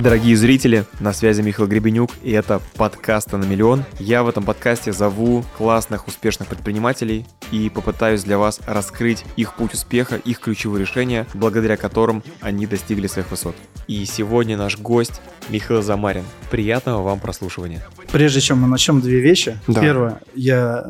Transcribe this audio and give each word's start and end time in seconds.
Дорогие 0.00 0.34
зрители, 0.34 0.86
на 0.98 1.12
связи 1.12 1.42
Михаил 1.42 1.68
Гребенюк, 1.68 2.10
и 2.22 2.30
это 2.30 2.62
подкасты 2.76 3.36
на 3.36 3.44
миллион. 3.44 3.84
Я 3.98 4.22
в 4.22 4.28
этом 4.28 4.44
подкасте 4.44 4.92
зову 4.92 5.44
классных, 5.58 6.08
успешных 6.08 6.48
предпринимателей 6.48 7.26
и 7.50 7.68
попытаюсь 7.68 8.22
для 8.22 8.38
вас 8.38 8.60
раскрыть 8.66 9.24
их 9.36 9.54
путь 9.54 9.74
успеха, 9.74 10.16
их 10.16 10.40
ключевые 10.40 10.80
решения, 10.80 11.26
благодаря 11.34 11.76
которым 11.76 12.22
они 12.40 12.66
достигли 12.66 13.08
своих 13.08 13.30
высот. 13.30 13.54
И 13.88 14.04
сегодня 14.06 14.56
наш 14.56 14.78
гость 14.78 15.20
Михаил 15.50 15.82
Замарин. 15.82 16.24
Приятного 16.50 17.02
вам 17.02 17.20
прослушивания. 17.20 17.82
Прежде 18.10 18.40
чем 18.40 18.58
мы 18.58 18.68
начнем, 18.68 19.02
две 19.02 19.20
вещи. 19.20 19.58
Да. 19.66 19.80
Первое, 19.82 20.20
я 20.34 20.84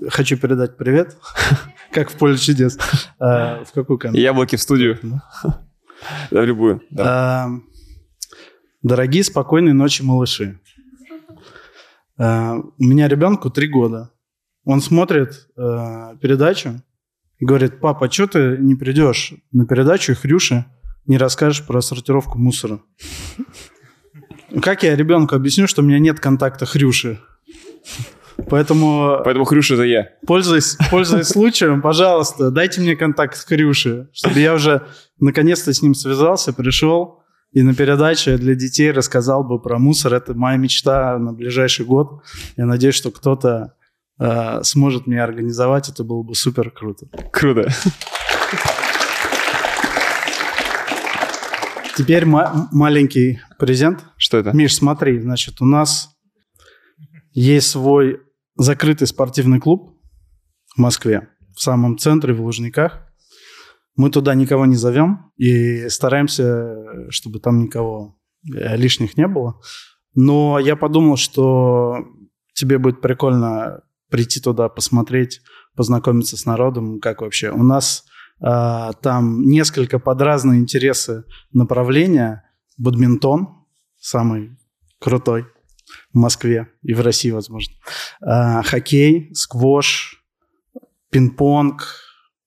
э, 0.00 0.08
хочу 0.08 0.36
передать 0.36 0.76
привет, 0.76 1.16
как 1.92 2.10
в 2.10 2.14
поле 2.14 2.36
чудес. 2.36 2.76
Э, 3.20 3.62
В 3.64 3.72
какую 3.72 3.98
камеру? 3.98 4.18
Яблоки 4.20 4.56
в 4.56 4.62
студию. 4.62 4.98
Да, 6.30 6.44
любую. 6.44 6.82
Да. 6.90 7.04
А, 7.44 7.50
Дорогие, 8.82 9.24
спокойной 9.24 9.72
ночи, 9.72 10.02
малыши. 10.02 10.60
А, 12.16 12.56
У 12.56 12.84
меня 12.84 13.08
ребенку 13.08 13.50
три 13.50 13.68
года. 13.68 14.12
Он 14.64 14.80
смотрит 14.82 15.48
э, 15.56 16.16
передачу 16.20 16.82
и 17.38 17.44
говорит, 17.46 17.80
папа, 17.80 18.10
что 18.10 18.26
ты 18.26 18.56
не 18.58 18.74
придешь 18.74 19.32
на 19.50 19.66
передачу 19.66 20.12
и 20.12 20.14
Хрюше 20.14 20.66
не 21.06 21.16
расскажешь 21.16 21.66
про 21.66 21.80
сортировку 21.80 22.38
мусора? 22.38 22.80
Как 24.62 24.82
я 24.82 24.94
ребенку 24.94 25.34
объясню, 25.34 25.66
что 25.66 25.80
у 25.80 25.84
меня 25.84 25.98
нет 25.98 26.20
контакта 26.20 26.66
Хрюши? 26.66 27.18
Поэтому 28.48 29.20
Поэтому 29.24 29.44
Хрюша 29.44 29.74
это 29.74 29.82
я. 29.82 30.08
Пользуясь, 30.26 30.76
пользуясь 30.90 31.28
случаем, 31.28 31.82
пожалуйста, 31.82 32.50
дайте 32.50 32.80
мне 32.80 32.96
контакт 32.96 33.36
с 33.36 33.44
Хрюшей, 33.44 34.06
чтобы 34.12 34.38
я 34.38 34.54
уже 34.54 34.86
наконец-то 35.18 35.72
с 35.72 35.82
ним 35.82 35.94
связался, 35.94 36.52
пришел 36.52 37.22
и 37.52 37.62
на 37.62 37.74
передаче 37.74 38.36
для 38.36 38.54
детей 38.54 38.90
рассказал 38.90 39.42
бы 39.42 39.60
про 39.60 39.78
мусор. 39.78 40.14
Это 40.14 40.34
моя 40.34 40.56
мечта 40.56 41.18
на 41.18 41.32
ближайший 41.32 41.84
год. 41.86 42.22
Я 42.56 42.66
надеюсь, 42.66 42.94
что 42.94 43.10
кто-то 43.10 43.74
э, 44.20 44.62
сможет 44.62 45.06
мне 45.06 45.22
организовать. 45.22 45.88
Это 45.88 46.04
было 46.04 46.22
бы 46.22 46.34
супер 46.34 46.70
круто. 46.70 47.06
Круто. 47.32 47.70
Теперь 51.96 52.26
ма- 52.26 52.68
маленький 52.70 53.40
презент. 53.58 54.04
Что 54.16 54.38
это? 54.38 54.52
Миш, 54.52 54.76
смотри, 54.76 55.18
значит, 55.18 55.60
у 55.60 55.64
нас 55.64 56.10
есть 57.32 57.70
свой 57.70 58.20
закрытый 58.58 59.06
спортивный 59.06 59.60
клуб 59.60 59.98
в 60.76 60.78
Москве, 60.78 61.28
в 61.56 61.62
самом 61.62 61.96
центре, 61.96 62.34
в 62.34 62.42
Лужниках. 62.42 63.06
Мы 63.96 64.10
туда 64.10 64.34
никого 64.34 64.66
не 64.66 64.76
зовем 64.76 65.32
и 65.36 65.88
стараемся, 65.88 67.10
чтобы 67.10 67.40
там 67.40 67.60
никого 67.60 68.18
э, 68.44 68.76
лишних 68.76 69.16
не 69.16 69.26
было. 69.26 69.60
Но 70.14 70.58
я 70.58 70.76
подумал, 70.76 71.16
что 71.16 71.98
тебе 72.52 72.78
будет 72.78 73.00
прикольно 73.00 73.82
прийти 74.10 74.40
туда, 74.40 74.68
посмотреть, 74.68 75.40
познакомиться 75.76 76.36
с 76.36 76.44
народом, 76.44 77.00
как 77.00 77.20
вообще. 77.20 77.50
У 77.50 77.62
нас 77.62 78.04
а, 78.40 78.92
там 78.94 79.42
несколько 79.42 79.98
под 79.98 80.20
разные 80.22 80.60
интересы 80.60 81.24
направления. 81.52 82.44
Бадминтон 82.76 83.48
самый 83.98 84.56
крутой 85.00 85.46
в 86.12 86.18
Москве 86.18 86.68
и 86.82 86.94
в 86.94 87.00
России, 87.00 87.30
возможно. 87.30 87.74
А, 88.20 88.62
хоккей, 88.62 89.34
сквош, 89.34 90.24
пинг-понг 91.10 91.82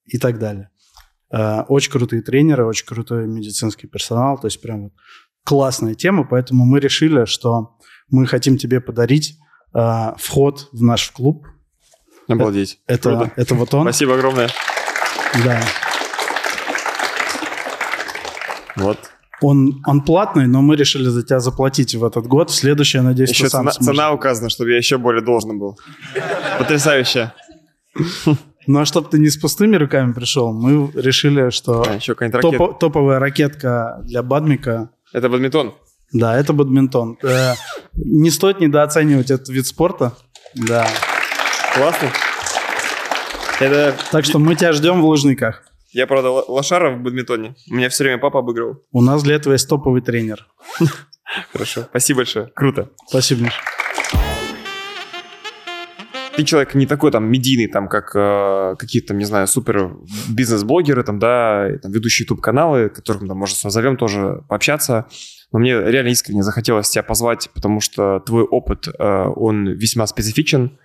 и 0.06 0.18
так 0.18 0.40
далее. 0.40 0.70
А, 1.31 1.64
очень 1.68 1.92
крутые 1.92 2.22
тренеры, 2.22 2.66
очень 2.66 2.86
крутой 2.86 3.28
медицинский 3.28 3.88
персонал. 3.88 4.38
То 4.40 4.48
есть 4.48 4.62
прям 4.62 4.84
вот 4.84 4.94
классная 5.44 5.95
тема, 5.95 6.23
поэтому 6.23 6.66
мы 6.66 6.80
решили, 6.80 7.26
что 7.26 7.78
мы 8.09 8.26
хотим 8.28 8.58
тебе 8.58 8.81
подарить 8.81 9.38
а, 9.73 10.16
вход 10.18 10.70
в 10.72 10.81
наш 10.81 11.12
клуб. 11.12 11.46
Обалдеть. 12.28 12.80
Это, 12.88 13.09
Круто. 13.09 13.34
это 13.35 13.56
вот 13.56 13.74
он. 13.74 13.84
Спасибо 13.84 14.16
огромное. 14.16 14.50
Да. 15.44 15.62
Вот. 18.75 19.10
Он, 19.41 19.81
он 19.88 20.02
платный, 20.02 20.46
но 20.47 20.62
мы 20.62 20.75
решили 20.75 21.09
за 21.09 21.24
тебя 21.24 21.40
заплатить 21.40 21.96
в 21.96 22.03
этот 22.06 22.28
год. 22.28 22.52
В 22.52 22.56
следующий, 22.56 22.97
я 23.00 23.03
надеюсь, 23.03 23.31
Еще 23.31 23.46
ты 23.46 23.50
сам 23.50 23.62
цена, 23.63 23.72
сможешь. 23.72 23.96
цена 23.96 24.12
указана, 24.12 24.50
чтобы 24.50 24.72
я 24.72 24.78
еще 24.78 24.97
более 24.97 25.24
должен 25.24 25.57
был. 25.57 25.79
Потрясающе. 26.59 27.34
Ну 28.68 28.79
а 28.79 28.85
чтобы 28.85 29.09
ты 29.09 29.18
не 29.18 29.29
с 29.29 29.38
пустыми 29.38 29.75
руками 29.75 30.13
пришел, 30.13 30.53
мы 30.53 30.91
решили, 30.94 31.50
что 31.50 31.84
А, 31.88 31.96
еще 31.96 32.13
топо- 32.13 32.78
топовая 32.79 33.18
ракетка 33.19 34.00
для 34.03 34.22
бадмика, 34.22 34.91
Это 35.13 35.28
бадминтон. 35.29 35.73
да, 36.13 36.38
это 36.38 36.53
бадминтон. 36.53 37.18
Э, 37.23 37.53
не 37.96 38.29
стоит 38.29 38.59
недооценивать 38.59 39.31
этот 39.31 39.50
вид 39.50 39.66
спорта. 39.66 40.13
Да. 40.53 40.88
Классно. 41.73 42.09
Это... 43.59 43.96
Так 44.12 44.25
что 44.25 44.38
мы 44.40 44.56
тебя 44.56 44.73
ждем 44.73 45.02
в 45.02 45.06
Лужниках. 45.06 45.63
Я, 45.94 46.07
правда, 46.07 46.29
лошара 46.29 46.91
в 46.91 47.02
бадминтоне. 47.02 47.56
Меня 47.69 47.90
все 47.90 48.06
время 48.06 48.18
папа 48.18 48.40
обыгрывал. 48.40 48.81
У 48.94 49.02
нас 49.02 49.24
для 49.24 49.35
этого 49.35 49.53
есть 49.53 49.68
топовый 49.68 50.02
тренер. 50.02 50.47
Хорошо. 51.52 51.81
Спасибо 51.90 52.18
большое. 52.19 52.47
Круто. 52.56 52.90
Спасибо, 53.07 53.44
Миш. 53.44 53.59
Ты 56.38 56.46
человек 56.46 56.75
не 56.75 56.85
такой 56.85 57.12
там 57.12 57.29
медийный, 57.29 57.68
там, 57.68 57.90
как 57.90 58.16
э, 58.16 58.75
какие-то, 58.79 59.09
там, 59.09 59.18
не 59.18 59.25
знаю, 59.25 59.47
супер 59.47 59.97
бизнес-блогеры, 60.29 61.03
там, 61.03 61.19
да, 61.19 61.69
и, 61.69 61.78
там, 61.78 61.91
ведущие 61.91 62.23
YouTube-каналы, 62.23 62.88
которых, 62.88 63.28
там, 63.28 63.38
может, 63.38 63.62
назовем 63.62 63.97
тоже 63.97 64.44
пообщаться. 64.47 65.08
Но 65.52 65.59
мне 65.59 65.73
реально 65.73 66.09
искренне 66.09 66.41
захотелось 66.41 66.90
тебя 66.90 67.03
позвать, 67.03 67.50
потому 67.53 67.81
что 67.81 68.22
твой 68.22 68.44
опыт, 68.44 68.88
э, 68.88 69.25
он 69.35 69.68
весьма 69.68 70.08
специфичен, 70.08 70.79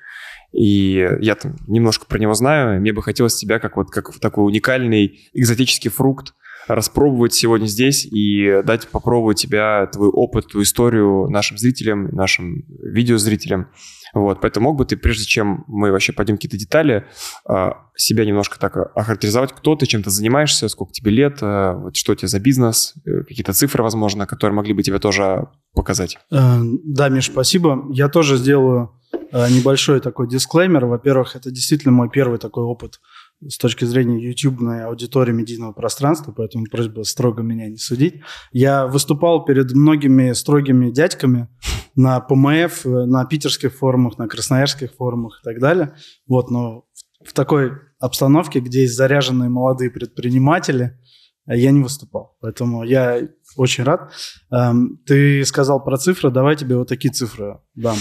и 0.52 1.08
я 1.20 1.34
там 1.34 1.56
немножко 1.66 2.06
про 2.06 2.18
него 2.18 2.34
знаю. 2.34 2.80
Мне 2.80 2.92
бы 2.92 3.02
хотелось 3.02 3.36
тебя 3.36 3.58
как 3.58 3.76
вот 3.76 3.90
как 3.90 4.18
такой 4.18 4.46
уникальный 4.46 5.28
экзотический 5.34 5.90
фрукт 5.90 6.34
распробовать 6.68 7.34
сегодня 7.34 7.66
здесь 7.66 8.04
и 8.06 8.62
дать 8.64 8.88
попробовать 8.88 9.38
тебя, 9.38 9.86
твой 9.86 10.08
опыт, 10.08 10.48
твою 10.48 10.64
историю 10.64 11.28
нашим 11.30 11.58
зрителям, 11.58 12.08
нашим 12.08 12.64
видеозрителям. 12.82 13.68
Вот, 14.14 14.40
поэтому 14.40 14.70
мог 14.70 14.78
бы 14.78 14.84
ты, 14.86 14.96
прежде 14.96 15.24
чем 15.24 15.64
мы 15.66 15.92
вообще 15.92 16.12
пойдем 16.12 16.36
какие-то 16.36 16.56
детали, 16.56 17.06
а, 17.46 17.88
себя 17.96 18.24
немножко 18.24 18.58
так 18.58 18.76
охарактеризовать, 18.94 19.52
кто 19.52 19.76
ты, 19.76 19.86
чем 19.86 20.02
ты 20.02 20.10
занимаешься, 20.10 20.68
сколько 20.68 20.92
тебе 20.92 21.10
лет, 21.10 21.38
а, 21.42 21.76
вот 21.76 21.96
что 21.96 22.12
у 22.12 22.14
тебя 22.14 22.28
за 22.28 22.40
бизнес, 22.40 22.94
э, 23.04 23.24
какие-то 23.28 23.52
цифры, 23.52 23.82
возможно, 23.82 24.26
которые 24.26 24.54
могли 24.56 24.72
бы 24.72 24.82
тебе 24.82 24.98
тоже 24.98 25.48
показать. 25.74 26.16
Э, 26.30 26.60
Да, 26.84 27.08
Миш, 27.08 27.26
спасибо. 27.26 27.86
Я 27.90 28.08
тоже 28.08 28.36
сделаю 28.36 28.95
небольшой 29.32 30.00
такой 30.00 30.28
дисклеймер. 30.28 30.86
Во-первых, 30.86 31.36
это 31.36 31.50
действительно 31.50 31.92
мой 31.92 32.10
первый 32.10 32.38
такой 32.38 32.64
опыт 32.64 33.00
с 33.46 33.58
точки 33.58 33.84
зрения 33.84 34.18
ютубной 34.18 34.84
аудитории 34.84 35.32
медийного 35.32 35.72
пространства, 35.72 36.32
поэтому 36.32 36.64
просьба 36.70 37.02
строго 37.02 37.42
меня 37.42 37.68
не 37.68 37.76
судить. 37.76 38.22
Я 38.52 38.86
выступал 38.86 39.44
перед 39.44 39.72
многими 39.72 40.32
строгими 40.32 40.90
дядьками 40.90 41.48
на 41.94 42.18
ПМФ, 42.20 42.86
э, 42.86 42.88
на 43.04 43.24
питерских 43.26 43.74
форумах, 43.74 44.16
на 44.16 44.26
красноярских 44.26 44.94
форумах 44.94 45.40
и 45.42 45.44
так 45.44 45.60
далее. 45.60 45.94
Вот, 46.26 46.50
но 46.50 46.84
в 47.22 47.26
в 47.26 47.32
такой 47.32 47.72
обстановке, 47.98 48.60
где 48.60 48.82
есть 48.82 48.94
заряженные 48.94 49.50
молодые 49.50 49.90
предприниматели, 49.90 50.98
э, 51.46 51.58
я 51.58 51.70
не 51.70 51.82
выступал. 51.82 52.36
Поэтому 52.40 52.84
я 52.84 53.20
очень 53.56 53.84
рад. 53.84 54.12
Эм, 54.50 54.98
Ты 55.06 55.44
сказал 55.44 55.82
про 55.82 55.96
цифры, 55.98 56.30
давай 56.30 56.56
тебе 56.56 56.76
вот 56.76 56.88
такие 56.88 57.12
цифры 57.12 57.60
дам. 57.74 57.96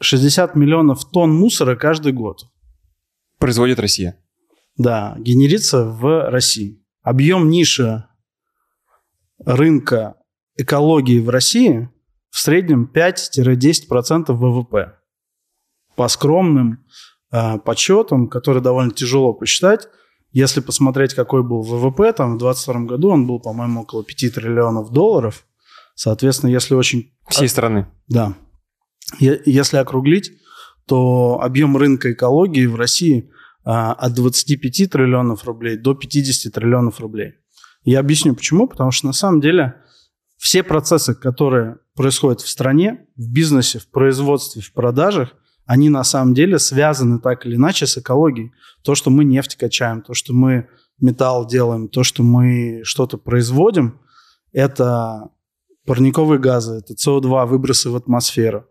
60 0.00 0.54
миллионов 0.54 1.08
тонн 1.10 1.34
мусора 1.34 1.76
каждый 1.76 2.12
год. 2.12 2.46
Производит 3.38 3.78
Россия. 3.78 4.18
Да, 4.76 5.16
генерится 5.18 5.84
в 5.84 6.30
России. 6.30 6.84
Объем 7.02 7.48
ниши 7.50 8.04
рынка 9.44 10.16
экологии 10.56 11.20
в 11.20 11.28
России 11.30 11.88
в 12.30 12.38
среднем 12.38 12.90
5-10% 12.92 14.32
ВВП. 14.32 14.94
По 15.96 16.08
скромным 16.08 16.84
э, 17.32 17.58
подсчетам, 17.58 18.28
которые 18.28 18.62
довольно 18.62 18.92
тяжело 18.92 19.32
посчитать, 19.32 19.88
если 20.30 20.60
посмотреть, 20.60 21.14
какой 21.14 21.42
был 21.42 21.62
ВВП, 21.62 22.12
там 22.12 22.34
в 22.34 22.38
2022 22.38 22.80
году 22.82 23.10
он 23.10 23.26
был, 23.26 23.40
по-моему, 23.40 23.82
около 23.82 24.04
5 24.04 24.34
триллионов 24.34 24.92
долларов. 24.92 25.46
Соответственно, 25.94 26.50
если 26.50 26.74
очень 26.74 27.12
Всей 27.28 27.48
страны. 27.48 27.88
да. 28.06 28.34
Если 29.18 29.76
округлить, 29.76 30.32
то 30.86 31.40
объем 31.42 31.76
рынка 31.76 32.12
экологии 32.12 32.66
в 32.66 32.76
России 32.76 33.30
а, 33.64 33.92
от 33.92 34.14
25 34.14 34.90
триллионов 34.90 35.44
рублей 35.44 35.76
до 35.76 35.94
50 35.94 36.52
триллионов 36.52 37.00
рублей. 37.00 37.34
Я 37.84 38.00
объясню 38.00 38.34
почему. 38.34 38.68
Потому 38.68 38.90
что 38.90 39.06
на 39.06 39.12
самом 39.12 39.40
деле 39.40 39.82
все 40.36 40.62
процессы, 40.62 41.14
которые 41.14 41.76
происходят 41.94 42.40
в 42.40 42.48
стране, 42.48 43.06
в 43.16 43.30
бизнесе, 43.30 43.78
в 43.78 43.90
производстве, 43.90 44.62
в 44.62 44.72
продажах, 44.72 45.34
они 45.66 45.90
на 45.90 46.04
самом 46.04 46.32
деле 46.32 46.58
связаны 46.58 47.18
так 47.18 47.44
или 47.44 47.56
иначе 47.56 47.86
с 47.86 47.98
экологией. 47.98 48.52
То, 48.82 48.94
что 48.94 49.10
мы 49.10 49.24
нефть 49.24 49.56
качаем, 49.56 50.00
то, 50.02 50.14
что 50.14 50.32
мы 50.32 50.68
металл 51.00 51.46
делаем, 51.46 51.88
то, 51.88 52.04
что 52.04 52.22
мы 52.22 52.80
что-то 52.84 53.18
производим, 53.18 54.00
это 54.52 55.30
парниковые 55.84 56.38
газы, 56.38 56.78
это 56.78 56.94
СО2, 56.94 57.46
выбросы 57.46 57.90
в 57.90 57.96
атмосферу, 57.96 58.66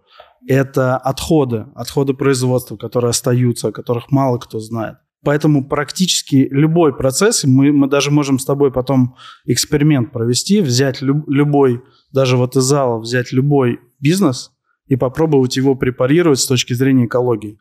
это 0.48 0.98
отходы, 0.98 1.66
отходы 1.76 2.14
производства, 2.14 2.78
которые 2.78 3.10
остаются, 3.10 3.68
о 3.68 3.72
которых 3.72 4.12
мало 4.12 4.38
кто 4.40 4.60
знает. 4.60 4.98
Поэтому 5.24 5.68
практически 5.68 6.48
любой 6.52 6.96
процесс, 6.96 7.44
мы, 7.44 7.72
мы 7.72 7.88
даже 7.88 8.12
можем 8.12 8.40
с 8.40 8.46
тобой 8.46 8.72
потом 8.72 9.16
эксперимент 9.46 10.12
провести, 10.12 10.62
взять 10.62 11.02
люб, 11.02 11.28
любой, 11.28 11.82
даже 12.14 12.38
вот 12.38 12.56
из 12.56 12.64
зала 12.64 13.00
взять 13.00 13.34
любой 13.34 13.80
бизнес 14.00 14.52
и 14.86 14.96
попробовать 14.96 15.58
его 15.58 15.76
препарировать 15.76 16.40
с 16.40 16.48
точки 16.48 16.74
зрения 16.74 17.06
экологии 17.06 17.60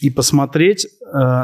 и 0.00 0.10
посмотреть, 0.10 0.86
э, 0.86 0.88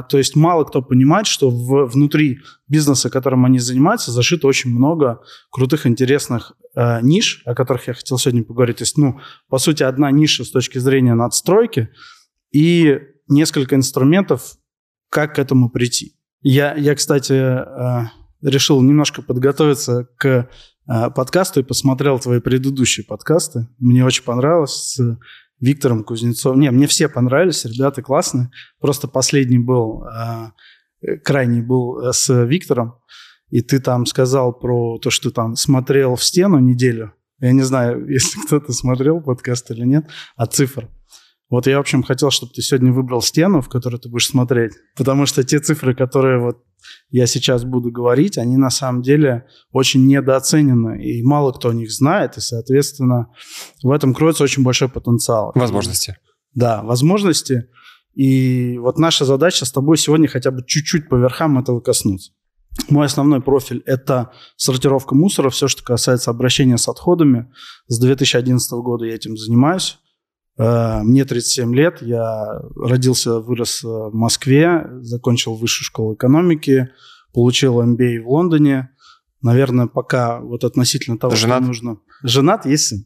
то 0.09 0.19
есть 0.19 0.35
мало 0.35 0.65
кто 0.65 0.83
понимает, 0.83 1.27
что 1.27 1.51
в, 1.51 1.87
внутри 1.87 2.41
бизнеса, 2.67 3.11
которым 3.11 3.45
они 3.45 3.59
занимаются, 3.59 4.11
зашито 4.11 4.47
очень 4.47 4.71
много 4.71 5.21
крутых, 5.51 5.87
интересных 5.87 6.53
э, 6.75 7.01
ниш, 7.03 7.43
о 7.45 7.55
которых 7.55 7.87
я 7.89 7.95
хотел 7.95 8.19
сегодня 8.19 8.45
поговорить. 8.45 8.79
То 8.79 8.83
есть, 8.83 8.97
ну, 8.97 9.21
по 9.49 9.59
сути, 9.59 9.83
одна 9.83 10.11
ниша 10.11 10.45
с 10.45 10.51
точки 10.51 10.79
зрения 10.79 11.15
надстройки 11.15 11.91
и 12.51 12.99
несколько 13.29 13.77
инструментов, 13.77 14.57
как 15.11 15.37
к 15.37 15.39
этому 15.39 15.71
прийти. 15.71 16.15
Я, 16.41 16.75
я 16.75 16.95
кстати, 16.95 17.33
э, 17.33 18.07
решил 18.43 18.81
немножко 18.81 19.23
подготовиться 19.23 20.09
к 20.17 20.27
э, 20.27 21.11
подкасту 21.11 21.61
и 21.61 21.65
посмотрел 21.65 22.19
твои 22.19 22.41
предыдущие 22.41 23.05
подкасты. 23.05 23.69
Мне 23.79 24.05
очень 24.05 24.25
понравилось 24.25 24.99
Виктором 25.61 26.05
Кузнецовым. 26.05 26.61
Не, 26.61 26.71
мне 26.71 26.87
все 26.87 27.09
понравились, 27.09 27.65
ребята 27.65 28.03
классные. 28.03 28.51
Просто 28.81 29.09
последний 29.09 29.59
был, 29.59 30.05
э, 30.05 31.17
крайний 31.25 31.63
был 31.63 32.01
э, 32.01 32.13
с 32.13 32.45
Виктором. 32.45 32.95
И 33.51 33.63
ты 33.63 33.81
там 33.81 34.07
сказал 34.07 34.53
про 34.53 34.99
то, 34.99 35.11
что 35.11 35.31
там 35.31 35.57
смотрел 35.57 36.17
в 36.17 36.25
стену 36.25 36.59
неделю. 36.59 37.13
Я 37.41 37.53
не 37.53 37.63
знаю, 37.63 38.07
если 38.09 38.41
кто-то 38.41 38.73
смотрел 38.73 39.21
подкаст 39.21 39.71
или 39.71 39.85
нет, 39.85 40.09
а 40.37 40.47
цифр. 40.47 40.89
Вот 41.51 41.67
я, 41.67 41.79
в 41.79 41.81
общем, 41.81 42.03
хотел, 42.03 42.31
чтобы 42.31 42.53
ты 42.53 42.61
сегодня 42.61 42.93
выбрал 42.93 43.23
стену, 43.23 43.63
в 43.63 43.69
которую 43.69 44.01
ты 44.01 44.09
будешь 44.11 44.27
смотреть. 44.27 44.75
Потому 44.97 45.25
что 45.25 45.43
те 45.45 45.61
цифры, 45.61 45.95
которые 45.95 46.41
вот 46.41 46.63
я 47.11 47.27
сейчас 47.27 47.65
буду 47.65 47.91
говорить, 47.91 48.39
они 48.39 48.57
на 48.57 48.71
самом 48.71 49.03
деле 49.03 49.47
очень 49.73 50.07
недооценены. 50.07 51.03
И 51.03 51.23
мало 51.23 51.53
кто 51.53 51.71
о 51.71 51.75
них 51.75 51.91
знает. 51.91 52.37
И, 52.37 52.41
соответственно, 52.41 53.29
в 53.83 53.91
этом 53.91 54.15
кроется 54.15 54.45
очень 54.45 54.63
большой 54.63 54.89
потенциал. 54.89 55.53
Возможности. 55.55 56.17
Да, 56.55 56.83
возможности. 56.83 57.69
И 58.15 58.79
вот 58.79 58.99
наша 58.99 59.25
задача 59.25 59.65
с 59.65 59.73
тобой 59.73 59.97
сегодня 59.97 60.29
хотя 60.29 60.51
бы 60.51 60.65
чуть-чуть 60.67 61.09
по 61.09 61.15
верхам 61.17 61.59
этого 61.59 61.81
коснуться. 61.81 62.33
Мой 62.89 63.07
основной 63.07 63.41
профиль– 63.41 63.83
это 63.87 64.33
сортировка 64.57 65.15
мусора, 65.15 65.51
все, 65.51 65.69
что 65.69 65.83
касается 65.83 66.31
обращения 66.31 66.79
с 66.79 66.89
отходами. 66.89 67.51
С 67.87 67.99
2011 67.99 68.71
года 68.73 69.05
я 69.05 69.15
этим 69.15 69.37
занимаюсь. 69.37 69.99
Э, 70.59 71.03
мне 71.03 71.25
37 71.25 71.75
лет, 71.75 72.03
я 72.03 72.61
родился, 72.77 73.41
вырос 73.41 73.85
э, 73.85 73.87
в 73.87 74.15
Москве, 74.15 74.87
закончил 75.01 75.55
высшую 75.55 75.85
школу 75.85 76.15
экономики, 76.15 76.91
получил 77.33 77.81
MBA 77.81 78.21
в 78.21 78.29
Лондоне. 78.29 78.91
Наверное, 79.41 79.87
пока 79.87 80.41
вот 80.41 80.65
относительно 80.65 81.17
того, 81.17 81.37
Женат? 81.37 81.59
что 81.59 81.67
нужно. 81.67 81.97
Женат, 82.23 82.67
есть 82.67 82.89
сын. 82.89 83.05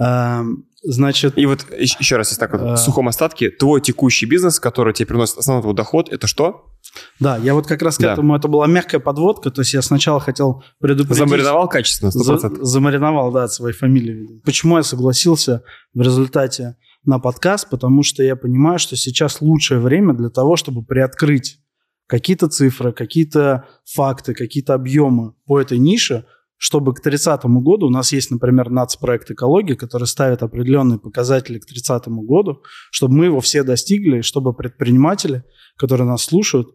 Эм, 0.00 0.66
значит... 0.82 1.38
И 1.38 1.46
вот 1.46 1.64
еще 1.78 2.16
раз, 2.16 2.30
если 2.30 2.40
так 2.40 2.52
вот, 2.52 2.60
в 2.60 2.76
сухом 2.76 3.06
остатке, 3.06 3.50
твой 3.50 3.80
текущий 3.80 4.26
бизнес, 4.26 4.58
который 4.58 4.92
тебе 4.92 5.06
приносит 5.06 5.38
основной 5.38 5.62
твой 5.62 5.74
доход, 5.74 6.08
это 6.12 6.26
что? 6.26 6.73
Да, 7.20 7.36
я 7.38 7.54
вот 7.54 7.66
как 7.66 7.82
раз 7.82 7.96
к 7.96 8.00
Да. 8.00 8.12
этому, 8.12 8.36
это 8.36 8.48
была 8.48 8.66
мягкая 8.66 9.00
подводка, 9.00 9.50
то 9.50 9.60
есть 9.62 9.74
я 9.74 9.82
сначала 9.82 10.20
хотел 10.20 10.62
предупредить... 10.80 11.18
Замариновал 11.18 11.68
качественно, 11.68 12.10
100%. 12.10 12.12
За- 12.58 12.64
замариновал, 12.64 13.32
да, 13.32 13.44
от 13.44 13.52
своей 13.52 13.74
фамилии. 13.74 14.40
Почему 14.44 14.76
я 14.76 14.82
согласился 14.82 15.62
в 15.94 16.00
результате 16.00 16.76
на 17.04 17.18
подкаст? 17.18 17.68
Потому 17.70 18.02
что 18.02 18.22
я 18.22 18.36
понимаю, 18.36 18.78
что 18.78 18.96
сейчас 18.96 19.40
лучшее 19.40 19.80
время 19.80 20.14
для 20.14 20.30
того, 20.30 20.56
чтобы 20.56 20.84
приоткрыть 20.84 21.58
какие-то 22.06 22.48
цифры, 22.48 22.92
какие-то 22.92 23.66
факты, 23.84 24.34
какие-то 24.34 24.74
объемы 24.74 25.32
по 25.46 25.60
этой 25.60 25.78
нише, 25.78 26.26
чтобы 26.56 26.94
к 26.94 27.00
30 27.00 27.44
году, 27.44 27.86
у 27.88 27.90
нас 27.90 28.12
есть, 28.12 28.30
например, 28.30 28.70
нацпроект 28.70 29.30
экологии, 29.30 29.74
который 29.74 30.06
ставит 30.06 30.42
определенные 30.42 30.98
показатели 30.98 31.58
к 31.58 31.66
30 31.66 32.08
году, 32.08 32.62
чтобы 32.90 33.14
мы 33.14 33.24
его 33.26 33.40
все 33.40 33.64
достигли, 33.64 34.20
чтобы 34.20 34.54
предприниматели, 34.54 35.44
которые 35.76 36.06
нас 36.06 36.22
слушают, 36.24 36.68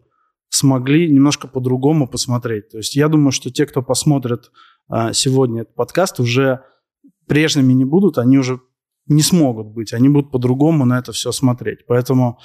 смогли 0.50 1.10
немножко 1.10 1.48
по-другому 1.48 2.06
посмотреть. 2.06 2.68
То 2.68 2.76
есть 2.78 2.94
я 2.96 3.08
думаю, 3.08 3.32
что 3.32 3.50
те, 3.50 3.64
кто 3.66 3.82
посмотрит 3.82 4.50
а, 4.88 5.12
сегодня 5.12 5.62
этот 5.62 5.74
подкаст, 5.74 6.20
уже 6.20 6.60
прежними 7.26 7.72
не 7.72 7.84
будут, 7.84 8.18
они 8.18 8.36
уже 8.38 8.60
не 9.06 9.22
смогут 9.22 9.68
быть, 9.68 9.92
они 9.92 10.08
будут 10.08 10.30
по-другому 10.30 10.84
на 10.84 10.98
это 10.98 11.12
все 11.12 11.32
смотреть. 11.32 11.86
Поэтому 11.86 12.38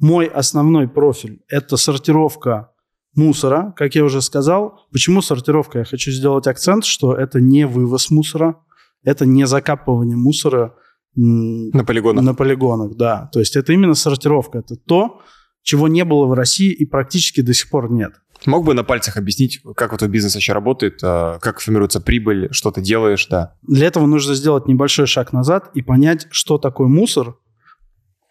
мой 0.00 0.26
основной 0.26 0.88
профиль– 0.88 1.40
это 1.48 1.76
сортировка 1.76 2.70
мусора, 3.14 3.74
как 3.76 3.96
я 3.96 4.04
уже 4.04 4.22
сказал. 4.22 4.86
Почему 4.92 5.22
сортировка? 5.22 5.80
Я 5.80 5.84
хочу 5.84 6.12
сделать 6.12 6.46
акцент, 6.46 6.84
что 6.84 7.14
это 7.14 7.40
не 7.40 7.66
вывоз 7.66 8.10
мусора, 8.10 8.56
это 9.02 9.26
не 9.26 9.46
закапывание 9.46 10.16
мусора 10.16 10.76
На 11.16 11.84
полигонах. 11.84 12.24
на 12.24 12.34
полигонах, 12.34 12.96
да. 12.96 13.28
То 13.32 13.40
есть 13.40 13.56
это 13.56 13.72
именно 13.72 13.94
сортировка. 13.94 14.58
Это 14.58 14.76
то, 14.76 15.20
чего 15.68 15.86
не 15.86 16.02
было 16.02 16.24
в 16.24 16.32
России 16.32 16.72
и 16.72 16.86
практически 16.86 17.42
до 17.42 17.52
сих 17.52 17.68
пор 17.68 17.90
нет. 17.90 18.14
Мог 18.46 18.64
бы 18.64 18.72
на 18.72 18.84
пальцах 18.84 19.18
объяснить, 19.18 19.60
как 19.76 19.90
вот 19.90 19.98
твой 19.98 20.08
бизнес 20.08 20.32
вообще 20.32 20.54
работает, 20.54 21.00
а, 21.02 21.38
как 21.40 21.60
формируется 21.60 22.00
прибыль, 22.00 22.48
что 22.52 22.70
ты 22.70 22.80
делаешь, 22.80 23.26
да. 23.26 23.54
Для 23.60 23.86
этого 23.86 24.06
нужно 24.06 24.34
сделать 24.34 24.66
небольшой 24.66 25.06
шаг 25.06 25.34
назад 25.34 25.70
и 25.74 25.82
понять, 25.82 26.26
что 26.30 26.56
такое 26.56 26.88
мусор, 26.88 27.36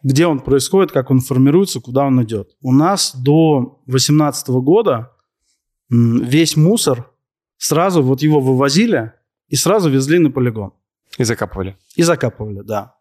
где 0.01 0.25
он 0.25 0.39
происходит, 0.39 0.91
как 0.91 1.11
он 1.11 1.19
формируется, 1.19 1.79
куда 1.79 2.05
он 2.05 2.23
идет. 2.23 2.55
У 2.59 2.73
нас 2.73 3.15
до 3.15 3.83
2018 3.85 4.47
года 4.47 5.11
весь 5.91 6.57
мусор 6.57 7.11
сразу 7.57 8.01
вот 8.01 8.23
его 8.23 8.39
вывозили 8.39 9.13
и 9.47 9.55
сразу 9.55 9.91
везли 9.91 10.17
на 10.17 10.31
полигон. 10.31 10.71
И 11.19 11.23
закапывали. 11.23 11.77
И 11.95 12.01
закапывали, 12.01 12.61
да. 12.61 12.95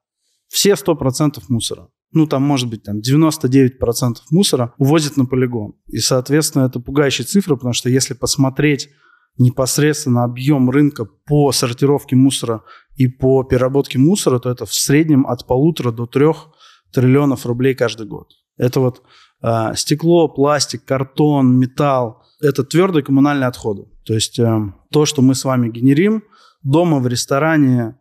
Все 0.49 0.73
100% 0.73 1.43
мусора. 1.49 1.89
Ну, 2.17 2.27
там, 2.27 2.43
может 2.43 2.71
быть, 2.71 2.83
там 2.83 3.01
99% 3.01 4.15
мусора 4.31 4.73
увозят 4.79 5.19
на 5.19 5.27
полигон. 5.27 5.75
И, 5.89 5.99
соответственно, 5.99 6.65
это 6.65 6.81
пугающая 6.81 7.27
цифра, 7.27 7.57
потому 7.57 7.75
что 7.75 7.91
если 7.91 8.15
посмотреть 8.15 8.89
непосредственно 9.37 10.25
объем 10.25 10.71
рынка 10.71 11.05
по 11.05 11.53
сортировке 11.53 12.17
мусора 12.17 12.63
и 12.95 13.07
по 13.07 13.45
переработке 13.45 13.99
мусора, 13.99 14.39
то 14.39 14.49
это 14.49 14.65
в 14.65 14.73
среднем 14.73 15.27
от 15.27 15.47
полутора 15.47 15.93
до 15.93 16.07
трех 16.07 16.49
триллионов 16.91 17.45
рублей 17.45 17.75
каждый 17.75 18.07
год. 18.07 18.29
Это 18.57 18.81
вот 18.81 19.03
а, 19.43 19.75
стекло, 19.75 20.27
пластик, 20.27 20.87
картон, 20.87 21.59
металл. 21.59 22.23
Это 22.41 22.65
твердые 22.65 23.03
коммунальные 23.03 23.49
отходы. 23.49 23.89
То 24.07 24.15
есть 24.15 24.39
э, 24.39 24.73
то, 24.91 25.05
что 25.05 25.21
мы 25.21 25.35
с 25.35 25.45
вами 25.45 25.69
генерим 25.69 26.23
дома, 26.63 26.99
в 26.99 27.07
ресторане, 27.09 27.99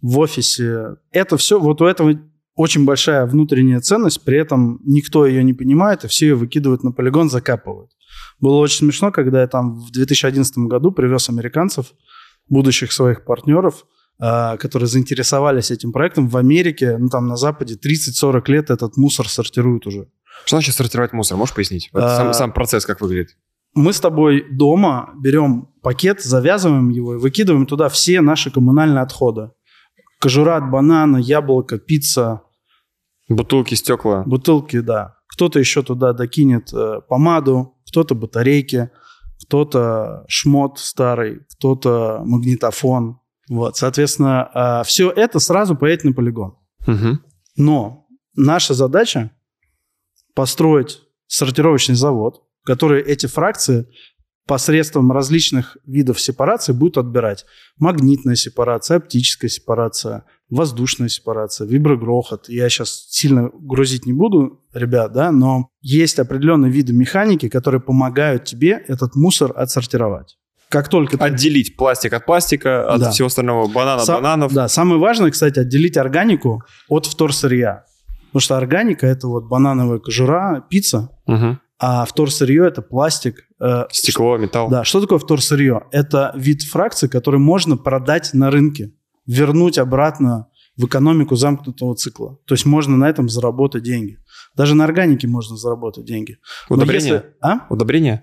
в 0.00 0.18
офисе, 0.20 0.96
это 1.12 1.36
все, 1.36 1.60
вот 1.60 1.82
у 1.82 1.84
этого 1.84 2.14
очень 2.58 2.84
большая 2.84 3.24
внутренняя 3.24 3.80
ценность, 3.80 4.24
при 4.24 4.36
этом 4.36 4.80
никто 4.84 5.24
ее 5.26 5.44
не 5.44 5.54
понимает, 5.54 6.04
и 6.04 6.08
все 6.08 6.26
ее 6.26 6.34
выкидывают 6.34 6.82
на 6.82 6.90
полигон, 6.90 7.30
закапывают. 7.30 7.92
Было 8.40 8.56
очень 8.56 8.78
смешно, 8.78 9.12
когда 9.12 9.42
я 9.42 9.46
там 9.46 9.78
в 9.78 9.92
2011 9.92 10.58
году 10.66 10.90
привез 10.90 11.28
американцев, 11.28 11.92
будущих 12.48 12.90
своих 12.90 13.24
партнеров, 13.24 13.86
э, 14.20 14.56
которые 14.56 14.88
заинтересовались 14.88 15.70
этим 15.70 15.92
проектом 15.92 16.28
в 16.28 16.36
Америке, 16.36 16.96
ну 16.98 17.08
там 17.08 17.28
на 17.28 17.36
Западе 17.36 17.76
30-40 17.76 18.42
лет 18.50 18.70
этот 18.70 18.96
мусор 18.96 19.28
сортируют 19.28 19.86
уже. 19.86 20.08
Что 20.44 20.56
значит 20.56 20.74
сортировать 20.74 21.12
мусор? 21.12 21.36
Можешь 21.36 21.54
пояснить? 21.54 21.90
Вот 21.92 22.02
А, 22.02 22.16
сам, 22.16 22.34
сам 22.34 22.52
процесс 22.52 22.84
как 22.84 23.00
выглядит? 23.00 23.36
Мы 23.74 23.92
с 23.92 24.00
тобой 24.00 24.44
дома 24.50 25.10
берем 25.22 25.68
пакет, 25.80 26.22
завязываем 26.22 26.88
его 26.88 27.14
и 27.14 27.18
выкидываем 27.18 27.66
туда 27.66 27.88
все 27.88 28.20
наши 28.20 28.50
коммунальные 28.50 29.02
отходы. 29.02 29.52
Кожура 30.18 30.56
от 30.56 30.68
банана, 30.68 31.18
яблоко, 31.18 31.78
пицца, 31.78 32.42
Бутылки, 33.28 33.74
стекла. 33.74 34.22
бутылки, 34.24 34.80
да. 34.80 35.16
Кто-то 35.28 35.58
еще 35.58 35.82
туда 35.82 36.12
докинет 36.12 36.72
э, 36.72 37.00
помаду, 37.08 37.76
кто-то 37.86 38.14
батарейки, 38.14 38.90
кто-то 39.42 40.24
шмот 40.28 40.78
старый, 40.78 41.40
кто-то 41.50 42.22
магнитофон. 42.24 43.20
Вот, 43.48 43.76
соответственно, 43.76 44.82
все 44.84 45.10
это 45.10 45.38
сразу 45.38 45.74
поедет 45.74 46.04
на 46.04 46.12
полигон. 46.12 46.58
Мгм. 46.86 47.22
Но 47.56 48.06
наша 48.34 48.74
задача 48.74 49.30
построить 50.34 51.00
сортировочный 51.26 51.94
завод, 51.94 52.42
который 52.64 53.02
эти 53.02 53.26
фракции 53.26 53.88
посредством 54.48 55.12
различных 55.12 55.76
видов 55.86 56.20
сепарации 56.20 56.72
будет 56.72 56.96
отбирать. 56.98 57.44
Магнитная 57.78 58.34
сепарация, 58.34 58.96
оптическая 58.96 59.48
сепарация, 59.48 60.24
воздушная 60.50 61.08
сепарация, 61.08 61.66
виброгрохот. 61.68 62.48
Я 62.48 62.68
сейчас 62.68 63.06
сильно 63.10 63.50
грузить 63.52 64.06
не 64.06 64.12
буду, 64.12 64.60
ребят, 64.72 65.12
да, 65.12 65.30
но 65.30 65.68
есть 65.82 66.18
определенные 66.18 66.72
виды 66.72 66.92
механики, 66.92 67.48
которые 67.48 67.80
помогают 67.80 68.44
тебе 68.44 68.82
этот 68.88 69.14
мусор 69.14 69.52
отсортировать. 69.54 70.36
как 70.70 70.88
только... 70.88 71.16
ты- 71.16 71.24
Отделить 71.24 71.76
пластик 71.76 72.12
от 72.12 72.26
пластика, 72.26 72.86
от 72.92 73.00
Да. 73.00 73.10
всего 73.10 73.26
остального, 73.28 73.68
банан 73.68 74.00
от 74.00 74.04
Сам- 74.04 74.16
бананов. 74.16 74.52
Да, 74.52 74.68
самое 74.68 75.00
важное, 75.00 75.30
кстати, 75.30 75.58
отделить 75.60 75.96
органику 75.96 76.62
от 76.88 77.06
вторсырья. 77.06 77.84
Потому 78.26 78.40
что 78.40 78.56
органика– 78.58 79.06
это 79.14 79.28
вот 79.28 79.44
банановая 79.48 79.98
кожура, 79.98 80.62
пицца, 80.68 81.08
Мгм. 81.26 81.60
а 81.78 82.04
вторсырье– 82.04 82.66
это 82.68 82.82
пластик. 82.82 83.44
Э, 83.60 83.84
Стекло, 83.90 84.36
металл. 84.36 84.68
Да, 84.70 84.84
что 84.84 85.00
такое 85.00 85.18
вторсырье? 85.18 85.86
Это 85.92 86.32
вид 86.36 86.62
фракции, 86.62 87.08
который 87.08 87.40
можно 87.40 87.76
продать 87.76 88.30
на 88.34 88.50
рынке, 88.50 88.92
вернуть 89.26 89.78
обратно 89.78 90.48
в 90.76 90.86
экономику 90.86 91.34
замкнутого 91.36 91.94
цикла. 91.96 92.38
То 92.46 92.54
есть 92.54 92.64
можно 92.64 92.96
на 92.96 93.08
этом 93.08 93.28
заработать 93.28 93.82
деньги. 93.82 94.18
Даже 94.56 94.74
на 94.74 94.84
органике 94.84 95.26
можно 95.26 95.56
заработать 95.56 96.04
деньги. 96.04 96.38
Удобрение? 96.68 97.12
если- 97.14 97.34
а? 97.40 97.66
Удобрение? 97.68 98.22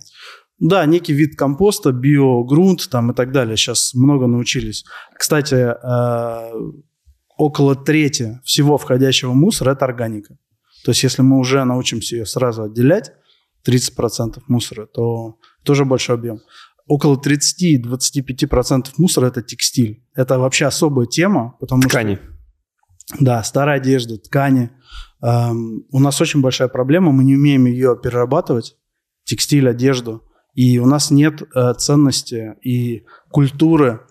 Да, 0.58 0.86
некий 0.86 1.14
вид 1.14 1.38
компоста, 1.38 1.92
биогрунт 1.92 2.90
там 2.90 3.12
и 3.12 3.14
так 3.14 3.34
далее. 3.34 3.58
Сейчас 3.58 3.94
много 3.94 4.26
научились. 4.28 4.86
Кстати, 5.18 5.56
э, 5.56 6.52
около 7.38 7.76
трети 7.76 8.40
всего 8.46 8.78
входящего 8.78 9.34
мусора– 9.34 9.72
это 9.74 9.84
органика. 9.86 10.38
То 10.86 10.92
есть 10.92 11.04
если 11.04 11.24
мы 11.24 11.40
уже 11.40 11.64
научимся 11.66 12.16
ее 12.16 12.26
сразу 12.26 12.64
отделять, 12.64 13.12
30% 13.68 14.42
мусора, 14.48 14.86
то 14.86 15.38
тоже 15.64 15.86
большой 15.86 16.16
объем. 16.16 16.40
Около 16.88 17.20
30-25% 17.20 18.88
мусора– 18.98 19.26
это 19.28 19.42
текстиль. 19.42 20.04
Это 20.14 20.38
вообще 20.38 20.66
особая 20.66 21.08
тема, 21.08 21.56
потому 21.60 21.82
Ткани. 21.84 22.16
что… 22.16 22.24
Да, 23.20 23.44
старая 23.44 23.78
одежда, 23.78 24.18
ткани. 24.18 24.72
Эм, 25.22 25.86
у 25.92 26.00
нас 26.00 26.22
очень 26.22 26.42
большая 26.42 26.68
проблема, 26.68 27.12
мы 27.12 27.24
не 27.24 27.36
умеем 27.36 27.66
ее 27.66 27.98
перерабатывать, 28.02 28.76
текстиль, 29.24 29.70
одежду. 29.70 30.24
И 30.54 30.80
у 30.80 30.86
нас 30.86 31.12
нет 31.12 31.42
э, 31.42 31.74
ценности 31.74 32.56
и 32.64 33.06
культуры 33.30 34.02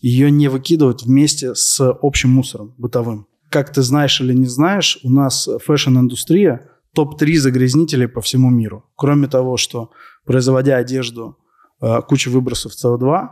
ее 0.00 0.30
не 0.30 0.48
выкидывать 0.48 1.02
вместе 1.02 1.54
с 1.54 1.80
общим 1.80 2.30
мусором 2.30 2.74
бытовым. 2.78 3.26
Как 3.50 3.72
ты 3.72 3.82
знаешь 3.82 4.20
или 4.20 4.32
не 4.32 4.46
знаешь, 4.46 4.98
у 5.02 5.10
нас 5.10 5.48
fashion-индустрия 5.64 6.69
топ-3 6.94 7.36
загрязнителей 7.36 8.08
по 8.08 8.20
всему 8.20 8.50
миру. 8.50 8.84
Кроме 8.96 9.28
того, 9.28 9.56
что 9.56 9.90
производя 10.24 10.76
одежду, 10.76 11.38
э, 11.80 12.00
куча 12.02 12.28
выбросов 12.30 12.72
СО2, 12.72 13.28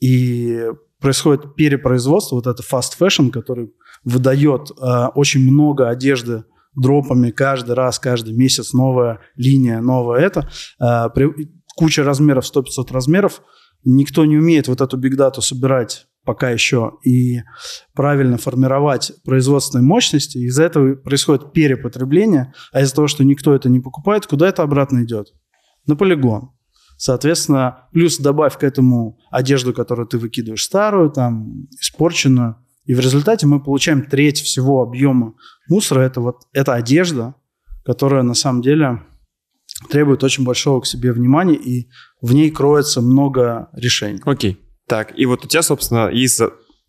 и 0.00 0.70
происходит 1.00 1.54
перепроизводство, 1.54 2.36
вот 2.36 2.46
это 2.46 2.62
fast 2.62 2.98
fashion, 2.98 3.30
который 3.30 3.72
выдает 4.04 4.70
э, 4.70 5.06
очень 5.14 5.40
много 5.40 5.88
одежды 5.88 6.44
дропами 6.74 7.30
каждый 7.30 7.74
раз, 7.74 7.98
каждый 7.98 8.34
месяц 8.34 8.72
новая 8.72 9.20
линия, 9.36 9.80
новая 9.80 10.20
это. 10.20 10.48
Э, 10.80 11.08
куча 11.76 12.04
размеров, 12.04 12.44
100-500 12.44 12.92
размеров. 12.92 13.42
Никто 13.84 14.24
не 14.24 14.36
умеет 14.36 14.68
вот 14.68 14.80
эту 14.80 14.96
бигдату 14.96 15.42
собирать 15.42 16.06
пока 16.26 16.50
еще 16.50 16.98
и 17.04 17.40
правильно 17.94 18.36
формировать 18.36 19.12
производственные 19.24 19.86
мощности. 19.86 20.38
Из-за 20.38 20.64
этого 20.64 20.96
происходит 20.96 21.52
перепотребление, 21.52 22.52
а 22.72 22.82
из-за 22.82 22.94
того, 22.94 23.06
что 23.06 23.24
никто 23.24 23.54
это 23.54 23.70
не 23.70 23.80
покупает, 23.80 24.26
куда 24.26 24.48
это 24.48 24.62
обратно 24.62 25.04
идет? 25.04 25.32
На 25.86 25.96
полигон. 25.96 26.50
Соответственно, 26.98 27.88
плюс 27.92 28.18
добавь 28.18 28.58
к 28.58 28.64
этому 28.64 29.18
одежду, 29.30 29.72
которую 29.72 30.08
ты 30.08 30.18
выкидываешь 30.18 30.64
старую, 30.64 31.10
там, 31.10 31.68
испорченную. 31.80 32.56
И 32.84 32.94
в 32.94 33.00
результате 33.00 33.46
мы 33.46 33.62
получаем 33.62 34.02
треть 34.02 34.40
всего 34.40 34.82
объема 34.82 35.34
мусора. 35.68 36.00
Это 36.00 36.20
вот 36.20 36.42
эта 36.52 36.74
одежда, 36.74 37.34
которая 37.84 38.22
на 38.22 38.34
самом 38.34 38.62
деле 38.62 39.02
требует 39.90 40.24
очень 40.24 40.44
большого 40.44 40.80
к 40.80 40.86
себе 40.86 41.12
внимания, 41.12 41.54
и 41.54 41.88
в 42.20 42.32
ней 42.32 42.50
кроется 42.50 43.00
много 43.00 43.68
решений. 43.74 44.20
Окей. 44.24 44.65
Так, 44.86 45.18
и 45.18 45.26
вот 45.26 45.44
у 45.44 45.48
тебя, 45.48 45.62
собственно, 45.62 46.08
есть 46.10 46.40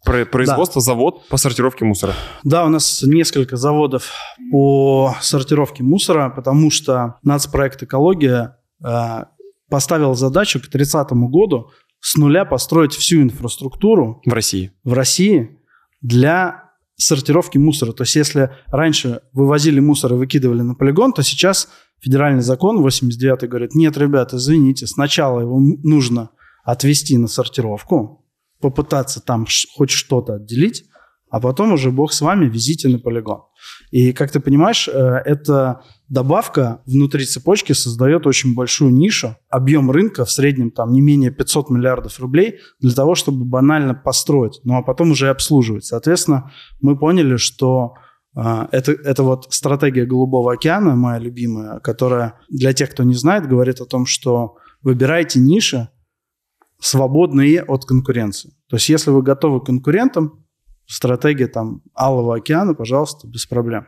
производство, 0.04 0.82
завод 0.82 1.28
по 1.28 1.38
сортировке 1.38 1.84
мусора. 1.86 2.14
Да, 2.44 2.66
у 2.66 2.70
нас 2.70 3.04
несколько 3.04 3.58
заводов 3.58 4.12
по 4.52 5.16
сортировке 5.22 5.84
мусора, 5.84 6.30
потому 6.30 6.70
что 6.72 7.16
нацпроект 7.24 7.84
«Экология» 7.84 8.58
э, 8.84 9.24
поставил 9.70 10.16
задачу 10.16 10.62
к 10.62 10.68
30 10.68 11.12
году 11.12 11.72
с 12.00 12.16
нуля 12.16 12.46
построить 12.46 12.94
всю 12.94 13.22
инфраструктуру 13.22 14.22
В 14.26 14.32
России. 14.34 14.72
в 14.84 14.94
России 14.94 15.60
для 16.02 16.72
сортировки 16.96 17.58
мусора. 17.58 17.92
То 17.92 18.04
есть 18.04 18.16
если 18.16 18.52
раньше 18.68 19.22
вывозили 19.34 19.80
мусор 19.80 20.14
и 20.14 20.18
выкидывали 20.18 20.62
на 20.62 20.74
полигон, 20.74 21.14
то 21.14 21.24
сейчас 21.24 21.70
федеральный 22.00 22.42
закон 22.42 22.82
89 22.82 23.50
говорит, 23.50 23.76
нет, 23.76 23.98
ребят, 23.98 24.34
извините, 24.34 24.88
сначала 24.88 25.42
его 25.42 25.60
нужно 25.60 26.30
отвезти 26.68 27.18
на 27.18 27.28
сортировку, 27.28 28.26
попытаться 28.60 29.22
там 29.22 29.48
хоть 29.74 29.90
что-то 29.90 30.36
отделить, 30.36 30.84
а 31.30 31.40
потом 31.40 31.72
уже 31.72 31.92
бог 31.92 32.12
с 32.12 32.20
вами, 32.20 32.50
везите 32.50 32.90
на 32.90 33.00
полигон. 33.00 33.44
И, 33.92 34.12
как 34.12 34.32
ты 34.32 34.42
понимаешь, 34.42 34.90
э, 34.90 34.92
эта 34.92 35.82
добавка 36.10 36.82
внутри 36.86 37.26
цепочки 37.26 37.72
создает 37.72 38.28
очень 38.28 38.54
большую 38.54 38.92
нишу. 38.92 39.38
Объем 39.50 39.92
рынка 39.92 40.26
в 40.26 40.32
среднем 40.32 40.72
там 40.72 40.92
не 40.92 41.00
менее 41.00 41.32
500 41.32 41.70
миллиардов 41.70 42.20
рублей 42.20 42.60
для 42.82 42.92
того, 42.92 43.16
чтобы 43.16 43.46
банально 43.46 43.94
построить, 43.94 44.60
ну 44.66 44.76
а 44.76 44.84
потом 44.84 45.12
уже 45.12 45.28
и 45.28 45.30
обслуживать. 45.30 45.86
Соответственно, 45.86 46.52
мы 46.82 47.00
поняли, 47.00 47.38
что 47.38 47.94
а, 48.36 48.68
это, 48.74 48.92
это 48.92 49.24
вот 49.24 49.48
стратегия 49.54 50.06
Голубого 50.06 50.52
океана, 50.52 50.96
моя 50.96 51.20
любимая, 51.20 51.80
которая 51.80 52.40
для 52.50 52.74
тех, 52.74 52.92
кто 52.92 53.04
не 53.04 53.16
знает, 53.16 53.48
говорит 53.48 53.80
о 53.80 53.86
том, 53.86 54.06
что 54.06 54.58
выбирайте 54.82 55.40
ниши, 55.40 55.90
свободные 56.80 57.64
от 57.64 57.86
конкуренции. 57.86 58.52
То 58.70 58.76
есть, 58.76 58.90
если 58.90 59.12
вы 59.12 59.22
готовы 59.22 59.62
к 59.62 59.66
конкурентам, 59.66 60.46
стратегия 60.86 61.48
там 61.48 61.82
Алого 61.98 62.36
океана, 62.38 62.74
пожалуйста, 62.74 63.28
без 63.28 63.46
проблем. 63.46 63.88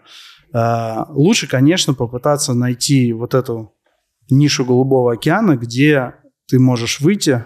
А, 0.53 1.05
Лучше, 1.09 1.47
конечно, 1.47 1.93
попытаться 1.93 2.53
найти 2.53 3.13
вот 3.13 3.33
эту 3.33 3.73
нишу 4.29 4.65
Голубого 4.65 5.13
океана, 5.13 5.57
где 5.57 6.15
ты 6.47 6.59
можешь 6.59 6.99
выйти, 6.99 7.45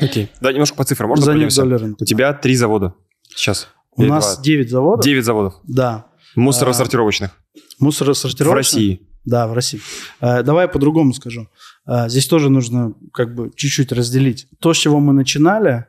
Окей. 0.00 0.28
Да, 0.40 0.52
немножко 0.52 0.76
по 0.76 0.84
цифрам. 0.84 1.08
Можно 1.08 1.24
занять 1.26 1.54
доля 1.54 1.78
рынка. 1.78 2.02
У 2.02 2.04
тебя 2.04 2.32
три 2.32 2.56
завода 2.56 2.94
сейчас. 3.28 3.68
У 3.96 4.02
Или 4.02 4.10
нас 4.10 4.34
два? 4.34 4.42
9 4.42 4.70
заводов. 4.70 5.04
Девять 5.04 5.24
заводов. 5.24 5.54
Да. 5.62 6.06
Мусоросортировочных. 6.34 7.30
Мусоросортировочных. 7.78 8.52
В 8.52 8.56
России. 8.56 9.08
Да, 9.24 9.46
в 9.46 9.52
России. 9.52 9.80
Э, 10.20 10.42
Давай 10.42 10.64
я 10.64 10.68
по-другому 10.68 11.14
скажу. 11.14 11.48
Э, 11.86 12.08
Здесь 12.08 12.26
тоже 12.26 12.50
нужно 12.50 12.94
как 13.12 13.34
бы 13.34 13.50
чуть-чуть 13.54 13.92
разделить. 13.92 14.46
То, 14.60 14.72
с 14.74 14.76
чего 14.78 15.00
мы 15.00 15.12
начинали, 15.12 15.86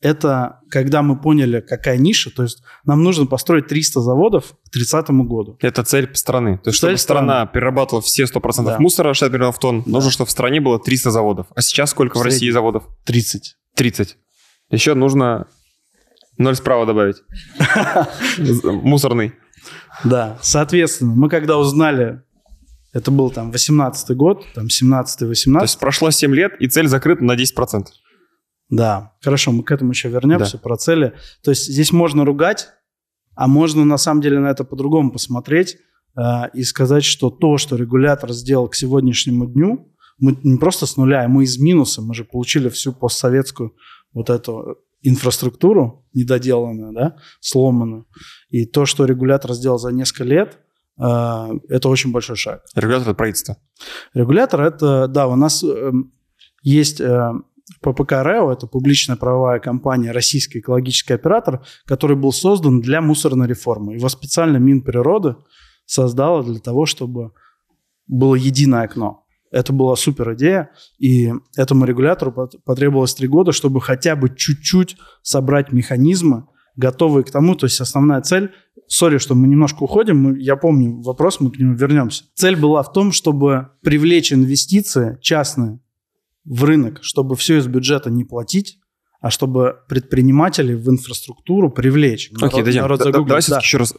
это 0.00 0.60
когда 0.68 1.02
мы 1.02 1.20
поняли, 1.20 1.60
какая 1.60 1.96
ниша. 1.96 2.30
То 2.34 2.42
есть 2.42 2.62
нам 2.84 3.02
нужно 3.04 3.26
построить 3.26 3.68
300 3.68 4.00
заводов 4.00 4.54
к 4.66 4.70
30 4.72 5.10
году. 5.10 5.56
Это 5.60 5.84
цель 5.84 6.10
страны. 6.14 6.58
То 6.58 6.70
есть, 6.70 6.80
Цель 6.80 6.90
чтобы 6.90 6.98
страна 6.98 7.46
перерабатывала 7.46 8.02
все 8.02 8.24
100% 8.24 8.64
Да. 8.64 8.78
мусора, 8.80 9.14
60 9.14 9.32
миллионов 9.32 9.58
тонн, 9.60 9.82
нужно, 9.86 10.10
чтобы 10.10 10.26
в 10.28 10.32
стране 10.32 10.60
было 10.60 10.78
300 10.80 11.10
заводов. 11.12 11.46
А 11.54 11.60
сейчас 11.62 11.90
сколько 11.90 12.18
в 12.18 12.20
В 12.20 12.24
России 12.24 12.50
заводов? 12.50 12.84
30. 13.04 13.56
30. 13.76 14.16
Еще 14.70 14.94
нужно 14.94 15.46
ноль 16.38 16.56
справа 16.56 16.84
добавить. 16.86 17.16
Мусорный. 18.64 19.34
Да. 20.04 20.38
Соответственно, 20.42 21.14
мы 21.14 21.28
когда 21.28 21.58
узнали, 21.58 22.22
это 22.92 23.10
был 23.10 23.30
там 23.30 23.50
18 23.50 24.16
год, 24.16 24.44
там 24.54 24.66
17-18. 24.66 25.04
То 25.14 25.28
есть 25.62 25.78
прошло 25.78 26.10
7 26.10 26.34
лет, 26.34 26.52
и 26.60 26.68
цель 26.68 26.88
закрыта 26.88 27.24
на 27.24 27.34
10%. 27.34 27.86
Да, 28.68 29.12
хорошо, 29.20 29.52
мы 29.52 29.62
к 29.62 29.70
этому 29.70 29.90
еще 29.90 30.08
вернемся, 30.08 30.58
про 30.58 30.76
цели. 30.76 31.14
То 31.42 31.50
есть 31.50 31.66
здесь 31.66 31.92
можно 31.92 32.24
ругать, 32.24 32.68
а 33.34 33.46
можно 33.46 33.84
на 33.84 33.98
самом 33.98 34.20
деле 34.22 34.38
на 34.38 34.50
это 34.50 34.64
по-другому 34.64 35.10
посмотреть 35.10 35.76
э, 36.16 36.22
и 36.54 36.62
сказать, 36.64 37.04
что 37.04 37.30
то, 37.30 37.58
что 37.58 37.76
регулятор 37.76 38.32
сделал 38.32 38.68
к 38.68 38.74
сегодняшнему 38.74 39.46
дню, 39.46 39.92
мы 40.18 40.38
не 40.42 40.58
просто 40.58 40.86
с 40.86 40.96
нуля, 40.96 41.24
а 41.24 41.28
мы 41.28 41.44
из 41.44 41.58
минуса, 41.58 42.00
мы 42.00 42.14
же 42.14 42.24
получили 42.24 42.68
всю 42.68 42.92
постсоветскую 42.92 43.74
вот 44.12 44.30
эту 44.30 44.78
инфраструктуру 45.02 46.06
недоделанную, 46.14 46.92
да, 46.92 47.16
сломанную. 47.40 48.06
И 48.50 48.64
то, 48.64 48.86
что 48.86 49.04
регулятор 49.04 49.52
сделал 49.52 49.78
за 49.78 49.90
несколько 49.90 50.24
лет, 50.24 50.58
это 51.68 51.88
очень 51.88 52.12
большой 52.12 52.36
шаг. 52.36 52.62
Регулятор 52.74 53.08
это 53.08 53.14
правительство. 53.14 53.56
Регулятор 54.14 54.62
это, 54.62 55.08
да, 55.08 55.26
у 55.26 55.36
нас 55.36 55.64
эм, 55.64 56.12
есть 56.62 57.00
э, 57.00 57.32
ППК 57.80 58.12
РЭО, 58.22 58.52
это 58.52 58.66
публичная 58.66 59.16
правовая 59.16 59.58
компания, 59.58 60.12
российский 60.12 60.60
экологический 60.60 61.14
оператор, 61.14 61.64
который 61.86 62.16
был 62.16 62.32
создан 62.32 62.80
для 62.80 63.00
мусорной 63.00 63.48
реформы. 63.48 63.94
Его 63.94 64.08
специально 64.08 64.58
Минприроды 64.58 65.36
создала 65.86 66.42
для 66.42 66.60
того, 66.60 66.86
чтобы 66.86 67.32
было 68.06 68.34
единое 68.34 68.82
окно. 68.82 69.24
Это 69.50 69.72
была 69.72 69.96
супер 69.96 70.32
идея, 70.34 70.70
и 70.98 71.32
этому 71.56 71.84
регулятору 71.84 72.32
пот- 72.32 72.62
потребовалось 72.64 73.14
три 73.14 73.28
года, 73.28 73.52
чтобы 73.52 73.80
хотя 73.80 74.16
бы 74.16 74.34
чуть-чуть 74.34 74.96
собрать 75.22 75.72
механизмы, 75.72 76.46
готовые 76.76 77.24
к 77.24 77.30
тому. 77.30 77.54
То 77.54 77.66
есть 77.66 77.80
основная 77.80 78.20
цель, 78.22 78.52
сори, 78.86 79.18
что 79.18 79.34
мы 79.34 79.48
немножко 79.48 79.82
уходим, 79.82 80.18
мы- 80.18 80.38
я 80.40 80.56
помню 80.56 81.00
вопрос, 81.02 81.40
мы 81.40 81.50
к 81.50 81.58
нему 81.58 81.74
вернемся. 81.74 82.24
Цель 82.34 82.56
была 82.56 82.82
в 82.82 82.92
том, 82.92 83.12
чтобы 83.12 83.68
привлечь 83.82 84.32
инвестиции 84.32 85.18
частные 85.20 85.80
в 86.44 86.64
рынок, 86.64 86.98
чтобы 87.02 87.36
все 87.36 87.58
из 87.58 87.66
бюджета 87.66 88.10
не 88.10 88.24
платить, 88.24 88.78
а 89.22 89.30
чтобы 89.30 89.76
предпринимателей 89.88 90.74
в 90.74 90.90
инфраструктуру 90.90 91.70
привлечь. 91.70 92.30
Окей, 92.40 92.62
народ, 92.62 92.74
народ 92.74 92.98
да, 92.98 93.04
загуглит. 93.04 93.28
давай 93.28 93.42
да. 93.48 93.58
еще 93.58 93.78
раз. 93.78 93.94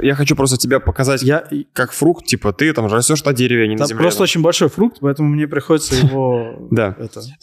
Я 0.00 0.14
хочу 0.14 0.34
просто 0.34 0.56
тебя 0.56 0.80
показать 0.80 1.22
я... 1.22 1.44
как 1.74 1.92
фрукт, 1.92 2.24
типа 2.24 2.54
ты 2.54 2.72
там 2.72 2.86
растешь 2.86 3.22
на 3.24 3.34
дереве, 3.34 3.64
а 3.64 3.66
не 3.66 3.76
на 3.76 3.86
земле. 3.86 4.02
Просто 4.02 4.22
очень 4.22 4.40
большой 4.40 4.70
фрукт, 4.70 4.98
поэтому 5.00 5.28
мне 5.28 5.46
приходится 5.46 5.94
его 5.94 6.66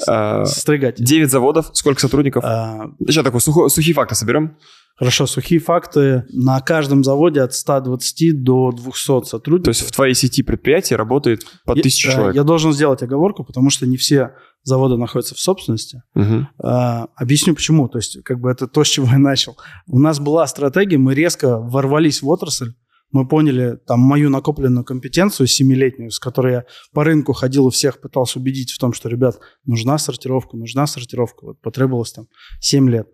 а, 0.08 0.46
стригать. 0.46 0.96
Девять 1.02 1.30
заводов, 1.30 1.70
сколько 1.74 2.02
сотрудников? 2.02 2.44
А, 2.44 2.90
Сейчас 3.06 3.24
такой 3.24 3.40
сухие 3.40 3.94
факты 3.94 4.16
соберем. 4.16 4.58
Хорошо, 4.98 5.26
сухие 5.26 5.60
факты. 5.60 6.26
На 6.30 6.60
каждом 6.62 7.04
заводе 7.04 7.42
от 7.42 7.54
120 7.54 8.44
до 8.44 8.72
200 8.72 9.24
сотрудников. 9.24 9.66
То 9.66 9.70
есть 9.70 9.82
в 9.82 9.92
твоей 9.92 10.14
сети 10.14 10.44
предприятий 10.44 10.96
работает 10.96 11.44
по 11.66 11.74
1000 11.74 12.08
я, 12.08 12.14
человек? 12.14 12.36
Я 12.36 12.44
должен 12.44 12.72
сделать 12.72 13.02
оговорку, 13.02 13.44
потому 13.44 13.70
что 13.70 13.88
не 13.88 13.98
все 13.98 14.36
заводы 14.64 14.98
находятся 14.98 15.36
в 15.36 15.40
собственности. 15.40 16.04
Угу. 16.16 16.48
А, 16.64 17.08
объясню 17.16 17.56
почему. 17.56 17.88
То 17.88 17.98
есть 17.98 18.22
как 18.24 18.40
бы 18.40 18.52
это 18.52 18.68
то, 18.68 18.84
с 18.84 18.88
чего 18.88 19.08
я 19.08 19.18
начал. 19.18 19.58
У 19.88 20.00
нас 20.00 20.20
была 20.20 20.46
стратегия, 20.48 20.98
мы 20.98 21.16
резко 21.16 21.58
ворвались 21.58 22.22
в 22.22 22.30
отрасль, 22.30 22.74
мы 23.12 23.28
поняли 23.28 23.78
там 23.86 24.00
мою 24.00 24.30
накопленную 24.30 24.86
компетенцию 24.86 25.48
семилетнюю, 25.48 26.12
с 26.12 26.20
которой 26.20 26.54
я 26.54 26.66
по 26.94 27.04
рынку 27.04 27.34
ходил 27.34 27.68
и 27.68 27.72
всех 27.72 28.00
пытался 28.00 28.40
убедить 28.40 28.72
в 28.72 28.80
том, 28.80 28.94
что, 28.94 29.10
ребят, 29.10 29.38
нужна 29.66 29.98
сортировка, 29.98 30.56
нужна 30.56 30.88
сортировка. 30.88 31.46
Вот 31.46 31.62
потребовалось 31.62 32.14
там 32.14 32.28
7 32.62 32.90
лет. 32.90 33.08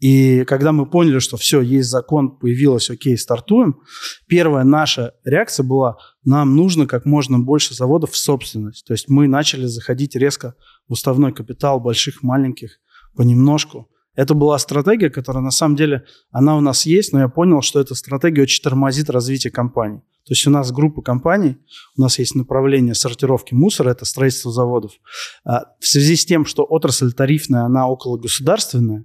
И 0.00 0.44
когда 0.44 0.72
мы 0.72 0.86
поняли, 0.86 1.18
что 1.18 1.36
все, 1.36 1.60
есть 1.60 1.88
закон, 1.88 2.36
появилось, 2.36 2.90
окей, 2.90 3.16
стартуем, 3.16 3.80
первая 4.26 4.64
наша 4.64 5.14
реакция 5.24 5.64
была, 5.64 5.96
нам 6.24 6.56
нужно 6.56 6.86
как 6.86 7.04
можно 7.04 7.38
больше 7.38 7.74
заводов 7.74 8.10
в 8.10 8.16
собственность. 8.16 8.84
То 8.86 8.92
есть 8.92 9.08
мы 9.08 9.28
начали 9.28 9.66
заходить 9.66 10.16
резко 10.16 10.54
в 10.88 10.92
уставной 10.92 11.32
капитал 11.32 11.80
больших, 11.80 12.22
маленьких, 12.22 12.80
понемножку. 13.16 13.88
Это 14.16 14.34
была 14.34 14.58
стратегия, 14.58 15.10
которая 15.10 15.42
на 15.42 15.50
самом 15.50 15.76
деле, 15.76 16.04
она 16.30 16.56
у 16.56 16.60
нас 16.60 16.86
есть, 16.86 17.12
но 17.12 17.20
я 17.20 17.28
понял, 17.28 17.62
что 17.62 17.80
эта 17.80 17.94
стратегия 17.94 18.42
очень 18.42 18.62
тормозит 18.62 19.10
развитие 19.10 19.50
компании. 19.50 20.02
То 20.26 20.32
есть 20.32 20.46
у 20.46 20.50
нас 20.50 20.72
группа 20.72 21.02
компаний, 21.02 21.58
у 21.98 22.00
нас 22.00 22.18
есть 22.18 22.34
направление 22.34 22.94
сортировки 22.94 23.52
мусора, 23.52 23.90
это 23.90 24.04
строительство 24.04 24.52
заводов. 24.52 24.92
А 25.44 25.64
в 25.80 25.86
связи 25.86 26.16
с 26.16 26.24
тем, 26.24 26.46
что 26.46 26.64
отрасль 26.64 27.12
тарифная, 27.12 27.64
она 27.64 27.88
около 27.88 28.16
государственная, 28.16 29.04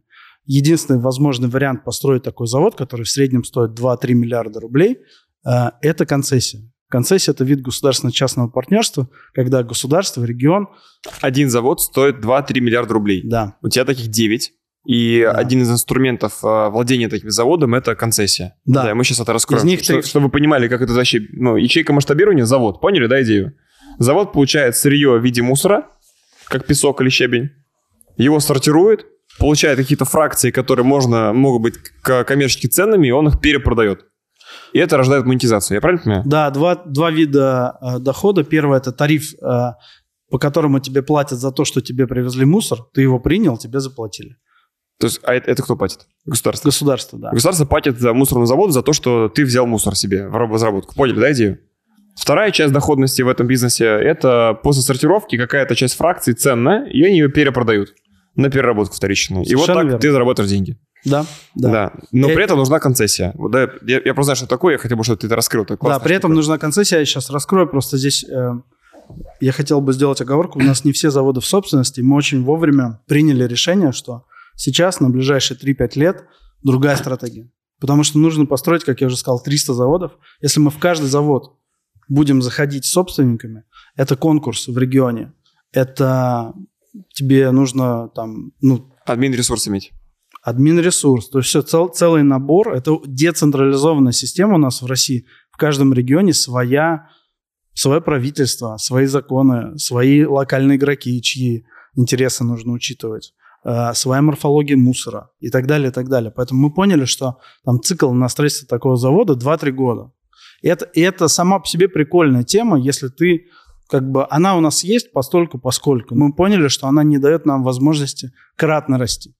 единственный 0.50 1.00
возможный 1.00 1.48
вариант 1.48 1.84
построить 1.84 2.24
такой 2.24 2.48
завод, 2.48 2.76
который 2.76 3.04
в 3.04 3.10
среднем 3.10 3.44
стоит 3.44 3.80
2-3 3.80 4.14
миллиарда 4.14 4.60
рублей, 4.60 4.98
э, 5.46 5.50
это 5.82 6.06
концессия. 6.06 6.68
Концессия– 6.90 7.32
это 7.34 7.44
вид 7.44 7.62
государственно-частного 7.62 8.48
партнерства, 8.48 9.10
когда 9.34 9.62
государство, 9.62 10.24
регион… 10.24 10.68
Один 11.22 11.52
завод 11.52 11.82
стоит 11.82 12.16
2-3 12.18 12.62
миллиарда 12.62 12.96
рублей. 12.96 13.22
Да. 13.24 13.58
У 13.62 13.70
тебя 13.70 13.86
таких 13.86 14.08
9. 14.08 14.52
И 14.88 15.22
да. 15.24 15.34
один 15.34 15.62
из 15.62 15.70
инструментов 15.70 16.44
э, 16.44 16.70
владения 16.70 17.10
таким 17.10 17.30
заводом– 17.30 17.76
это 17.76 17.96
концессия. 17.96 18.56
Да. 18.66 18.86
да 18.86 18.96
мы 18.96 19.04
сейчас 19.04 19.20
это 19.20 19.34
раскроем. 19.34 19.62
Из 19.62 19.66
них 19.66 19.84
что, 19.84 20.02
3... 20.02 20.02
Чтобы 20.02 20.26
вы 20.26 20.32
понимали, 20.32 20.68
как 20.68 20.82
это 20.82 20.94
вообще… 20.94 21.22
Ну, 21.32 21.58
ячейка 21.58 21.94
масштабирования– 21.94 22.46
завод. 22.46 22.82
Поняли, 22.82 23.06
да, 23.06 23.22
идею? 23.22 23.54
Завод 24.00 24.34
получает 24.34 24.76
сырье 24.76 25.20
в 25.20 25.24
виде 25.24 25.44
мусора, 25.44 25.90
как 26.46 26.66
песок 26.66 27.02
или 27.02 27.10
щебень. 27.10 27.52
Его 28.18 28.40
сортирует, 28.40 29.06
получает 29.40 29.78
какие-то 29.78 30.06
фракции, 30.06 30.52
которые 30.52 30.86
можно, 30.86 31.34
могут 31.34 31.62
быть 31.62 31.76
коммерчески 32.04 32.68
ценными, 32.68 33.08
и 33.08 33.12
он 33.12 33.28
их 33.28 33.40
перепродает. 33.40 34.06
И 34.74 34.80
это 34.80 34.98
рождает 34.98 35.26
монетизацию. 35.26 35.76
Я 35.76 35.82
правильно 35.82 36.04
понимаю? 36.04 36.24
Да, 36.26 36.50
два, 36.52 36.76
два 36.76 37.12
вида 37.12 37.78
э, 37.82 38.00
дохода. 38.00 38.44
Первое– 38.44 38.78
это 38.80 38.92
тариф, 38.92 39.34
э, 39.34 39.72
по 40.30 40.38
которому 40.38 40.80
тебе 40.80 41.02
платят 41.02 41.40
за 41.40 41.52
то, 41.52 41.66
что 41.66 41.82
тебе 41.82 42.08
привезли 42.08 42.46
мусор. 42.46 42.80
Ты 42.94 43.02
его 43.02 43.20
принял, 43.20 43.58
тебе 43.58 43.80
заплатили. 43.80 44.36
То 45.00 45.08
есть, 45.08 45.22
а 45.24 45.34
это, 45.34 45.50
это 45.50 45.64
кто 45.64 45.76
платит? 45.76 46.02
Государство? 46.26 46.68
Государство, 46.68 47.20
да. 47.20 47.32
Государство 47.32 47.66
платит 47.66 48.00
за 48.00 48.14
мусорный 48.14 48.48
завод 48.48 48.74
за 48.74 48.82
то, 48.82 48.94
что 48.94 49.30
ты 49.30 49.46
взял 49.46 49.66
мусор 49.66 49.96
себе 49.96 50.28
в 50.28 50.36
разработку. 50.36 50.94
Поняли, 50.94 51.20
да, 51.20 51.32
идею? 51.32 51.60
Вторая 52.16 52.52
часть 52.52 52.74
доходности 52.74 53.22
в 53.22 53.30
этом 53.30 53.48
бизнесе– 53.48 53.86
это 53.86 54.60
после 54.62 54.82
сортировки 54.82 55.38
какая-то 55.38 55.74
часть 55.76 55.96
фракций 55.96 56.34
ценная, 56.34 56.86
и 56.86 57.02
они 57.02 57.20
ее 57.20 57.30
перепродают 57.30 57.94
на 58.42 58.50
переработку 58.50 58.96
вторичную. 58.96 59.46
Совершенно 59.46 59.64
и 59.64 59.68
вот 59.68 59.74
так 59.74 59.84
верно. 59.86 60.00
ты 60.00 60.12
заработаешь 60.12 60.50
деньги. 60.50 60.78
Да, 61.06 61.26
да. 61.56 61.72
да. 61.72 61.94
Но 62.12 62.30
и... 62.30 62.36
при 62.36 62.44
этом 62.44 62.58
нужна 62.58 62.80
концессия. 62.80 63.32
Вот, 63.36 63.52
да, 63.52 63.70
я, 63.86 64.02
я 64.04 64.14
просто 64.14 64.24
знаю, 64.24 64.36
что 64.36 64.48
такое, 64.48 64.74
я 64.74 64.78
хотел 64.78 64.98
бы, 64.98 65.04
чтобы 65.04 65.20
ты 65.20 65.28
это 65.28 65.36
раскрыл. 65.36 65.64
Это 65.64 65.78
да, 65.82 66.00
при 66.00 66.16
этом 66.16 66.34
нужна 66.34 66.58
концессия. 66.58 67.00
Я 67.00 67.06
сейчас 67.06 67.30
раскрою, 67.30 67.68
просто 67.68 67.98
здесь 67.98 68.26
э, 68.26 68.52
я 69.40 69.52
хотел 69.52 69.82
бы 69.82 69.94
сделать 69.94 70.22
оговорку. 70.22 70.60
У 70.60 70.64
нас 70.64 70.84
не 70.84 70.92
все 70.92 71.10
заводы 71.10 71.42
в 71.42 71.46
собственности. 71.46 72.02
Мы 72.02 72.16
очень 72.16 72.44
вовремя 72.44 73.02
приняли 73.08 73.44
решение, 73.46 73.92
что 73.92 74.26
сейчас 74.56 75.00
на 75.00 75.10
ближайшие 75.10 75.58
3-5 75.58 75.92
лет 75.96 76.26
другая 76.64 76.98
стратегия. 76.98 77.50
Потому 77.80 78.04
что 78.04 78.20
нужно 78.20 78.46
построить, 78.46 78.84
как 78.84 79.02
я 79.02 79.08
уже 79.08 79.16
сказал, 79.16 79.42
300 79.42 79.74
заводов. 79.74 80.12
Если 80.42 80.60
мы 80.60 80.70
в 80.70 80.80
каждый 80.80 81.08
завод 81.08 81.56
будем 82.10 82.42
заходить 82.42 82.86
собственниками, 82.86 83.64
это 83.96 84.16
конкурс 84.18 84.68
в 84.68 84.78
регионе, 84.78 85.34
это 85.72 86.54
тебе 87.14 87.52
нужно 87.52 88.10
там... 88.10 88.52
Ну, 88.62 88.94
админ 89.06 89.34
ресурс 89.34 89.68
иметь. 89.68 89.92
Админ 90.42 90.80
ресурс. 90.80 91.30
То 91.30 91.40
есть 91.40 91.50
все, 91.50 91.62
цел, 91.62 91.90
целый 91.90 92.24
набор. 92.24 92.74
Это 92.74 93.00
децентрализованная 93.06 94.14
система 94.14 94.56
у 94.56 94.58
нас 94.58 94.82
в 94.82 94.86
России. 94.86 95.26
В 95.52 95.58
каждом 95.58 95.94
регионе 95.94 96.34
своя, 96.34 97.10
свое 97.74 98.02
правительство, 98.02 98.78
свои 98.78 99.06
законы, 99.06 99.78
свои 99.78 100.26
локальные 100.26 100.78
игроки, 100.78 101.22
чьи 101.22 101.66
интересы 101.96 102.44
нужно 102.44 102.72
учитывать 102.72 103.34
э, 103.66 103.94
своя 103.94 104.22
морфология 104.22 104.78
мусора 104.78 105.32
и 105.40 105.50
так 105.50 105.68
далее, 105.68 105.90
и 105.90 105.92
так 105.92 106.08
далее. 106.08 106.32
Поэтому 106.32 106.62
мы 106.62 106.74
поняли, 106.74 107.06
что 107.06 107.40
там 107.66 107.82
цикл 107.82 108.12
на 108.12 108.30
строительство 108.30 108.68
такого 108.68 108.96
завода 108.96 109.34
2-3 109.34 109.72
года. 109.72 110.12
И 110.62 110.68
это, 110.68 110.86
и 110.86 111.02
это 111.02 111.28
сама 111.28 111.60
по 111.60 111.68
себе 111.68 111.88
прикольная 111.88 112.44
тема, 112.44 112.80
если 112.80 113.08
ты 113.08 113.48
как 113.90 114.10
бы 114.10 114.28
она 114.30 114.56
у 114.56 114.62
нас 114.62 114.84
есть 114.84 115.12
постольку, 115.12 115.58
поскольку. 115.58 116.16
Мы 116.16 116.32
поняли, 116.32 116.68
что 116.68 116.88
она 116.88 117.04
не 117.04 117.18
дает 117.18 117.46
нам 117.46 117.64
возможности 117.64 118.32
кратно 118.56 119.00
расти. 119.00 119.34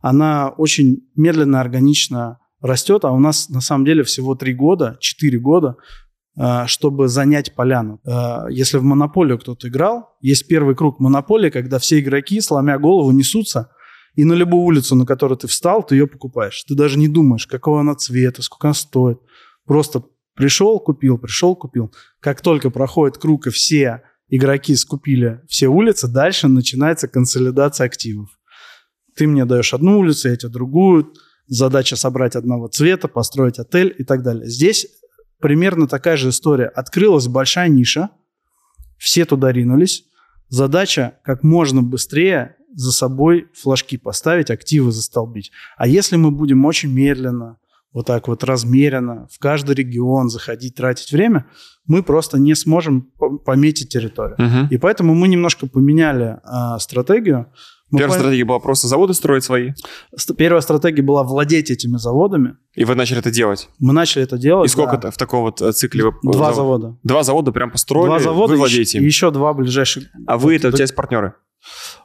Она 0.00 0.50
очень 0.50 1.08
медленно, 1.16 1.60
органично 1.60 2.38
растет, 2.60 3.04
а 3.04 3.10
у 3.10 3.18
нас 3.18 3.48
на 3.48 3.60
самом 3.60 3.84
деле 3.84 4.04
всего 4.04 4.36
3 4.36 4.54
года, 4.54 4.96
4 5.00 5.38
года, 5.40 5.76
э, 6.38 6.66
чтобы 6.66 7.08
занять 7.08 7.56
поляну. 7.56 8.00
Э, 8.06 8.46
если 8.50 8.78
в 8.78 8.84
монополию 8.84 9.38
кто-то 9.38 9.68
играл, 9.68 10.16
есть 10.20 10.46
первый 10.46 10.76
круг 10.76 11.00
монополии, 11.00 11.50
когда 11.50 11.78
все 11.80 11.98
игроки, 11.98 12.40
сломя 12.40 12.78
голову, 12.78 13.10
несутся, 13.10 13.70
и 14.14 14.24
на 14.24 14.34
любую 14.34 14.62
улицу, 14.62 14.94
на 14.94 15.04
которую 15.04 15.38
ты 15.38 15.48
встал, 15.48 15.82
ты 15.82 15.96
ее 15.96 16.06
покупаешь. 16.06 16.62
Ты 16.64 16.74
даже 16.74 16.98
не 16.98 17.08
думаешь, 17.08 17.46
какого 17.46 17.80
она 17.80 17.96
цвета, 17.96 18.42
сколько 18.42 18.68
она 18.68 18.74
стоит. 18.74 19.18
Просто 19.66 20.04
Пришел, 20.36 20.78
купил, 20.78 21.18
пришел, 21.18 21.56
купил. 21.56 21.92
Как 22.20 22.42
только 22.42 22.70
проходит 22.70 23.16
круг 23.16 23.46
и 23.46 23.50
все 23.50 24.02
игроки 24.28 24.76
скупили 24.76 25.40
все 25.48 25.68
улицы, 25.68 26.08
дальше 26.08 26.46
начинается 26.46 27.08
консолидация 27.08 27.86
активов. 27.86 28.28
Ты 29.16 29.26
мне 29.26 29.46
даешь 29.46 29.72
одну 29.72 29.98
улицу, 29.98 30.28
я 30.28 30.36
тебе 30.36 30.52
другую. 30.52 31.14
Задача 31.46 31.96
собрать 31.96 32.36
одного 32.36 32.68
цвета, 32.68 33.08
построить 33.08 33.58
отель 33.58 33.94
и 33.96 34.04
так 34.04 34.22
далее. 34.22 34.46
Здесь 34.46 34.86
примерно 35.40 35.86
такая 35.88 36.16
же 36.16 36.28
история. 36.28 36.66
Открылась 36.66 37.28
большая 37.28 37.68
ниша, 37.68 38.10
все 38.98 39.24
туда 39.24 39.52
ринулись. 39.52 40.04
Задача 40.48 41.18
как 41.24 41.42
можно 41.44 41.82
быстрее 41.82 42.56
за 42.74 42.92
собой 42.92 43.48
флажки 43.54 43.96
поставить, 43.96 44.50
активы 44.50 44.92
застолбить. 44.92 45.50
А 45.78 45.88
если 45.88 46.16
мы 46.16 46.30
будем 46.30 46.64
очень 46.66 46.92
медленно, 46.92 47.58
вот 47.92 48.06
так 48.06 48.28
вот 48.28 48.44
размеренно 48.44 49.26
в 49.30 49.38
каждый 49.38 49.74
регион 49.74 50.28
заходить, 50.28 50.74
тратить 50.74 51.12
время, 51.12 51.46
мы 51.86 52.02
просто 52.02 52.38
не 52.38 52.54
сможем 52.54 53.10
пометить 53.44 53.88
территорию. 53.88 54.36
Угу. 54.38 54.74
И 54.74 54.78
поэтому 54.78 55.14
мы 55.14 55.28
немножко 55.28 55.66
поменяли 55.66 56.38
а, 56.44 56.78
стратегию. 56.78 57.52
Мы 57.90 57.98
Первая 57.98 58.16
пон... 58.16 58.24
стратегия 58.24 58.44
была 58.44 58.58
просто 58.58 58.88
заводы 58.88 59.14
строить 59.14 59.44
свои? 59.44 59.72
Первая 60.36 60.60
стратегия 60.60 61.02
была 61.02 61.22
владеть 61.22 61.70
этими 61.70 61.96
заводами. 61.98 62.56
И 62.74 62.84
вы 62.84 62.96
начали 62.96 63.20
это 63.20 63.30
делать? 63.30 63.68
Мы 63.78 63.92
начали 63.92 64.24
это 64.24 64.38
делать, 64.38 64.68
И 64.68 64.72
сколько 64.72 64.98
да. 64.98 65.10
в 65.10 65.16
таком 65.16 65.42
вот 65.42 65.62
э, 65.62 65.72
цикле? 65.72 66.04
Вы... 66.04 66.32
Два 66.32 66.52
завода. 66.52 66.98
Два 67.04 67.22
завода 67.22 67.52
прям 67.52 67.70
построили, 67.70 68.08
Два 68.08 68.18
завода, 68.18 68.54
вы 68.54 68.58
владеете 68.58 68.98
и 68.98 69.04
еще 69.04 69.30
два 69.30 69.54
ближайших. 69.54 70.04
А 70.26 70.36
вы, 70.36 70.56
это 70.56 70.68
у 70.68 70.72
тебя 70.72 70.82
есть 70.82 70.96
партнеры? 70.96 71.34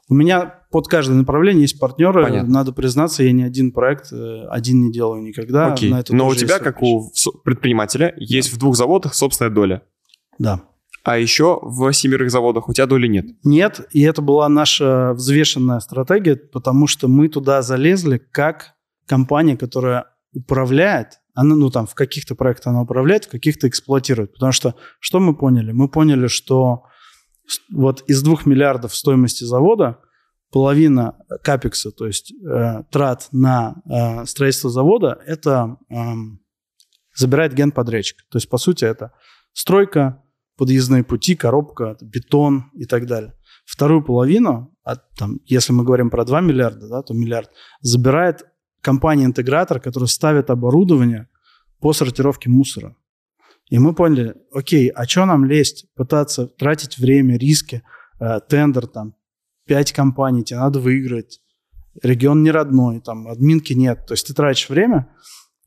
У 0.07 0.13
меня 0.13 0.55
под 0.71 0.87
каждое 0.87 1.15
направление 1.15 1.63
есть 1.63 1.79
партнеры. 1.79 2.23
Понятно. 2.23 2.51
Надо 2.51 2.73
признаться, 2.73 3.23
я 3.23 3.31
ни 3.31 3.43
один 3.43 3.71
проект 3.71 4.11
э, 4.11 4.45
один 4.49 4.81
не 4.81 4.91
делаю 4.91 5.21
никогда. 5.23 5.73
Окей. 5.73 5.93
Но 6.09 6.27
у 6.27 6.35
тебя, 6.35 6.59
как 6.59 6.83
у 6.83 7.11
предпринимателя, 7.43 8.13
есть 8.17 8.51
да. 8.51 8.55
в 8.55 8.59
двух 8.59 8.75
заводах 8.75 9.15
собственная 9.15 9.51
доля. 9.51 9.83
Да. 10.37 10.61
А 11.03 11.17
еще 11.17 11.59
в 11.61 11.91
семерых 11.93 12.29
заводах 12.29 12.69
у 12.69 12.73
тебя 12.73 12.85
доли 12.85 13.07
нет? 13.07 13.25
Нет, 13.43 13.87
и 13.91 14.01
это 14.01 14.21
была 14.21 14.47
наша 14.49 15.13
взвешенная 15.13 15.79
стратегия, 15.79 16.35
потому 16.35 16.87
что 16.87 17.07
мы 17.07 17.27
туда 17.27 17.61
залезли 17.61 18.17
как 18.17 18.75
компания, 19.07 19.57
которая 19.57 20.05
управляет, 20.33 21.19
она, 21.33 21.55
ну 21.55 21.69
там 21.69 21.87
в 21.87 21.95
каких-то 21.95 22.35
проектах 22.35 22.67
она 22.67 22.81
управляет, 22.81 23.25
в 23.25 23.29
каких-то 23.29 23.67
эксплуатирует. 23.67 24.33
Потому 24.33 24.51
что 24.51 24.75
что 24.99 25.19
мы 25.19 25.35
поняли? 25.35 25.71
Мы 25.71 25.87
поняли, 25.89 26.27
что 26.27 26.83
вот 27.73 28.03
из 28.07 28.21
2 28.21 28.39
миллиардов 28.45 28.95
стоимости 28.95 29.43
завода 29.43 29.99
половина 30.51 31.15
капекса, 31.43 31.91
то 31.91 32.05
есть 32.05 32.33
э, 32.33 32.83
трат 32.91 33.29
на 33.31 33.81
э, 33.89 34.25
строительство 34.25 34.69
завода, 34.69 35.19
это 35.25 35.77
э, 35.89 35.95
забирает 37.15 37.53
генподрядчик. 37.53 38.17
То 38.29 38.37
есть, 38.37 38.49
по 38.49 38.57
сути, 38.57 38.83
это 38.83 39.13
стройка, 39.53 40.21
подъездные 40.61 41.03
пути, 41.03 41.35
коробка, 41.35 41.97
бетон 42.01 42.65
и 42.75 42.85
так 42.85 43.07
далее. 43.07 43.33
Вторую 43.65 44.03
половину, 44.03 44.71
от, 44.83 45.09
там, 45.17 45.39
если 45.47 45.73
мы 45.73 45.83
говорим 45.83 46.11
про 46.11 46.23
2 46.23 46.41
миллиарда, 46.41 46.87
да, 46.87 47.01
то 47.01 47.15
миллиард, 47.15 47.49
забирает 47.81 48.45
компания-интегратор, 48.81 49.79
которая 49.79 50.07
ставит 50.07 50.51
оборудование 50.51 51.29
по 51.79 51.93
сортировке 51.93 52.51
мусора. 52.51 52.95
И 53.71 53.79
мы 53.79 53.95
поняли, 53.95 54.35
окей, 54.53 54.89
а 54.89 55.07
что 55.07 55.25
нам 55.25 55.45
лезть, 55.45 55.87
пытаться 55.95 56.45
тратить 56.45 56.99
время, 56.99 57.39
риски, 57.39 57.81
э, 58.19 58.39
тендер, 58.47 58.85
там, 58.85 59.15
пять 59.65 59.91
компаний, 59.91 60.43
тебе 60.43 60.59
надо 60.59 60.79
выиграть, 60.79 61.41
регион 62.03 62.43
не 62.43 62.51
родной, 62.51 63.01
там, 63.01 63.27
админки 63.27 63.73
нет. 63.73 64.05
То 64.05 64.13
есть 64.13 64.27
ты 64.27 64.35
тратишь 64.35 64.69
время, 64.69 65.11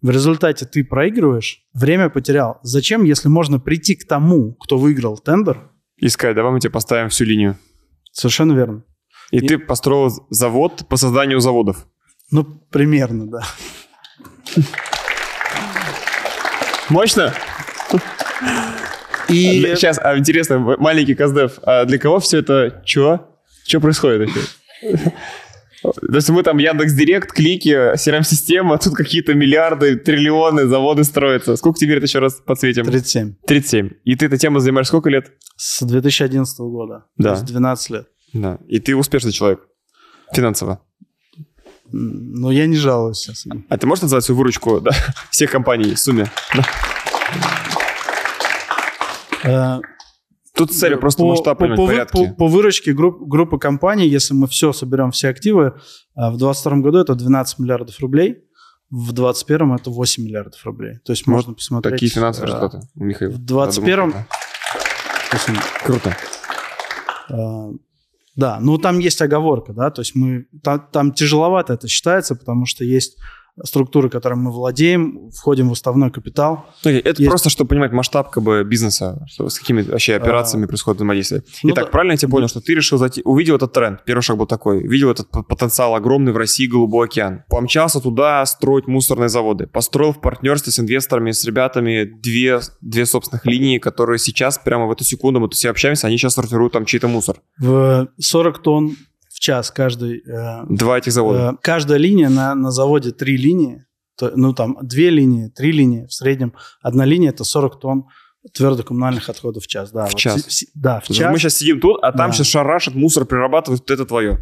в 0.05 0.11
результате 0.11 0.67
ты 0.67 0.85
проигрываешь, 0.85 1.63
время 1.73 2.11
потерял. 2.11 2.59
Зачем, 2.63 3.05
если 3.05 3.29
можно 3.29 3.59
прийти 3.59 3.95
к 3.95 4.07
тому, 4.07 4.53
кто 4.53 4.77
выиграл 4.77 5.17
тендер? 5.17 5.71
И 5.97 6.09
сказать, 6.11 6.37
давай 6.37 6.53
мы 6.53 6.61
тебе 6.61 6.71
поставим 6.71 7.09
всю 7.09 7.25
линию. 7.25 7.57
Совершенно 8.13 8.53
верно. 8.53 8.85
И, 9.31 9.39
И 9.39 9.49
ты 9.49 9.59
построил 9.59 10.11
завод 10.29 10.87
по 10.91 10.99
созданию 10.99 11.41
заводов. 11.41 11.87
Ну, 12.31 12.45
примерно, 12.45 13.31
да. 13.31 13.43
Мощно? 16.91 17.33
И... 19.31 19.63
Сейчас, 19.75 19.99
а 19.99 20.19
интересно, 20.19 20.59
маленький 20.59 21.15
Каздев, 21.15 21.59
а 21.63 21.87
для 21.87 21.97
кого 21.97 22.21
все 22.21 22.41
это 22.41 22.83
что? 22.85 23.41
Что 23.67 23.81
происходит 23.81 24.29
вообще? 24.29 25.13
То 25.93 26.15
есть 26.15 26.29
мы 26.31 26.43
там 26.43 26.59
Яндекс 26.59 26.95
Директ, 26.95 27.33
клики, 27.33 27.95
CRM-система, 27.95 28.79
тут 28.83 28.95
какие-то 28.95 29.35
миллиарды, 29.35 29.97
триллионы, 29.97 30.67
заводы 30.67 31.05
строятся. 31.05 31.57
Сколько 31.57 31.79
тебе 31.79 31.97
это 31.97 32.07
еще 32.07 32.19
раз 32.19 32.35
подсветим? 32.35 32.85
37. 32.85 33.35
37. 33.47 33.91
И 34.05 34.17
ты 34.17 34.27
этой 34.27 34.39
темой 34.39 34.61
занимаешь 34.61 34.89
сколько 34.89 35.11
лет? 35.11 35.33
С 35.57 35.85
2011 35.85 36.59
года. 36.61 37.05
Да. 37.17 37.31
То 37.31 37.41
есть 37.41 37.45
12 37.47 37.91
лет. 37.91 38.09
Да. 38.33 38.59
И 38.67 38.81
ты 38.81 38.97
успешный 38.97 39.33
человек 39.33 39.61
финансово. 40.33 40.81
Ну, 41.93 42.51
я 42.51 42.67
не 42.67 42.77
жалуюсь 42.77 43.19
сейчас. 43.19 43.45
А 43.69 43.77
ты 43.79 43.87
можешь 43.87 44.03
назвать 44.03 44.25
свою 44.25 44.39
выручку 44.39 44.81
да, 44.81 44.91
всех 45.31 45.51
компаний 45.51 45.95
в 45.95 45.99
сумме? 45.99 46.31
Э, 50.55 50.59
Тут 50.59 50.73
цель 50.73 50.97
просто 50.97 51.23
по, 51.23 51.29
масштаб 51.29 51.59
по, 51.59 51.69
по, 51.69 51.87
порядке. 51.87 52.29
По, 52.29 52.35
по 52.35 52.47
выручке 52.47 52.93
групп, 52.93 53.21
группы 53.21 53.59
компаний, 53.59 54.07
если 54.09 54.35
мы 54.35 54.47
все 54.47 54.73
соберем, 54.73 55.11
все 55.11 55.29
активы, 55.29 55.75
э, 56.17 56.31
в 56.31 56.39
2022 56.39 56.77
году 56.79 56.99
это 56.99 57.15
12 57.15 57.59
миллиардов 57.59 57.99
рублей, 58.01 58.45
в 58.91 59.13
2021 59.13 59.75
это 59.75 59.91
8 59.91 60.25
миллиардов 60.25 60.65
рублей. 60.65 60.99
То 61.05 61.13
есть 61.13 61.27
вот 61.27 61.33
можно 61.33 61.55
посмотреть... 61.55 61.95
Такие 61.95 62.11
финансовые 62.11 62.53
э, 62.53 62.55
результаты 62.57 62.87
у 62.95 63.05
Михаила. 63.05 63.33
В 63.33 63.39
2021... 63.39 64.15
Круто. 65.85 66.17
Да, 68.37 68.59
ну 68.61 68.79
там 68.79 68.99
есть 68.99 69.23
оговорка, 69.23 69.73
да, 69.73 69.91
то 69.91 70.01
есть 70.01 70.17
мы 70.17 70.47
там, 70.63 70.89
там 70.91 71.13
тяжеловато 71.13 71.75
это 71.75 71.87
считается, 71.87 72.35
потому 72.35 72.67
что 72.67 72.85
есть 72.85 73.17
структуры, 73.63 74.11
которыми 74.11 74.43
мы 74.43 74.53
владеем, 74.53 75.31
входим 75.31 75.69
в 75.69 75.73
уставной 75.73 76.11
капитал. 76.11 76.67
Ну, 76.85 76.91
это 76.91 77.09
Есть... 77.11 77.29
просто, 77.29 77.51
чтобы 77.51 77.69
понимать 77.69 77.93
масштаб 77.93 78.31
как 78.31 78.43
бы, 78.43 78.65
бизнеса, 78.65 79.25
что, 79.29 79.49
с 79.49 79.59
какими 79.59 79.83
вообще 79.83 80.15
а, 80.15 80.17
операциями 80.17 80.65
а... 80.65 80.69
происходит 80.69 80.97
взаимодействие. 80.97 81.43
Ну, 81.63 81.71
Итак, 81.71 81.85
да. 81.85 81.91
правильно 81.91 82.13
я 82.13 82.17
тебя 82.17 82.31
понял, 82.31 82.49
что 82.49 82.61
ты 82.61 82.75
решил 82.75 82.99
зайти, 82.99 83.23
увидел 83.25 83.57
этот 83.57 83.73
тренд, 83.73 84.05
первый 84.05 84.23
шаг 84.23 84.37
был 84.37 84.47
такой, 84.47 84.83
видел 84.87 85.11
этот 85.11 85.29
потенциал 85.31 85.95
огромный 85.95 86.33
в 86.33 86.37
России, 86.37 86.67
голубой 86.67 87.07
океан, 87.07 87.45
помчался 87.49 88.01
туда 88.01 88.45
строить 88.47 88.87
мусорные 88.89 89.29
заводы, 89.29 89.67
построил 89.67 90.13
в 90.13 90.21
партнерстве 90.21 90.73
с 90.73 90.81
инвесторами, 90.81 91.31
с 91.31 91.45
ребятами 91.45 92.05
две, 92.05 92.61
две 92.81 93.07
собственных 93.07 93.47
линии, 93.47 93.79
которые 93.79 94.19
сейчас, 94.19 94.59
прямо 94.59 94.87
в 94.87 94.93
эту 94.93 95.05
секунду 95.05 95.41
мы 95.41 95.47
тут 95.47 95.55
все 95.55 95.71
общаемся, 95.71 96.09
они 96.09 96.19
сейчас 96.19 96.35
сортируют 96.35 96.73
там 96.73 96.85
чей-то 96.85 97.07
мусор. 97.09 97.37
В 97.59 98.09
40 98.19 98.63
тонн 98.63 98.97
час 99.45 99.71
каждый... 99.71 100.23
Э, 100.27 100.65
Два 100.69 100.99
этих 100.99 101.13
завода. 101.13 101.53
Э, 101.53 101.57
каждая 101.61 101.99
линия 101.99 102.31
на, 102.31 102.55
на 102.55 102.71
заводе 102.71 103.13
три 103.13 103.37
линии, 103.37 103.85
то, 104.17 104.33
ну 104.35 104.55
там 104.55 104.79
две 104.83 105.11
линии, 105.11 105.49
три 105.49 105.71
линии, 105.73 106.07
в 106.07 106.13
среднем 106.13 106.55
одна 106.81 107.05
линия 107.05 107.31
это 107.31 107.45
40 107.45 107.79
тонн 107.81 108.05
твердокоммунальных 108.55 109.29
отходов 109.29 109.65
в 109.65 109.67
час. 109.67 109.93
Да, 109.93 110.07
в 110.07 110.13
вот 110.13 110.19
час? 110.19 110.45
С, 110.49 110.65
да, 110.75 111.01
в 111.01 111.13
час. 111.13 111.31
Мы 111.31 111.39
сейчас 111.39 111.57
сидим 111.57 111.81
тут, 111.81 111.99
а 112.03 112.13
там 112.13 112.31
да. 112.31 112.33
сейчас 112.33 112.47
шарашит, 112.47 112.95
мусор 112.95 113.27
перерабатывает, 113.27 113.91
это 113.91 114.07
твое. 114.07 114.39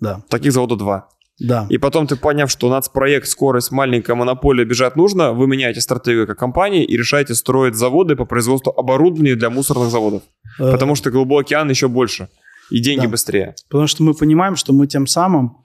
Да. 0.00 0.22
Таких 0.28 0.52
заводов 0.52 0.78
два. 0.78 1.08
Да. 1.38 1.66
И 1.68 1.78
потом 1.78 2.06
ты, 2.06 2.16
поняв, 2.16 2.50
что 2.50 2.70
нацпроект, 2.70 3.28
скорость, 3.28 3.70
маленькая 3.70 4.14
монополия 4.14 4.64
бежать 4.64 4.96
нужно, 4.96 5.32
вы 5.32 5.46
меняете 5.46 5.80
стратегию 5.80 6.26
как 6.26 6.38
компании 6.38 6.84
и 6.84 6.96
решаете 6.96 7.34
строить 7.34 7.74
заводы 7.74 8.16
по 8.16 8.24
производству 8.24 8.72
оборудования 8.72 9.34
для 9.34 9.50
мусорных 9.50 9.90
заводов. 9.90 10.22
Э... 10.58 10.72
Потому 10.72 10.94
что 10.94 11.10
Голубой 11.10 11.42
океан 11.42 11.68
еще 11.68 11.88
больше. 11.88 12.28
И 12.70 12.80
деньги 12.80 13.04
да. 13.04 13.10
быстрее. 13.10 13.54
Потому 13.68 13.86
что 13.86 14.02
мы 14.02 14.14
понимаем, 14.14 14.56
что 14.56 14.72
мы 14.72 14.86
тем 14.86 15.06
самым 15.06 15.58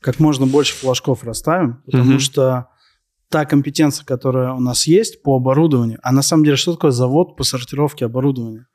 как 0.00 0.20
можно 0.20 0.46
больше 0.46 0.74
флажков 0.74 1.24
расставим, 1.24 1.82
потому 1.86 2.12
угу. 2.12 2.20
что 2.20 2.68
та 3.30 3.46
компетенция, 3.46 4.04
которая 4.04 4.52
у 4.52 4.60
нас 4.60 4.86
есть 4.86 5.22
по 5.22 5.36
оборудованию, 5.36 5.98
а 6.02 6.12
на 6.12 6.22
самом 6.22 6.44
деле 6.44 6.56
что 6.56 6.74
такое 6.74 6.90
завод 6.90 7.36
по 7.36 7.42
сортировке 7.42 8.04
оборудования? 8.04 8.66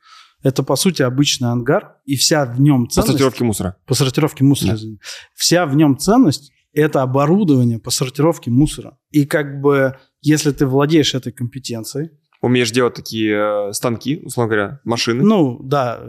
Это, 0.42 0.64
по 0.64 0.76
сути, 0.76 1.02
обычный 1.02 1.50
ангар, 1.50 1.98
и 2.06 2.16
вся 2.16 2.46
в 2.46 2.60
нем 2.60 2.90
ценность... 2.90 3.08
По 3.08 3.12
сортировке 3.12 3.44
мусора. 3.44 3.76
По 3.86 3.94
сортировке 3.94 4.44
мусора, 4.44 4.78
да. 4.78 4.88
Вся 5.36 5.66
в 5.66 5.76
нем 5.76 5.98
ценность– 5.98 6.52
это 6.74 7.02
оборудование 7.02 7.78
по 7.78 7.92
сортировке 7.92 8.50
мусора. 8.50 8.98
И 9.12 9.26
как 9.26 9.62
бы, 9.62 9.98
если 10.22 10.52
ты 10.52 10.66
владеешь 10.66 11.14
этой 11.14 11.32
компетенцией... 11.32 12.12
Умеешь 12.42 12.72
делать 12.72 12.94
такие 12.94 13.70
э, 13.70 13.74
станки, 13.74 14.22
условно 14.24 14.54
говоря, 14.54 14.80
машины. 14.86 15.24
Ну, 15.24 15.60
да, 15.62 16.02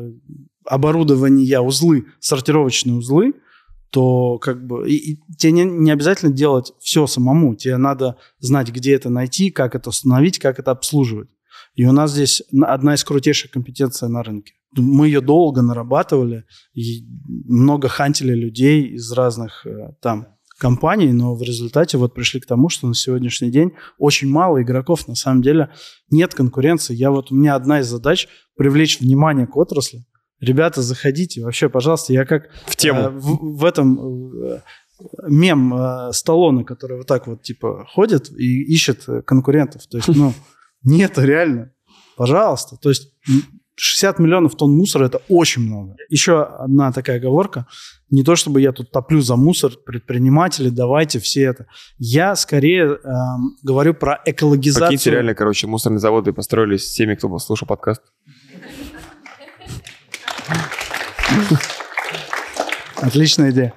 оборудования, 0.66 1.60
узлы, 1.60 2.06
сортировочные 2.20 2.96
узлы, 2.96 3.34
то 3.90 4.38
как 4.38 4.64
бы 4.66 4.88
и, 4.88 5.12
и 5.12 5.20
тебе 5.36 5.52
не, 5.52 5.64
не 5.64 5.90
обязательно 5.90 6.32
делать 6.32 6.72
все 6.80 7.06
самому. 7.06 7.54
Тебе 7.56 7.76
надо 7.76 8.16
знать, 8.38 8.70
где 8.70 8.94
это 8.94 9.10
найти, 9.10 9.50
как 9.50 9.74
это 9.74 9.90
установить, 9.90 10.38
как 10.38 10.58
это 10.58 10.70
обслуживать. 10.70 11.28
И 11.74 11.84
у 11.84 11.92
нас 11.92 12.12
здесь 12.12 12.42
одна 12.62 12.94
из 12.94 13.04
крутейших 13.04 13.50
компетенций 13.50 14.08
на 14.08 14.22
рынке. 14.22 14.54
Мы 14.76 15.08
ее 15.08 15.20
долго 15.20 15.62
нарабатывали, 15.62 16.44
и 16.74 17.04
много 17.26 17.88
хантили 17.88 18.34
людей 18.34 18.94
из 18.94 19.10
разных 19.12 19.66
э, 19.66 19.92
там 20.00 20.28
компаний, 20.58 21.12
но 21.12 21.34
в 21.34 21.42
результате 21.42 21.96
вот 21.96 22.14
пришли 22.14 22.40
к 22.40 22.46
тому, 22.46 22.68
что 22.68 22.86
на 22.86 22.94
сегодняшний 22.94 23.50
день 23.50 23.72
очень 23.98 24.28
мало 24.28 24.62
игроков, 24.62 25.08
на 25.08 25.14
самом 25.14 25.42
деле 25.42 25.70
нет 26.10 26.34
конкуренции. 26.34 26.94
Я 26.94 27.10
вот, 27.10 27.32
у 27.32 27.34
меня 27.34 27.56
одна 27.56 27.80
из 27.80 27.88
задач 27.88 28.28
привлечь 28.56 29.00
внимание 29.00 29.46
к 29.46 29.56
отрасли, 29.56 30.04
Ребята, 30.40 30.82
заходите. 30.82 31.42
Вообще, 31.42 31.68
пожалуйста, 31.68 32.12
я 32.12 32.24
как... 32.24 32.50
В 32.66 32.76
тему. 32.76 33.00
Э, 33.00 33.08
в, 33.10 33.58
в 33.58 33.64
этом 33.64 34.32
э, 34.42 34.60
мем 35.28 35.74
э, 35.74 36.12
Сталлоне, 36.12 36.64
который 36.64 36.98
вот 36.98 37.06
так 37.06 37.26
вот, 37.26 37.42
типа, 37.42 37.86
ходит 37.92 38.30
и 38.30 38.62
ищет 38.62 39.06
конкурентов. 39.26 39.86
То 39.86 39.98
есть, 39.98 40.08
ну, 40.08 40.32
нет, 40.82 41.18
реально. 41.18 41.72
Пожалуйста. 42.16 42.76
То 42.76 42.88
есть 42.88 43.12
60 43.76 44.18
миллионов 44.18 44.56
тонн 44.56 44.76
мусора– 44.76 45.06
это 45.06 45.22
очень 45.28 45.62
много. 45.62 45.96
Еще 46.10 46.42
одна 46.42 46.92
такая 46.92 47.16
оговорка. 47.16 47.66
Не 48.10 48.22
то, 48.22 48.36
чтобы 48.36 48.60
я 48.60 48.72
тут 48.72 48.90
топлю 48.90 49.22
за 49.22 49.36
мусор, 49.36 49.72
предприниматели, 49.86 50.68
давайте 50.68 51.18
все 51.18 51.44
это. 51.44 51.66
Я 51.98 52.36
скорее 52.36 52.92
э, 52.92 52.98
говорю 53.62 53.94
про 53.94 54.20
экологизацию. 54.26 54.88
Прикиньте, 54.88 55.10
реально, 55.12 55.34
короче, 55.34 55.66
мусорные 55.66 55.98
заводы 55.98 56.34
построились 56.34 56.88
с 56.88 56.94
теми, 56.94 57.14
кто 57.14 57.38
слушал 57.38 57.66
подкаст. 57.66 58.02
Отличная 62.96 63.50
идея. 63.50 63.74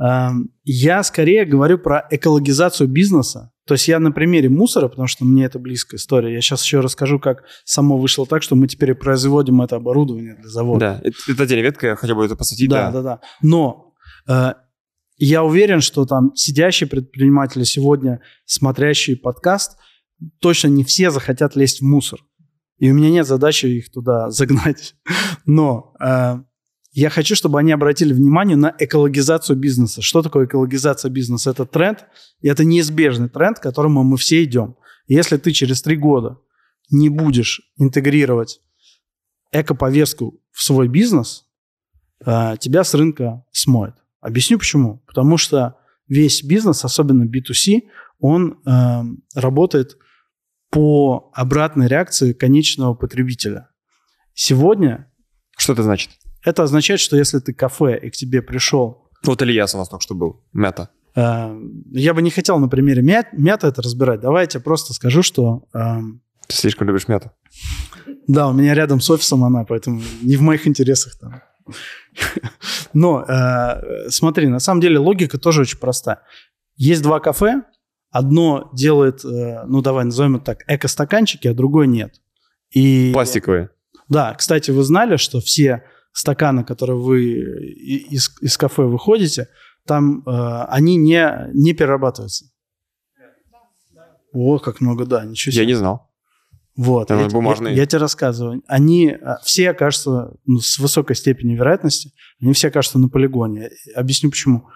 Эм, 0.00 0.50
я 0.64 1.02
скорее 1.02 1.44
говорю 1.44 1.78
про 1.78 2.06
экологизацию 2.10 2.88
бизнеса. 2.88 3.52
То 3.66 3.74
есть 3.74 3.88
я 3.88 3.98
на 3.98 4.12
примере 4.12 4.48
мусора, 4.48 4.88
потому 4.88 5.06
что 5.06 5.24
мне 5.24 5.44
это 5.44 5.58
близкая 5.58 5.98
история. 5.98 6.34
Я 6.34 6.40
сейчас 6.40 6.64
еще 6.64 6.80
расскажу, 6.80 7.18
как 7.18 7.44
само 7.64 7.98
вышло 7.98 8.26
так, 8.26 8.42
что 8.42 8.56
мы 8.56 8.66
теперь 8.66 8.94
производим 8.94 9.62
это 9.62 9.76
оборудование 9.76 10.34
для 10.34 10.48
завода. 10.48 10.80
Да, 10.80 11.08
это, 11.08 11.16
это 11.28 11.42
отдельная 11.42 11.64
ветка, 11.64 11.86
я 11.88 11.96
хотя 11.96 12.14
бы 12.14 12.24
это 12.24 12.36
посвятить. 12.36 12.68
Да, 12.68 12.90
да, 12.90 13.02
да. 13.02 13.04
да. 13.16 13.20
Но 13.42 13.94
э, 14.28 14.54
я 15.18 15.44
уверен, 15.44 15.80
что 15.80 16.06
там 16.06 16.34
сидящие 16.34 16.88
предприниматели 16.88 17.64
сегодня, 17.64 18.20
смотрящие 18.44 19.16
подкаст, 19.16 19.76
точно 20.40 20.68
не 20.68 20.84
все 20.84 21.10
захотят 21.10 21.56
лезть 21.56 21.80
в 21.80 21.84
мусор. 21.84 22.20
И 22.80 22.90
у 22.90 22.94
меня 22.94 23.10
нет 23.10 23.26
задачи 23.26 23.66
их 23.66 23.92
туда 23.92 24.30
загнать. 24.30 24.96
Но 25.46 25.94
э, 26.00 26.42
я 26.92 27.10
хочу, 27.10 27.36
чтобы 27.36 27.60
они 27.60 27.70
обратили 27.70 28.12
внимание 28.12 28.56
на 28.56 28.74
экологизацию 28.76 29.56
бизнеса. 29.56 30.02
Что 30.02 30.22
такое 30.22 30.46
экологизация 30.46 31.10
бизнеса? 31.10 31.50
Это 31.50 31.66
тренд, 31.66 32.06
и 32.40 32.48
это 32.48 32.64
неизбежный 32.64 33.28
тренд, 33.28 33.58
к 33.58 33.62
которому 33.62 34.02
мы 34.02 34.16
все 34.16 34.42
идем. 34.42 34.76
если 35.06 35.36
ты 35.36 35.52
через 35.52 35.82
три 35.82 35.96
года 35.96 36.38
не 36.90 37.08
будешь 37.08 37.60
интегрировать 37.76 38.60
экоповестку 39.52 40.40
в 40.50 40.62
свой 40.62 40.88
бизнес, 40.88 41.44
э, 42.24 42.56
тебя 42.58 42.82
с 42.82 42.94
рынка 42.94 43.44
смоет. 43.52 43.94
Объясню 44.20 44.58
почему. 44.58 45.02
Потому 45.06 45.36
что 45.36 45.76
весь 46.08 46.42
бизнес, 46.42 46.84
особенно 46.84 47.24
B2C, 47.24 47.82
он 48.18 48.58
э, 48.64 49.02
работает 49.34 49.98
по 50.70 51.30
обратной 51.34 51.88
реакции 51.88 52.32
конечного 52.32 52.94
потребителя. 52.94 53.68
Сегодня... 54.34 55.10
Что 55.56 55.72
это 55.74 55.82
значит? 55.82 56.10
Это 56.44 56.62
означает, 56.62 57.00
что 57.00 57.16
если 57.16 57.38
ты 57.40 57.52
кафе 57.52 57.98
и 57.98 58.10
к 58.10 58.14
тебе 58.14 58.40
пришел... 58.40 59.10
Вот 59.24 59.42
Ильяс 59.42 59.74
у 59.74 59.78
нас 59.78 59.88
только 59.88 60.02
что 60.02 60.14
был, 60.14 60.42
мята. 60.52 60.90
Э, 61.14 61.54
я 61.90 62.14
бы 62.14 62.22
не 62.22 62.30
хотел 62.30 62.58
на 62.58 62.68
примере 62.68 63.02
мят, 63.02 63.28
мята 63.32 63.66
это 63.66 63.82
разбирать. 63.82 64.20
Давайте 64.20 64.60
просто 64.60 64.94
скажу, 64.94 65.22
что... 65.22 65.64
Э, 65.74 65.98
ты 66.46 66.56
слишком 66.56 66.86
любишь 66.86 67.08
мяту. 67.08 67.32
Да, 68.26 68.48
у 68.48 68.52
меня 68.52 68.74
рядом 68.74 69.00
с 69.00 69.10
офисом 69.10 69.44
она, 69.44 69.64
поэтому 69.64 70.00
не 70.22 70.36
в 70.36 70.40
моих 70.40 70.66
интересах 70.66 71.18
там. 71.18 71.42
Но 72.92 73.22
э, 73.22 74.08
смотри, 74.08 74.48
на 74.48 74.58
самом 74.58 74.80
деле 74.80 74.98
логика 74.98 75.38
тоже 75.38 75.62
очень 75.62 75.78
проста. 75.78 76.22
Есть 76.76 77.02
два 77.02 77.20
кафе, 77.20 77.62
одно 78.10 78.70
делает, 78.72 79.24
э, 79.24 79.64
ну 79.66 79.82
давай 79.82 80.04
назовем 80.04 80.36
это 80.36 80.46
так, 80.46 80.64
эко-стаканчики, 80.66 81.48
а 81.48 81.54
другое 81.54 81.86
нет. 81.86 82.20
И, 82.70 83.10
Пластиковые. 83.12 83.70
Да, 84.08 84.34
кстати, 84.34 84.70
вы 84.70 84.82
знали, 84.82 85.16
что 85.16 85.40
все 85.40 85.84
стаканы, 86.12 86.64
которые 86.64 86.98
вы 86.98 87.24
из, 87.24 88.30
из 88.40 88.56
кафе 88.56 88.82
выходите, 88.82 89.48
там 89.86 90.22
э, 90.26 90.64
они 90.68 90.96
не, 90.96 91.50
не 91.54 91.72
перерабатываются. 91.72 92.46
О, 94.32 94.58
как 94.58 94.80
много, 94.80 95.06
да, 95.06 95.24
ничего 95.24 95.52
себе. 95.52 95.62
Я 95.62 95.66
не 95.66 95.74
знал. 95.74 96.10
Вот. 96.76 97.10
Я, 97.10 97.28
бумажные. 97.28 97.74
Я, 97.74 97.82
я 97.82 97.86
тебе 97.86 98.00
рассказываю. 98.00 98.62
Они 98.66 99.08
э, 99.08 99.36
все 99.42 99.70
окажутся 99.70 100.34
ну, 100.46 100.60
с 100.60 100.78
высокой 100.78 101.16
степенью 101.16 101.56
вероятности, 101.56 102.12
они 102.40 102.52
все 102.52 102.68
окажутся 102.68 102.98
на 102.98 103.08
полигоне. 103.08 103.70
Объясню 103.94 104.30
почему. 104.30 104.68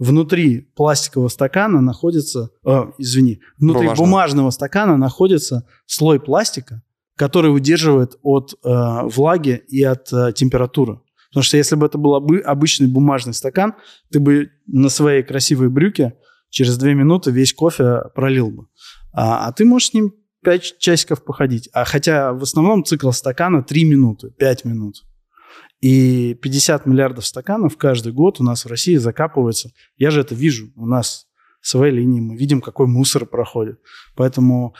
Внутри 0.00 0.62
пластикового 0.74 1.28
стакана 1.28 1.82
находится, 1.82 2.48
э, 2.64 2.84
извини, 2.96 3.42
внутри 3.58 3.82
бумажного. 3.82 4.06
бумажного 4.06 4.50
стакана 4.50 4.96
находится 4.96 5.66
слой 5.84 6.18
пластика, 6.18 6.82
который 7.16 7.54
удерживает 7.54 8.18
от 8.22 8.54
э, 8.64 8.68
влаги 9.04 9.62
и 9.68 9.82
от 9.82 10.10
э, 10.10 10.32
температуры. 10.34 11.00
Потому 11.28 11.42
что 11.44 11.58
если 11.58 11.76
бы 11.76 11.84
это 11.84 11.98
был 11.98 12.16
обычный 12.16 12.88
бумажный 12.88 13.34
стакан, 13.34 13.74
ты 14.10 14.20
бы 14.20 14.48
на 14.66 14.88
своей 14.88 15.22
красивой 15.22 15.68
брюке 15.68 16.14
через 16.48 16.78
две 16.78 16.94
минуты 16.94 17.30
весь 17.30 17.52
кофе 17.52 18.04
пролил 18.14 18.50
бы. 18.50 18.68
А, 19.12 19.48
а 19.48 19.52
ты 19.52 19.66
можешь 19.66 19.90
с 19.90 19.92
ним 19.92 20.14
5 20.44 20.78
часиков 20.78 21.22
походить. 21.22 21.68
А 21.74 21.84
хотя 21.84 22.32
в 22.32 22.42
основном 22.42 22.84
цикл 22.86 23.10
стакана 23.10 23.62
3 23.62 23.84
минуты, 23.84 24.30
5 24.38 24.64
минут. 24.64 25.04
И 25.80 26.34
50 26.34 26.86
миллиардов 26.86 27.26
стаканов 27.26 27.76
каждый 27.76 28.12
год 28.12 28.40
у 28.40 28.44
нас 28.44 28.64
в 28.64 28.68
России 28.68 28.96
закапывается. 28.96 29.72
Я 29.96 30.10
же 30.10 30.20
это 30.20 30.34
вижу. 30.34 30.70
У 30.76 30.86
нас 30.86 31.26
своей 31.62 31.94
линии 31.94 32.20
мы 32.20 32.36
видим, 32.36 32.60
какой 32.60 32.86
мусор 32.86 33.26
проходит. 33.26 33.80
Поэтому 34.14 34.74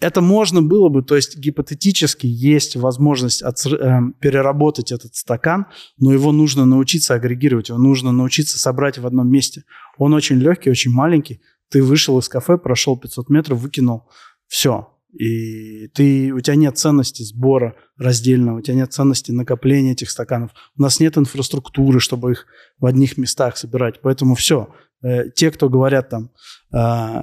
это 0.00 0.20
можно 0.20 0.60
было 0.60 0.88
бы, 0.88 1.02
то 1.02 1.16
есть 1.16 1.38
гипотетически 1.38 2.26
есть 2.26 2.76
возможность 2.76 3.42
от, 3.42 3.64
э, 3.64 4.00
переработать 4.20 4.92
этот 4.92 5.14
стакан, 5.14 5.66
но 5.98 6.12
его 6.12 6.32
нужно 6.32 6.66
научиться 6.66 7.14
агрегировать, 7.14 7.68
его 7.70 7.78
нужно 7.78 8.12
научиться 8.12 8.58
собрать 8.58 8.98
в 8.98 9.06
одном 9.06 9.30
месте. 9.30 9.64
Он 9.96 10.12
очень 10.12 10.36
легкий, 10.36 10.70
очень 10.70 10.90
маленький. 10.90 11.40
Ты 11.70 11.82
вышел 11.82 12.18
из 12.18 12.28
кафе, 12.28 12.58
прошел 12.58 12.98
500 12.98 13.30
метров, 13.30 13.60
выкинул 13.60 14.08
все. 14.46 14.93
И 15.14 15.88
ты, 15.88 16.32
у 16.32 16.40
тебя 16.40 16.56
нет 16.56 16.76
ценности 16.76 17.22
сбора 17.22 17.76
раздельного, 17.96 18.58
у 18.58 18.60
тебя 18.60 18.74
нет 18.74 18.92
ценности 18.92 19.30
накопления 19.30 19.92
этих 19.92 20.10
стаканов. 20.10 20.50
У 20.76 20.82
нас 20.82 20.98
нет 21.00 21.16
инфраструктуры, 21.16 22.00
чтобы 22.00 22.32
их 22.32 22.46
в 22.78 22.86
одних 22.86 23.16
местах 23.16 23.56
собирать. 23.56 24.00
Поэтому 24.02 24.34
все. 24.34 24.74
Э, 25.02 25.30
те, 25.30 25.50
кто 25.50 25.68
говорят 25.68 26.08
там, 26.08 26.30
э, 26.72 26.78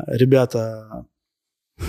ребята, 0.08 1.06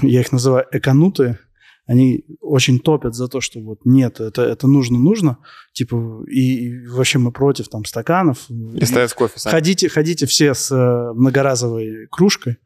я 0.02 0.20
их 0.20 0.32
называю 0.32 0.66
эконуты, 0.72 1.38
они 1.86 2.24
очень 2.40 2.78
топят 2.78 3.14
за 3.14 3.28
то, 3.28 3.40
что 3.40 3.60
вот 3.60 3.80
нет, 3.84 4.20
это, 4.20 4.42
это 4.42 4.66
нужно, 4.66 4.98
нужно, 4.98 5.38
типа, 5.72 6.24
и, 6.28 6.66
и 6.66 6.86
вообще 6.86 7.18
мы 7.18 7.32
против 7.32 7.68
там 7.68 7.84
стаканов. 7.84 8.48
И 8.48 8.84
ставят 8.84 9.12
кофе 9.12 9.38
сами. 9.38 9.52
Ходите, 9.52 9.88
ходите 9.88 10.26
все 10.26 10.54
с 10.54 10.70
э, 10.70 11.12
многоразовой 11.14 12.06
кружкой, 12.10 12.58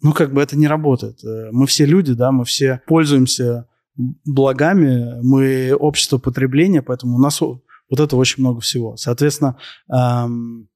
ну, 0.00 0.12
как 0.12 0.32
бы 0.32 0.40
это 0.40 0.56
не 0.56 0.68
работает. 0.68 1.22
Э, 1.24 1.50
мы 1.52 1.66
все 1.66 1.84
люди, 1.84 2.14
да, 2.14 2.32
мы 2.32 2.44
все 2.44 2.82
пользуемся 2.86 3.66
благами, 4.24 5.20
мы 5.22 5.74
общество 5.74 6.18
потребления, 6.18 6.82
поэтому 6.82 7.16
у 7.16 7.20
нас 7.20 7.40
вот 7.40 8.00
этого 8.00 8.20
очень 8.20 8.42
много 8.42 8.60
всего. 8.60 8.96
Соответственно, 8.96 9.56
эм, 9.92 10.68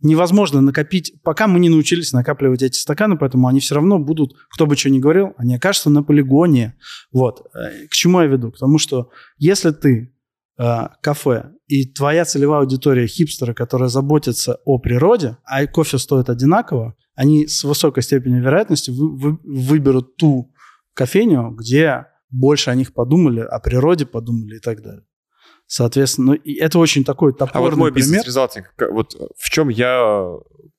невозможно 0.00 0.60
накопить, 0.60 1.14
пока 1.22 1.46
мы 1.46 1.60
не 1.60 1.68
научились 1.68 2.12
накапливать 2.12 2.62
эти 2.62 2.76
стаканы, 2.76 3.16
поэтому 3.16 3.48
они 3.48 3.60
все 3.60 3.76
равно 3.76 3.98
будут, 3.98 4.34
кто 4.50 4.66
бы 4.66 4.76
что 4.76 4.90
ни 4.90 4.98
говорил, 4.98 5.34
они 5.36 5.54
окажутся 5.54 5.90
на 5.90 6.02
полигоне. 6.02 6.74
Вот. 7.12 7.46
Э, 7.54 7.86
к 7.86 7.92
чему 7.92 8.20
я 8.20 8.26
веду? 8.26 8.50
К 8.50 8.58
тому, 8.58 8.78
что 8.78 9.10
если 9.38 9.70
ты 9.70 10.12
э, 10.58 10.88
кафе 11.00 11.52
и 11.66 11.86
твоя 11.86 12.24
целевая 12.24 12.60
аудитория 12.60 13.06
хипстеры, 13.06 13.54
которые 13.54 13.88
заботятся 13.88 14.58
о 14.64 14.78
природе, 14.78 15.38
а 15.44 15.66
кофе 15.66 15.98
стоит 15.98 16.28
одинаково, 16.28 16.96
они 17.14 17.46
с 17.46 17.64
высокой 17.64 18.02
степенью 18.02 18.42
вероятности 18.42 18.90
вы, 18.90 19.16
вы, 19.16 19.38
выберут 19.44 20.16
ту 20.16 20.52
кофейню, 20.94 21.50
где 21.50 22.06
больше 22.30 22.70
о 22.70 22.74
них 22.74 22.92
подумали, 22.92 23.40
о 23.40 23.60
природе 23.60 24.06
подумали 24.06 24.56
и 24.56 24.60
так 24.60 24.82
далее. 24.82 25.04
Соответственно, 25.66 26.32
ну, 26.32 26.34
и 26.34 26.54
это 26.54 26.78
очень 26.78 27.04
такой 27.04 27.32
топорный 27.32 27.68
А 27.68 27.70
вот 27.70 27.76
мой 27.76 27.92
пример. 27.92 28.08
бизнес-результат, 28.08 28.64
вот 28.90 29.14
в 29.36 29.50
чем 29.50 29.68
я 29.70 30.28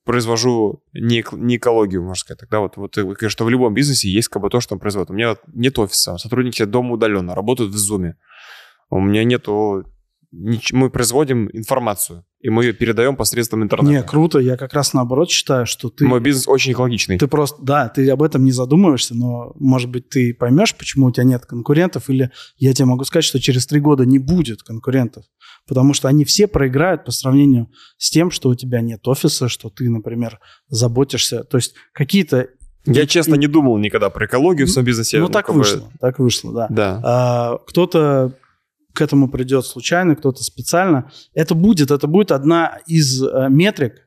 произвожу 0.04 0.84
не, 0.93 1.26
не 1.32 1.58
экологию, 1.58 2.02
можно 2.04 2.15
сказать. 2.15 2.41
Тогда 2.41 2.60
вот, 2.60 2.78
вот 2.78 2.95
что 3.28 3.45
в 3.45 3.50
любом 3.50 3.74
бизнесе 3.74 4.10
есть 4.10 4.28
как 4.28 4.41
бы 4.41 4.50
то, 4.50 4.60
что 4.60 4.76
он 4.76 4.80
производит. 4.80 5.10
У 5.10 5.13
меня 5.13 5.38
нет 5.54 5.80
офиса, 5.80 6.17
сотрудники 6.17 6.63
дома 6.65 6.93
удаленно, 6.93 7.34
работают 7.34 7.74
в 7.74 7.76
Zoom. 7.76 8.13
У 8.91 9.00
меня 9.00 9.24
нету 9.24 9.86
мы 10.71 10.89
производим 10.89 11.50
информацию, 11.54 12.26
и 12.46 12.50
мы 12.52 12.66
ее 12.66 12.74
передаем 12.74 13.16
посредством 13.16 13.64
интернета. 13.64 13.92
Не, 13.92 14.04
круто. 14.04 14.38
Я 14.38 14.56
как 14.56 14.74
раз 14.74 14.94
наоборот 14.94 15.32
считаю, 15.32 15.66
что 15.66 15.90
ты... 15.90 16.06
Мой 16.06 16.20
бизнес 16.20 16.48
очень 16.48 16.74
экологичный. 16.74 17.18
Ты 17.18 17.26
просто, 17.26 17.60
да, 17.64 17.90
ты 17.90 18.08
об 18.08 18.22
этом 18.22 18.46
не 18.46 18.52
задумываешься, 18.52 19.16
но, 19.16 19.52
может 19.56 19.90
быть, 19.90 20.10
ты 20.10 20.32
поймешь, 20.32 20.76
почему 20.76 21.08
у 21.08 21.12
тебя 21.12 21.24
нет 21.24 21.44
конкурентов, 21.48 22.08
или 22.08 22.30
я 22.58 22.72
тебе 22.76 22.86
могу 22.86 23.04
сказать, 23.04 23.26
что 23.26 23.40
через 23.42 23.66
три 23.66 23.80
года 23.80 24.06
не 24.06 24.20
будет 24.20 24.62
конкурентов, 24.62 25.26
потому 25.68 25.96
что 25.96 26.08
они 26.08 26.24
все 26.24 26.46
проиграют 26.46 27.04
по 27.04 27.12
сравнению 27.12 27.72
с 27.98 28.12
тем, 28.12 28.30
что 28.30 28.50
у 28.50 28.56
тебя 28.56 28.82
нет 28.82 29.08
офиса, 29.08 29.50
что 29.50 29.72
ты, 29.72 29.90
например, 29.90 30.40
заботишься. 30.68 31.46
То 31.46 31.58
есть 31.58 31.74
какие-то 31.94 32.50
я, 32.86 33.08
честно, 33.08 33.34
не 33.34 33.48
думал 33.48 33.80
никогда 33.80 34.12
про 34.12 34.28
экологию 34.28 34.68
в 34.68 34.70
своем 34.70 34.86
бизнесе. 34.86 35.18
Ну, 35.18 35.26
ну 35.26 35.32
так 35.32 35.50
вышло, 35.50 35.90
так 36.00 36.20
вышло, 36.20 36.54
да. 36.54 36.68
Да. 36.70 37.02
А, 37.04 37.58
кто-то 37.66 38.36
к 38.96 39.02
этому 39.02 39.30
придет 39.30 39.66
случайно, 39.66 40.16
кто-то 40.16 40.44
специально. 40.44 41.12
Это 41.34 41.54
будет, 41.54 41.92
это 41.92 42.08
будет 42.08 42.32
одна 42.32 42.80
из 42.88 43.22
э, 43.22 43.48
метрик 43.50 44.06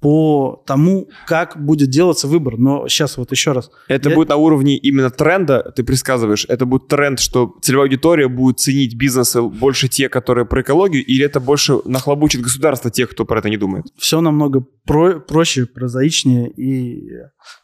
по 0.00 0.62
тому, 0.66 1.08
как 1.26 1.64
будет 1.64 1.88
делаться 1.88 2.28
выбор. 2.28 2.58
Но 2.58 2.88
сейчас 2.88 3.16
вот 3.16 3.30
еще 3.30 3.52
раз. 3.52 3.70
Это 3.88 4.10
я... 4.10 4.14
будет 4.14 4.28
на 4.28 4.36
уровне 4.36 4.76
именно 4.76 5.08
тренда, 5.08 5.72
ты 5.74 5.82
предсказываешь, 5.82 6.44
это 6.46 6.66
будет 6.66 6.88
тренд, 6.88 7.18
что 7.20 7.54
целевая 7.62 7.86
аудитория 7.86 8.28
будет 8.28 8.58
ценить 8.60 8.96
бизнесы 8.96 9.40
больше 9.40 9.88
те, 9.88 10.10
которые 10.10 10.44
про 10.44 10.60
экологию, 10.60 11.02
или 11.04 11.24
это 11.24 11.40
больше 11.40 11.78
нахлобучит 11.86 12.42
государство 12.42 12.90
тех, 12.90 13.10
кто 13.10 13.24
про 13.24 13.38
это 13.38 13.48
не 13.48 13.56
думает? 13.56 13.86
Все 13.96 14.20
намного 14.20 14.66
про- 14.84 15.20
проще, 15.20 15.64
прозаичнее 15.64 16.50
и 16.50 17.08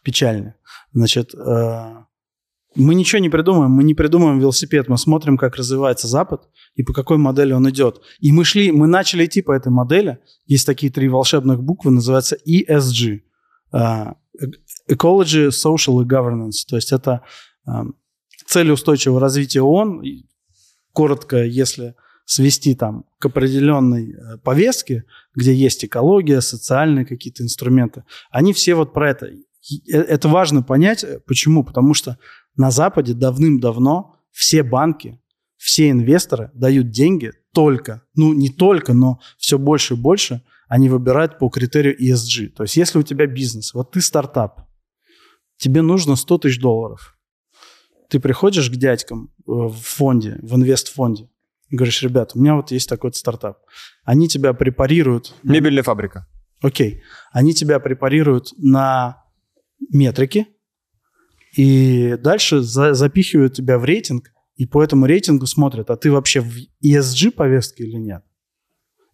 печальнее. 0.02 0.54
Значит, 0.92 1.34
э- 1.34 2.04
мы 2.74 2.94
ничего 2.94 3.20
не 3.20 3.28
придумаем, 3.28 3.70
мы 3.70 3.82
не 3.82 3.94
придумаем 3.94 4.38
велосипед, 4.38 4.88
мы 4.88 4.96
смотрим, 4.96 5.36
как 5.36 5.56
развивается 5.56 6.06
Запад 6.06 6.48
и 6.74 6.82
по 6.82 6.92
какой 6.92 7.18
модели 7.18 7.52
он 7.52 7.68
идет. 7.68 8.00
И 8.20 8.32
мы 8.32 8.44
шли, 8.44 8.70
мы 8.70 8.86
начали 8.86 9.26
идти 9.26 9.42
по 9.42 9.52
этой 9.52 9.70
модели. 9.70 10.18
Есть 10.46 10.66
такие 10.66 10.92
три 10.92 11.08
волшебных 11.08 11.62
буквы, 11.62 11.90
называются 11.90 12.36
ESG. 12.46 13.20
Uh, 13.72 14.14
Ecology, 14.88 15.48
Social 15.48 16.02
и 16.02 16.06
Governance. 16.06 16.64
То 16.68 16.76
есть 16.76 16.92
это 16.92 17.22
uh, 17.68 17.84
цели 18.46 18.70
устойчивого 18.70 19.20
развития 19.20 19.62
ООН. 19.62 20.02
Коротко, 20.92 21.44
если 21.44 21.94
свести 22.24 22.74
там 22.74 23.04
к 23.18 23.26
определенной 23.26 24.12
э, 24.12 24.38
повестке, 24.38 25.04
где 25.34 25.52
есть 25.52 25.84
экология, 25.84 26.40
социальные 26.40 27.04
какие-то 27.04 27.42
инструменты, 27.42 28.04
они 28.30 28.52
все 28.52 28.74
вот 28.74 28.92
про 28.92 29.10
это. 29.10 29.26
Э, 29.26 29.98
это 29.98 30.28
важно 30.28 30.62
понять. 30.62 31.04
Почему? 31.26 31.64
Потому 31.64 31.92
что 31.92 32.18
на 32.60 32.70
Западе 32.70 33.14
давным-давно 33.14 34.16
все 34.30 34.62
банки, 34.62 35.18
все 35.56 35.88
инвесторы 35.88 36.50
дают 36.52 36.90
деньги 36.90 37.32
только, 37.54 38.02
ну 38.14 38.34
не 38.34 38.50
только, 38.50 38.92
но 38.92 39.18
все 39.38 39.58
больше 39.58 39.94
и 39.94 39.96
больше 39.96 40.42
они 40.68 40.90
выбирают 40.90 41.38
по 41.38 41.48
критерию 41.48 41.96
ESG. 41.98 42.48
То 42.50 42.64
есть 42.64 42.76
если 42.76 42.98
у 42.98 43.02
тебя 43.02 43.26
бизнес, 43.26 43.72
вот 43.72 43.92
ты 43.92 44.02
стартап, 44.02 44.68
тебе 45.56 45.80
нужно 45.80 46.16
100 46.16 46.38
тысяч 46.38 46.60
долларов. 46.60 47.16
Ты 48.10 48.20
приходишь 48.20 48.68
к 48.68 48.76
дядькам 48.76 49.30
э, 49.38 49.42
в 49.46 49.80
фонде, 49.80 50.38
в 50.42 50.54
инвестфонде, 50.54 51.30
говоришь, 51.70 52.02
ребята, 52.02 52.36
у 52.36 52.42
меня 52.42 52.56
вот 52.56 52.72
есть 52.72 52.90
такой 52.90 53.14
стартап. 53.14 53.60
Они 54.04 54.28
тебя 54.28 54.52
препарируют... 54.52 55.34
Мебельная 55.42 55.82
фабрика. 55.82 56.26
Окей. 56.60 57.02
Они 57.32 57.54
тебя 57.54 57.80
препарируют 57.80 58.52
на 58.58 59.24
метрики, 59.90 60.46
и 61.56 62.16
дальше 62.18 62.60
за, 62.60 62.94
запихивают 62.94 63.54
тебя 63.54 63.78
в 63.78 63.84
рейтинг, 63.84 64.30
и 64.56 64.66
по 64.66 64.82
этому 64.82 65.06
рейтингу 65.06 65.46
смотрят, 65.46 65.90
а 65.90 65.96
ты 65.96 66.12
вообще 66.12 66.40
в 66.40 66.54
ESG 66.84 67.30
повестке 67.30 67.84
или 67.84 67.96
нет. 67.96 68.22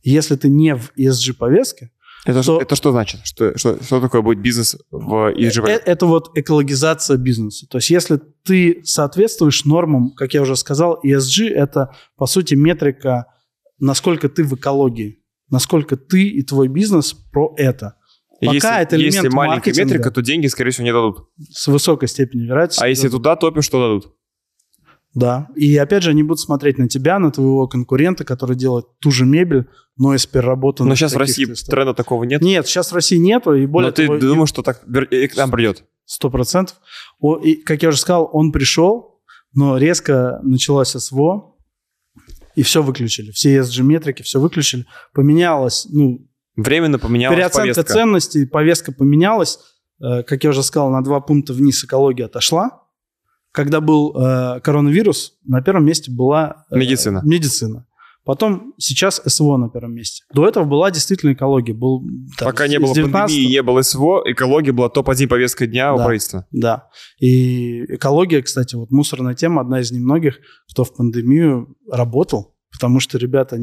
Если 0.03 0.37
ты 0.37 0.49
не 0.49 0.75
в 0.75 0.93
ESG 0.97 1.35
повестке, 1.35 1.93
это, 2.27 2.45
то... 2.45 2.61
это 2.61 2.75
что 2.75 2.91
значит? 2.91 3.21
Что, 3.25 3.57
что, 3.57 3.81
что 3.83 4.01
такое 4.01 4.21
будет 4.21 4.41
бизнес 4.41 4.77
в 4.91 5.33
ESG? 5.33 5.65
Это, 5.65 5.91
это 5.91 6.07
вот 6.07 6.37
экологизация 6.37 7.17
бизнеса. 7.17 7.67
То 7.69 7.79
есть 7.79 7.91
если 7.91 8.21
ты 8.43 8.83
соответствуешь 8.85 9.65
нормам, 9.65 10.11
как 10.11 10.35
я 10.35 10.43
уже 10.43 10.57
сказал, 10.57 10.99
ESG 11.05 11.49
это 11.49 11.95
по 12.17 12.27
сути 12.27 12.55
метрика, 12.55 13.27
насколько 13.79 14.29
ты 14.29 14.43
в 14.43 14.55
экологии, 14.55 15.23
насколько 15.51 15.97
ты 15.97 16.27
и 16.29 16.43
твой 16.43 16.67
бизнес 16.67 17.13
про 17.13 17.55
это. 17.57 17.95
Пока 18.41 18.53
если, 18.53 18.83
это 18.83 18.97
элемент 18.97 19.15
если 19.15 19.29
маленькая 19.29 19.73
метрика, 19.73 20.11
то 20.11 20.23
деньги, 20.23 20.47
скорее 20.47 20.71
всего, 20.71 20.85
не 20.85 20.93
дадут. 20.93 21.29
С 21.51 21.67
высокой 21.69 22.09
степенью 22.09 22.49
вероятности. 22.49 22.83
А 22.83 22.89
если 22.89 23.09
туда 23.09 23.37
топишь, 23.37 23.65
что 23.65 23.81
дадут? 23.81 24.15
Да. 25.15 25.49
И 25.57 25.75
опять 25.79 26.03
же, 26.03 26.11
они 26.11 26.23
будут 26.23 26.41
смотреть 26.41 26.77
на 26.77 26.89
тебя, 26.89 27.19
на 27.19 27.31
твоего 27.31 27.67
конкурента, 27.67 28.25
который 28.25 28.55
делает 28.55 28.85
ту 29.01 29.11
же 29.11 29.25
мебель, 29.25 29.65
но 29.97 30.15
из 30.15 30.27
переработанных 30.27 30.91
Но 30.91 30.95
сейчас 30.95 31.15
в 31.15 31.17
России 31.17 31.47
тестов. 31.47 31.71
тренда 31.71 31.95
такого 31.95 32.25
нет? 32.25 32.43
Нет, 32.43 32.67
сейчас 32.67 32.93
в 32.93 32.95
России 32.95 33.17
нету. 33.17 33.55
И 33.55 33.65
более 33.65 33.89
но 33.89 33.93
ты 33.93 34.07
того, 34.07 34.19
думаешь, 34.19 34.51
что 34.51 34.63
так 34.63 34.85
и 35.11 35.27
к 35.29 35.37
нам 35.37 35.51
придет? 35.51 35.85
Сто 36.05 36.29
процентов. 36.29 36.77
И, 37.43 37.55
как 37.55 37.83
я 37.83 37.89
уже 37.89 37.99
сказал, 37.99 38.29
он 38.31 38.53
пришел, 38.53 39.23
но 39.55 39.79
резко 39.79 40.41
началось 40.43 40.91
СВО, 40.91 41.57
и 42.55 42.63
все 42.63 42.83
выключили. 42.83 43.31
Все 43.31 43.57
ESG-метрики, 43.57 44.23
все 44.23 44.39
выключили. 44.39 44.85
Поменялось, 45.15 45.87
ну... 45.91 46.29
Временно 46.57 46.99
поменялась 46.99 47.37
Переоценка 47.37 47.75
повестка. 47.75 47.93
ценностей, 47.93 48.47
повестка 48.47 48.93
поменялась. 48.93 49.59
Э, 50.01 50.23
как 50.23 50.45
я 50.45 50.51
уже 50.51 50.63
сказал, 50.63 50.91
на 50.91 51.03
два 51.03 51.21
пункта 51.21 51.53
вниз 51.53 51.85
экология 51.85 52.25
отошла 52.25 52.87
когда 53.57 53.81
был 53.81 54.15
э, 54.15 54.61
коронавирус, 54.61 55.33
на 55.47 55.63
первом 55.63 55.87
месте 55.87 56.13
была 56.13 56.67
э, 56.71 56.77
медицина. 56.77 57.23
медицина. 57.25 57.87
Потом 58.23 58.75
сейчас 58.77 59.23
СВО 59.25 59.57
на 59.57 59.71
первом 59.71 59.95
месте. 59.95 60.25
До 60.35 60.47
этого 60.47 60.65
была 60.65 60.91
действительно 60.91 61.33
экология. 61.33 61.73
Был, 61.73 62.03
там, 62.37 62.49
Пока 62.51 62.69
не 62.69 62.79
было 62.79 62.93
19... 62.95 63.13
пандемии, 63.13 63.49
не 63.49 63.63
было 63.63 63.81
СВО, 63.81 64.23
экология 64.27 64.73
была 64.73 64.91
топ-1 64.91 65.27
повестка 65.29 65.67
дня 65.67 65.87
да, 65.87 65.95
у 65.95 65.97
правительства. 66.05 66.47
Да. 66.51 66.89
И 67.19 67.85
экология, 67.95 68.43
кстати, 68.43 68.75
вот 68.75 68.91
мусорная 68.91 69.35
тема, 69.35 69.63
одна 69.63 69.81
из 69.81 69.91
немногих, 69.91 70.39
кто 70.71 70.85
в 70.85 70.95
пандемию 70.95 71.77
работал. 71.91 72.56
Потому 72.73 73.01
что, 73.01 73.19
ребята, 73.19 73.59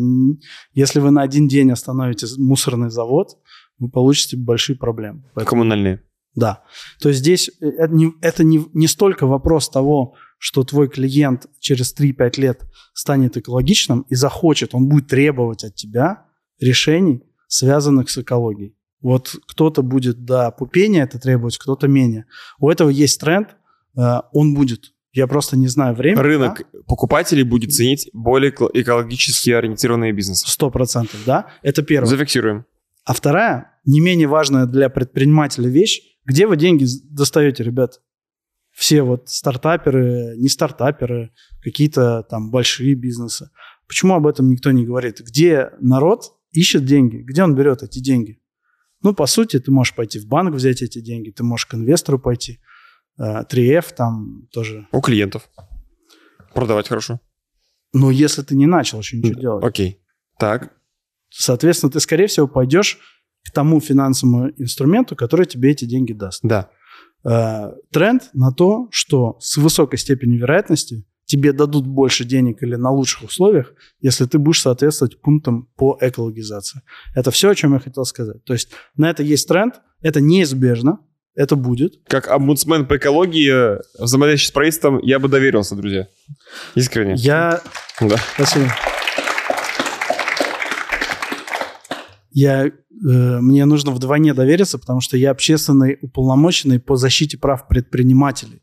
если 0.73 0.99
вы 0.99 1.11
на 1.11 1.21
один 1.21 1.47
день 1.47 1.71
остановите 1.71 2.25
мусорный 2.37 2.89
завод, 2.89 3.37
вы 3.79 3.89
получите 3.89 4.37
большие 4.37 4.77
проблемы. 4.77 5.23
Поэтому... 5.33 5.49
Коммунальные. 5.49 6.01
Да. 6.35 6.63
То 6.99 7.09
есть 7.09 7.19
здесь 7.19 7.49
э, 7.61 7.67
это 7.67 7.93
не, 7.93 8.11
это 8.21 8.43
не, 8.43 8.65
не 8.73 8.87
столько 8.87 9.27
вопрос 9.27 9.69
того, 9.69 10.15
что 10.37 10.63
твой 10.63 10.89
клиент 10.89 11.47
через 11.59 11.95
3-5 11.95 12.39
лет 12.39 12.63
станет 12.93 13.37
экологичным 13.37 14.01
и 14.09 14.15
захочет, 14.15 14.73
он 14.73 14.89
будет 14.89 15.07
требовать 15.07 15.63
от 15.63 15.75
тебя 15.75 16.25
решений, 16.59 17.23
связанных 17.47 18.09
с 18.09 18.17
экологией. 18.17 18.75
Вот 19.01 19.35
кто-то 19.47 19.83
будет 19.83 20.25
до 20.25 20.51
пупения 20.51 21.03
это 21.03 21.19
требовать, 21.19 21.57
кто-то 21.57 21.87
менее. 21.87 22.25
У 22.59 22.69
этого 22.69 22.89
есть 22.89 23.19
тренд, 23.19 23.55
э, 23.97 24.21
он 24.31 24.55
будет. 24.55 24.93
Я 25.13 25.27
просто 25.27 25.55
не 25.57 25.67
знаю 25.67 25.95
время. 25.95 26.21
Рынок 26.21 26.67
да? 26.73 26.79
покупателей 26.87 27.43
будет 27.43 27.71
ценить 27.71 28.09
более 28.13 28.51
экологически 28.51 29.51
ориентированные 29.51 30.11
бизнесы. 30.11 30.49
Сто 30.49 30.71
процентов, 30.71 31.19
да. 31.25 31.51
Это 31.61 31.83
первое. 31.83 32.09
Зафиксируем. 32.09 32.65
А 33.05 33.13
вторая, 33.13 33.79
не 33.85 33.99
менее 33.99 34.27
важная 34.27 34.65
для 34.65 34.89
предпринимателя 34.89 35.69
вещь, 35.69 36.01
где 36.25 36.47
вы 36.47 36.57
деньги 36.57 36.85
достаете, 37.11 37.63
ребят? 37.63 38.01
Все 38.71 39.03
вот 39.03 39.29
стартаперы, 39.29 40.35
не 40.37 40.49
стартаперы, 40.49 41.31
какие-то 41.61 42.23
там 42.23 42.49
большие 42.49 42.95
бизнесы. 42.95 43.51
Почему 43.87 44.15
об 44.15 44.25
этом 44.25 44.49
никто 44.49 44.71
не 44.71 44.83
говорит? 44.83 45.19
Где 45.19 45.69
народ 45.79 46.33
ищет 46.51 46.85
деньги? 46.85 47.17
Где 47.17 47.43
он 47.43 47.53
берет 47.53 47.83
эти 47.83 47.99
деньги? 47.99 48.41
Ну, 49.03 49.13
по 49.13 49.27
сути, 49.27 49.59
ты 49.59 49.69
можешь 49.69 49.93
пойти 49.93 50.17
в 50.17 50.25
банк 50.25 50.55
взять 50.55 50.81
эти 50.81 51.01
деньги, 51.01 51.29
ты 51.29 51.43
можешь 51.43 51.67
к 51.67 51.75
инвестору 51.75 52.17
пойти. 52.17 52.59
3F 53.19 53.85
э, 53.91 53.95
там 53.95 54.47
тоже. 54.51 54.87
У 54.91 55.01
клиентов. 55.01 55.49
Продавать 56.53 56.87
хорошо. 56.87 57.19
Но 57.93 58.09
если 58.11 58.41
ты 58.41 58.55
не 58.55 58.65
начал 58.65 58.99
еще 58.99 59.17
ничего 59.17 59.39
делать. 59.39 59.63
Окей. 59.63 60.01
Так. 60.39 60.73
Соответственно, 61.29 61.91
ты, 61.91 61.99
скорее 61.99 62.27
всего, 62.27 62.47
пойдешь 62.47 62.99
к 63.43 63.51
тому 63.51 63.79
финансовому 63.79 64.49
инструменту, 64.57 65.15
который 65.15 65.45
тебе 65.45 65.71
эти 65.71 65.85
деньги 65.85 66.13
даст. 66.13 66.41
Да. 66.43 66.69
Э, 67.23 67.71
тренд 67.91 68.29
на 68.33 68.51
то, 68.51 68.87
что 68.91 69.37
с 69.39 69.57
высокой 69.57 69.97
степенью 69.97 70.39
вероятности 70.39 71.05
тебе 71.25 71.53
дадут 71.53 71.87
больше 71.87 72.25
денег 72.25 72.61
или 72.63 72.75
на 72.75 72.91
лучших 72.91 73.23
условиях, 73.23 73.73
если 74.01 74.25
ты 74.25 74.37
будешь 74.37 74.61
соответствовать 74.61 75.21
пунктам 75.21 75.69
по 75.75 75.97
экологизации. 76.01 76.81
Это 77.15 77.31
все, 77.31 77.49
о 77.49 77.55
чем 77.55 77.73
я 77.73 77.79
хотел 77.79 78.05
сказать. 78.05 78.43
То 78.43 78.53
есть 78.53 78.69
на 78.95 79.09
это 79.09 79.23
есть 79.23 79.47
тренд, 79.47 79.81
это 80.01 80.19
неизбежно, 80.19 80.99
это 81.35 81.55
будет. 81.55 81.93
Как 82.07 82.29
омбудсмен 82.29 82.85
по 82.85 82.97
экологии, 82.97 83.79
взаимодействие 84.01 84.49
с 84.49 84.51
правительством, 84.51 84.99
я 84.99 85.19
бы 85.19 85.27
доверился, 85.27 85.75
друзья. 85.75 86.07
Искренне. 86.75 87.15
Я... 87.15 87.61
Да. 87.99 88.17
Спасибо. 88.35 88.71
я, 92.33 92.65
э, 92.65 92.71
мне 92.99 93.65
нужно 93.65 93.91
вдвойне 93.91 94.33
довериться, 94.33 94.79
потому 94.79 95.01
что 95.01 95.17
я 95.17 95.31
общественный 95.31 95.97
уполномоченный 96.01 96.79
по 96.79 96.95
защите 96.95 97.37
прав 97.37 97.67
предпринимателей 97.67 98.61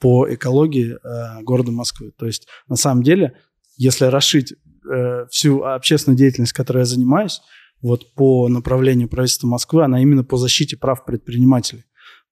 по 0.00 0.26
экологии 0.32 0.94
э, 0.94 1.42
города 1.42 1.70
Москвы. 1.70 2.12
То 2.18 2.26
есть, 2.26 2.48
на 2.68 2.76
самом 2.76 3.02
деле, 3.02 3.36
если 3.76 4.06
расшить 4.06 4.52
э, 4.52 5.26
всю 5.30 5.62
общественную 5.62 6.18
деятельность, 6.18 6.52
которой 6.52 6.78
я 6.78 6.84
занимаюсь, 6.84 7.40
вот 7.82 8.14
по 8.14 8.48
направлению 8.48 9.08
правительства 9.08 9.46
Москвы, 9.46 9.84
она 9.84 10.00
именно 10.00 10.24
по 10.24 10.38
защите 10.38 10.76
прав 10.76 11.04
предпринимателей. 11.04 11.84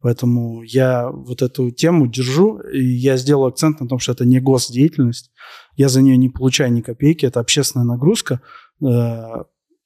Поэтому 0.03 0.63
я 0.63 1.11
вот 1.11 1.43
эту 1.43 1.71
тему 1.71 2.09
держу, 2.09 2.59
и 2.59 2.85
я 2.85 3.17
сделал 3.17 3.47
акцент 3.47 3.81
на 3.81 3.89
том, 3.89 4.01
что 4.01 4.13
это 4.13 4.25
не 4.25 4.41
госдеятельность, 4.41 5.31
я 5.77 5.89
за 5.89 6.03
нее 6.03 6.17
не 6.17 6.29
получаю 6.29 6.73
ни 6.73 6.81
копейки, 6.81 7.25
это 7.25 7.41
общественная 7.41 7.87
нагрузка, 7.87 8.41
э, 8.85 9.23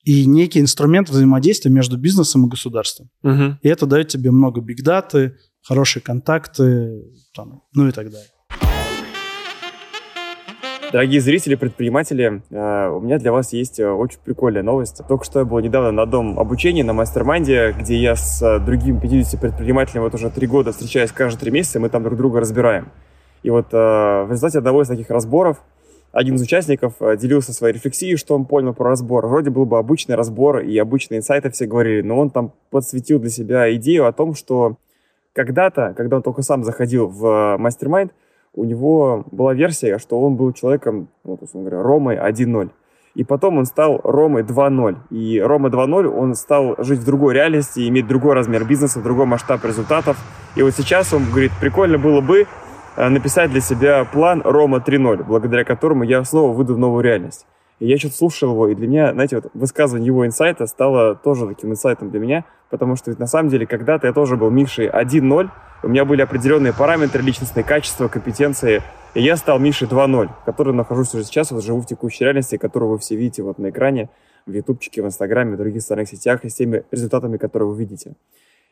и 0.04 0.24
некий 0.24 0.60
инструмент 0.60 1.10
взаимодействия 1.10 1.70
между 1.70 1.98
бизнесом 1.98 2.46
и 2.46 2.48
государством. 2.48 3.10
Угу. 3.22 3.58
И 3.62 3.68
это 3.68 3.86
дает 3.86 4.08
тебе 4.08 4.30
много 4.30 4.60
big 4.60 4.89
даты, 4.89 5.36
хорошие 5.62 6.02
контакты, 6.02 7.02
там, 7.34 7.62
ну 7.74 7.88
и 7.88 7.92
так 7.92 8.10
далее. 8.10 8.30
Дорогие 10.96 11.20
зрители, 11.20 11.56
предприниматели, 11.56 12.40
э, 12.48 12.88
у 12.88 13.00
меня 13.00 13.18
для 13.18 13.30
вас 13.30 13.52
есть 13.52 13.78
э, 13.78 13.86
очень 13.86 14.16
прикольная 14.24 14.62
новость. 14.62 15.02
Только 15.06 15.26
что 15.26 15.40
я 15.40 15.44
был 15.44 15.58
недавно 15.58 15.92
на 15.92 16.06
дом 16.06 16.40
обучения 16.40 16.84
на 16.84 16.94
mastermind 16.94 17.62
е, 17.62 17.76
где 17.78 17.96
я 17.96 18.16
с 18.16 18.40
э, 18.40 18.58
другими 18.60 18.98
50 18.98 19.38
предпринимателями 19.38 20.04
вот 20.04 20.14
уже 20.14 20.30
три 20.30 20.46
года 20.46 20.72
встречаюсь 20.72 21.12
каждые 21.12 21.40
три 21.40 21.50
месяца, 21.50 21.80
мы 21.80 21.90
там 21.90 22.02
друг 22.02 22.16
друга 22.16 22.40
разбираем. 22.40 22.88
И 23.42 23.50
вот 23.50 23.72
в 23.72 24.26
результате 24.30 24.56
одного 24.56 24.80
из 24.80 24.88
таких 24.88 25.10
разборов 25.10 25.58
один 26.12 26.36
из 26.36 26.40
участников 26.40 26.94
делился 27.18 27.52
своей 27.52 27.74
рефлексией, 27.74 28.16
что 28.16 28.34
он 28.34 28.46
понял 28.46 28.72
про 28.72 28.88
разбор. 28.88 29.26
Вроде 29.26 29.50
был 29.50 29.66
бы 29.66 29.76
обычный 29.76 30.14
разбор 30.14 30.60
и 30.60 30.78
обычные 30.78 31.18
инсайты 31.18 31.50
все 31.50 31.66
говорили, 31.66 32.00
но 32.00 32.18
он 32.18 32.30
там 32.30 32.54
подсветил 32.70 33.18
для 33.18 33.28
себя 33.28 33.70
идею 33.74 34.06
о 34.06 34.12
том, 34.12 34.34
что 34.34 34.78
когда-то, 35.34 35.92
когда 35.94 36.16
он 36.16 36.22
только 36.22 36.40
сам 36.40 36.64
заходил 36.64 37.06
в 37.08 37.58
мастер-майнд, 37.58 38.12
у 38.56 38.64
него 38.64 39.24
была 39.30 39.54
версия, 39.54 39.98
что 39.98 40.20
он 40.20 40.36
был 40.36 40.52
человеком, 40.52 41.08
ну, 41.24 41.36
то 41.36 41.44
есть, 41.44 41.54
он 41.54 41.62
говорит, 41.62 41.80
Ромой 41.84 42.16
1.0. 42.16 42.70
И 43.14 43.24
потом 43.24 43.58
он 43.58 43.64
стал 43.64 44.00
Ромой 44.02 44.42
2.0. 44.42 44.96
И 45.10 45.40
Рома 45.40 45.68
2.0, 45.68 46.06
он 46.06 46.34
стал 46.34 46.74
жить 46.78 46.98
в 46.98 47.04
другой 47.04 47.34
реальности, 47.34 47.88
иметь 47.88 48.06
другой 48.06 48.34
размер 48.34 48.64
бизнеса, 48.64 49.00
другой 49.00 49.26
масштаб 49.26 49.64
результатов. 49.64 50.18
И 50.56 50.62
вот 50.62 50.72
сейчас 50.72 51.14
он 51.14 51.24
говорит, 51.30 51.52
прикольно 51.60 51.98
было 51.98 52.20
бы 52.20 52.46
Э, 52.96 53.10
написать 53.10 53.50
для 53.50 53.60
себя 53.60 54.04
план 54.04 54.40
Рома 54.42 54.78
3.0, 54.78 55.24
благодаря 55.24 55.64
которому 55.64 56.02
я 56.02 56.24
снова 56.24 56.52
выйду 56.52 56.74
в 56.74 56.78
новую 56.78 57.04
реальность. 57.04 57.46
И 57.78 57.86
я 57.86 57.98
что-то 57.98 58.16
слушал 58.16 58.52
его, 58.52 58.68
и 58.68 58.74
для 58.74 58.88
меня, 58.88 59.12
знаете, 59.12 59.36
вот 59.36 59.50
высказывание 59.52 60.06
его 60.06 60.26
инсайта 60.26 60.66
стало 60.66 61.14
тоже 61.14 61.46
таким 61.46 61.72
инсайтом 61.72 62.10
для 62.10 62.20
меня, 62.20 62.44
потому 62.70 62.96
что 62.96 63.10
ведь 63.10 63.18
на 63.18 63.26
самом 63.26 63.50
деле 63.50 63.66
когда-то 63.66 64.06
я 64.06 64.12
тоже 64.14 64.36
был 64.36 64.50
Мишей 64.50 64.88
1.0, 64.88 65.50
у 65.82 65.88
меня 65.88 66.04
были 66.06 66.22
определенные 66.22 66.72
параметры, 66.72 67.22
личностные 67.22 67.64
качества, 67.64 68.08
компетенции, 68.08 68.82
и 69.14 69.22
я 69.22 69.36
стал 69.36 69.58
Мишей 69.58 69.88
2.0, 69.88 70.30
который 70.46 70.72
нахожусь 70.72 71.14
уже 71.14 71.24
сейчас, 71.24 71.50
вот 71.50 71.62
живу 71.62 71.80
в 71.80 71.86
текущей 71.86 72.24
реальности, 72.24 72.56
которую 72.56 72.92
вы 72.92 72.98
все 72.98 73.14
видите 73.14 73.42
вот 73.42 73.58
на 73.58 73.68
экране, 73.68 74.08
в 74.46 74.52
ютубчике, 74.52 75.02
в 75.02 75.06
инстаграме, 75.06 75.54
в 75.54 75.58
других 75.58 75.82
социальных 75.82 76.08
сетях, 76.08 76.44
и 76.44 76.48
с 76.48 76.54
теми 76.54 76.84
результатами, 76.90 77.36
которые 77.36 77.68
вы 77.68 77.76
видите. 77.76 78.14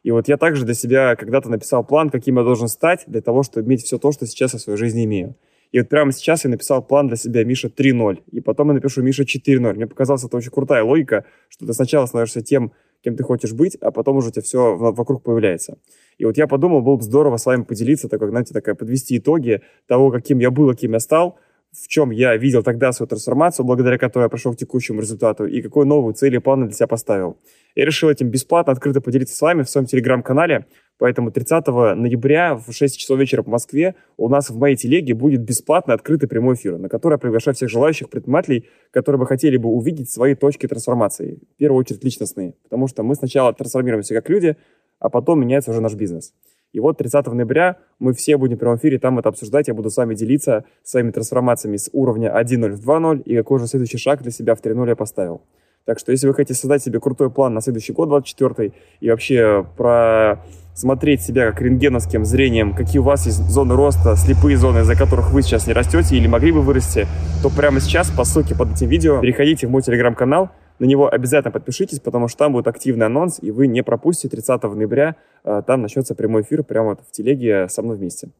И 0.02 0.10
вот 0.10 0.28
я 0.28 0.36
также 0.36 0.64
для 0.64 0.74
себя 0.74 1.16
когда-то 1.16 1.50
написал 1.50 1.82
план, 1.82 2.10
каким 2.10 2.38
я 2.38 2.44
должен 2.44 2.68
стать 2.68 3.04
для 3.06 3.22
того, 3.22 3.42
чтобы 3.42 3.66
иметь 3.66 3.82
все 3.82 3.98
то, 3.98 4.12
что 4.12 4.26
сейчас 4.26 4.52
я 4.52 4.58
в 4.58 4.62
своей 4.62 4.78
жизни 4.78 5.04
имею. 5.04 5.34
И 5.74 5.80
вот 5.80 5.88
прямо 5.88 6.12
сейчас 6.12 6.44
я 6.44 6.50
написал 6.50 6.86
план 6.86 7.08
для 7.08 7.16
себя 7.16 7.42
Миша 7.42 7.66
3.0, 7.66 8.22
и 8.30 8.40
потом 8.40 8.68
я 8.68 8.74
напишу 8.74 9.02
Миша 9.02 9.24
4.0. 9.24 9.74
Мне 9.74 9.88
показалось, 9.88 10.22
это 10.22 10.36
очень 10.36 10.52
крутая 10.52 10.84
логика, 10.84 11.24
что 11.48 11.66
ты 11.66 11.72
сначала 11.72 12.06
становишься 12.06 12.42
тем, 12.42 12.70
кем 13.02 13.16
ты 13.16 13.24
хочешь 13.24 13.52
быть, 13.52 13.74
а 13.80 13.90
потом 13.90 14.18
уже 14.18 14.28
у 14.28 14.30
тебя 14.30 14.42
все 14.42 14.76
вокруг 14.76 15.24
появляется. 15.24 15.78
И 16.16 16.26
вот 16.26 16.36
я 16.36 16.46
подумал, 16.46 16.80
было 16.80 16.94
бы 16.94 17.02
здорово 17.02 17.38
с 17.38 17.46
вами 17.46 17.64
поделиться, 17.64 18.08
так 18.08 18.20
как, 18.20 18.30
знаете, 18.30 18.54
такая 18.54 18.76
подвести 18.76 19.18
итоги 19.18 19.62
того, 19.88 20.12
каким 20.12 20.38
я 20.38 20.52
был, 20.52 20.70
каким 20.70 20.92
я 20.92 21.00
стал, 21.00 21.40
в 21.74 21.88
чем 21.88 22.10
я 22.10 22.36
видел 22.36 22.62
тогда 22.62 22.92
свою 22.92 23.08
трансформацию, 23.08 23.66
благодаря 23.66 23.98
которой 23.98 24.24
я 24.24 24.28
прошел 24.28 24.54
к 24.54 24.56
текущему 24.56 25.00
результату, 25.00 25.46
и 25.46 25.60
какой 25.60 25.86
новую 25.86 26.14
цель 26.14 26.34
и 26.34 26.38
планы 26.38 26.66
для 26.66 26.74
себя 26.74 26.86
поставил. 26.86 27.36
Я 27.74 27.84
решил 27.84 28.08
этим 28.08 28.28
бесплатно, 28.28 28.72
открыто 28.72 29.00
поделиться 29.00 29.36
с 29.36 29.40
вами 29.40 29.62
в 29.62 29.68
своем 29.68 29.86
телеграм-канале, 29.86 30.66
поэтому 30.98 31.32
30 31.32 31.66
ноября 31.66 32.54
в 32.54 32.72
6 32.72 32.96
часов 32.96 33.18
вечера 33.18 33.42
по 33.42 33.50
Москве 33.50 33.96
у 34.16 34.28
нас 34.28 34.50
в 34.50 34.56
моей 34.56 34.76
телеге 34.76 35.14
будет 35.14 35.40
бесплатно 35.40 35.94
открытый 35.94 36.28
прямой 36.28 36.54
эфир, 36.54 36.78
на 36.78 36.88
который 36.88 37.14
я 37.14 37.18
приглашаю 37.18 37.54
всех 37.54 37.68
желающих 37.68 38.08
предпринимателей, 38.08 38.68
которые 38.92 39.18
бы 39.18 39.26
хотели 39.26 39.56
бы 39.56 39.68
увидеть 39.68 40.10
свои 40.10 40.34
точки 40.36 40.68
трансформации, 40.68 41.40
в 41.54 41.56
первую 41.58 41.80
очередь 41.80 42.04
личностные, 42.04 42.54
потому 42.62 42.86
что 42.86 43.02
мы 43.02 43.16
сначала 43.16 43.52
трансформируемся 43.52 44.14
как 44.14 44.28
люди, 44.30 44.56
а 45.00 45.10
потом 45.10 45.40
меняется 45.40 45.72
уже 45.72 45.80
наш 45.80 45.94
бизнес. 45.94 46.32
И 46.74 46.80
вот 46.80 46.98
30 46.98 47.26
ноября 47.28 47.76
мы 48.00 48.12
все 48.12 48.36
будем 48.36 48.56
в 48.56 48.58
прямом 48.58 48.78
эфире 48.78 48.98
там 48.98 49.20
это 49.20 49.28
обсуждать. 49.28 49.68
Я 49.68 49.74
буду 49.74 49.90
с 49.90 49.96
вами 49.96 50.16
делиться 50.16 50.64
своими 50.82 51.12
трансформациями 51.12 51.76
с 51.76 51.88
уровня 51.92 52.34
1.0 52.36 52.72
в 52.72 52.88
2.0 52.88 53.22
и 53.22 53.36
какой 53.36 53.60
же 53.60 53.68
следующий 53.68 53.96
шаг 53.96 54.22
для 54.22 54.32
себя 54.32 54.56
в 54.56 54.60
3.0 54.60 54.88
я 54.88 54.96
поставил. 54.96 55.42
Так 55.84 56.00
что 56.00 56.10
если 56.10 56.26
вы 56.26 56.34
хотите 56.34 56.58
создать 56.58 56.82
себе 56.82 56.98
крутой 56.98 57.30
план 57.30 57.54
на 57.54 57.60
следующий 57.60 57.92
год, 57.92 58.08
24 58.08 58.72
и 58.98 59.08
вообще 59.08 59.64
просмотреть 59.76 61.22
себя 61.22 61.52
как 61.52 61.62
рентгеновским 61.62 62.24
зрением, 62.24 62.74
какие 62.74 62.98
у 62.98 63.04
вас 63.04 63.26
есть 63.26 63.48
зоны 63.48 63.76
роста, 63.76 64.16
слепые 64.16 64.56
зоны, 64.56 64.80
из-за 64.80 64.96
которых 64.96 65.32
вы 65.32 65.42
сейчас 65.42 65.68
не 65.68 65.74
растете 65.74 66.16
или 66.16 66.26
могли 66.26 66.50
бы 66.50 66.60
вырасти, 66.60 67.06
то 67.40 67.50
прямо 67.50 67.78
сейчас 67.78 68.10
по 68.10 68.24
ссылке 68.24 68.56
под 68.56 68.72
этим 68.72 68.88
видео 68.88 69.20
переходите 69.20 69.68
в 69.68 69.70
мой 69.70 69.82
телеграм-канал, 69.82 70.50
на 70.78 70.86
него 70.86 71.12
обязательно 71.12 71.52
подпишитесь, 71.52 72.00
потому 72.00 72.28
что 72.28 72.38
там 72.38 72.52
будет 72.52 72.66
активный 72.66 73.06
анонс, 73.06 73.38
и 73.40 73.50
вы 73.50 73.66
не 73.66 73.82
пропустите 73.82 74.28
30 74.28 74.62
ноября. 74.62 75.16
Э, 75.44 75.62
там 75.66 75.82
начнется 75.82 76.14
прямой 76.14 76.42
эфир 76.42 76.64
прямо 76.64 76.90
вот 76.90 77.00
в 77.06 77.12
телеге 77.12 77.68
со 77.68 77.82
мной 77.82 77.96
вместе. 77.96 78.30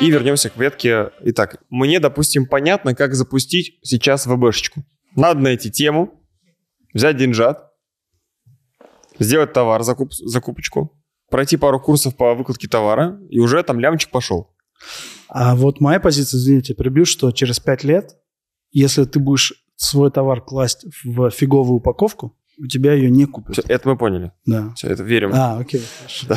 И 0.00 0.10
вернемся 0.10 0.48
к 0.48 0.56
ветке. 0.56 1.10
Итак, 1.20 1.62
мне, 1.70 1.98
допустим, 1.98 2.46
понятно, 2.46 2.94
как 2.94 3.14
запустить 3.14 3.78
сейчас 3.82 4.26
ВБшечку. 4.26 4.84
Надо 5.16 5.40
найти 5.40 5.70
тему, 5.70 6.22
взять 6.94 7.16
деньжат, 7.16 7.72
сделать 9.18 9.52
товар, 9.52 9.82
закуп, 9.82 10.12
закупочку, 10.12 10.92
пройти 11.30 11.56
пару 11.56 11.80
курсов 11.80 12.16
по 12.16 12.34
выкладке 12.34 12.68
товара, 12.68 13.18
и 13.28 13.40
уже 13.40 13.62
там 13.62 13.80
лямчик 13.80 14.10
пошел. 14.10 14.54
А 15.28 15.56
вот 15.56 15.80
моя 15.80 16.00
позиция, 16.00 16.38
извините, 16.38 16.74
прибью, 16.74 17.04
что 17.04 17.32
через 17.32 17.58
пять 17.58 17.84
лет, 17.84 18.16
если 18.70 19.04
ты 19.04 19.18
будешь 19.18 19.67
свой 19.78 20.10
товар 20.10 20.40
класть 20.40 20.84
в 21.04 21.30
фиговую 21.30 21.76
упаковку, 21.76 22.36
у 22.58 22.66
тебя 22.66 22.92
ее 22.92 23.10
не 23.10 23.24
купят. 23.26 23.52
Все, 23.52 23.62
это 23.68 23.88
мы 23.88 23.96
поняли. 23.96 24.32
Да. 24.44 24.72
Все, 24.74 24.88
это 24.88 25.02
верим. 25.02 25.30
А, 25.32 25.58
окей. 25.58 25.82
Да. 26.28 26.36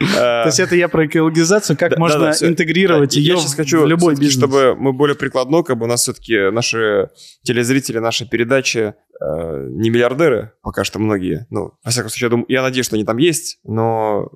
То 0.00 0.46
есть 0.46 0.58
это 0.58 0.74
я 0.74 0.88
про 0.88 1.06
экологизацию, 1.06 1.76
как 1.76 1.96
можно 1.96 2.32
интегрировать 2.40 3.14
ее 3.16 3.36
в 3.36 3.86
любой 3.86 4.16
бизнес. 4.16 4.38
чтобы 4.38 4.74
мы 4.74 4.92
более 4.92 5.16
прикладно, 5.16 5.62
как 5.62 5.78
бы 5.78 5.84
у 5.84 5.88
нас 5.88 6.02
все-таки 6.02 6.50
наши 6.50 7.10
телезрители 7.42 7.98
нашей 7.98 8.28
передачи 8.28 8.94
э, 9.20 9.66
не 9.70 9.90
миллиардеры, 9.90 10.52
пока 10.62 10.82
что 10.84 10.98
многие. 10.98 11.46
Ну, 11.50 11.72
во 11.84 11.90
всяком 11.90 12.10
случае, 12.10 12.26
я, 12.26 12.30
думаю, 12.30 12.46
я 12.48 12.62
надеюсь, 12.62 12.86
что 12.86 12.96
они 12.96 13.04
там 13.04 13.18
есть, 13.18 13.58
но 13.64 14.28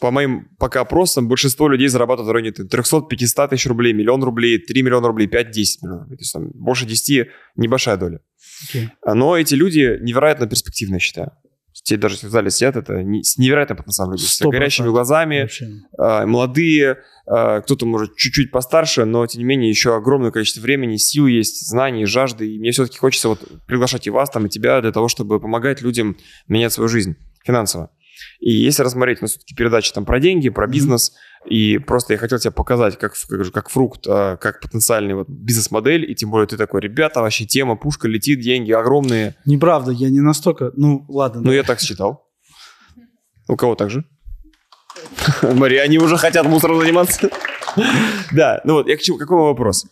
по 0.00 0.10
моим 0.10 0.48
пока 0.58 0.80
опросам, 0.80 1.28
большинство 1.28 1.68
людей 1.68 1.88
зарабатывают 1.88 2.28
в 2.28 2.32
районе 2.32 2.50
300-500 2.50 3.48
тысяч 3.50 3.66
рублей, 3.66 3.92
миллион 3.92 4.22
рублей, 4.24 4.58
3 4.58 4.82
миллиона 4.82 5.08
рублей, 5.08 5.28
5-10 5.28 5.64
миллионов. 5.82 6.08
То 6.08 6.14
есть 6.14 6.32
там 6.32 6.50
больше 6.54 6.86
10 6.86 7.28
небольшая 7.56 7.96
доля. 7.96 8.20
Okay. 8.64 8.88
Но 9.06 9.36
эти 9.36 9.54
люди 9.54 9.98
невероятно 10.00 10.46
перспективные, 10.46 11.00
считаю. 11.00 11.32
Те 11.84 11.96
даже 11.96 12.16
в 12.16 12.30
зале 12.30 12.50
сидят, 12.50 12.76
это 12.76 13.02
не, 13.02 13.24
с 13.24 13.38
невероятным 13.38 13.78
потенциалом 13.78 14.12
люди. 14.12 14.22
С 14.22 14.40
горящими 14.40 14.86
глазами, 14.86 15.48
э, 15.98 16.26
молодые, 16.26 16.98
э, 17.26 17.60
кто-то 17.62 17.86
может 17.86 18.14
чуть-чуть 18.16 18.52
постарше, 18.52 19.04
но 19.04 19.26
тем 19.26 19.40
не 19.40 19.44
менее 19.44 19.70
еще 19.70 19.96
огромное 19.96 20.30
количество 20.30 20.60
времени, 20.60 20.96
сил 20.96 21.26
есть, 21.26 21.66
знаний, 21.66 22.04
жажды. 22.04 22.54
И 22.54 22.58
мне 22.58 22.70
все-таки 22.70 22.98
хочется 22.98 23.28
вот 23.28 23.40
приглашать 23.66 24.06
и 24.06 24.10
вас, 24.10 24.30
там, 24.30 24.46
и 24.46 24.48
тебя 24.48 24.80
для 24.80 24.92
того, 24.92 25.08
чтобы 25.08 25.40
помогать 25.40 25.82
людям 25.82 26.16
менять 26.46 26.72
свою 26.72 26.88
жизнь 26.88 27.16
финансово. 27.44 27.90
И 28.38 28.52
если 28.52 28.82
рассмотреть, 28.82 29.20
ну, 29.20 29.26
все-таки 29.26 29.54
передача 29.54 29.92
там 29.92 30.04
про 30.04 30.20
деньги, 30.20 30.50
про 30.50 30.68
бизнес, 30.68 31.10
mm-hmm. 31.10 31.31
И 31.44 31.78
просто 31.78 32.14
я 32.14 32.18
хотел 32.18 32.38
тебе 32.38 32.52
показать, 32.52 32.98
как, 32.98 33.14
как, 33.28 33.52
как 33.52 33.68
фрукт, 33.68 34.06
а, 34.06 34.36
как 34.36 34.60
потенциальный 34.60 35.14
вот 35.14 35.28
бизнес-модель, 35.28 36.10
и 36.10 36.14
тем 36.14 36.30
более 36.30 36.46
ты 36.46 36.56
такой, 36.56 36.80
ребята, 36.80 37.20
вообще 37.20 37.44
тема, 37.46 37.76
пушка 37.76 38.08
летит, 38.08 38.40
деньги 38.40 38.72
огромные. 38.72 39.34
Неправда, 39.44 39.90
я 39.90 40.10
не 40.10 40.20
настолько, 40.20 40.72
ну, 40.76 41.04
ладно. 41.08 41.42
Ну, 41.42 41.52
я 41.52 41.62
так 41.62 41.80
считал. 41.80 42.28
У 43.48 43.56
кого 43.56 43.74
так 43.74 43.90
же? 43.90 44.04
Мария, 45.42 45.82
они 45.82 45.98
уже 45.98 46.16
хотят 46.16 46.46
мусором 46.46 46.80
заниматься. 46.80 47.30
Да, 48.32 48.60
ну 48.64 48.74
вот, 48.74 48.86
я 48.86 48.98
к 48.98 49.00
чему, 49.00 49.16
какой 49.16 49.38
вопрос? 49.38 49.86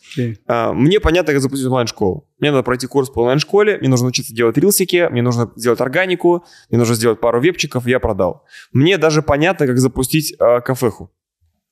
А, 0.46 0.74
мне 0.74 1.00
понятно, 1.00 1.32
как 1.32 1.40
запустить 1.40 1.66
онлайн-школу. 1.66 2.28
Мне 2.38 2.50
надо 2.50 2.62
пройти 2.62 2.86
курс 2.86 3.08
по 3.08 3.20
онлайн-школе, 3.20 3.78
мне 3.78 3.88
нужно 3.88 4.08
учиться 4.08 4.34
делать 4.34 4.58
рилсики, 4.58 5.08
мне 5.10 5.22
нужно 5.22 5.50
сделать 5.56 5.80
органику, 5.80 6.44
мне 6.68 6.78
нужно 6.78 6.94
сделать 6.94 7.20
пару 7.20 7.40
вебчиков, 7.40 7.86
я 7.86 7.98
продал. 7.98 8.44
Мне 8.72 8.98
даже 8.98 9.22
понятно, 9.22 9.66
как 9.66 9.78
запустить 9.78 10.34
а, 10.38 10.60
кафеху. 10.60 11.10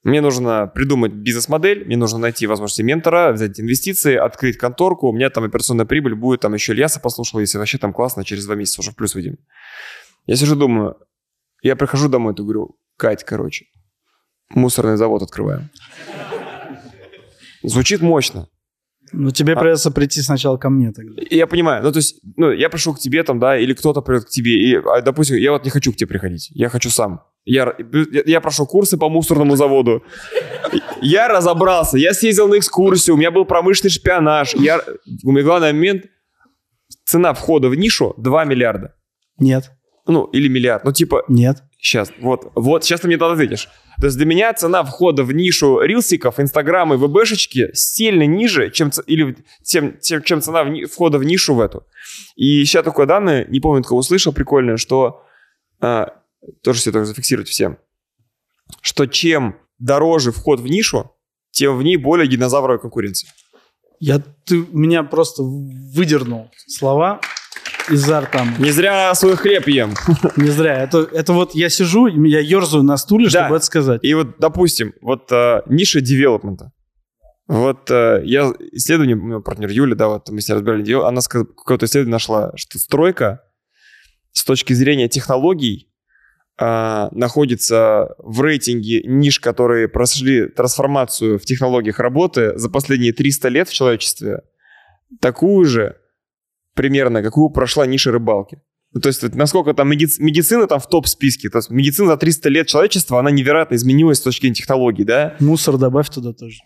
Мне 0.09 0.22
нужно 0.22 0.66
придумать 0.66 1.12
бизнес-модель, 1.12 1.84
мне 1.84 1.98
нужно 1.98 2.18
найти 2.18 2.46
возможности 2.46 2.80
ментора, 2.80 3.30
взять 3.32 3.61
инвестиции, 3.61 4.16
открыть 4.16 4.56
конторку. 4.56 5.09
У 5.09 5.12
меня 5.12 5.28
там 5.28 5.44
операционная 5.44 5.84
прибыль 5.84 6.14
будет, 6.14 6.40
там 6.40 6.54
еще 6.54 6.72
Ильяса 6.72 6.98
послушал, 6.98 7.40
если 7.40 7.59
вообще 7.59 7.76
там 7.76 7.92
классно, 7.92 8.24
через 8.24 8.46
два 8.46 8.54
месяца 8.54 8.80
уже 8.80 8.92
в 8.92 8.96
плюс 8.96 9.14
выйдем. 9.14 9.36
Я 10.24 10.36
сижу, 10.36 10.56
думаю, 10.56 10.96
я 11.61 11.76
прихожу 11.76 12.09
домой, 12.09 12.34
то 12.34 12.42
говорю, 12.42 12.78
Кать, 12.96 13.22
короче, 13.22 13.66
мусорный 14.48 14.96
завод 14.96 15.22
открываем. 15.22 15.68
Звучит 17.62 18.00
мощно. 18.00 18.48
Ну, 19.12 19.30
тебе 19.30 19.54
а... 19.54 19.61
придется 19.61 19.90
прийти 19.90 20.22
сначала 20.22 20.56
ко 20.56 20.70
мне 20.70 20.92
тогда. 20.92 21.22
Я 21.30 21.46
понимаю. 21.46 21.82
Ну, 21.82 21.92
то 21.92 21.98
есть, 21.98 22.20
ну, 22.36 22.50
я 22.50 22.68
пришел 22.68 22.94
к 22.94 22.98
тебе 22.98 23.22
там, 23.22 23.38
да, 23.38 23.59
или 23.59 23.74
кто-то 23.74 24.00
придет 24.00 24.24
к 24.24 24.28
тебе. 24.28 24.52
И, 24.52 24.76
а, 24.76 25.00
допустим, 25.00 25.36
я 25.36 25.52
вот 25.52 25.64
не 25.64 25.70
хочу 25.70 25.92
к 25.92 25.96
тебе 25.96 26.09
приходить. 26.09 26.50
Я 26.54 26.68
хочу 26.68 26.90
сам. 26.90 27.22
Я, 27.44 27.74
я, 28.12 28.22
я 28.26 28.40
прошел 28.40 28.66
курсы 28.66 28.98
по 28.98 29.09
мусорному 29.09 29.56
заводу. 29.56 30.02
Я 31.00 31.28
разобрался. 31.28 31.96
Я 31.96 32.12
съездил 32.12 32.48
на 32.48 32.59
экскурсию. 32.59 33.14
У 33.14 33.18
меня 33.18 33.30
был 33.30 33.44
промышленный 33.44 33.90
шпионаж. 33.90 34.54
Я, 34.54 34.80
у 35.24 35.32
меня 35.32 35.44
главный 35.44 35.72
момент. 35.72 36.04
Цена 37.04 37.32
входа 37.32 37.68
в 37.68 37.74
нишу 37.74 38.14
2 38.18 38.44
миллиарда. 38.44 38.94
Нет. 39.38 39.70
Ну, 40.06 40.24
или 40.24 40.48
миллиард. 40.48 40.84
Ну, 40.84 40.92
типа... 40.92 41.24
Нет. 41.28 41.62
Сейчас, 41.78 42.12
вот, 42.20 42.50
вот, 42.54 42.84
сейчас 42.84 43.00
ты 43.00 43.06
мне 43.06 43.16
тогда 43.16 43.34
ответишь. 43.34 43.68
То 44.01 44.07
есть 44.07 44.16
для 44.16 44.26
меня 44.26 44.53
цена 44.55 44.84
входа 44.84 45.24
в 45.24 45.32
нишу 45.32 45.80
рилсиков, 45.80 46.38
инстаграма 46.38 46.94
и 46.94 46.99
вбшечки 46.99 47.70
сильно 47.74 48.24
ниже, 48.26 48.70
чем, 48.70 48.90
или, 49.07 49.36
чем, 49.64 49.99
чем, 50.01 50.22
чем 50.22 50.40
цена 50.40 50.62
в, 50.62 50.86
входа 50.86 51.18
в 51.18 51.24
нишу 51.24 51.55
в 51.55 51.61
эту. 51.61 51.84
И 52.36 52.64
сейчас 52.64 52.84
такое 52.84 53.07
данное, 53.07 53.44
не 53.46 53.59
помню, 53.61 53.82
кого 53.82 53.99
услышал, 53.99 54.32
прикольное, 54.32 54.76
что 54.76 55.24
а, 55.80 56.14
тоже 56.62 56.78
все 56.78 56.90
это 56.90 57.05
зафиксировать 57.05 57.49
всем, 57.49 57.78
что 58.82 59.07
чем 59.07 59.57
дороже 59.78 60.30
вход 60.30 60.61
в 60.61 60.66
нишу, 60.66 61.11
тем 61.51 61.76
в 61.76 61.82
ней 61.82 61.96
более 61.96 62.28
динозавровая 62.28 62.78
конкуренция. 62.78 63.32
Я, 63.99 64.22
ты 64.44 64.64
меня 64.70 65.03
просто 65.03 65.42
выдернул 65.42 66.51
слова 66.68 67.20
изо 67.91 68.20
рта. 68.20 68.47
Не 68.59 68.70
зря 68.70 69.14
свой 69.14 69.36
хлеб 69.36 69.68
ем. 69.68 69.95
Не 70.36 70.51
зря. 70.51 70.82
Это, 70.82 70.99
это 71.12 71.32
вот 71.32 71.55
я 71.55 71.68
сижу, 71.68 72.07
я 72.07 72.41
ерзаю 72.41 72.82
на 72.82 72.97
стуле, 72.97 73.28
да. 73.30 73.45
чтобы 73.45 73.57
это 73.57 73.64
сказать. 73.64 74.01
И 74.03 74.14
вот, 74.14 74.39
допустим, 74.39 74.95
вот 75.01 75.30
э, 75.32 75.62
ниша 75.66 76.01
девелопмента. 76.01 76.72
Вот 77.47 77.91
э, 77.91 78.22
я 78.24 78.53
исследование, 78.72 79.16
у 79.16 79.20
меня 79.20 79.41
партнер 79.41 79.70
Юля, 79.70 79.95
да, 79.95 80.09
вот 80.09 80.28
мы 80.28 80.41
с 80.41 80.49
ней 80.49 80.55
разбирали 80.55 80.82
дело, 80.82 81.09
она 81.09 81.20
какое-то 81.22 81.86
исследование 81.86 82.12
нашла, 82.12 82.53
что 82.57 82.78
стройка 82.78 83.43
с 84.32 84.45
точки 84.45 84.74
зрения 84.74 85.09
технологий 85.09 85.89
э, 86.61 87.09
находится 87.11 88.14
в 88.18 88.43
рейтинге 88.43 89.03
ниш, 89.05 89.41
которые 89.41 89.89
прошли 89.89 90.49
трансформацию 90.49 91.39
в 91.39 91.45
технологиях 91.45 91.99
работы 91.99 92.59
за 92.59 92.68
последние 92.68 93.14
300 93.14 93.49
лет 93.49 93.68
в 93.68 93.72
человечестве, 93.72 94.43
такую 95.20 95.64
же 95.64 95.97
примерно, 96.79 97.22
какую 97.22 97.51
прошла 97.51 97.87
ниша 97.87 98.12
рыбалки. 98.12 98.59
Ну, 98.95 99.01
то 99.01 99.09
есть 99.09 99.22
насколько 99.35 99.74
там 99.74 99.93
медици- 99.93 100.20
медицина 100.22 100.66
там 100.66 100.79
в 100.79 100.89
топ-списке. 100.89 101.51
То 101.51 101.59
есть 101.59 101.70
медицина 101.70 102.09
за 102.09 102.16
300 102.16 102.49
лет 102.49 102.68
человечества, 102.68 103.18
она 103.18 103.31
невероятно 103.31 103.74
изменилась 103.74 104.18
с 104.18 104.22
точки 104.22 104.43
зрения 104.43 104.55
технологий, 104.55 105.05
да? 105.05 105.35
Мусор 105.41 105.76
добавь 105.76 106.09
туда 106.09 106.33
тоже. 106.33 106.59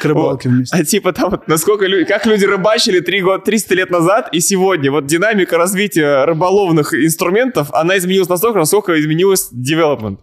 К 0.00 0.04
рыбалке 0.04 0.48
вместе. 0.48 0.76
А 0.76 0.84
типа 0.84 1.12
там 1.12 1.30
вот 1.30 1.46
насколько 1.48 1.86
люди, 1.86 2.04
как 2.04 2.26
люди 2.26 2.44
рыбачили 2.44 2.98
3 3.00 3.22
год, 3.22 3.44
300 3.44 3.74
лет 3.76 3.90
назад 3.90 4.28
и 4.32 4.40
сегодня. 4.40 4.90
Вот 4.90 5.06
динамика 5.06 5.56
развития 5.56 6.24
рыболовных 6.24 6.92
инструментов, 6.92 7.72
она 7.72 7.96
изменилась 7.96 8.28
настолько, 8.28 8.58
насколько 8.58 9.00
изменилась 9.00 9.50
development. 9.52 10.18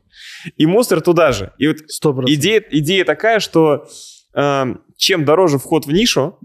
И 0.58 0.66
мусор 0.66 1.02
туда 1.02 1.32
же. 1.32 1.54
И 1.58 1.68
вот 1.68 1.78
100%. 2.04 2.26
идея, 2.28 2.62
идея 2.70 3.06
такая, 3.06 3.40
что 3.40 3.88
э, 4.36 4.66
чем 4.98 5.26
дороже 5.26 5.58
вход 5.58 5.88
в 5.88 5.92
нишу, 5.92 6.38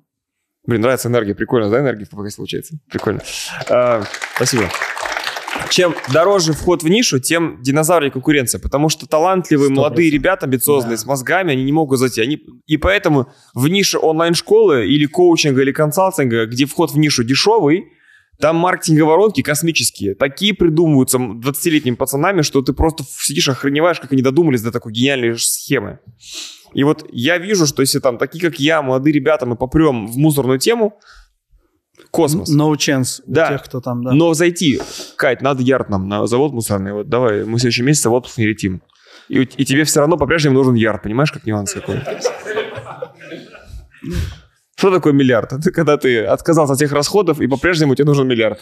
блин, 0.67 0.81
нравится 0.83 1.09
энергия, 1.09 1.35
прикольно, 1.35 1.71
да, 1.71 1.81
энергия 1.81 2.05
в 2.05 2.11
ППК 2.11 2.35
получается? 2.37 2.79
Прикольно. 2.91 3.21
Э, 3.69 4.03
спасибо. 4.37 4.69
Чем 5.71 5.95
дороже 6.13 6.53
вход 6.53 6.83
в 6.83 6.89
нишу, 6.89 7.19
тем 7.21 7.63
динозавры 7.63 8.11
конкуренция, 8.11 8.59
потому 8.61 8.89
что 8.89 9.07
талантливые 9.07 9.71
100%. 9.71 9.75
молодые 9.75 10.11
ребята, 10.11 10.47
амбициозные, 10.47 10.93
Да. 10.93 11.03
с 11.03 11.07
мозгами, 11.07 11.53
они 11.53 11.63
не 11.65 11.73
могут 11.73 11.99
зайти. 11.99 12.21
Они... 12.21 12.41
И 12.67 12.77
поэтому 12.77 13.29
в 13.55 13.69
нише 13.69 13.99
онлайн-школы 13.99 14.87
или 14.87 15.07
коучинга, 15.07 15.63
или 15.63 15.73
консалтинга, 15.73 16.47
где 16.47 16.67
вход 16.67 16.93
в 16.93 16.99
нишу 16.99 17.23
дешевый, 17.25 17.85
там 18.41 18.57
маркетинговые 18.57 19.11
воронки 19.11 19.41
космические. 19.43 20.15
Такие 20.15 20.53
придумываются 20.53 21.19
20-летними 21.19 21.95
пацанами, 21.95 22.43
что 22.43 22.61
ты 22.61 22.73
просто 22.73 23.05
сидишь, 23.09 23.49
охреневаешь, 23.49 24.01
как 24.01 24.13
они 24.13 24.21
додумались 24.23 24.63
до 24.63 24.73
такой 24.73 24.93
гениальной 24.93 25.39
схемы. 25.39 26.01
И 26.75 26.85
вот 26.85 27.07
я 27.11 27.39
вижу, 27.39 27.67
что 27.67 27.83
если 27.83 27.99
там 27.99 28.19
такие, 28.19 28.41
как 28.41 28.59
я, 28.61 28.83
молодые 28.83 29.13
ребята, 29.13 29.47
мы 29.47 29.57
попрем 29.57 30.07
в 30.07 30.17
мусорную 30.17 30.59
тему, 30.59 30.99
космос. 32.11 32.55
No 32.55 32.73
chance 32.75 33.23
Да. 33.27 33.49
тех, 33.49 33.63
кто 33.65 33.81
там, 33.81 34.03
да. 34.05 34.13
Но 34.13 34.35
зайти, 34.35 34.81
Кать, 35.17 35.43
надо 35.43 35.63
ярд 35.63 35.89
нам 35.89 36.09
на 36.09 36.27
завод 36.27 36.53
мусорный. 36.53 36.93
Вот 36.93 37.09
давай, 37.09 37.45
мы 37.45 37.57
в 37.59 37.61
следующем 37.61 37.87
месяце 37.87 38.09
в 38.09 38.13
отпуск 38.13 38.39
не 38.39 38.47
летим. 38.47 38.83
И, 39.29 39.43
и 39.43 39.65
тебе 39.65 39.85
все 39.85 40.01
равно 40.01 40.17
по-прежнему 40.17 40.55
нужен 40.57 40.75
ярд, 40.75 41.03
понимаешь, 41.03 41.33
как 41.33 41.47
нюанс 41.47 41.73
какой? 41.73 42.01
Что 44.77 44.91
такое 44.91 45.13
миллиард? 45.13 45.53
Это 45.53 45.71
когда 45.71 45.97
ты 45.97 46.25
отказался 46.25 46.73
от 46.73 46.79
всех 46.79 46.93
расходов, 46.93 47.41
и 47.41 47.47
по-прежнему 47.47 47.95
тебе 47.95 48.07
нужен 48.07 48.27
миллиард. 48.27 48.59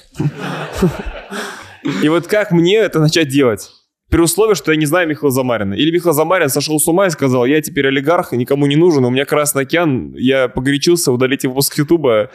И 2.03 2.11
вот 2.11 2.27
как 2.27 2.51
мне 2.53 2.77
это 2.77 3.01
начать 3.01 3.29
делать? 3.29 3.71
При 4.11 4.21
условии, 4.21 4.55
что 4.55 4.73
я 4.73 4.79
не 4.79 4.87
знаю 4.87 5.09
Михаила 5.09 5.31
Замарина. 5.31 5.75
Или 5.75 5.93
Михаил 5.93 6.13
Замарин 6.13 6.49
сошел 6.49 6.81
с 6.81 6.89
ума 6.89 7.07
и 7.07 7.11
сказал, 7.11 7.47
я 7.47 7.63
теперь 7.63 7.87
олигарх, 7.87 8.33
и 8.33 8.37
никому 8.37 8.67
не 8.67 8.75
нужен, 8.77 9.05
у 9.05 9.11
меня 9.11 9.25
Красный 9.25 9.63
океан, 9.63 10.15
я 10.17 10.49
погорячился, 10.49 11.13
удалите 11.13 11.47
выпуск 11.49 11.79
Ютуба. 11.79 12.31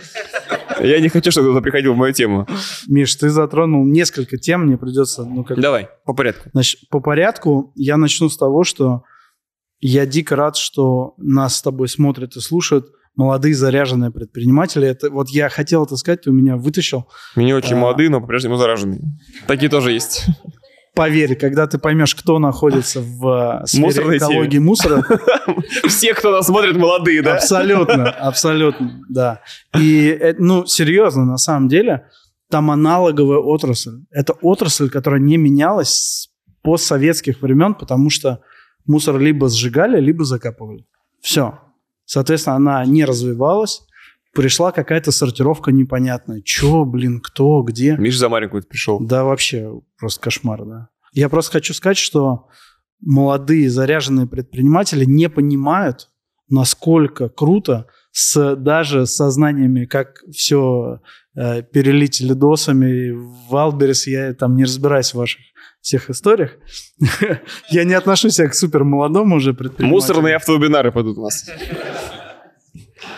Я 0.81 0.99
не 1.01 1.09
хочу, 1.09 1.31
чтобы 1.31 1.49
кто-то 1.49 1.61
приходил 1.61 1.93
в 1.93 1.97
мою 1.97 2.13
тему. 2.13 2.47
Миш, 2.87 3.15
ты 3.15 3.29
затронул 3.29 3.85
несколько 3.85 4.37
тем, 4.37 4.65
мне 4.65 4.77
придется, 4.77 5.25
ну, 5.25 5.43
как 5.43 5.59
Давай, 5.59 5.89
по 6.05 6.13
порядку. 6.13 6.49
Значит, 6.53 6.89
по 6.89 7.01
порядку 7.01 7.73
я 7.75 7.97
начну 7.97 8.29
с 8.29 8.37
того, 8.37 8.63
что 8.63 9.03
я 9.81 10.05
дико 10.05 10.35
рад, 10.37 10.55
что 10.55 11.13
нас 11.17 11.57
с 11.57 11.61
тобой 11.61 11.89
смотрят 11.89 12.37
и 12.37 12.39
слушают 12.39 12.87
молодые 13.15 13.53
заряженные 13.53 14.11
предприниматели. 14.11 14.87
Это 14.87 15.09
вот 15.09 15.29
я 15.29 15.49
хотел 15.49 15.83
это 15.83 15.97
сказать, 15.97 16.21
ты 16.21 16.29
у 16.29 16.33
меня 16.33 16.55
вытащил. 16.55 17.07
Меня 17.35 17.55
очень 17.55 17.75
А. 17.75 17.79
молодые, 17.79 18.09
но 18.09 18.21
по-прежнему 18.21 18.55
зараженные. 18.57 19.01
Такие 19.47 19.69
тоже 19.69 19.91
есть. 19.91 20.25
Поверь, 20.95 21.35
когда 21.35 21.67
ты 21.67 21.77
поймешь, 21.77 22.15
кто 22.15 22.39
находится 22.39 23.01
в 23.01 23.61
э, 23.63 23.67
сфере 23.67 23.85
Мусорной 23.85 24.19
теме. 24.19 24.31
экологии 24.31 24.59
мусора, 24.59 25.05
Все, 25.87 26.13
кто 26.13 26.31
нас 26.31 26.47
смотрит, 26.47 26.77
молодые, 26.77 27.21
да? 27.21 27.35
абсолютно, 27.35 28.09
абсолютно, 28.29 29.03
да. 29.09 29.41
И, 29.77 30.07
э, 30.07 30.35
ну, 30.39 30.65
серьезно, 30.65 31.25
на 31.25 31.37
самом 31.37 31.67
деле, 31.67 32.07
там 32.49 32.71
аналоговая 32.71 33.39
отрасль. 33.39 34.05
Это 34.09 34.33
отрасль, 34.41 34.89
которая 34.89 35.19
не 35.19 35.35
менялась 35.35 35.89
с 35.89 36.29
постсоветских 36.61 37.41
времен, 37.41 37.73
потому 37.73 38.09
что 38.09 38.41
мусор 38.85 39.19
либо 39.19 39.49
сжигали, 39.49 39.99
либо 39.99 40.23
закапывали. 40.23 40.85
Все. 41.21 41.59
Соответственно, 42.05 42.55
она 42.55 42.85
не 42.85 43.03
развивалась, 43.03 43.81
пришла 44.35 44.71
какая-то 44.71 45.11
сортировка 45.11 45.71
непонятная. 45.71 46.41
Че, 46.41 46.85
блин, 46.85 47.21
кто, 47.21 47.63
где? 47.63 47.95
Миша 47.97 48.19
Замарин 48.19 48.49
какой-то 48.49 48.67
пришел. 48.67 48.99
Да, 48.99 49.23
вообще 49.23 49.81
просто 49.97 50.21
кошмар, 50.21 50.65
да. 50.65 50.89
Я 51.13 51.29
просто 51.29 51.53
хочу 51.53 51.73
сказать, 51.73 51.97
что 51.97 52.47
молодые 53.01 53.69
заряженные 53.69 54.27
предприниматели 54.27 55.05
не 55.05 55.29
понимают, 55.29 56.09
насколько 56.49 57.29
круто 57.29 57.87
с 58.11 58.55
даже 58.55 59.05
с 59.05 59.15
сознаниями, 59.15 59.85
как 59.85 60.19
все 60.31 60.99
э, 61.35 61.63
перелить 61.63 62.19
лидосами 62.19 63.11
в 63.11 63.55
Алберес, 63.55 64.07
я 64.07 64.33
там 64.33 64.55
не 64.55 64.65
разбираюсь 64.65 65.11
в 65.11 65.17
ваших 65.17 65.41
всех 65.81 66.09
историях. 66.09 66.51
Я 67.69 67.83
не 67.83 67.93
отношу 67.93 68.29
себя 68.29 68.47
к 68.47 68.55
супер 68.55 68.83
молодому 68.83 69.35
уже 69.35 69.53
предпринимателю. 69.53 69.95
Мусорные 69.95 70.35
автовебинары 70.35 70.91
пойдут 70.91 71.19
у 71.19 71.21
нас. 71.21 71.47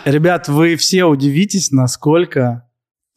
Ребят, 0.08 0.48
вы 0.48 0.76
все 0.76 1.04
удивитесь, 1.04 1.70
насколько 1.70 2.66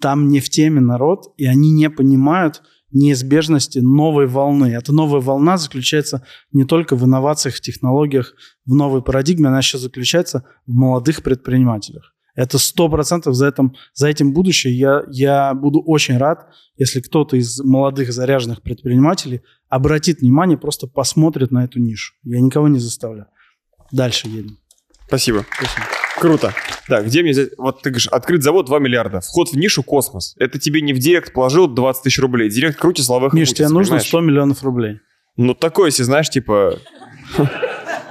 там 0.01 0.27
не 0.27 0.41
в 0.41 0.49
теме 0.49 0.81
народ, 0.81 1.33
и 1.37 1.45
они 1.45 1.71
не 1.71 1.89
понимают 1.89 2.63
неизбежности 2.91 3.79
новой 3.79 4.27
волны. 4.27 4.65
Эта 4.65 4.91
новая 4.91 5.21
волна 5.21 5.55
заключается 5.55 6.27
не 6.51 6.65
только 6.65 6.97
в 6.97 7.05
инновациях, 7.05 7.55
в 7.55 7.61
технологиях, 7.61 8.33
в 8.65 8.75
новой 8.75 9.01
парадигме, 9.01 9.47
она 9.47 9.59
еще 9.59 9.77
заключается 9.77 10.43
в 10.67 10.73
молодых 10.73 11.23
предпринимателях. 11.23 12.13
Это 12.35 12.57
сто 12.57 12.89
процентов 12.89 13.35
за, 13.35 13.47
этим, 13.47 13.73
за 13.93 14.09
этим 14.09 14.33
будущее. 14.33 14.77
Я, 14.77 15.03
я 15.07 15.53
буду 15.53 15.81
очень 15.81 16.17
рад, 16.17 16.49
если 16.75 16.99
кто-то 16.99 17.37
из 17.37 17.57
молодых 17.61 18.11
заряженных 18.11 18.61
предпринимателей 18.61 19.43
обратит 19.69 20.19
внимание, 20.19 20.57
просто 20.57 20.87
посмотрит 20.87 21.51
на 21.51 21.63
эту 21.63 21.79
нишу. 21.79 22.15
Я 22.23 22.41
никого 22.41 22.67
не 22.67 22.79
заставляю. 22.79 23.27
Дальше 23.93 24.27
едем. 24.27 24.57
Спасибо. 25.07 25.45
Спасибо. 25.57 26.00
Круто. 26.21 26.53
Так, 26.87 27.07
где 27.07 27.23
мне 27.23 27.31
взять? 27.31 27.49
Вот 27.57 27.81
ты 27.81 27.89
говоришь, 27.89 28.07
открыт 28.07 28.43
завод 28.43 28.67
2 28.67 28.77
миллиарда. 28.77 29.21
Вход 29.21 29.49
в 29.49 29.55
нишу 29.57 29.81
космос. 29.81 30.35
Это 30.37 30.59
тебе 30.59 30.81
не 30.81 30.93
в 30.93 30.99
директ 30.99 31.33
положил 31.33 31.67
20 31.67 32.03
тысяч 32.03 32.19
рублей. 32.19 32.47
Директ 32.47 32.77
круче 32.77 33.01
словах 33.01 33.33
Миш, 33.33 33.51
тебе 33.53 33.69
нужно 33.69 33.99
100 33.99 34.19
миллионов 34.21 34.63
рублей. 34.63 34.99
Ну, 35.35 35.55
такое, 35.55 35.87
если 35.87 36.03
знаешь, 36.03 36.29
типа... 36.29 36.77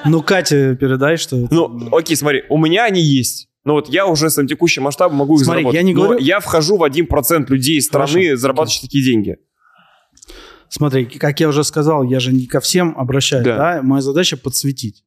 Ну, 0.04 0.22
Кате 0.22 0.74
передай, 0.74 1.18
что... 1.18 1.36
Ну, 1.52 1.94
окей, 1.96 2.16
смотри, 2.16 2.42
у 2.48 2.58
меня 2.58 2.84
они 2.84 3.00
есть. 3.00 3.48
Ну 3.64 3.74
вот 3.74 3.88
я 3.88 4.06
уже 4.06 4.28
своим 4.30 4.48
текущим 4.48 4.82
масштабом 4.82 5.18
могу 5.18 5.36
их 5.36 5.44
Смотри, 5.44 5.60
заработать. 5.62 5.76
я 5.76 5.82
не 5.86 5.94
Но 5.94 6.02
говорю- 6.02 6.20
я 6.20 6.40
вхожу 6.40 6.78
в 6.78 6.82
1% 6.82 7.44
людей 7.48 7.76
из 7.76 7.86
страны, 7.86 8.10
Хорошо, 8.24 8.36
зарабатывающих 8.36 8.80
такие 8.80 9.04
деньги. 9.04 9.36
Смотри, 10.68 11.04
как 11.04 11.38
я 11.40 11.48
уже 11.48 11.62
сказал, 11.62 12.02
я 12.02 12.18
же 12.20 12.32
не 12.32 12.46
ко 12.46 12.60
всем 12.60 12.94
обращаюсь, 12.96 13.44
Да. 13.44 13.56
да. 13.56 13.82
Моя 13.82 14.00
задача 14.02 14.36
подсветить. 14.36 15.04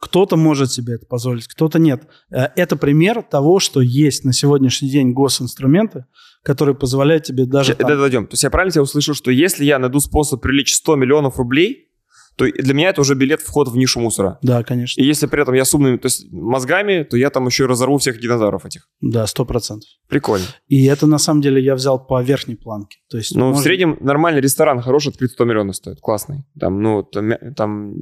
Кто-то 0.00 0.36
может 0.36 0.70
себе 0.72 0.94
это 0.94 1.06
позволить, 1.06 1.46
кто-то 1.46 1.78
нет. 1.78 2.02
Э, 2.30 2.48
Это 2.56 2.76
пример 2.76 3.22
того, 3.22 3.58
что 3.58 3.80
есть 3.80 4.24
на 4.24 4.32
сегодняшний 4.32 4.90
день 4.90 5.12
госинструменты, 5.12 6.04
которые 6.42 6.74
позволяют 6.74 7.24
тебе 7.24 7.46
даже... 7.46 7.72
Ща- 7.72 7.78
там- 7.78 7.88
да, 7.88 7.96
дойдем. 7.96 8.26
То 8.26 8.34
есть 8.34 8.42
я 8.42 8.50
правильно 8.50 8.72
тебя 8.72 8.82
услышал, 8.82 9.14
что 9.14 9.30
если 9.30 9.64
я 9.64 9.78
найду 9.78 10.00
способ 10.00 10.42
привлечь 10.42 10.74
100 10.74 10.96
миллионов 10.96 11.38
рублей, 11.38 11.88
то 12.36 12.44
для 12.50 12.74
меня 12.74 12.88
это 12.88 13.00
уже 13.00 13.14
билет 13.14 13.40
вход 13.40 13.68
в 13.68 13.76
нишу 13.76 14.00
мусора. 14.00 14.40
Да, 14.42 14.64
конечно. 14.64 15.00
И 15.00 15.04
если 15.06 15.26
при 15.28 15.40
этом 15.40 15.54
я 15.54 15.64
с 15.64 15.72
умными 15.72 15.98
то 15.98 16.06
есть 16.06 16.30
мозгами, 16.32 17.04
то 17.04 17.16
я 17.16 17.30
там 17.30 17.46
еще 17.46 17.62
и 17.62 17.66
разорву 17.68 17.98
всех 17.98 18.20
динозавров 18.20 18.66
этих. 18.66 18.88
Да, 19.00 19.24
сто 19.28 19.44
процентов. 19.44 19.88
Прикольно. 20.08 20.44
И 20.66 20.84
это 20.86 21.06
на 21.06 21.18
самом 21.18 21.42
деле 21.42 21.62
я 21.62 21.76
взял 21.76 22.04
по 22.04 22.20
верхней 22.22 22.56
планке. 22.56 22.98
То 23.08 23.18
есть, 23.18 23.36
Ну, 23.36 23.44
в 23.44 23.48
можно- 23.50 23.62
среднем 23.62 23.96
нормальный 24.00 24.40
ресторан 24.40 24.80
хороший 24.80 25.10
открыт 25.10 25.30
100 25.30 25.44
миллионов 25.44 25.76
стоит. 25.76 26.00
Классный. 26.00 26.44
Там, 26.58 26.82
ну, 26.82 27.04
там... 27.04 27.30
там- 27.56 27.94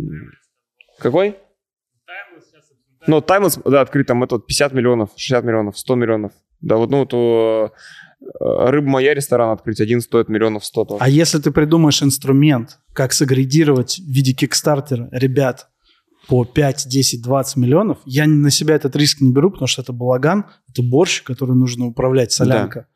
Какой? 0.99 1.36
Ну, 3.07 3.21
Таймлесс, 3.21 3.59
да, 3.65 3.81
открыт 3.81 4.07
там 4.07 4.23
это 4.23 4.37
вот 4.37 4.47
50 4.47 4.73
миллионов, 4.73 5.11
60 5.17 5.45
миллионов, 5.45 5.79
100 5.79 5.95
миллионов. 5.95 6.33
Да, 6.61 6.77
вот, 6.77 6.91
ну, 6.91 7.05
то 7.05 7.73
э, 8.21 8.71
Рыба 8.71 8.89
моя 8.89 9.15
ресторан 9.15 9.51
открыть, 9.51 9.81
один 9.81 10.01
стоит 10.01 10.29
миллионов 10.29 10.65
100 10.65 10.85
тоже. 10.85 10.99
А 11.03 11.09
если 11.09 11.39
ты 11.39 11.51
придумаешь 11.51 12.03
инструмент, 12.03 12.79
как 12.93 13.13
сагрегировать 13.13 13.99
в 13.99 14.09
виде 14.09 14.33
кикстартера 14.33 15.09
ребят 15.11 15.69
по 16.29 16.45
5, 16.45 16.87
10, 16.89 17.23
20 17.23 17.57
миллионов, 17.57 17.99
я 18.05 18.27
на 18.27 18.51
себя 18.51 18.77
этот 18.77 18.95
риск 18.95 19.21
не 19.21 19.33
беру, 19.33 19.51
потому 19.51 19.67
что 19.67 19.83
это 19.83 19.93
балаган, 19.93 20.47
это 20.69 20.83
борщ, 20.83 21.23
который 21.23 21.57
нужно 21.57 21.87
управлять, 21.87 22.31
солянка. 22.31 22.87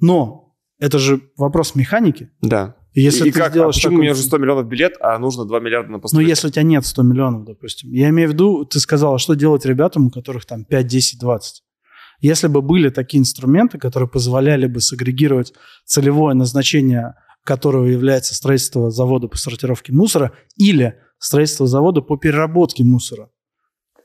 Но 0.00 0.54
это 0.78 0.98
же 0.98 1.20
вопрос 1.36 1.74
механики. 1.74 2.30
Да. 2.42 2.76
Если 3.00 3.28
и 3.28 3.30
ты 3.32 3.38
как, 3.38 3.48
а 3.48 3.50
сделаешь 3.50 3.74
почему 3.74 3.90
такой- 3.90 3.98
у 3.98 4.02
меня 4.02 4.12
уже 4.12 4.22
100 4.22 4.38
миллионов 4.38 4.66
билет, 4.66 4.94
а 5.00 5.18
нужно 5.18 5.44
2 5.44 5.60
миллиарда 5.60 5.90
на 5.90 5.96
Ну, 5.96 6.00
постройку? 6.00 6.28
если 6.28 6.48
у 6.48 6.50
тебя 6.50 6.62
нет 6.62 6.84
100 6.86 7.02
миллионов, 7.02 7.44
допустим. 7.44 7.92
Я 7.92 8.08
имею 8.08 8.30
в 8.30 8.32
виду, 8.32 8.64
ты 8.64 8.80
сказала, 8.80 9.18
что 9.18 9.34
делать 9.34 9.64
ребятам, 9.66 10.06
у 10.06 10.10
которых 10.10 10.46
там 10.46 10.64
5, 10.64 10.86
10, 10.86 11.18
20. 11.20 11.62
Если 12.20 12.48
бы 12.48 12.62
были 12.62 12.88
такие 12.88 13.20
инструменты, 13.20 13.78
которые 13.78 14.08
позволяли 14.08 14.66
бы 14.66 14.80
сагрегировать 14.80 15.52
целевое 15.84 16.34
назначение, 16.34 17.14
которого 17.44 17.84
является 17.84 18.34
строительство 18.34 18.90
завода 18.90 19.28
по 19.28 19.36
сортировке 19.36 19.92
мусора 19.92 20.32
или 20.56 20.94
строительство 21.18 21.66
завода 21.66 22.00
по 22.00 22.16
переработке 22.16 22.82
мусора, 22.84 23.28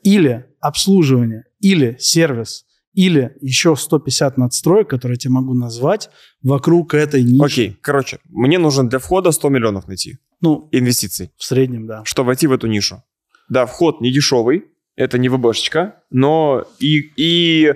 или 0.02 0.44
обслуживание, 0.60 1.44
или 1.60 1.96
сервис, 1.98 2.66
или 2.94 3.36
еще 3.40 3.76
150 3.76 4.36
надстроек, 4.38 4.88
которые 4.88 5.14
я 5.14 5.18
тебе 5.18 5.32
могу 5.32 5.54
назвать, 5.54 6.10
вокруг 6.42 6.94
этой 6.94 7.22
ниши. 7.22 7.44
Окей, 7.44 7.78
короче, 7.80 8.18
мне 8.28 8.58
нужно 8.58 8.88
для 8.88 8.98
входа 8.98 9.30
100 9.30 9.48
миллионов 9.48 9.88
найти 9.88 10.18
Ну, 10.40 10.68
инвестиций, 10.72 11.30
в 11.36 11.44
среднем, 11.44 11.86
да. 11.86 12.02
чтобы 12.04 12.28
войти 12.28 12.46
в 12.46 12.52
эту 12.52 12.66
нишу. 12.66 13.02
Да, 13.48 13.66
вход 13.66 14.00
не 14.00 14.12
дешевый, 14.12 14.64
это 14.96 15.18
не 15.18 15.28
ВБшечка, 15.28 16.02
но 16.10 16.64
и, 16.78 17.00
и 17.16 17.74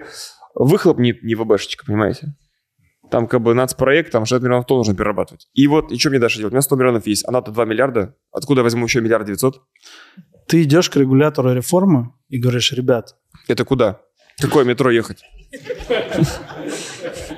выхлоп 0.55 0.99
не, 0.99 1.15
не 1.23 1.35
ВБшечка, 1.35 1.85
понимаете? 1.87 2.35
Там 3.11 3.29
как 3.29 3.41
бы 3.41 3.55
нацпроект, 3.55 4.11
там 4.11 4.27
60 4.27 4.43
миллионов 4.43 4.67
тонн 4.67 4.79
нужно 4.79 4.95
перерабатывать. 4.95 5.49
И 5.55 5.67
вот, 5.69 5.93
и 5.93 5.99
что 5.99 6.11
мне 6.11 6.19
дальше 6.19 6.39
делать? 6.39 6.53
У 6.53 6.57
меня 6.57 6.63
100 6.63 6.77
миллионов 6.77 7.07
есть, 7.07 7.25
а 7.27 7.31
НАТО 7.31 7.53
2 7.53 7.65
миллиарда. 7.65 8.17
Откуда 8.33 8.61
я 8.61 8.63
возьму 8.65 8.85
еще 8.85 9.01
миллиард 9.01 9.27
девятьсот? 9.27 9.63
Ты 10.49 10.65
идешь 10.65 10.91
к 10.91 10.97
регулятору 10.97 11.53
реформы 11.55 12.13
и 12.29 12.39
говоришь, 12.39 12.73
ребят, 12.73 13.17
Это 13.49 13.65
куда? 13.65 14.01
Какое 14.41 14.65
метро 14.65 14.91
ехать? 14.91 15.23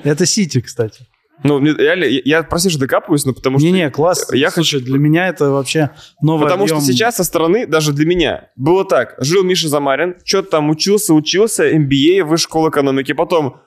это 0.05 0.27
Сити, 0.27 0.61
кстати. 0.61 1.07
Ну, 1.45 1.61
реально, 1.63 2.05
я, 2.05 2.21
я 2.25 2.43
прости, 2.43 2.69
что 2.69 2.81
докапываюсь, 2.81 3.25
но 3.25 3.33
потому 3.33 3.61
что... 3.61 3.67
Не-не, 3.69 3.91
класс. 3.91 4.29
я 4.33 4.51
Слушай, 4.51 4.81
для 4.81 4.99
меня 4.99 5.29
это 5.29 5.51
вообще 5.51 5.91
новый 6.21 6.43
Потому 6.45 6.65
объем. 6.65 6.79
что 6.81 6.87
сейчас 6.87 7.17
со 7.17 7.23
стороны, 7.23 7.65
даже 7.65 7.93
для 7.93 8.07
меня, 8.07 8.51
было 8.57 8.85
так. 8.85 9.15
Жил 9.19 9.45
Миша 9.45 9.69
Замарин, 9.69 10.17
что-то 10.25 10.51
там 10.51 10.69
учился, 10.71 11.15
учился, 11.15 11.71
MBA, 11.71 12.25
высшая 12.25 12.43
школа 12.45 12.71
экономики, 12.71 13.13
потом... 13.13 13.61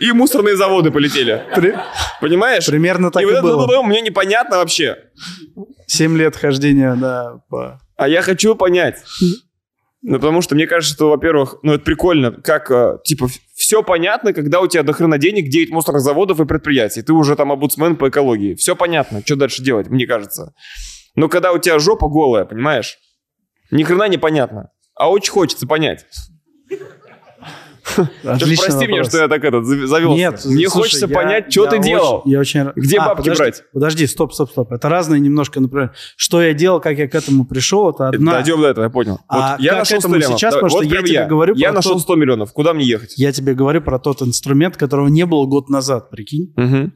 И 0.00 0.12
мусорные 0.12 0.56
заводы 0.56 0.90
полетели. 0.90 1.42
При- 1.54 1.74
Понимаешь? 2.22 2.64
Примерно 2.66 3.10
так 3.10 3.22
и 3.22 3.24
и, 3.24 3.26
вот 3.26 3.34
это 3.34 3.42
было. 3.42 3.66
было 3.66 3.82
мне 3.82 4.00
непонятно 4.00 4.56
вообще. 4.58 4.96
Семь 5.86 6.16
лет 6.16 6.36
хождения, 6.36 6.94
да, 6.94 7.40
по... 7.50 7.80
А 7.96 8.08
я 8.08 8.22
хочу 8.22 8.54
понять. 8.54 9.02
Ну, 10.06 10.16
потому 10.16 10.42
что 10.42 10.54
мне 10.54 10.66
кажется, 10.66 10.94
что, 10.94 11.08
во-первых, 11.08 11.56
ну, 11.62 11.72
это 11.72 11.82
прикольно, 11.82 12.30
как, 12.30 12.70
э, 12.70 12.98
типа, 13.04 13.26
все 13.54 13.82
понятно, 13.82 14.34
когда 14.34 14.60
у 14.60 14.66
тебя 14.66 14.82
до 14.82 14.92
хрена 14.92 15.16
денег, 15.16 15.48
9 15.48 15.70
мусорных 15.70 16.02
заводов 16.02 16.40
и 16.40 16.44
предприятий. 16.44 17.00
Ты 17.00 17.14
уже 17.14 17.36
там 17.36 17.50
обудсмен 17.50 17.96
по 17.96 18.10
экологии. 18.10 18.54
Все 18.54 18.76
понятно, 18.76 19.22
что 19.24 19.36
дальше 19.36 19.62
делать, 19.62 19.88
мне 19.88 20.06
кажется. 20.06 20.52
Но 21.14 21.30
когда 21.30 21.52
у 21.52 21.58
тебя 21.58 21.78
жопа 21.78 22.06
голая, 22.06 22.44
понимаешь, 22.44 22.98
ни 23.70 23.82
хрена 23.82 24.06
не 24.08 24.18
понятно. 24.18 24.72
А 24.94 25.10
очень 25.10 25.32
хочется 25.32 25.66
понять. 25.66 26.04
Отличный 28.24 28.66
прости 28.66 28.86
меня, 28.86 29.04
что 29.04 29.18
я 29.18 29.28
так 29.28 29.44
этот 29.44 29.64
зав- 29.64 29.86
завелся. 29.86 30.16
Нет, 30.16 30.44
Мне 30.46 30.68
слушай, 30.68 30.82
хочется 30.90 31.06
я- 31.06 31.14
понять, 31.14 31.52
что 31.52 31.66
ты 31.66 31.76
очень- 31.78 31.82
делал. 31.82 32.22
Я 32.24 32.40
очень... 32.40 32.64
Где 32.76 32.98
А, 32.98 33.06
бабки 33.08 33.22
подожди, 33.22 33.38
брать? 33.42 33.62
Подожди, 33.72 34.06
стоп, 34.06 34.32
стоп, 34.32 34.50
стоп. 34.50 34.72
Это 34.72 34.88
разные 34.88 35.20
немножко, 35.20 35.60
например, 35.60 35.92
что 36.16 36.42
я 36.42 36.54
делал, 36.54 36.80
как 36.80 36.96
я 36.98 37.08
к 37.08 37.14
этому 37.14 37.44
пришел, 37.44 37.90
это 37.90 38.08
одна... 38.08 38.32
Дойдем 38.32 38.60
до 38.62 38.68
этого, 38.68 38.84
я 38.84 38.90
понял. 38.90 39.20
А 39.28 39.52
вот 39.52 39.60
я 39.60 39.72
нашел 39.76 39.84
100 39.84 39.98
этому 39.98 40.14
миллионов. 40.16 40.38
сейчас? 40.38 40.54
Давай, 40.54 40.62
Потому 40.70 40.80
вот 40.80 40.86
что 40.86 40.94
я 40.96 41.02
тебе 41.06 41.26
говорю 41.26 41.54
Я 41.56 41.68
про 41.68 41.74
нашел 41.76 41.92
тот- 41.92 42.02
100 42.02 42.14
миллионов. 42.16 42.52
Куда 42.52 42.72
мне 42.74 42.84
ехать? 42.86 43.14
Я 43.18 43.32
тебе 43.32 43.54
говорю 43.54 43.82
про 43.82 43.98
тот 43.98 44.22
инструмент, 44.22 44.76
которого 44.76 45.08
не 45.08 45.26
было 45.26 45.44
год 45.46 45.68
назад, 45.68 46.10
прикинь. 46.10 46.52
Мгм. 46.56 46.94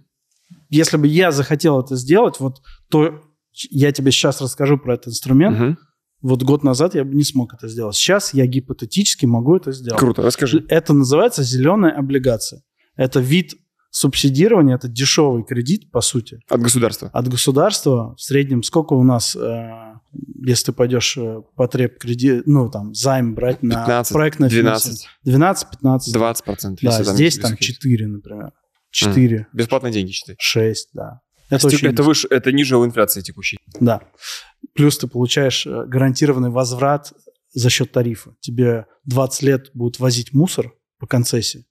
Если 0.70 0.96
бы 0.96 1.06
я 1.06 1.30
захотел 1.32 1.80
это 1.80 1.96
сделать, 1.96 2.40
вот 2.40 2.56
то 2.90 3.20
я 3.70 3.92
тебе 3.92 4.10
сейчас 4.10 4.40
расскажу 4.40 4.78
про 4.78 4.94
этот 4.94 5.08
инструмент. 5.08 5.58
Мгм. 5.58 5.78
Вот 6.20 6.42
год 6.42 6.64
назад 6.64 6.94
я 6.94 7.04
бы 7.04 7.14
не 7.14 7.24
смог 7.24 7.54
это 7.54 7.68
сделать. 7.68 7.94
Сейчас 7.94 8.34
я 8.34 8.46
гипотетически 8.46 9.26
могу 9.26 9.56
это 9.56 9.72
сделать. 9.72 10.00
Круто, 10.00 10.22
расскажи. 10.22 10.64
Это 10.68 10.92
называется 10.92 11.42
зеленая 11.42 11.92
облигация. 11.92 12.62
Это 12.96 13.20
вид 13.20 13.54
субсидирования, 13.90 14.74
это 14.74 14.88
дешевый 14.88 15.44
кредит, 15.44 15.90
по 15.90 16.00
сути, 16.00 16.40
От 16.48 16.60
государства. 16.60 17.08
от 17.12 17.28
государства. 17.28 18.14
В 18.16 18.20
среднем 18.20 18.62
сколько 18.62 18.92
у 18.92 19.02
нас, 19.02 19.34
э, 19.34 19.94
если 20.44 20.66
ты 20.66 20.72
пойдешь 20.72 21.16
э, 21.16 21.42
потреб 21.56 21.98
кредит, 21.98 22.42
ну 22.46 22.70
там 22.70 22.94
займ 22.94 23.34
брать 23.34 23.62
на 23.62 23.76
15, 23.76 24.12
проектное 24.12 24.50
12, 24.50 25.06
финансирование? 25.24 25.54
12-15. 26.04 26.12
20 26.12 26.44
процентов. 26.44 26.84
Да, 26.84 27.02
здесь 27.04 27.38
там 27.38 27.56
4, 27.56 28.06
например. 28.06 28.52
4, 28.90 29.46
Бесплатные 29.52 29.92
деньги, 29.92 30.10
считай. 30.10 30.36
6, 30.38 30.90
да. 30.94 31.20
Это 31.50 31.66
Это, 31.66 31.66
очень 31.68 31.88
это 31.88 32.02
выше, 32.02 32.26
это 32.30 32.52
ниже 32.52 32.74
инфляции 32.76 33.22
текущей. 33.22 33.58
Да. 33.80 34.02
Плюс 34.78 34.96
ты 34.96 35.08
получаешь 35.08 35.66
э, 35.66 35.86
гарантированный 35.86 36.50
возврат 36.50 37.12
за 37.52 37.68
счет 37.68 37.90
тарифа. 37.90 38.36
Тебе 38.38 38.86
20 39.06 39.42
лет 39.42 39.70
будут 39.74 39.98
возить 39.98 40.32
мусор 40.32 40.72
по 41.00 41.06
концессии. 41.08 41.66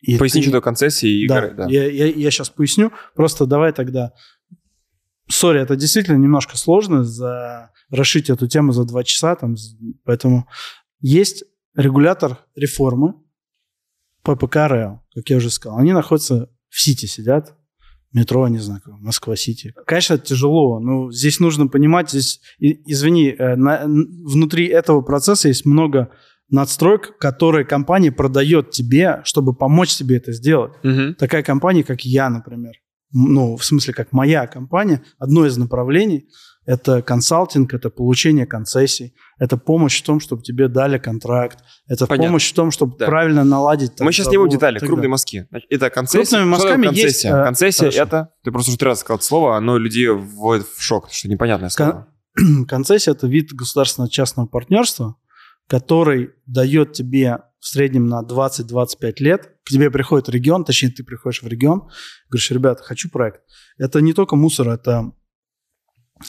И 0.00 0.18
Поясни, 0.18 0.42
ты- 0.42 0.48
что 0.48 0.60
концессии 0.60 1.22
и 1.22 1.28
Да, 1.28 1.42
горы, 1.42 1.54
да. 1.54 1.66
Я, 1.68 2.30
сейчас 2.32 2.50
поясню. 2.50 2.90
Просто 3.14 3.46
давай 3.46 3.72
тогда... 3.72 4.14
Sorry, 5.28 5.60
это 5.60 5.76
действительно 5.76 6.16
немножко 6.16 6.56
сложно 6.56 7.04
за... 7.04 7.70
расшить 7.88 8.30
эту 8.30 8.48
тему 8.48 8.72
за 8.72 8.84
два 8.84 9.04
часа. 9.04 9.36
Там, 9.36 9.54
поэтому 10.02 10.48
есть 10.98 11.44
регулятор 11.76 12.44
реформы 12.56 13.14
ППК 14.24 14.56
РЭО, 14.56 15.04
как 15.14 15.30
я 15.30 15.36
уже 15.36 15.50
сказал. 15.50 15.78
Они 15.78 15.92
находятся 15.92 16.50
в 16.68 16.80
Сити, 16.80 17.06
сидят. 17.06 17.56
Метро, 18.12 18.48
не 18.48 18.58
знаю, 18.58 18.80
Москва-Сити. 18.86 19.72
Конечно, 19.86 20.14
это 20.14 20.24
тяжело, 20.26 20.80
но 20.80 21.12
здесь 21.12 21.38
нужно 21.38 21.68
понимать, 21.68 22.10
здесь, 22.10 22.40
извини, 22.58 23.30
э, 23.38 23.54
на- 23.56 23.84
внутри 23.84 24.66
этого 24.66 25.00
процесса 25.00 25.48
есть 25.48 25.64
много 25.64 26.10
надстроек, 26.50 27.16
которые 27.18 27.64
компания 27.64 28.10
продает 28.10 28.70
тебе, 28.72 29.20
чтобы 29.24 29.54
помочь 29.54 29.94
тебе 29.96 30.16
это 30.16 30.32
сделать 30.32 30.72
Мгм. 30.82 31.14
такая 31.14 31.44
компания, 31.44 31.84
как 31.84 32.00
я, 32.04 32.28
например, 32.28 32.72
ну, 33.12 33.56
в 33.56 33.64
смысле, 33.64 33.94
как 33.94 34.12
моя 34.12 34.46
компания, 34.46 35.02
одно 35.18 35.46
из 35.46 35.56
направлений– 35.56 36.28
это 36.70 37.02
консалтинг, 37.02 37.74
это 37.74 37.90
получение 37.90 38.46
концессий, 38.46 39.12
это 39.40 39.56
помощь 39.56 40.00
в 40.00 40.04
том, 40.04 40.20
чтобы 40.20 40.42
тебе 40.42 40.68
дали 40.68 40.98
контракт, 40.98 41.58
это 41.88 42.06
Понятно. 42.06 42.28
помощь 42.28 42.48
в 42.48 42.54
том, 42.54 42.70
чтобы 42.70 42.96
Да. 42.96 43.06
правильно 43.06 43.42
наладить. 43.42 43.96
там, 43.96 44.04
Мы 44.04 44.12
сейчас 44.12 44.28
не 44.28 44.36
будем 44.36 44.50
детали. 44.50 44.78
Крупные 44.78 45.08
мазки. 45.08 45.48
Это 45.68 45.90
концессия. 45.90 46.36
Крупными 46.36 46.48
мазками 46.48 46.86
есть, 46.86 46.94
концессия? 46.94 47.28
э, 47.30 47.44
концессия 47.44 47.84
хорошо. 47.86 48.02
это... 48.02 48.28
Ты 48.44 48.52
просто 48.52 48.70
уже 48.70 48.78
три 48.78 48.86
раза 48.86 49.00
сказал 49.00 49.20
слово, 49.20 49.56
оно 49.56 49.78
людей 49.78 50.06
вводит 50.10 50.64
в 50.68 50.80
шок, 50.80 51.08
что 51.10 51.28
непонятное 51.28 51.70
слово. 51.70 52.06
Концессия– 52.68 53.10
это 53.14 53.26
вид 53.26 53.52
государственно-частного 53.52 54.46
партнерства, 54.46 55.16
который 55.66 56.30
дает 56.46 56.92
тебе 56.92 57.38
в 57.58 57.66
среднем 57.66 58.06
на 58.06 58.22
20-25 58.22 59.14
лет, 59.18 59.50
к 59.64 59.70
тебе 59.70 59.90
приходит 59.90 60.28
регион, 60.28 60.64
точнее, 60.64 60.90
ты 60.90 61.02
приходишь 61.02 61.42
в 61.42 61.48
регион, 61.48 61.88
говоришь, 62.28 62.50
ребята, 62.52 62.84
хочу 62.84 63.10
проект. 63.10 63.40
Это 63.76 64.00
не 64.00 64.12
только 64.12 64.36
мусор, 64.36 64.68
это 64.68 65.12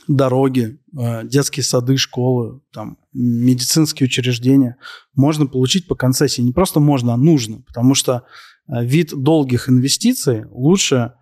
дороги, 0.07 0.79
э, 0.97 1.25
детские 1.25 1.63
сады, 1.63 1.97
школы, 1.97 2.61
там, 2.71 2.97
медицинские 3.13 4.07
учреждения. 4.07 4.77
Можно 5.13 5.47
получить 5.47 5.87
по 5.87 5.95
концессии. 5.95 6.41
Не 6.41 6.53
просто 6.53 6.79
можно, 6.79 7.13
а 7.13 7.17
нужно, 7.17 7.61
потому 7.61 7.93
что 7.95 8.23
э, 8.67 8.85
вид 8.85 9.11
долгих 9.13 9.69
инвестиций 9.69 10.45
лучше 10.49 11.13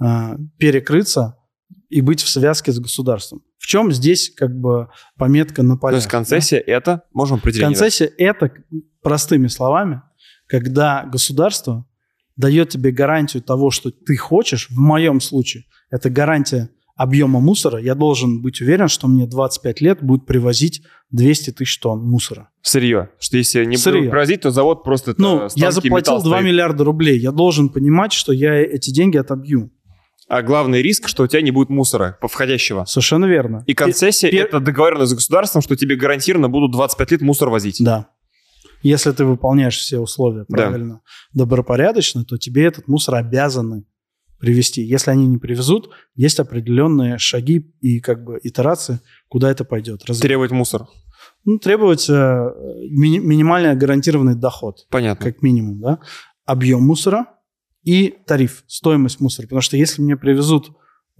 э, 0.00 0.36
перекрыться 0.58 1.36
и 1.88 2.00
быть 2.00 2.20
в 2.20 2.28
связке 2.28 2.72
с 2.72 2.78
государством. 2.78 3.42
В 3.58 3.66
чем 3.66 3.92
здесь 3.92 4.32
как 4.34 4.54
бы 4.54 4.88
пометка 5.16 5.62
на 5.62 5.74
То 5.74 5.80
полях? 5.80 5.98
есть 5.98 6.08
концессия 6.08 6.58
это, 6.58 7.04
можем 7.12 7.38
определить. 7.38 7.64
Концессия– 7.64 8.10
это, 8.18 8.52
простыми 9.02 9.46
словами, 9.48 10.02
когда 10.46 11.04
государство 11.04 11.86
дает 12.36 12.70
тебе 12.70 12.92
гарантию 12.92 13.42
того, 13.42 13.70
что 13.70 13.90
ты 13.90 14.16
хочешь. 14.16 14.68
В 14.70 14.78
моем 14.78 15.20
случае 15.20 15.64
это 15.90 16.08
гарантия 16.08 16.70
объема 16.98 17.40
мусора. 17.40 17.78
Я 17.80 17.94
должен 17.94 18.42
быть 18.42 18.60
уверен, 18.60 18.88
что 18.88 19.08
мне 19.08 19.26
25 19.26 19.80
лет 19.80 20.02
будет 20.02 20.26
привозить 20.26 20.82
200 21.12 21.52
тысяч 21.52 21.78
тонн 21.78 22.00
мусора. 22.04 22.50
Сырье. 22.60 23.08
Что 23.18 23.38
если 23.38 23.64
не 23.64 23.76
Сырье. 23.78 24.10
привозить, 24.10 24.42
то 24.42 24.50
завод 24.50 24.84
просто... 24.84 25.14
Ну, 25.16 25.48
я 25.54 25.70
заплатил 25.70 25.96
металл 25.96 26.22
2 26.22 26.36
стоит. 26.38 26.44
миллиарда 26.46 26.84
рублей. 26.84 27.18
Я 27.18 27.32
должен 27.32 27.70
понимать, 27.70 28.12
что 28.12 28.32
я 28.32 28.54
эти 28.56 28.90
деньги 28.90 29.16
отобью. 29.16 29.70
А 30.28 30.42
главный 30.42 30.82
риск, 30.82 31.08
что 31.08 31.22
у 31.22 31.26
тебя 31.26 31.40
не 31.40 31.52
будет 31.52 31.70
мусора 31.70 32.18
входящего. 32.20 32.84
Совершенно 32.84 33.24
верно. 33.24 33.64
И 33.66 33.72
концессия 33.72 34.28
пер- 34.30 34.44
это 34.46 34.60
договоренность 34.60 35.12
с 35.12 35.14
государством, 35.14 35.62
что 35.62 35.74
тебе 35.76 35.96
гарантированно 35.96 36.50
будут 36.50 36.72
25 36.72 37.12
лет 37.12 37.20
мусор 37.22 37.48
возить. 37.48 37.78
Да. 37.80 38.08
Если 38.82 39.10
ты 39.12 39.24
выполняешь 39.24 39.76
все 39.78 39.98
условия 39.98 40.44
Да. 40.48 40.56
правильно, 40.56 41.00
добропорядочно, 41.32 42.24
то 42.24 42.36
тебе 42.36 42.64
этот 42.64 42.88
мусор 42.88 43.14
обязаны 43.14 43.84
привезти. 44.38 44.82
Если 44.82 45.10
они 45.10 45.26
не 45.26 45.38
привезут, 45.38 45.90
есть 46.14 46.38
определенные 46.40 47.18
шаги 47.18 47.72
и 47.80 48.00
как 48.00 48.24
бы 48.24 48.38
итерации, 48.42 49.00
куда 49.28 49.50
это 49.50 49.64
пойдет. 49.64 50.04
Раз- 50.06 50.18
Требовать 50.20 50.50
мусор. 50.50 50.86
Ну, 51.44 51.58
требовать 51.58 52.08
э, 52.08 52.12
мини- 52.90 53.18
минимально 53.20 53.74
гарантированный 53.74 54.34
доход, 54.34 54.86
Понятно. 54.90 55.24
как 55.24 55.42
минимум, 55.42 55.80
да, 55.80 55.98
объем 56.44 56.82
мусора 56.82 57.26
и 57.82 58.14
тариф, 58.26 58.64
стоимость 58.66 59.20
мусора. 59.20 59.46
Потому 59.46 59.60
что 59.62 59.76
если 59.76 60.02
мне 60.02 60.16
привезут 60.16 60.70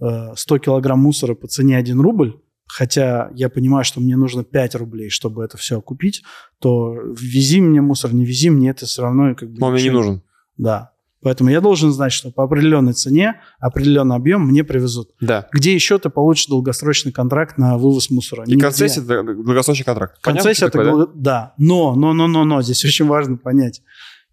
э, 0.01 0.33
100 0.35 0.57
килограмм 0.59 0.99
мусора 0.99 1.35
по 1.35 1.47
цене 1.47 1.77
1 1.77 1.99
рубль, 1.99 2.39
хотя 2.67 3.31
я 3.35 3.49
понимаю, 3.49 3.83
что 3.83 3.99
мне 3.99 4.15
нужно 4.15 4.43
5 4.43 4.75
рублей, 4.75 5.09
чтобы 5.09 5.43
это 5.43 5.57
все 5.57 5.81
купить, 5.81 6.21
то 6.59 6.93
вези 7.19 7.59
мне 7.61 7.81
мусор, 7.81 8.13
не 8.13 8.25
вези 8.25 8.49
мне, 8.49 8.69
это 8.69 8.85
все 8.85 9.01
равно 9.01 9.33
как 9.35 9.49
бы... 9.51 9.59
Но 9.59 9.67
он 9.67 9.73
мне 9.73 9.83
не 9.83 9.89
нужен. 9.89 10.21
Да. 10.57 10.91
Поэтому 11.21 11.49
я 11.49 11.59
должен 11.59 11.91
знать, 11.91 12.13
что 12.13 12.31
по 12.31 12.45
определенной 12.45 12.93
цене, 12.93 13.41
определенный 13.59 14.15
объем 14.15 14.47
мне 14.47 14.63
привезут. 14.63 15.09
Да. 15.19 15.47
Где 15.51 15.73
еще 15.73 15.99
ты 15.99 16.09
получишь 16.09 16.47
долгосрочный 16.47 17.11
контракт 17.11 17.57
на 17.57 17.77
вывоз 17.77 18.09
мусора? 18.09 18.45
И 18.45 18.51
Нигде. 18.51 18.61
концессия 18.61 19.01
это 19.01 19.23
долгосрочный 19.23 19.85
контракт. 19.85 20.17
Концессия 20.21 20.67
это 20.67 20.77
такое, 20.77 21.07
да? 21.07 21.11
да. 21.15 21.53
Но, 21.57 21.95
но, 21.95 22.13
но, 22.13 22.27
но, 22.27 22.45
но, 22.45 22.61
здесь 22.61 22.83
очень 22.85 23.05
важно 23.05 23.37
понять. 23.37 23.81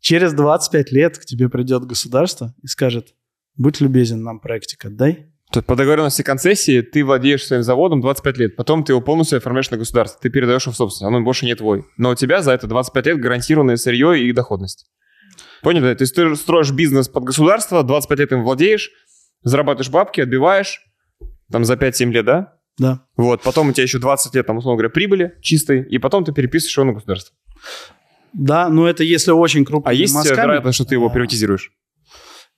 Через 0.01 0.32
25 0.34 0.93
лет 0.93 1.18
к 1.18 1.24
тебе 1.24 1.49
придет 1.49 1.84
государство 1.84 2.55
и 2.62 2.68
скажет, 2.68 3.14
будь 3.57 3.80
любезен, 3.80 4.22
нам 4.22 4.39
проектик 4.39 4.84
отдай. 4.84 5.32
То 5.51 5.61
есть 5.61 5.66
по 5.66 5.76
договоренности 5.76 6.22
концессии 6.22 6.80
ты 6.82 7.05
владеешь 7.05 7.45
своим 7.45 7.62
заводом 7.62 8.01
25 8.01 8.39
лет, 8.39 8.57
потом 8.57 8.84
ты 8.84 8.93
его 8.93 9.01
полностью 9.01 9.39
оформляешь 9.39 9.70
на 9.70 9.76
государство, 9.76 10.20
ты 10.20 10.28
передаешь 10.28 10.62
его 10.62 10.72
в 10.72 10.76
собственность, 10.76 11.09
оно 11.09 11.24
больше 11.24 11.47
не 11.47 11.55
твой. 11.55 11.84
Но 11.97 12.11
у 12.11 12.14
тебя 12.14 12.43
за 12.43 12.53
это 12.53 12.66
25 12.66 13.07
лет 13.07 13.20
гарантированное 13.20 13.76
сырье 13.76 14.20
и 14.20 14.32
доходность. 14.32 14.87
Понял? 15.62 15.82
То 15.82 16.02
есть 16.02 16.14
ты 16.14 16.34
строишь 16.36 16.70
бизнес 16.70 17.09
под 17.09 17.24
государство, 17.24 17.82
25 17.82 18.18
лет 18.18 18.32
им 18.32 18.42
владеешь, 18.42 18.90
зарабатываешь 19.42 19.90
бабки, 19.90 20.20
отбиваешь, 20.20 20.80
там 21.50 21.64
за 21.64 21.74
5-7 21.74 22.11
лет, 22.11 22.24
да? 22.24 22.52
Да. 22.78 23.07
Вот, 23.16 23.42
потом 23.42 23.68
у 23.68 23.72
тебя 23.72 23.84
еще 23.84 23.98
20 23.98 24.34
лет, 24.34 24.46
там, 24.46 24.59
условно 24.59 24.78
говоря, 24.78 24.90
прибыли 24.90 25.34
чистой, 25.40 25.82
и 25.82 25.98
потом 25.98 26.24
ты 26.24 26.32
переписываешь 26.32 26.76
его 26.76 26.86
на 26.86 26.92
государство. 26.92 27.34
Да, 28.32 28.68
но 28.68 28.86
это 28.86 29.02
если 29.02 29.30
очень 29.30 29.64
крупно. 29.64 29.90
А 29.90 29.94
есть 29.94 30.14
вероятность, 30.14 30.76
что 30.76 30.84
ты 30.84 30.94
его 30.94 31.09
приватизируешь? 31.09 31.72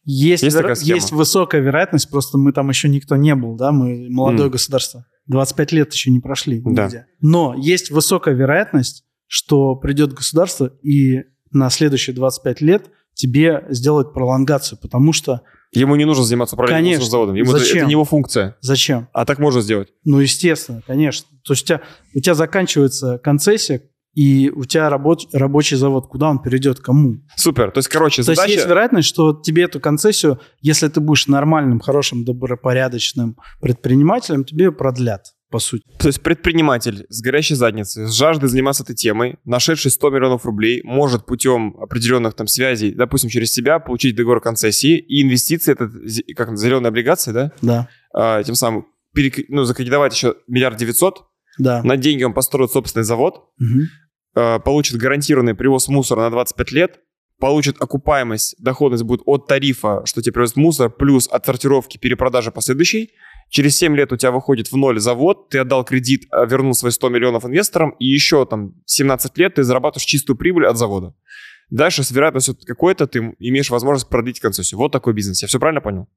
Есть, 0.05 0.43
есть, 0.43 0.57
вер... 0.57 0.75
есть 0.81 1.13
высокая 1.13 1.61
вероятность, 1.61 2.11
просто 2.11 2.39
мы 2.39 2.53
там 2.53 2.69
еще 2.71 2.89
никто 2.89 3.17
не 3.17 3.35
был, 3.35 3.57
да, 3.57 3.73
мы 3.73 4.09
молодое 4.09 4.49
mm. 4.49 4.53
государство. 4.53 5.05
25 5.27 5.73
лет 5.73 5.93
еще 5.93 6.11
не 6.11 6.21
прошли 6.21 6.63
да. 6.65 6.85
нигде. 6.87 7.07
Но 7.21 7.55
есть 7.55 7.91
высокая 7.91 8.35
вероятность, 8.35 9.05
что 9.27 9.77
придет 9.77 10.15
государство 10.15 10.73
и 10.83 11.25
на 11.53 11.71
следующие 11.71 12.15
25 12.15 12.61
лет 12.61 12.91
тебе 13.15 13.65
сделает 13.69 14.13
пролонгацию, 14.13 14.79
потому 14.81 15.13
что... 15.13 15.43
Ему 15.73 15.97
не 15.97 16.05
нужно 16.05 16.25
заниматься 16.25 16.55
управлением 16.55 16.95
конечно. 16.95 17.11
заводом. 17.11 17.35
Ему 17.35 17.51
Зачем? 17.51 17.67
Это, 17.67 17.79
это 17.79 17.87
не 17.87 17.93
его 17.93 18.05
функция. 18.05 18.57
Зачем? 18.61 19.09
А 19.13 19.25
так 19.25 19.39
можно 19.39 19.61
сделать? 19.61 19.89
Ну, 20.05 20.21
естественно, 20.21 20.83
конечно. 20.87 21.27
То 21.45 21.53
есть 21.53 21.65
у 21.65 21.67
тебя, 21.67 21.83
у 22.15 22.21
тебя 22.21 22.35
заканчивается 22.35 23.19
концессия, 23.19 23.83
и 24.15 24.51
у 24.51 24.65
тебя 24.65 24.89
рабоч, 24.89 25.27
рабочий 25.33 25.77
завод, 25.77 26.09
куда 26.09 26.31
он 26.31 26.41
перейдет, 26.41 26.81
кому? 26.81 27.19
Супер. 27.37 27.71
То 27.71 27.79
есть, 27.79 27.89
короче, 27.89 28.23
задача... 28.23 28.43
То 28.43 28.47
есть 28.47 28.57
есть 28.57 28.69
вероятность, 28.69 29.09
что 29.09 29.33
тебе 29.33 29.65
эту 29.65 29.79
концессию, 29.79 30.41
если 30.61 30.89
ты 30.89 31.01
будешь 31.01 31.29
нормальным, 31.29 31.79
хорошим, 31.79 32.25
добропорядочным 32.25 33.37
предпринимателем, 33.61 34.45
тебе 34.45 34.67
ее 34.67 34.73
продлят 34.73 35.35
по 35.51 35.59
сути. 35.59 35.85
То 35.99 36.09
есть 36.09 36.23
предприниматель 36.23 37.07
с 37.09 37.23
горящей 37.23 37.57
задницей, 37.57 38.07
с 38.07 38.13
жаждой 38.13 38.49
заниматься 38.49 38.83
этой 38.83 38.95
темой, 38.95 39.39
нашедший 39.45 39.91
100 39.91 40.11
миллионов 40.11 40.45
рублей, 40.45 40.83
может 40.85 41.27
путем 41.27 41.77
определенных 41.81 42.35
там 42.35 42.47
связей, 42.47 42.93
допустим, 42.93 43.31
через 43.31 43.53
себя 43.53 43.79
получить 43.79 44.15
договор 44.15 44.41
концессии 44.41 44.99
и 44.99 45.23
инвестиции, 45.23 45.73
это 45.73 45.91
как 46.35 46.57
зеленые 46.57 46.89
облигации, 46.89 47.33
да? 47.33 47.53
Да. 47.63 47.89
А, 48.13 48.43
тем 48.43 48.55
самым 48.55 48.87
перек... 49.15 49.49
ну, 49.49 49.65
закредитовать 49.65 50.15
еще 50.15 50.37
миллиард 50.47 50.77
девятьсот. 50.77 51.25
Да. 51.59 51.83
На 51.83 51.97
деньги 51.97 52.23
он 52.23 52.35
построит 52.35 52.71
собственный 52.71 53.05
завод, 53.05 53.49
угу. 53.59 53.81
а, 54.35 54.59
получит 54.61 54.97
гарантированный 54.97 55.55
привоз 55.55 55.89
мусора 55.89 56.21
на 56.21 56.31
25 56.31 56.73
лет, 56.73 57.01
получит 57.41 57.81
окупаемость, 57.81 58.57
доходность 58.59 59.05
будет 59.05 59.23
от 59.25 59.47
тарифа, 59.47 60.03
что 60.05 60.23
тебе 60.23 60.35
привозит 60.35 60.57
мусор, 60.57 60.91
плюс 60.91 61.29
от 61.29 61.47
сортировки, 61.47 61.99
перепродажи 61.99 62.53
последующей, 62.53 63.13
Через 63.49 63.77
7 63.77 63.97
лет 63.97 64.13
у 64.13 64.17
тебя 64.17 64.31
выходит 64.31 64.71
в 64.71 64.77
ноль 64.77 65.01
завод, 65.01 65.49
ты 65.49 65.59
отдал 65.59 65.85
кредит, 65.85 66.27
а, 66.31 66.45
вернул 66.45 66.75
свои 66.75 66.93
100 66.93 67.09
миллионов 67.09 67.45
инвесторам, 67.45 67.91
и 67.99 68.07
еще 68.07 68.45
там 68.45 68.75
17 68.85 69.39
лет 69.39 69.55
ты 69.55 69.63
зарабатываешь 69.63 70.05
чистую 70.05 70.37
прибыль 70.37 70.67
от 70.67 70.77
завода. 70.77 71.15
Дальше 71.71 72.03
с 72.03 72.11
вероятностью 72.11 72.57
какой-то 72.67 73.07
ты 73.07 73.35
имеешь 73.39 73.71
возможность 73.71 74.09
продлить 74.09 74.41
концессию. 74.41 74.79
Вот 74.79 74.93
такой 74.93 75.13
бизнес. 75.13 75.43
Я 75.43 75.49
все 75.49 75.59
правильно 75.59 75.81
понял? 75.81 76.09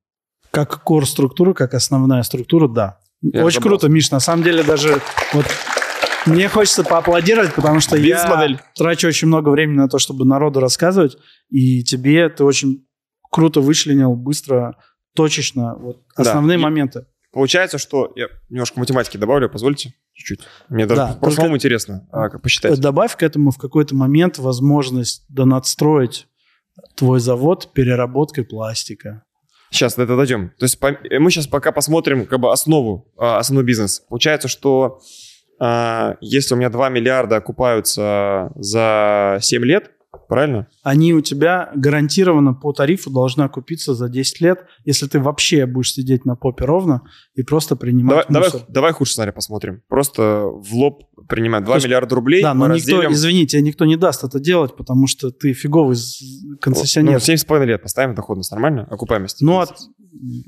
Как 0.52 0.84
кор-структура, 0.84 1.54
как 1.54 1.74
основная 1.74 2.24
структура, 2.24 2.68
да. 2.68 3.00
Я 3.22 3.46
Очень 3.46 3.62
круто, 3.62 3.88
Миш. 3.88 4.12
На 4.12 4.20
самом 4.20 4.44
деле 4.44 4.64
даже 4.64 5.02
вот 5.34 5.46
мне 6.26 6.48
хочется 6.50 6.84
поаплодировать, 6.84 7.54
потому 7.54 7.80
что 7.80 7.96
я 7.98 8.60
трачу 8.76 9.08
очень 9.08 9.28
много 9.28 9.50
времени 9.50 9.78
на 9.78 9.88
то, 9.88 10.00
чтобы 10.00 10.26
народу 10.26 10.60
рассказывать, 10.60 11.18
и 11.50 11.84
тебе 11.84 12.30
ты 12.30 12.44
очень 12.44 12.86
круто 13.30 13.62
вычленил, 13.62 14.16
быстро, 14.16 14.78
точечно 15.16 15.76
вот 15.78 16.04
основные 16.16 16.58
да. 16.58 16.64
моменты. 16.64 17.06
Получается, 17.32 17.78
что... 17.78 18.12
Я 18.16 18.28
немножко 18.50 18.80
математики 18.80 19.18
добавлю, 19.18 19.50
позвольте? 19.50 19.94
Чуть-чуть. 20.14 20.42
Мне 20.70 20.86
даже 20.86 21.02
да, 21.02 21.14
по 21.20 21.32
самому 21.32 21.56
интересно, 21.56 22.08
а, 22.12 22.30
как 22.30 22.42
посчитать. 22.42 22.80
Добавь 22.80 23.16
к 23.16 23.24
этому 23.24 23.52
в 23.52 23.58
какой-то 23.58 23.96
момент 23.96 24.38
возможность 24.38 25.24
донадстроить 25.30 26.28
твой 26.96 27.20
завод 27.20 27.72
переработкой 27.74 28.44
пластика. 28.44 29.24
Сейчас 29.70 29.96
до 29.96 30.04
этого 30.04 30.18
дойдем. 30.18 30.50
То 30.60 30.66
есть 30.66 30.80
мы 30.82 31.32
сейчас 31.32 31.48
пока 31.48 31.72
посмотрим 31.72 32.26
как 32.26 32.40
бы 32.42 32.52
основу, 32.52 33.12
а, 33.18 33.38
основной 33.38 33.64
бизнес. 33.64 34.02
Получается, 34.02 34.50
что 34.50 35.00
а, 35.60 36.18
если 36.20 36.54
у 36.54 36.58
меня 36.58 36.70
2 36.70 36.90
миллиарда 36.90 37.38
окупаются 37.38 38.52
за 38.56 39.38
7 39.42 39.64
лет, 39.64 39.92
правильно? 40.32 40.68
Они 40.82 41.14
у 41.14 41.20
тебя 41.20 41.72
гарантированно 41.76 42.54
по 42.54 42.72
тарифу 42.72 43.10
должны 43.10 43.42
окупиться 43.42 43.94
за 43.94 44.08
10 44.08 44.40
лет, 44.40 44.66
если 44.86 45.06
ты 45.06 45.20
вообще 45.20 45.66
будешь 45.66 45.92
сидеть 45.92 46.24
на 46.24 46.38
попе 46.38 46.64
ровно 46.64 47.02
и 47.36 47.44
просто 47.44 47.76
принимать 47.76 48.28
давай, 48.30 48.46
мусор. 48.46 48.62
Давай, 48.62 48.74
давай 48.74 48.92
хуже 48.94 49.12
сценарий 49.12 49.34
посмотрим. 49.34 49.82
Просто 49.90 50.46
в 50.46 50.74
лоб 50.74 51.04
принимать 51.28 51.66
2 51.66 51.76
есть, 51.76 51.86
миллиарда 51.86 52.16
рублей. 52.16 52.42
Да, 52.42 52.54
но 52.54 52.68
никто, 52.68 52.94
разделим... 52.94 53.12
извините, 53.12 53.62
никто 53.62 53.84
не 53.84 53.98
даст 53.98 54.24
это 54.24 54.40
делать, 54.40 54.78
потому 54.78 55.06
что 55.08 55.32
ты 55.32 55.52
фиговый 55.52 55.98
концессионер. 56.62 57.12
Ну, 57.12 57.18
7,5 57.18 57.66
лет 57.66 57.84
поставим 57.84 58.16
доходность, 58.16 58.52
нормально? 58.52 58.88
Окупаемость? 58.90 59.42
Ну, 59.42 59.60
от... 59.60 59.76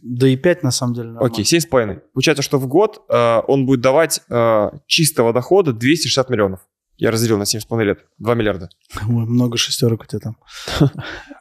да 0.02 0.30
и 0.30 0.38
5 0.38 0.64
на 0.64 0.72
самом 0.72 0.94
деле 0.94 1.08
нормально. 1.10 1.28
Окей, 1.28 1.44
7,5. 1.44 2.00
Получается, 2.14 2.42
что 2.42 2.58
в 2.58 2.68
год 2.68 3.02
э, 3.10 3.42
он 3.50 3.66
будет 3.66 3.82
давать 3.82 4.22
э, 4.30 4.70
чистого 4.88 5.34
дохода 5.34 5.74
260 5.74 6.30
миллионов. 6.30 6.62
Я 6.98 7.12
разделил 7.12 7.38
на 7.38 7.44
7,5 7.44 7.84
лет. 7.84 8.06
2 8.20 8.36
миллиарда. 8.36 8.70
Ой, 9.02 9.26
много 9.26 9.58
шестерок 9.58 10.04
у 10.04 10.06
тебя 10.06 10.20
там. 10.20 10.38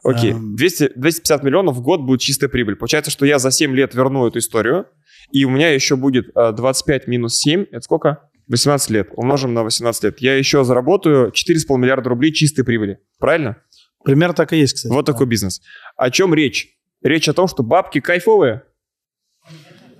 Окей. 0.03 0.33
200, 0.33 0.93
250 0.95 1.43
миллионов 1.43 1.75
в 1.75 1.81
год 1.81 2.01
будет 2.01 2.21
чистая 2.21 2.49
прибыль. 2.49 2.75
Получается, 2.75 3.11
что 3.11 3.25
я 3.25 3.39
за 3.39 3.51
7 3.51 3.73
лет 3.75 3.93
верну 3.93 4.27
эту 4.27 4.39
историю, 4.39 4.87
и 5.31 5.45
у 5.45 5.49
меня 5.49 5.69
еще 5.69 5.95
будет 5.95 6.33
25 6.33 7.03
э, 7.07 7.09
минус 7.09 7.37
7. 7.37 7.65
Это 7.71 7.81
сколько? 7.81 8.29
18 8.47 8.89
лет. 8.89 9.09
Умножим 9.15 9.53
на 9.53 9.63
18 9.63 10.03
лет. 10.03 10.19
Я 10.19 10.35
еще 10.35 10.63
заработаю 10.63 11.31
4,5 11.31 11.77
миллиарда 11.77 12.09
рублей 12.09 12.33
чистой 12.33 12.63
прибыли. 12.63 12.99
Правильно? 13.19 13.57
Примерно 14.03 14.33
так 14.33 14.53
и 14.53 14.57
есть, 14.57 14.73
кстати. 14.73 14.91
Вот 14.91 15.05
такой 15.05 15.27
бизнес. 15.27 15.61
О 15.95 16.09
чем 16.09 16.33
речь? 16.33 16.77
Речь 17.01 17.29
о 17.29 17.33
том, 17.33 17.47
что 17.47 17.63
бабки 17.63 17.99
кайфовые. 17.99 18.63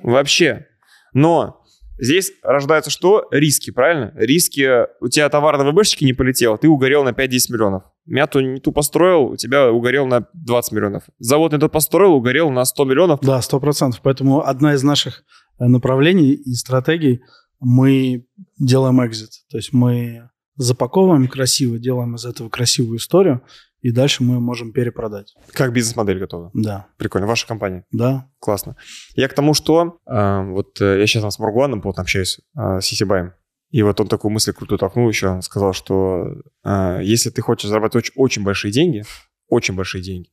Вообще. 0.02 0.68
Но 1.14 1.63
Здесь 1.98 2.32
рождаются 2.42 2.90
что? 2.90 3.28
Риски, 3.32 3.72
правильно? 3.72 4.12
Риски. 4.16 4.88
У 5.00 5.10
тебя 5.10 5.30
товар 5.30 5.58
на 5.58 5.70
ВБшечке 5.70 6.06
не 6.06 6.14
полетел, 6.14 6.58
ты 6.58 6.68
угорел 6.68 7.04
на 7.04 7.10
5-10 7.10 7.30
миллионов. 7.50 7.84
Мяту 8.06 8.40
не 8.42 8.60
ту 8.60 8.72
построил, 8.72 9.26
у 9.26 9.38
тебя 9.38 9.72
угорел 9.72 10.06
на 10.06 10.28
20 10.34 10.72
миллионов. 10.74 11.04
Завод 11.20 11.54
не 11.54 11.60
тот 11.60 11.72
построил, 11.72 12.14
угорел 12.14 12.50
на 12.50 12.66
100 12.66 12.86
миллионов. 12.86 13.20
Да, 13.22 13.40
100%. 13.40 13.94
Поэтому 14.02 14.46
одна 14.46 14.74
из 14.74 14.84
наших 14.84 15.24
э, 15.60 15.66
направлений 15.66 16.34
и 16.34 16.54
стратегий 16.54 17.22
мы 17.60 18.26
делаем 18.60 19.06
экзит. 19.06 19.30
То 19.50 19.58
есть 19.58 19.72
мы 19.72 20.30
запаковываем 20.56 21.28
красиво, 21.28 21.80
делаем 21.80 22.16
из 22.16 22.26
этого 22.26 22.50
красивую 22.50 22.98
историю, 22.98 23.42
и 23.84 23.92
дальше 23.92 24.24
мы 24.24 24.40
можем 24.40 24.72
перепродать. 24.72 25.36
Как 25.52 25.74
бизнес-модель 25.74 26.18
готова? 26.18 26.52
Да. 26.54 26.88
Прикольно. 26.98 27.28
Ваша 27.28 27.46
компания? 27.46 27.86
Да. 27.92 28.32
Классно. 28.40 28.78
Я 29.16 29.28
к 29.28 29.34
тому, 29.34 29.54
что 29.54 30.00
э, 30.08 30.42
вот 30.52 30.80
э, 30.80 31.00
я 31.02 31.06
сейчас 31.06 31.36
с 31.36 31.40
Маргуаном 31.40 31.82
плотно 31.82 32.02
общаюсь, 32.02 32.40
э, 32.58 32.80
с 32.80 32.86
Сисибаем, 32.86 33.34
и 33.72 33.84
вот 33.84 34.00
он 34.00 34.08
такую 34.08 34.32
мысль 34.32 34.54
крутую 34.54 34.80
толкнул 34.80 35.10
еще, 35.10 35.42
сказал, 35.42 35.74
что 35.74 36.28
э, 36.64 37.00
если 37.04 37.30
ты 37.30 37.42
хочешь 37.42 37.70
зарабатывать 37.70 38.06
очень, 38.06 38.14
очень 38.16 38.44
большие 38.44 38.72
деньги, 38.72 39.04
очень 39.50 39.76
большие 39.76 40.02
деньги, 40.02 40.30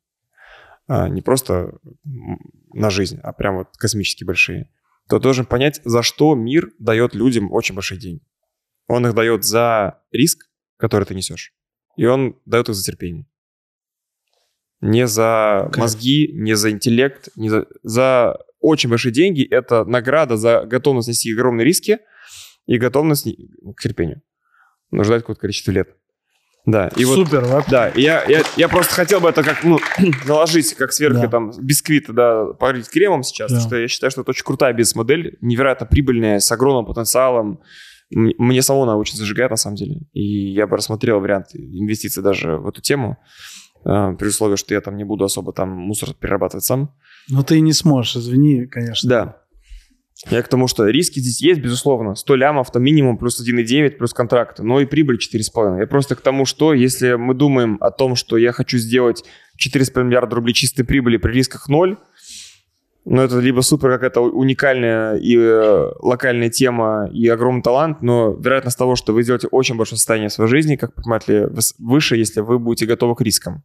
э, 0.88 1.09
не 1.09 1.20
просто 1.20 1.72
на 2.72 2.88
жизнь, 2.88 3.18
а 3.20 3.32
прям 3.32 3.57
вот 3.57 3.76
космически 3.76 4.22
большие, 4.22 4.70
то 5.09 5.18
должен 5.18 5.44
понять, 5.44 5.80
за 5.84 6.05
что 6.05 6.36
мир 6.36 6.70
дает 6.78 7.16
людям 7.16 7.51
очень 7.51 7.74
большие 7.74 7.98
деньги. 7.98 8.22
Он 8.86 9.05
их 9.09 9.14
дает 9.14 9.44
за 9.44 10.05
риск, 10.12 10.48
который 10.76 11.05
ты 11.05 11.16
несешь, 11.16 11.53
и 11.96 12.07
он 12.07 12.38
дает 12.46 12.68
их 12.68 12.76
за 12.76 12.84
терпение. 12.84 13.26
Не 14.81 15.07
за 15.07 15.70
мозги, 15.76 16.33
не 16.33 16.55
за 16.55 16.70
интеллект, 16.70 17.28
не 17.37 17.51
за, 17.51 17.66
за 17.83 18.39
очень 18.61 18.89
большие 18.89 19.12
деньги. 19.12 19.43
Это 19.43 19.85
награда 19.85 20.37
за 20.37 20.62
готовность 20.64 21.09
нести 21.09 21.33
огромные 21.33 21.64
риски 21.64 21.99
и 22.66 22.78
готовность 22.78 23.26
к 23.76 23.81
терпению. 23.81 24.22
Нужно 24.91 25.05
ждать 25.05 25.22
какое-то 25.22 25.43
количество 25.43 25.70
лет. 25.70 25.89
Да, 26.66 26.89
и 26.97 27.05
Супер, 27.05 27.45
вот, 27.45 27.64
да. 27.68 27.89
И 27.89 28.03
я, 28.03 28.22
я, 28.28 28.43
я 28.57 28.68
просто 28.68 28.95
хотел 28.95 29.20
бы 29.20 29.28
это 29.28 29.43
как, 29.43 29.64
ну, 29.64 29.78
наложить, 30.26 30.74
как 30.74 30.93
сверху 30.93 31.22
да. 31.22 31.28
там 31.28 31.51
бисквит, 31.59 32.07
да, 32.09 32.53
полить 32.53 32.89
кремом 32.89 33.22
сейчас, 33.22 33.51
да. 33.51 33.61
что 33.61 33.76
я 33.76 33.89
считаю, 33.89 34.11
что 34.11 34.20
это 34.20 34.31
очень 34.31 34.45
крутая 34.45 34.72
бизнес-модель, 34.74 35.39
невероятно 35.41 35.87
прибыльная, 35.87 36.39
с 36.39 36.53
огромным 36.53 36.85
потенциалом. 36.85 37.61
Мне 38.11 38.61
самого 38.61 38.85
она 38.85 38.97
очень 38.97 39.16
зажигает, 39.16 39.51
на 39.51 39.57
самом 39.57 39.76
деле. 39.76 40.03
И 40.12 40.53
я 40.53 40.66
бы 40.66 40.76
рассмотрел 40.76 41.20
вариант 41.20 41.55
инвестиций 41.55 42.22
даже 42.22 42.57
в 42.57 42.68
эту 42.68 42.83
тему. 42.83 43.16
А, 43.85 44.12
при 44.12 44.28
условии, 44.28 44.57
что 44.57 44.74
я 44.74 44.81
там 44.81 44.97
не 44.97 45.05
буду 45.05 45.24
особо 45.24 45.53
там 45.53 45.70
мусор 45.70 46.14
перерабатывать 46.14 46.64
сам. 46.64 46.95
Но 47.28 47.43
ты 47.43 47.61
не 47.61 47.72
сможешь, 47.72 48.16
извини, 48.16 48.66
конечно. 48.66 49.09
Да. 49.09 49.37
Я 50.28 50.43
к 50.43 50.49
тому, 50.49 50.68
что 50.68 50.87
риски 50.87 51.18
здесь 51.18 51.41
есть, 51.41 51.61
безусловно. 51.61 52.14
100 52.14 52.37
лямов, 52.37 52.70
то 52.70 52.78
минимум 52.78 53.16
плюс 53.16 53.41
1,9, 53.41 53.93
плюс 53.97 54.12
контракты, 54.12 54.62
но 54.62 54.81
и 54.81 54.85
прибыль 54.85 55.16
4,5. 55.16 55.78
Я 55.81 55.87
просто 55.87 56.14
к 56.14 56.20
тому, 56.20 56.45
что 56.45 56.74
если 56.74 57.14
мы 57.14 57.33
думаем 57.33 57.78
о 57.81 57.91
том, 57.91 58.16
что 58.16 58.37
я 58.37 58.53
хочу 58.53 58.76
сделать 58.76 59.24
4,5 59.59 60.05
миллиарда 60.05 60.37
рублей 60.37 60.53
чистой 60.53 60.85
прибыли 60.85 61.16
при 61.16 61.33
рисках 61.33 61.68
0, 61.68 61.97
Ну, 63.12 63.22
это 63.22 63.40
либо 63.40 63.61
супер 63.62 63.90
какая-то 63.90 64.20
уникальная 64.20 65.16
и 65.16 65.36
э, 65.36 65.88
локальная 65.98 66.48
тема 66.48 67.11
и 67.12 67.26
огромный 67.26 67.61
талант, 67.61 68.02
но 68.02 68.34
вероятность 68.34 68.78
того, 68.78 68.94
что 68.94 69.12
вы 69.12 69.24
сделаете 69.24 69.48
очень 69.48 69.76
большое 69.76 69.98
состояние 69.98 70.28
в 70.28 70.32
своей 70.32 70.48
жизни, 70.48 70.76
как 70.76 70.94
предприниматель, 70.94 71.48
выше, 71.80 72.14
если 72.14 72.40
вы 72.40 72.61
будете 72.61 72.86
готовы 72.86 73.16
к 73.16 73.20
рискам. 73.22 73.64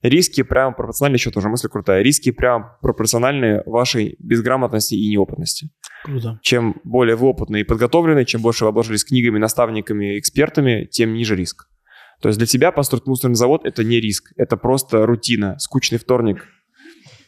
Риски 0.00 0.42
прямо 0.42 0.74
пропорциональны, 0.74 1.16
еще 1.16 1.30
тоже 1.30 1.50
мысль 1.50 1.68
крутая, 1.68 2.00
риски 2.00 2.30
прямо 2.30 2.78
пропорциональны 2.80 3.62
вашей 3.66 4.16
безграмотности 4.18 4.94
и 4.94 5.10
неопытности. 5.10 5.68
Круто. 6.02 6.40
Чем 6.40 6.80
более 6.82 7.16
вы 7.16 7.26
опытны 7.26 7.60
и 7.60 7.64
подготовлены, 7.64 8.24
чем 8.24 8.40
больше 8.40 8.64
вы 8.64 8.70
обложились 8.70 9.04
книгами, 9.04 9.38
наставниками, 9.38 10.18
экспертами, 10.18 10.88
тем 10.90 11.12
ниже 11.12 11.36
риск. 11.36 11.68
То 12.22 12.30
есть 12.30 12.38
для 12.38 12.46
тебя 12.46 12.72
построить 12.72 13.04
мусорный 13.04 13.36
завод– 13.36 13.60
это 13.64 13.84
не 13.84 14.00
риск, 14.00 14.32
это 14.36 14.56
просто 14.56 15.04
рутина, 15.04 15.58
скучный 15.58 15.98
вторник. 15.98 16.46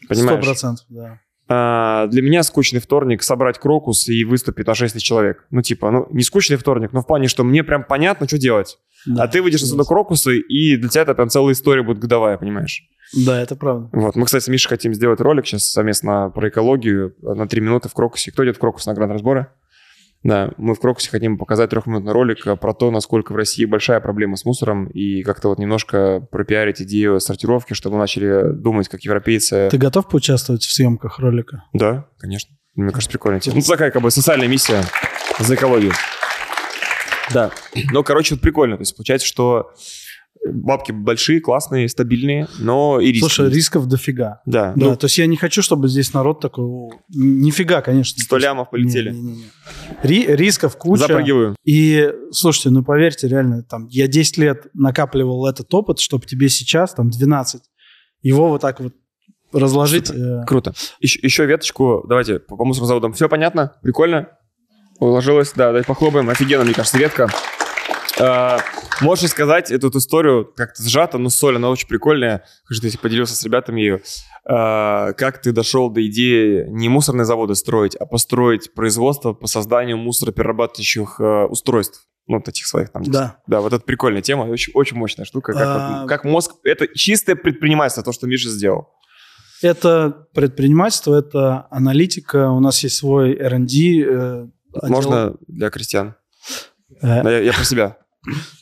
Понимаешь? 0.08 0.42
Сто 0.42 0.50
процентов, 0.50 0.86
да. 0.88 1.20
А, 1.49 2.07
для 2.09 2.20
меня 2.20 2.42
скучный 2.42 2.80
вторник 2.80 3.22
собрать 3.22 3.59
крокус 3.59 4.09
и 4.09 4.24
выступить 4.24 4.66
на 4.66 4.74
6 4.74 4.94
тысяч 4.94 5.07
человек. 5.07 5.46
Ну, 5.51 5.62
типа, 5.62 5.90
ну, 5.90 6.07
не 6.11 6.22
скучный 6.22 6.57
вторник, 6.57 6.92
но 6.92 7.01
в 7.01 7.07
плане, 7.07 7.28
что 7.28 7.42
мне 7.42 7.64
прям 7.64 7.84
понятно, 7.84 8.26
что 8.26 8.38
делать. 8.38 8.78
Да, 9.07 9.24
а 9.24 9.28
ты 9.28 9.40
выйдешь 9.40 9.62
отсюда 9.62 9.84
крокусы, 9.84 10.38
и 10.38 10.76
для 10.76 10.88
тебя 10.88 11.03
это 11.03 11.14
прям 11.14 11.28
целая 11.28 11.55
история 11.55 11.82
будет 11.82 11.99
годовая, 11.99 12.36
понимаешь? 12.36 12.82
Да, 13.14 13.40
это 13.40 13.57
правда. 13.57 13.88
Вот, 13.92 14.16
мы, 14.16 14.26
кстати, 14.26 14.44
с 14.44 14.49
Мишей 14.49 14.68
хотим 14.68 14.92
сделать 14.92 15.20
ролик 15.20 15.46
сейчас 15.46 15.64
совместно 15.64 16.30
про 16.34 16.49
экологию 16.49 17.14
на 17.22 17.49
3 17.49 17.61
минуты 17.62 17.88
в 17.88 17.94
крокусе. 17.94 18.30
Кто 18.30 18.44
идет 18.44 18.57
в 18.57 18.61
крокус 18.61 18.84
на 18.84 18.94
гранд-разборы? 18.94 19.46
Да, 20.24 20.50
мы 20.56 20.74
в 20.74 20.80
Крокусе 20.80 21.10
хотим 21.10 21.38
показать 21.38 21.70
трехминутный 21.70 22.12
ролик 22.12 22.44
про 22.60 22.74
то, 22.74 22.90
насколько 22.90 23.32
в 23.32 23.36
России 23.36 23.64
большая 23.64 24.00
проблема 24.00 24.36
с 24.36 24.44
мусором, 24.44 24.86
и 24.88 25.22
как-то 25.22 25.48
вот 25.48 25.58
немножко 25.58 26.26
пропиарить 26.32 26.82
идею 26.82 27.20
сортировки, 27.20 27.74
чтобы 27.74 27.94
мы 27.94 28.00
начали 28.00 28.52
думать, 28.52 28.88
как 28.88 29.02
европейцы. 29.02 29.68
Ты 29.70 29.78
готов 29.78 30.08
поучаствовать 30.08 30.64
в 30.64 30.72
съемках 30.72 31.20
ролика? 31.20 31.64
Да, 31.72 32.08
конечно. 32.18 32.56
Мне 32.74 32.90
кажется, 32.90 33.10
прикольно. 33.10 33.40
Ну, 33.46 33.60
такая 33.62 33.90
как 33.90 34.02
бы 34.02 34.10
социальная 34.10 34.48
миссия 34.48 34.82
за 35.38 35.54
экологию. 35.54 35.92
Да. 37.32 37.50
Ну, 37.92 38.02
короче, 38.02 38.34
вот 38.34 38.40
прикольно. 38.40 38.76
То 38.76 38.82
есть 38.82 38.96
получается, 38.96 39.26
что 39.26 39.72
бабки 40.47 40.93
большие, 40.93 41.41
классные, 41.41 41.89
стабильные, 41.89 42.49
но 42.59 43.01
и 43.01 43.09
риски. 43.09 43.20
Слушай, 43.20 43.51
рисков 43.51 43.86
дофига. 43.86 44.41
Да. 44.47 44.72
да 44.74 44.86
ну, 44.86 44.97
то 44.97 45.07
есть 45.07 45.18
я 45.18 45.26
не 45.26 45.36
хочу, 45.36 45.62
чтобы 45.62 45.89
здесь 45.89 46.12
народ 46.12 46.41
такой... 46.41 46.91
Нифига, 47.09 47.80
конечно. 47.82 48.22
Сто 48.22 48.39
лямов 48.39 48.70
полетели. 48.70 49.11
Не, 49.11 49.20
не, 49.20 49.32
не. 49.32 49.45
Ри, 50.03 50.26
рисков 50.26 50.76
куча. 50.76 51.03
Запрыгиваю. 51.03 51.57
И, 51.64 52.11
слушайте, 52.30 52.70
ну 52.70 52.82
поверьте, 52.82 53.28
реально, 53.28 53.62
там, 53.62 53.86
я 53.89 54.09
10 54.09 54.39
лет 54.39 54.66
накапливал 54.74 55.47
этот 55.47 55.72
опыт, 55.74 55.99
чтобы 55.99 56.26
тебе 56.26 56.49
сейчас, 56.49 56.95
там, 56.95 57.11
12, 57.11 57.62
его 58.22 58.49
вот 58.49 58.61
так 58.61 58.80
вот 58.80 58.95
разложить. 59.53 60.11
Э... 60.11 60.45
Круто. 60.47 60.74
Еще, 61.01 61.20
еще 61.22 61.47
веточку, 61.47 62.05
давайте, 62.09 62.39
по, 62.39 62.57
по 62.57 62.64
мусорным 62.64 62.89
заводам. 62.89 63.12
Все 63.12 63.28
понятно? 63.28 63.74
Прикольно? 63.82 64.28
Уложилось? 65.01 65.53
Да, 65.55 65.66
давайте 65.66 65.86
похлопаем. 65.86 66.28
Офигенно, 66.28 66.64
мне 66.64 66.74
кажется, 66.74 66.99
ветка. 66.99 67.28
А, 68.20 68.59
можешь 69.00 69.30
сказать 69.30 69.70
эту 69.70 69.88
историю 69.96 70.52
как-то 70.56 70.82
сжато, 70.82 71.18
но 71.18 71.28
соль, 71.30 71.56
она 71.56 71.70
очень 71.70 71.88
прикольная. 71.88 72.44
Хочу, 72.64 72.80
ты 72.80 72.96
поделился 72.98 73.34
с 73.34 73.42
ребятами 73.44 73.80
ее. 73.80 74.00
А, 74.44 75.12
как 75.12 75.40
ты 75.40 75.52
дошел 75.52 75.90
до 75.90 76.06
идеи 76.06 76.66
не 76.68 76.88
мусорные 76.88 77.24
заводы 77.24 77.54
строить, 77.54 77.94
а 77.96 78.06
построить 78.06 78.74
производство 78.74 79.32
по 79.32 79.46
созданию 79.46 79.96
мусороперерабатывающих 79.98 81.20
а, 81.20 81.46
устройств? 81.46 82.04
ну, 82.30 82.42
этих 82.46 82.66
своих 82.66 82.90
там. 82.90 83.02
Да. 83.04 83.38
Да, 83.46 83.62
вот 83.62 83.72
это 83.72 83.82
прикольная 83.82 84.20
тема, 84.20 84.42
очень, 84.42 84.72
очень 84.74 84.98
мощная 84.98 85.24
штука. 85.24 85.54
Как, 85.54 85.62
а... 85.66 86.00
вот, 86.00 86.09
как 86.09 86.24
мозг, 86.24 86.56
это 86.62 86.86
чистое 86.86 87.36
предпринимательство, 87.36 88.04
то, 88.04 88.12
что 88.12 88.26
Миша 88.26 88.50
сделал. 88.50 88.90
Это 89.62 90.28
предпринимательство, 90.34 91.18
это 91.18 91.66
аналитика, 91.70 92.50
у 92.50 92.61
нас 92.61 92.82
есть 92.84 92.96
свой 92.96 93.32
R&D. 93.32 94.04
Э, 94.04 94.46
Можно 94.82 95.36
для 95.48 95.70
крестьян? 95.70 96.14
Э... 97.03 97.22
Я, 97.24 97.38
я 97.40 97.53
про 97.53 97.64
себя. 97.64 97.96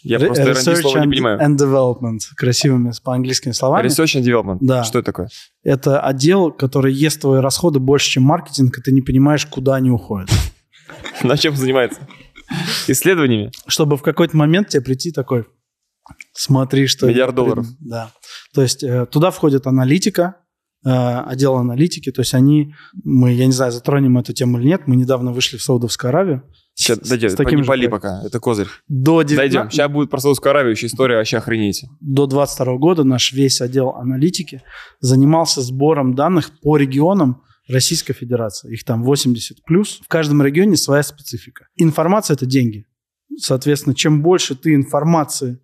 Я 0.03 0.18
просто 0.20 0.43
R&D 0.43 0.76
слова 0.76 1.01
не 1.01 1.09
понимаю. 1.09 1.41
and 1.41 1.57
Development, 1.57 2.18
красивыми 2.37 2.93
по-английскими 3.03 3.53
словами. 3.53 3.87
Research 3.87 4.20
and 4.20 4.22
Development. 4.22 4.59
Да. 4.61 4.84
Что 4.84 4.99
это 4.99 5.07
такое? 5.07 5.28
Это 5.62 6.01
отдел, 6.01 6.53
который 6.53 6.93
ест 6.93 7.20
твои 7.20 7.41
расходы 7.41 7.78
больше, 7.78 8.11
чем 8.11 8.22
маркетинг, 8.22 8.78
и 8.78 8.82
ты 8.82 8.93
не 8.93 9.03
понимаешь, 9.03 9.47
куда 9.47 9.74
они 9.76 9.91
уходят. 9.91 10.30
На 11.22 11.37
чем 11.37 11.57
занимается? 11.57 12.01
Исследованиями? 12.87 13.51
Чтобы 13.66 13.97
в 13.97 14.03
какой-то 14.03 14.37
момент 14.37 14.68
тебе 14.68 14.82
прийти 14.82 15.11
такой, 15.11 15.47
смотри, 16.32 16.87
что... 16.87 17.07
Миллиард 17.07 17.34
долларов. 17.34 17.66
Да. 17.80 18.12
То 18.55 18.62
есть 18.62 18.84
э, 18.84 19.07
туда 19.07 19.30
входит 19.30 19.66
аналитика, 19.66 20.37
э, 20.84 20.91
отдел 20.91 21.57
аналитики, 21.57 22.12
то 22.12 22.20
есть 22.20 22.34
они, 22.34 22.74
мы, 23.03 23.32
я 23.32 23.47
не 23.47 23.53
знаю, 23.53 23.72
затронем 23.72 24.16
эту 24.18 24.32
тему 24.32 24.61
или 24.61 24.68
нет, 24.68 24.82
мы 24.87 24.95
недавно 24.97 25.32
вышли 25.32 25.57
в 25.57 25.62
Саудовскую 25.62 26.11
Аравию, 26.11 26.45
Сейчас, 26.79 26.99
дойдем, 26.99 27.31
с 27.31 27.35
таким 27.35 27.61
не 27.61 27.66
пали 27.66 27.87
пока, 27.87 28.22
это 28.22 28.39
козырь. 28.39 28.68
До 28.87 29.22
19... 29.22 29.37
Дойдем, 29.37 29.70
сейчас 29.70 29.91
будет 29.91 30.11
про 30.11 30.20
Саудовскую 30.20 30.51
Аравию 30.51 30.72
еще 30.72 30.87
история, 30.87 31.16
вообще 31.16 31.39
охренеть. 31.39 31.87
До 32.01 32.27
22 32.27 32.77
года 32.77 33.03
наш 33.03 33.33
весь 33.33 33.62
отдел 33.62 33.95
аналитики 33.97 34.62
занимался 35.01 35.62
сбором 35.62 36.14
данных 36.14 36.51
по 36.61 36.77
регионам 36.77 37.43
Российской 37.66 38.12
Федерации. 38.12 38.74
Их 38.74 38.85
там 38.85 39.03
80 39.05 39.64
плюс. 39.64 40.01
В 40.05 40.09
каждом 40.09 40.43
регионе 40.43 40.77
своя 40.77 41.03
специфика. 41.03 41.66
Информация– 41.77 42.35
это 42.37 42.45
деньги. 42.45 42.87
Соответственно, 43.39 43.95
чем 43.95 44.22
больше 44.22 44.55
ты 44.55 44.74
информации 44.74 45.59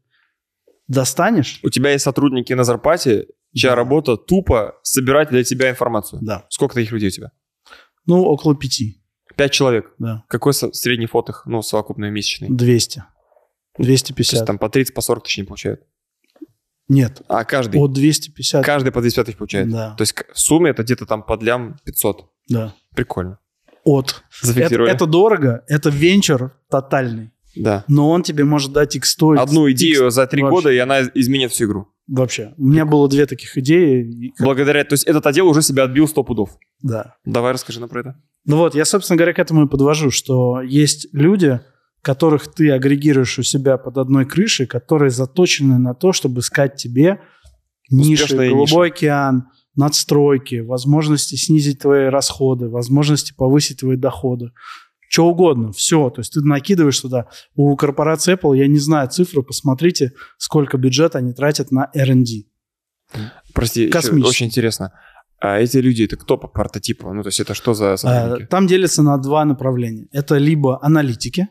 достанешь... 0.88 1.60
У 1.62 1.68
тебя 1.68 1.92
есть 1.92 2.04
сотрудники 2.04 2.54
на 2.54 2.64
зарплате, 2.64 3.26
чья 3.54 3.70
да. 3.70 3.76
работа 3.76 4.16
тупо 4.16 4.76
собирать 4.82 5.28
для 5.28 5.44
тебя 5.44 5.70
информацию. 5.70 6.20
Да. 6.22 6.46
Сколько 6.48 6.76
таких 6.76 6.92
людей 6.92 7.08
у 7.08 7.12
тебя? 7.12 7.32
Ну, 8.06 8.22
около 8.22 8.56
пяти. 8.56 9.01
Пять 9.36 9.52
человек? 9.52 9.92
Да. 9.98 10.24
Какой 10.28 10.54
средний 10.54 11.06
фот 11.06 11.28
их, 11.28 11.42
ну, 11.46 11.62
совокупный 11.62 12.10
месячный? 12.10 12.48
200. 12.48 13.04
250. 13.78 14.30
То 14.30 14.36
есть 14.36 14.46
там 14.46 14.58
по 14.58 14.68
30, 14.68 14.94
по 14.94 15.00
40 15.00 15.24
тысяч 15.24 15.38
не 15.38 15.44
получают? 15.44 15.82
Нет. 16.88 17.22
А 17.28 17.44
каждый? 17.44 17.80
От 17.80 17.92
250. 17.92 18.64
Каждый 18.64 18.92
по 18.92 19.00
250 19.00 19.26
тысяч 19.26 19.38
получает? 19.38 19.70
Да. 19.70 19.94
То 19.96 20.02
есть 20.02 20.14
в 20.32 20.38
сумме 20.38 20.70
это 20.70 20.82
где-то 20.82 21.06
там 21.06 21.22
под 21.22 21.42
лям 21.42 21.78
500? 21.84 22.30
Да. 22.48 22.74
Прикольно. 22.94 23.38
От. 23.84 24.22
Это, 24.44 24.82
это 24.84 25.06
дорого, 25.06 25.64
это 25.68 25.88
венчур 25.90 26.52
тотальный. 26.70 27.32
Да. 27.56 27.84
Но 27.88 28.10
он 28.10 28.22
тебе 28.22 28.44
может 28.44 28.72
дать 28.72 28.96
x100. 28.96 29.38
Одну 29.38 29.70
идею 29.72 30.10
за 30.10 30.26
три 30.26 30.42
года, 30.42 30.70
и 30.70 30.78
она 30.78 31.02
изменит 31.14 31.52
всю 31.52 31.66
игру. 31.66 31.88
Вообще. 32.06 32.54
У 32.56 32.66
меня 32.66 32.84
было 32.84 33.08
две 33.08 33.26
таких 33.26 33.56
идеи. 33.58 34.32
Благодаря... 34.38 34.84
То 34.84 34.94
есть 34.94 35.04
этот 35.04 35.26
отдел 35.26 35.48
уже 35.48 35.62
себя 35.62 35.84
отбил 35.84 36.08
сто 36.08 36.24
пудов. 36.24 36.56
Да. 36.80 37.16
Давай 37.24 37.52
расскажи 37.52 37.80
нам 37.80 37.88
про 37.88 38.00
это. 38.00 38.22
Ну 38.44 38.56
вот, 38.56 38.74
я, 38.74 38.84
собственно 38.84 39.16
говоря, 39.16 39.34
к 39.34 39.38
этому 39.38 39.64
и 39.64 39.68
подвожу, 39.68 40.10
что 40.10 40.60
есть 40.62 41.06
люди, 41.12 41.60
которых 42.02 42.52
ты 42.52 42.72
агрегируешь 42.72 43.38
у 43.38 43.42
себя 43.42 43.78
под 43.78 43.98
одной 43.98 44.26
крышей, 44.26 44.66
которые 44.66 45.10
заточены 45.10 45.78
на 45.78 45.94
то, 45.94 46.12
чтобы 46.12 46.40
искать 46.40 46.76
тебе 46.76 47.20
ниши, 47.90 48.36
голубой 48.36 48.88
ниши. 48.90 48.94
океан, 48.94 49.44
надстройки, 49.76 50.60
возможности 50.60 51.36
снизить 51.36 51.80
твои 51.80 52.06
расходы, 52.06 52.68
возможности 52.68 53.32
повысить 53.32 53.80
твои 53.80 53.96
доходы. 53.96 54.50
Что 55.08 55.26
угодно, 55.26 55.72
все. 55.72 56.10
То 56.10 56.20
есть 56.20 56.32
ты 56.32 56.40
накидываешь 56.40 56.98
туда. 56.98 57.28
У 57.54 57.76
корпорации 57.76 58.34
Apple, 58.34 58.56
я 58.56 58.66
не 58.66 58.78
знаю 58.78 59.08
цифру, 59.08 59.42
посмотрите, 59.42 60.12
сколько 60.38 60.78
бюджета 60.78 61.18
они 61.18 61.32
тратят 61.32 61.70
на 61.70 61.90
R&D. 61.94 62.46
Прости, 63.52 63.90
очень 64.24 64.46
интересно. 64.46 64.92
А 65.42 65.58
эти 65.58 65.78
люди, 65.78 66.04
это 66.04 66.16
кто 66.16 66.38
по 66.38 66.46
прототипу? 66.46 67.12
Ну, 67.12 67.22
то 67.22 67.28
есть 67.28 67.40
это 67.40 67.54
что 67.54 67.74
за 67.74 67.96
сотрудники? 67.96 68.48
Там 68.48 68.68
делится 68.68 69.02
на 69.02 69.18
два 69.18 69.44
направления. 69.44 70.06
Это 70.12 70.38
либо 70.38 70.78
аналитики. 70.82 71.48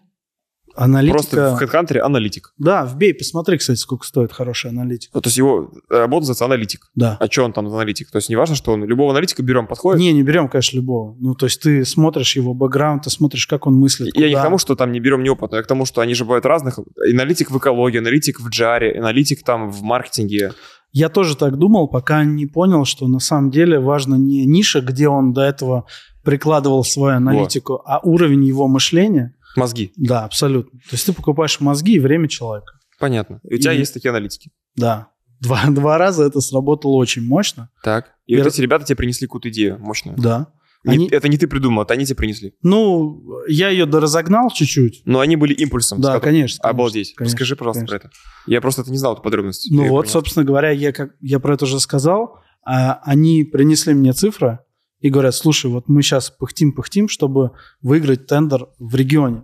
Аналитика... 0.75 1.17
Просто 1.17 1.57
в 1.57 1.61
HeadHunter 1.61 1.97
аналитик. 1.99 2.53
Да, 2.57 2.85
вбей, 2.85 3.13
посмотри, 3.13 3.57
кстати, 3.57 3.77
сколько 3.77 4.05
стоит 4.05 4.31
хороший 4.31 4.71
аналитик. 4.71 5.11
Ну, 5.13 5.19
то 5.19 5.27
есть 5.27 5.37
его 5.37 5.73
работа 5.89 6.21
называется 6.21 6.45
аналитик. 6.45 6.89
Да. 6.95 7.17
А 7.19 7.27
что 7.29 7.43
он 7.43 7.51
там 7.51 7.67
аналитик? 7.67 8.09
То 8.09 8.19
есть 8.19 8.29
не 8.29 8.37
важно, 8.37 8.55
что 8.55 8.71
он 8.71 8.85
любого 8.85 9.11
аналитика 9.11 9.43
берем, 9.43 9.67
подходит? 9.67 9.99
Не, 9.99 10.13
не 10.13 10.23
берем, 10.23 10.47
конечно, 10.47 10.77
любого. 10.77 11.17
Ну, 11.19 11.35
то 11.35 11.47
есть 11.47 11.61
ты 11.61 11.83
смотришь 11.83 12.37
его 12.37 12.53
бэкграунд, 12.53 13.03
ты 13.03 13.09
смотришь, 13.09 13.45
как 13.47 13.67
он 13.67 13.75
мыслит. 13.75 14.07
Я 14.07 14.13
куда. 14.13 14.27
не 14.27 14.35
к 14.35 14.41
тому, 14.41 14.57
что 14.57 14.75
там 14.75 14.93
не 14.93 15.01
берем 15.01 15.23
неопытного, 15.23 15.57
я 15.59 15.63
к 15.63 15.67
тому, 15.67 15.85
что 15.85 15.99
они 15.99 16.13
же 16.13 16.23
бывают 16.23 16.45
разных. 16.45 16.79
Аналитик 17.05 17.51
в 17.51 17.57
экологии, 17.57 17.97
аналитик 17.97 18.39
в 18.39 18.47
джаре, 18.47 18.97
аналитик 18.97 19.43
там 19.43 19.69
в 19.69 19.81
маркетинге. 19.81 20.53
Я 20.91 21.09
тоже 21.09 21.37
так 21.37 21.57
думал, 21.57 21.87
пока 21.87 22.23
не 22.23 22.45
понял, 22.47 22.85
что 22.85 23.07
на 23.07 23.19
самом 23.19 23.49
деле 23.49 23.79
важно 23.79 24.15
не 24.15 24.45
ниша, 24.45 24.81
где 24.81 25.07
он 25.07 25.33
до 25.33 25.41
этого 25.41 25.85
прикладывал 26.23 26.83
свою 26.83 27.15
аналитику, 27.15 27.73
вот. 27.73 27.83
а 27.85 27.99
уровень 28.03 28.43
его 28.43 28.67
мышления. 28.67 29.35
Мозги. 29.55 29.91
Да, 29.95 30.25
абсолютно. 30.25 30.79
То 30.79 30.93
есть 30.93 31.05
ты 31.05 31.13
покупаешь 31.13 31.59
мозги 31.59 31.93
и 31.93 31.99
время 31.99 32.27
человека. 32.27 32.73
Понятно. 32.99 33.39
И 33.43 33.55
у 33.55 33.57
тебя 33.57 33.73
и... 33.73 33.79
есть 33.79 33.93
такие 33.93 34.11
аналитики. 34.11 34.51
Да. 34.75 35.07
Два, 35.39 35.63
два 35.69 35.97
раза 35.97 36.23
это 36.23 36.39
сработало 36.41 36.93
очень 36.93 37.25
мощно. 37.25 37.69
Так. 37.83 38.11
И, 38.27 38.33
и 38.33 38.37
вот 38.37 38.47
эти 38.47 38.61
ребята 38.61 38.85
тебе 38.85 38.97
принесли 38.97 39.27
какую-то 39.27 39.49
идею 39.49 39.79
мощную. 39.79 40.17
Да. 40.17 40.47
Не, 40.84 40.93
они... 40.93 41.07
Это 41.09 41.27
не 41.27 41.38
ты 41.38 41.47
придумал, 41.47 41.84
это 41.84 41.93
они 41.93 42.05
тебе 42.05 42.15
принесли. 42.15 42.55
Ну, 42.63 43.23
я 43.47 43.69
ее 43.69 43.86
доразогнал 43.86 44.49
чуть-чуть. 44.49 45.03
Но 45.05 45.19
они 45.19 45.36
были 45.36 45.53
импульсом. 45.53 46.01
Да, 46.01 46.19
конечно, 46.19 46.32
конечно. 46.32 46.69
Обалдеть. 46.69 47.13
Конечно, 47.15 47.34
Расскажи, 47.34 47.55
пожалуйста, 47.55 47.86
конечно. 47.86 47.99
про 47.99 48.07
это. 48.07 48.15
Я 48.47 48.61
просто 48.61 48.82
это 48.82 48.91
не 48.91 48.97
знал, 48.97 49.13
эту 49.13 49.21
подробность. 49.21 49.69
Ну 49.71 49.88
вот, 49.89 50.09
собственно 50.09 50.43
говоря, 50.43 50.71
я, 50.71 50.91
как, 50.91 51.15
я 51.21 51.39
про 51.39 51.53
это 51.53 51.65
уже 51.65 51.79
сказал. 51.79 52.39
А, 52.63 52.99
они 53.03 53.43
принесли 53.43 53.93
мне 53.93 54.13
цифры. 54.13 54.59
и 54.99 55.09
говорят, 55.09 55.36
слушай, 55.36 55.69
вот 55.69 55.88
мы 55.88 56.01
сейчас 56.01 56.32
пыхтим-пыхтим, 56.32 57.07
чтобы 57.09 57.51
выиграть 57.82 58.27
тендер 58.27 58.67
в 58.79 58.95
регионе. 58.95 59.43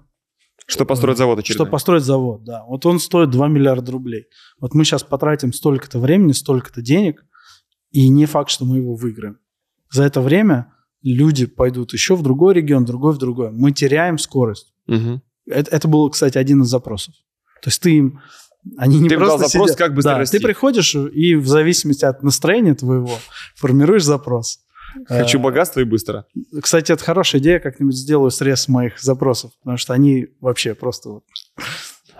Что 0.67 0.85
построить 0.85 1.17
завод 1.17 1.39
очередной. 1.39 1.65
Что 1.65 1.71
построить 1.71 2.03
завод, 2.03 2.43
да. 2.43 2.63
Вот 2.67 2.85
он 2.85 2.99
стоит 2.99 3.29
2 3.29 3.47
миллиарда 3.47 3.91
рублей. 3.91 4.25
Вот 4.59 4.73
мы 4.73 4.83
сейчас 4.83 5.01
потратим 5.03 5.53
столько-то 5.53 5.97
времени, 5.99 6.33
столько-то 6.33 6.81
денег, 6.81 7.23
и 7.91 8.09
не 8.09 8.25
факт, 8.25 8.49
что 8.49 8.65
мы 8.65 8.77
его 8.77 8.95
выиграем. 8.95 9.39
За 9.91 10.03
это 10.03 10.19
время 10.19 10.73
люди 11.03 11.45
пойдут 11.45 11.93
еще 11.93 12.15
в 12.15 12.21
другой 12.23 12.53
регион, 12.55 12.85
другой 12.85 13.13
в 13.13 13.17
другой. 13.17 13.51
Мы 13.51 13.71
теряем 13.71 14.17
скорость. 14.17 14.73
Мгм. 14.87 15.21
Это, 15.45 15.75
это 15.75 15.87
был, 15.87 16.09
кстати, 16.09 16.37
один 16.37 16.61
из 16.61 16.67
запросов. 16.67 17.13
То 17.61 17.69
есть 17.69 17.81
ты 17.81 17.91
им... 17.97 18.19
Они 18.77 18.99
не 18.99 19.07
Ты 19.07 19.15
им 19.15 19.21
дал 19.21 19.37
просто 19.37 19.47
запрос, 19.47 19.69
сидят- 19.69 19.77
как 19.77 19.93
быстро 19.93 20.11
да, 20.11 20.17
расти. 20.19 20.37
Ты 20.37 20.43
приходишь 20.43 20.93
и 20.95 21.35
в 21.35 21.47
зависимости 21.47 22.03
от 22.03 22.21
настроения 22.21 22.75
твоего 22.75 23.17
формируешь 23.55 24.03
запрос. 24.03 24.59
Хочу 25.07 25.39
Э, 25.39 25.41
богатства 25.41 25.79
и 25.81 25.83
быстро. 25.83 26.25
Кстати, 26.61 26.91
это 26.91 27.03
хорошая 27.03 27.39
идея, 27.41 27.59
как-нибудь 27.59 27.95
сделаю 27.95 28.31
срез 28.31 28.67
моих 28.67 28.99
запросов, 28.99 29.51
потому 29.61 29.77
что 29.77 29.93
они 29.93 30.27
вообще 30.41 30.75
просто... 30.75 31.21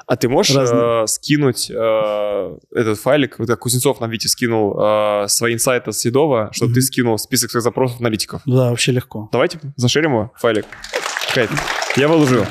А 0.08 0.16
ты 0.16 0.30
можешь 0.30 0.56
Разные. 0.56 1.04
э, 1.04 1.08
скинуть 1.08 1.70
э, 1.70 2.58
этот 2.74 2.98
файлик, 2.98 3.40
вот 3.40 3.48
как 3.50 3.60
Кузнецов 3.60 4.00
нам 4.00 4.10
Вите 4.10 4.30
скинул 4.30 4.74
э, 4.80 5.26
свои 5.28 5.54
инсайты 5.54 5.92
с 5.92 5.98
Седова, 6.00 6.50
чтобы 6.54 6.70
Мгм. 6.70 6.76
ты 6.76 6.82
скинул 6.82 7.18
список 7.18 7.52
своих 7.52 7.64
запросов 7.64 8.00
аналитиков. 8.00 8.42
Да, 8.46 8.70
вообще 8.70 8.94
легко. 8.94 9.28
Давайте 9.34 9.60
зашерим 9.76 10.12
его, 10.14 10.32
файлик. 10.38 10.66
Кайф. 11.34 11.52
Я 11.98 12.08
выложил. 12.08 12.46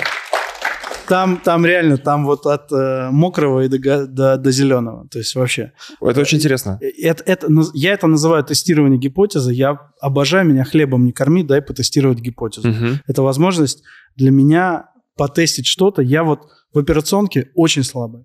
Там, 1.08 1.36
там 1.38 1.64
реально, 1.64 1.98
там 1.98 2.26
вот 2.26 2.46
от 2.46 2.72
э, 2.72 3.10
мокрого 3.12 3.60
и 3.64 3.68
до, 3.68 4.06
до, 4.08 4.36
до 4.36 4.50
зеленого. 4.50 5.06
То 5.08 5.18
есть 5.20 5.36
вообще... 5.36 5.72
Это 6.00 6.20
очень 6.20 6.38
интересно. 6.38 6.80
Это, 7.00 7.22
это, 7.24 7.46
наз- 7.46 7.70
я 7.74 7.92
это 7.92 8.08
называю 8.08 8.42
тестирование 8.42 8.98
гипотезы. 8.98 9.52
Я 9.52 9.78
обожаю 10.00 10.44
меня 10.44 10.64
хлебом 10.64 11.04
не 11.04 11.12
корми, 11.12 11.44
дай 11.44 11.62
потестировать 11.62 12.18
гипотезу. 12.18 12.66
Мгм. 12.68 13.00
Это 13.06 13.22
возможность 13.22 13.84
для 14.16 14.32
меня 14.32 14.88
потестить 15.16 15.66
что-то. 15.66 16.02
Я 16.02 16.22
вот 16.24 16.40
в 16.72 16.78
операционке 16.78 17.50
очень 17.54 17.82
слабый. 17.84 18.24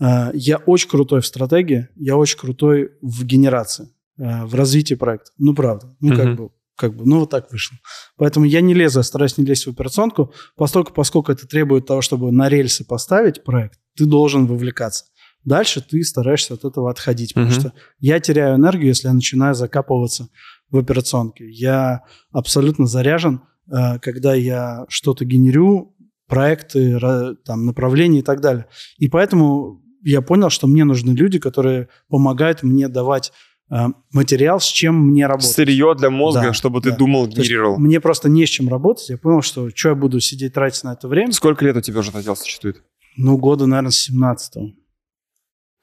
Э, 0.00 0.30
Я 0.34 0.58
очень 0.58 0.88
крутой 0.88 1.20
в 1.20 1.26
стратегии, 1.26 1.88
я 1.96 2.16
очень 2.16 2.38
крутой 2.38 2.90
в 3.00 3.24
генерации, 3.24 3.88
э, 4.18 4.44
в 4.44 4.54
развитии 4.54 4.94
проекта. 4.94 5.30
Ну, 5.38 5.54
правда. 5.54 5.96
Ну, 6.00 6.10
как 6.16 6.36
бы, 6.36 6.50
как 6.76 6.94
бы, 6.96 7.06
ну, 7.06 7.20
вот 7.20 7.30
так 7.30 7.50
вышло. 7.50 7.78
Поэтому 8.16 8.44
я 8.44 8.60
не 8.60 8.74
лезу, 8.74 8.98
я 8.98 9.02
стараюсь 9.02 9.38
не 9.38 9.44
лезть 9.46 9.66
в 9.66 9.70
операционку, 9.70 10.32
поскольку, 10.56 10.92
поскольку 10.92 11.32
это 11.32 11.46
требует 11.46 11.86
того, 11.86 12.02
чтобы 12.02 12.30
на 12.32 12.48
рельсы 12.48 12.84
поставить 12.84 13.44
проект, 13.44 13.78
ты 13.96 14.04
должен 14.04 14.46
вовлекаться. 14.46 15.04
Дальше 15.44 15.80
ты 15.80 16.02
стараешься 16.02 16.54
от 16.54 16.64
этого 16.64 16.90
отходить, 16.90 17.32
потому 17.32 17.52
что 17.60 17.72
я 18.00 18.18
теряю 18.20 18.56
энергию, 18.56 18.88
если 18.88 19.06
я 19.08 19.14
начинаю 19.14 19.54
закапываться 19.54 20.28
в 20.70 20.76
операционке. 20.76 21.48
Я 21.48 22.02
абсолютно 22.32 22.86
заряжен, 22.86 23.40
э, 23.72 23.98
когда 24.00 24.34
я 24.34 24.84
что-то 24.88 25.24
генерю, 25.24 25.94
проекты, 26.26 26.98
там, 27.44 27.66
направления 27.66 28.20
и 28.20 28.22
так 28.22 28.40
далее. 28.40 28.66
И 28.98 29.08
поэтому 29.08 29.82
я 30.02 30.20
понял, 30.22 30.50
что 30.50 30.66
мне 30.66 30.84
нужны 30.84 31.12
люди, 31.12 31.38
которые 31.38 31.88
помогают 32.08 32.62
мне 32.62 32.88
давать 32.88 33.32
э, 33.70 33.86
материал, 34.12 34.60
с 34.60 34.64
чем 34.66 34.94
мне 35.08 35.26
работать. 35.26 35.50
Сырье 35.50 35.94
для 35.96 36.10
мозга, 36.10 36.42
Да, 36.42 36.52
чтобы 36.52 36.80
ты 36.80 36.90
да. 36.90 36.96
думал, 36.96 37.26
генерировал. 37.26 37.78
мне 37.78 38.00
просто 38.00 38.28
не 38.28 38.46
с 38.46 38.48
чем 38.48 38.68
работать. 38.68 39.08
Я 39.08 39.18
понял, 39.18 39.42
что 39.42 39.70
что 39.74 39.88
я 39.90 39.94
буду 39.94 40.20
сидеть 40.20 40.54
тратить 40.54 40.84
на 40.84 40.92
это 40.92 41.08
время? 41.08 41.32
Сколько 41.32 41.64
лет 41.64 41.76
у 41.76 41.80
тебя 41.80 42.00
уже 42.00 42.12
дело 42.22 42.34
существует? 42.34 42.82
Ну, 43.16 43.38
года, 43.38 43.66
наверное, 43.66 43.90
с 43.90 43.96
17 44.02 44.74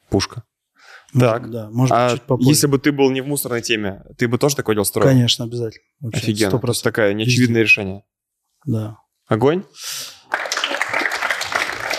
Пушка. 0.10 0.44
Может, 1.14 1.30
Так. 1.30 1.52
Да, 1.52 1.70
может 1.72 1.92
А 1.96 2.06
быть, 2.10 2.18
чуть 2.20 2.28
попозже. 2.28 2.50
если 2.50 2.68
бы 2.68 2.80
ты 2.80 2.92
был 2.92 3.10
не 3.12 3.22
в 3.22 3.28
мусорной 3.28 3.62
теме, 3.62 4.04
ты 4.18 4.28
бы 4.28 4.38
тоже 4.38 4.56
такое 4.56 4.76
дело 4.76 4.84
строил? 4.84 5.08
Конечно, 5.10 5.46
обязательно. 5.46 5.84
Вообще, 6.02 6.20
Офигенно. 6.22 6.52
То 6.52 6.58
100%. 6.58 6.68
есть 6.70 6.84
такое 6.84 7.14
неочевидное 7.14 7.62
решение. 7.62 8.04
Да. 8.66 8.98
Огонь? 9.28 9.64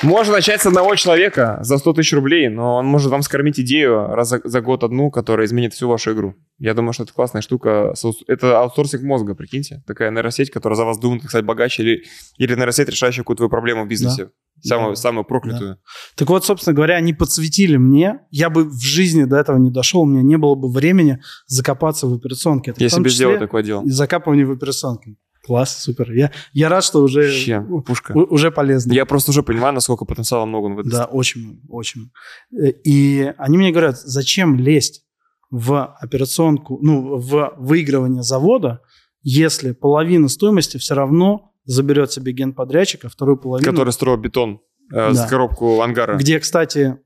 Можно 0.05 0.35
начать 0.35 0.61
с 0.61 0.67
одного 0.67 0.95
человека 0.97 1.59
за 1.63 1.79
100 1.79 1.95
тысяч 1.95 2.13
рублей, 2.13 2.49
но 2.49 2.77
он 2.77 2.87
может 2.87 3.11
вам 3.11 3.23
скормить 3.23 3.59
идею 3.59 4.07
раз 4.09 4.29
за, 4.29 4.41
за 4.45 4.61
год 4.61 4.85
одну, 4.85 5.11
которая 5.11 5.47
изменит 5.47 5.73
всю 5.73 5.89
вашу 5.89 6.13
игру. 6.13 6.35
Я 6.59 6.75
думаю, 6.75 6.93
что 6.93 7.05
это 7.05 7.13
классная 7.15 7.41
штука. 7.41 7.95
Это 8.27 8.61
аутсорсинг 8.61 9.03
мозга, 9.03 9.35
прикиньте. 9.35 9.83
Такая 9.87 10.11
нейросеть, 10.11 10.51
которая 10.51 10.77
за 10.77 10.85
вас 10.85 10.99
думает, 10.99 11.23
как 11.23 11.31
стать 11.31 11.45
богаче, 11.45 11.83
или, 11.83 12.03
или 12.37 12.55
нейросеть, 12.55 12.89
решающая 12.89 13.23
какую-то 13.23 13.39
твою 13.39 13.51
проблему 13.51 13.85
в 13.85 13.89
бизнесе. 13.89 14.31
Самую, 14.63 14.91
Да. 14.95 14.97
самую 14.97 15.25
проклятую. 15.25 15.79
Так 16.17 16.29
вот, 16.29 16.45
собственно 16.45 16.75
говоря, 16.75 16.97
они 16.97 17.13
подсветили 17.13 17.77
мне. 17.77 18.21
Я 18.31 18.51
бы 18.51 18.65
в 18.65 18.81
жизни 18.81 19.25
до 19.25 19.37
этого 19.37 19.57
не 19.59 19.71
дошел, 19.71 20.03
у 20.03 20.07
меня 20.07 20.23
не 20.23 20.37
было 20.37 20.55
бы 20.55 20.71
времени 20.71 21.21
закопаться 21.47 22.07
в 22.07 22.15
операционке. 22.15 22.71
Это 22.71 22.81
том 22.81 22.89
себе 22.89 23.05
числе 23.05 23.11
сделаю 23.11 23.39
такое 23.41 23.63
дело. 23.63 23.83
закапывание 23.85 24.47
в 24.47 24.53
операционке. 24.53 25.17
Класс, 25.45 25.83
супер. 25.83 26.11
Я, 26.13 26.31
я 26.53 26.69
рад, 26.69 26.83
что 26.85 27.03
уже, 27.03 27.23
Вообще, 27.23 27.61
пушка. 27.87 28.13
у- 28.17 28.33
уже 28.35 28.51
полезно. 28.51 28.93
Я 28.93 29.05
просто 29.05 29.31
уже 29.31 29.43
понимаю, 29.43 29.75
насколько 29.75 30.05
потенциала 30.07 30.47
много 30.47 30.67
он 30.67 30.75
в 30.77 30.79
этом. 30.81 30.91
Да, 30.91 31.05
очень, 31.05 31.61
очень. 31.69 32.11
Э, 32.53 32.71
И 32.85 33.33
они 33.37 33.59
мне 33.59 33.71
говорят, 33.71 33.99
зачем 33.99 34.57
лезть 34.59 35.05
в 35.51 35.85
операционку, 36.01 36.79
ну, 36.83 37.17
в 37.19 37.55
выигрывание 37.59 38.23
завода, 38.23 38.81
если 39.23 39.73
половина 39.73 40.29
стоимости 40.29 40.79
все 40.79 40.95
равно 40.95 41.53
заберет 41.67 42.11
себе 42.13 42.33
генподрядчик, 42.33 43.05
а 43.05 43.09
вторую 43.09 43.37
половину... 43.37 43.71
Который 43.71 43.93
строил 43.93 44.17
бетон 44.17 44.61
э, 44.93 45.13
Да. 45.13 45.15
с 45.15 45.29
коробку 45.31 45.81
ангара. 45.83 46.17
Где, 46.17 46.41
кстати, 46.41 46.99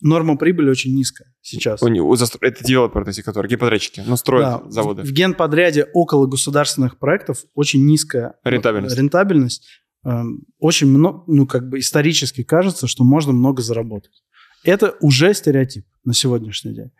норма 0.00 0.36
прибыли 0.36 0.70
очень 0.70 0.94
низкая 0.94 1.32
сейчас. 1.40 1.82
У 1.82 1.88
него- 1.88 2.14
застро- 2.14 2.38
Это 2.40 2.64
девелоперы, 2.64 3.08
эти, 3.10 3.20
которые 3.22 3.50
генподрядчики, 3.50 4.02
но 4.06 4.16
строят 4.16 4.64
Да, 4.64 4.70
заводы. 4.70 5.02
В, 5.02 5.06
в 5.06 5.12
генподряде 5.12 5.86
около 5.94 6.26
государственных 6.26 6.98
проектов 6.98 7.38
очень 7.54 7.84
низкая 7.86 8.34
э, 8.44 8.50
Рентабельность. 8.50 8.96
рентабельность. 8.96 9.66
Эм, 10.04 10.44
Очень 10.58 10.88
много, 10.88 11.24
ну, 11.26 11.46
как 11.46 11.68
бы 11.68 11.80
исторически 11.80 12.42
кажется, 12.44 12.86
что 12.86 13.04
можно 13.04 13.32
много 13.32 13.62
заработать. 13.62 14.22
Это 14.64 14.94
уже 15.00 15.34
стереотип 15.34 15.84
на 16.04 16.14
сегодняшний 16.14 16.74
день. 16.74 16.90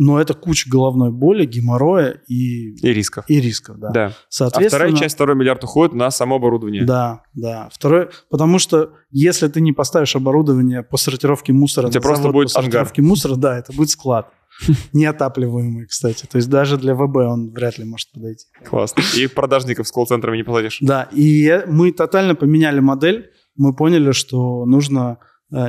Но 0.00 0.20
это 0.20 0.32
куча 0.32 0.70
головной 0.70 1.10
боли, 1.10 1.44
геморроя 1.44 2.22
и, 2.28 2.76
И 2.76 2.92
рисков. 2.92 3.24
и 3.26 3.40
рисков. 3.40 3.80
Да. 3.80 3.90
Да. 3.90 4.06
А 4.06 4.12
Соответственно, 4.28 4.68
вторая 4.84 4.92
часть, 4.96 5.16
второй 5.16 5.34
миллиард 5.34 5.64
уходит 5.64 5.92
на 5.92 6.08
само 6.12 6.36
оборудование. 6.36 6.84
Да, 6.84 7.22
да. 7.34 7.68
Второе, 7.72 8.08
потому 8.30 8.60
что 8.60 8.92
если 9.10 9.48
ты 9.48 9.60
не 9.60 9.72
поставишь 9.72 10.14
оборудование 10.14 10.84
по 10.84 10.96
сортировке 10.98 11.52
мусора, 11.52 11.88
У 11.88 11.90
тебя 11.90 12.00
просто 12.00 12.30
будет 12.30 12.52
по 12.52 12.62
сортировке 12.62 13.02
мусора, 13.02 13.34
да, 13.34 13.58
это 13.58 13.72
будет 13.72 13.90
склад. 13.90 14.30
Неотапливаемый, 14.92 15.86
кстати. 15.86 16.26
То 16.26 16.36
есть 16.36 16.48
даже 16.48 16.76
для 16.76 16.94
ВБ 16.94 17.16
он 17.16 17.50
вряд 17.50 17.78
ли 17.78 17.84
может 17.84 18.12
подойти. 18.12 18.46
Классно. 18.64 19.02
И 19.16 19.26
продажников 19.26 19.88
с 19.88 19.90
колл-центрами 19.92 20.36
не 20.36 20.44
посадишь. 20.44 20.78
Да, 20.80 21.08
и 21.12 21.62
мы 21.66 21.90
тотально 21.90 22.36
поменяли 22.36 22.78
модель. 22.78 23.30
Мы 23.56 23.74
поняли, 23.74 24.12
что 24.12 24.64
нужно 24.64 25.18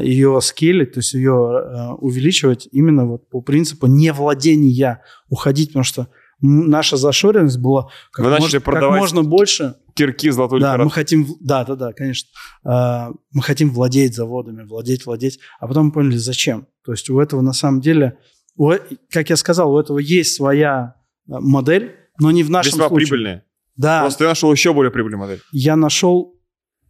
ее 0.02 0.40
скейлить, 0.42 0.94
то 0.94 1.00
есть 1.00 1.14
ее 1.14 1.32
э, 1.32 1.94
увеличивать 1.94 2.68
именно 2.72 3.06
вот 3.06 3.30
по 3.30 3.42
принципу 3.42 3.88
невладения, 3.88 5.02
уходить, 5.30 5.70
потому 5.70 5.84
что 5.84 6.08
наша 6.42 6.98
зашоренность 6.98 7.60
была 7.60 7.90
как, 8.12 8.26
Вы 8.26 8.38
можно, 8.40 8.60
как 8.60 8.82
можно 8.92 9.24
больше. 9.24 9.76
Кирки 9.94 10.30
золотой 10.30 10.62
Да, 10.62 10.78
мы 10.78 10.90
хотим, 10.90 11.28
да, 11.42 11.66
да, 11.66 11.76
да, 11.76 11.94
конечно. 11.94 12.30
А, 12.64 13.12
мы 13.32 13.42
хотим 13.42 13.72
владеть 13.72 14.16
заводами, 14.16 14.64
владеть, 14.64 15.06
владеть. 15.06 15.40
А 15.60 15.68
потом 15.68 15.88
мы 15.88 15.92
поняли, 15.92 16.18
зачем. 16.18 16.68
То 16.86 16.94
есть 16.94 17.10
у 17.10 17.20
этого 17.20 17.42
на 17.42 17.54
самом 17.54 17.82
деле, 17.82 18.18
у 18.56 18.72
э- 18.72 18.80
как 19.10 19.30
я 19.30 19.36
сказал, 19.36 19.74
у 19.74 19.80
этого 19.80 20.00
есть 20.00 20.36
своя 20.36 20.96
э, 21.28 21.34
модель, 21.40 21.96
но 22.20 22.32
не 22.32 22.44
в 22.44 22.50
нашем 22.50 22.74
Весьма 22.74 22.88
случае. 22.88 23.08
прибыльные. 23.08 23.44
Да, 23.76 24.02
Просто 24.02 24.20
ты 24.20 24.26
нашел 24.26 24.52
еще 24.52 24.74
более 24.74 24.92
прибыльную 24.92 25.20
модель. 25.20 25.42
я 25.52 25.76
нашел 25.76 26.36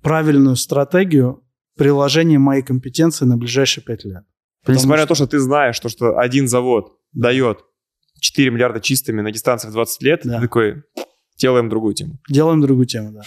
правильную 0.01 0.55
стратегию 0.55 1.43
приложения 1.79 2.37
моей 2.39 2.61
компетенции 2.61 3.25
на 3.25 3.37
ближайшие 3.37 3.83
пять 3.83 4.05
лет. 4.05 4.23
Потому 4.61 4.77
Несмотря 4.77 5.03
на 5.03 5.07
то, 5.07 5.15
что- 5.15 5.23
что 5.25 5.31
ты 5.31 5.39
знаешь, 5.39 5.75
что, 5.75 5.89
что 5.89 6.17
один 6.17 6.47
завод 6.47 6.91
дает 7.13 7.59
4 8.19 8.51
миллиарда 8.51 8.79
чистыми 8.81 9.21
на 9.21 9.31
дистанции 9.31 9.69
в 9.69 9.71
20 9.71 10.01
лет, 10.03 10.21
Да. 10.23 10.35
ты 10.35 10.41
такой, 10.41 10.83
делаем 11.37 11.69
другую 11.69 11.93
тему. 11.95 12.19
Делаем 12.29 12.61
другую 12.61 12.85
тему, 12.85 13.11
да. 13.13 13.21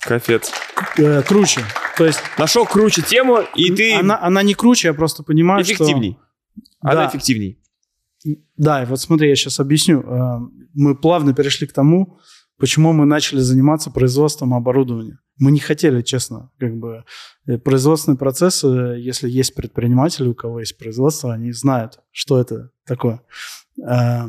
Капец. 0.00 0.52
Э, 0.98 1.22
круче. 1.22 1.62
То 1.98 2.06
есть 2.06 2.20
Нашел 2.38 2.64
круче 2.64 3.02
тему, 3.02 3.40
и 3.56 3.70
ты 3.74 3.94
она, 3.94 4.18
она 4.22 4.42
не 4.42 4.54
круче, 4.54 4.88
я 4.88 4.94
просто 4.94 5.22
понимаю, 5.24 5.62
эффективней. 5.62 6.12
что... 6.12 6.62
Она 6.80 6.94
Да. 7.02 7.08
эффективней. 7.08 7.58
Да, 8.56 8.82
и 8.82 8.86
вот 8.86 9.00
смотри, 9.00 9.28
я 9.28 9.36
сейчас 9.36 9.58
объясню. 9.60 10.00
Э, 10.02 10.38
Мы 10.78 10.94
плавно 10.94 11.32
перешли 11.34 11.66
к 11.66 11.72
тому, 11.72 12.18
почему 12.58 12.92
мы 12.92 13.06
начали 13.06 13.40
заниматься 13.40 13.90
производством 13.90 14.54
оборудования. 14.54 15.18
Мы 15.38 15.50
не 15.50 15.60
хотели, 15.60 16.02
честно, 16.02 16.50
как 16.58 16.76
бы 16.76 17.04
э, 17.46 17.58
производственные 17.58 18.18
процессы, 18.18 18.66
если 18.66 19.28
есть 19.28 19.54
предприниматели, 19.54 20.28
у 20.28 20.34
кого 20.34 20.60
есть 20.60 20.78
производство, 20.78 21.32
они 21.32 21.52
знают, 21.52 22.00
что 22.10 22.40
это 22.40 22.70
такое. 22.84 23.22
Э, 23.82 24.26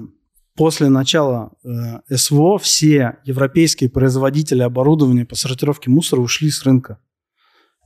После 0.57 0.89
начала 0.89 1.51
э, 1.63 2.15
СВО 2.17 2.57
все 2.57 3.19
европейские 3.25 3.91
производители 3.91 4.63
оборудования 4.63 5.23
по 5.23 5.35
сортировке 5.35 5.91
мусора 5.91 6.21
ушли 6.21 6.49
с 6.49 6.63
рынка. 6.63 6.99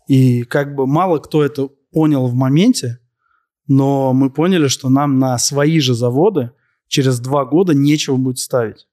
И 0.07 0.43
как 0.43 0.73
бы 0.73 0.87
мало 0.87 1.19
кто 1.19 1.43
это 1.43 1.67
понял 1.91 2.27
в 2.27 2.33
моменте, 2.33 2.99
но 3.67 4.13
мы 4.13 4.29
поняли, 4.29 4.69
что 4.69 4.87
нам 4.87 5.19
на 5.19 5.37
свои 5.37 5.81
же 5.81 5.93
заводы 5.93 6.51
через 6.87 7.19
два 7.19 7.43
года 7.43 7.73
нечего 7.73 8.15
будет 8.15 8.39
ставить. 8.39 8.87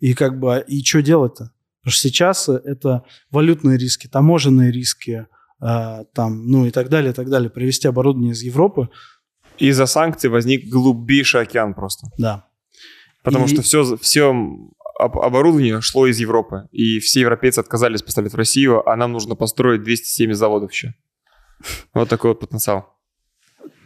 И 0.00 0.14
как 0.14 0.38
бы, 0.38 0.64
и 0.66 0.82
что 0.84 1.02
делать-то? 1.02 1.52
Потому 1.80 1.92
что 1.92 2.00
сейчас 2.02 2.48
это 2.48 3.04
валютные 3.30 3.78
риски, 3.78 4.06
таможенные 4.06 4.70
риски, 4.70 5.26
э, 5.60 6.04
там, 6.14 6.46
ну 6.46 6.66
и 6.66 6.70
так 6.70 6.88
далее, 6.88 7.10
и 7.12 7.14
так 7.14 7.28
далее. 7.30 7.50
Привезти 7.50 7.88
оборудование 7.88 8.32
из 8.32 8.42
Европы. 8.42 8.88
Из-за 9.58 9.86
санкций 9.86 10.30
возник 10.30 10.68
глубейший 10.68 11.40
океан 11.42 11.74
просто. 11.74 12.08
Да. 12.18 12.44
Потому 13.24 13.46
И- 13.46 13.48
что 13.48 13.62
все, 13.62 13.96
все 13.96 14.30
об- 14.98 15.18
оборудование 15.18 15.80
шло 15.80 16.06
из 16.06 16.18
Европы. 16.20 16.68
И 16.70 16.98
все 17.00 17.20
европейцы 17.20 17.58
отказались 17.58 18.02
поставлять 18.02 18.32
в 18.32 18.36
Россию, 18.36 18.88
а 18.88 18.96
нам 18.96 19.12
нужно 19.12 19.34
построить 19.34 19.82
270 19.82 20.36
заводов 20.38 20.72
еще. 20.72 20.94
Вот 21.94 22.08
такой 22.08 22.30
вот 22.30 22.40
потенциал. 22.40 22.97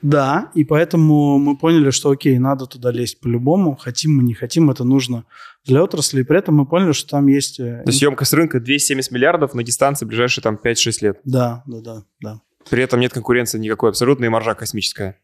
Да, 0.02 0.50
и 0.54 0.64
поэтому 0.64 1.38
мы 1.38 1.56
поняли, 1.56 1.90
что 1.90 2.10
окей, 2.10 2.38
надо 2.38 2.66
туда 2.66 2.90
лезть 2.90 3.20
по-любому, 3.20 3.76
хотим 3.76 4.16
мы, 4.16 4.22
не 4.24 4.34
хотим, 4.34 4.68
это 4.70 4.82
нужно 4.84 5.24
для 5.64 5.82
отрасли. 5.82 6.20
И 6.20 6.24
при 6.24 6.38
этом 6.38 6.56
мы 6.56 6.66
поняли, 6.66 6.92
что 6.92 7.08
там 7.10 7.28
есть... 7.28 7.60
э, 7.60 7.82
То 7.84 7.90
есть 7.90 8.02
емкость 8.02 8.32
рынка 8.32 8.58
270 8.60 9.12
миллиардов 9.12 9.54
на 9.54 9.62
дистанции 9.62 10.04
ближайшие 10.04 10.42
там 10.42 10.58
5-6 10.62 10.92
лет. 11.02 11.20
Да, 11.24 11.62
да, 11.66 11.80
да, 11.80 12.02
да. 12.20 12.40
При 12.68 12.82
этом 12.82 13.00
нет 13.00 13.12
конкуренции 13.12 13.58
никакой 13.58 13.90
абсолютно, 13.90 14.24
и 14.24 14.28
маржа 14.28 14.54
космическая. 14.54 15.18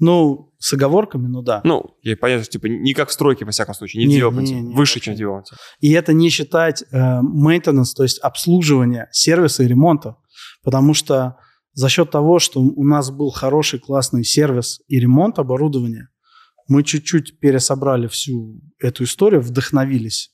Ну, 0.00 0.54
с 0.58 0.72
оговорками, 0.72 1.26
ну 1.26 1.42
да. 1.42 1.60
Ну, 1.64 1.96
я 2.02 2.16
понятно, 2.16 2.44
что 2.44 2.52
типа 2.52 2.66
не 2.66 2.94
как 2.94 3.08
в 3.08 3.12
стройке, 3.12 3.44
во 3.44 3.50
всяком 3.50 3.74
случае, 3.74 4.04
не, 4.04 4.06
Не, 4.08 4.16
девелопменте. 4.16 4.54
не, 4.54 4.60
не, 4.60 4.74
выше, 4.74 4.94
вообще. 4.94 5.00
чем 5.00 5.14
девелопменте. 5.16 5.56
И 5.80 5.90
это 5.92 6.12
не 6.12 6.30
считать 6.30 6.84
э, 6.92 6.96
maintenance, 6.96 7.94
то 7.96 8.04
есть 8.04 8.20
обслуживание 8.20 9.08
сервиса 9.10 9.64
и 9.64 9.66
ремонта. 9.66 10.16
Потому 10.62 10.94
что 10.94 11.36
за 11.72 11.88
счет 11.88 12.10
того, 12.10 12.38
что 12.38 12.60
у 12.60 12.84
нас 12.84 13.10
был 13.10 13.30
хороший, 13.30 13.78
классный 13.78 14.24
сервис 14.24 14.80
и 14.88 14.98
ремонт 14.98 15.38
оборудования, 15.38 16.08
мы 16.68 16.82
чуть-чуть 16.82 17.40
пересобрали 17.40 18.06
всю 18.08 18.60
эту 18.78 19.04
историю, 19.04 19.40
вдохновились 19.40 20.32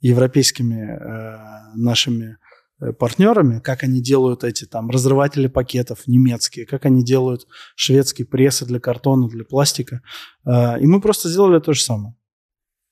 европейскими 0.00 0.80
э, 0.80 1.76
нашими 1.76 2.38
э, 2.80 2.92
партнерами, 2.92 3.60
как 3.60 3.82
они 3.82 4.02
делают 4.02 4.44
эти 4.44 4.64
там 4.64 4.90
разрыватели 4.90 5.48
пакетов 5.48 6.06
немецкие, 6.06 6.66
как 6.66 6.86
они 6.86 7.04
делают 7.04 7.46
шведские 7.74 8.26
прессы 8.26 8.64
для 8.64 8.80
картона, 8.80 9.28
для 9.28 9.44
пластика. 9.44 10.02
Э, 10.46 10.78
и 10.80 10.86
мы 10.86 11.00
просто 11.00 11.28
сделали 11.28 11.60
то 11.60 11.72
же 11.72 11.82
самое. 11.82 12.14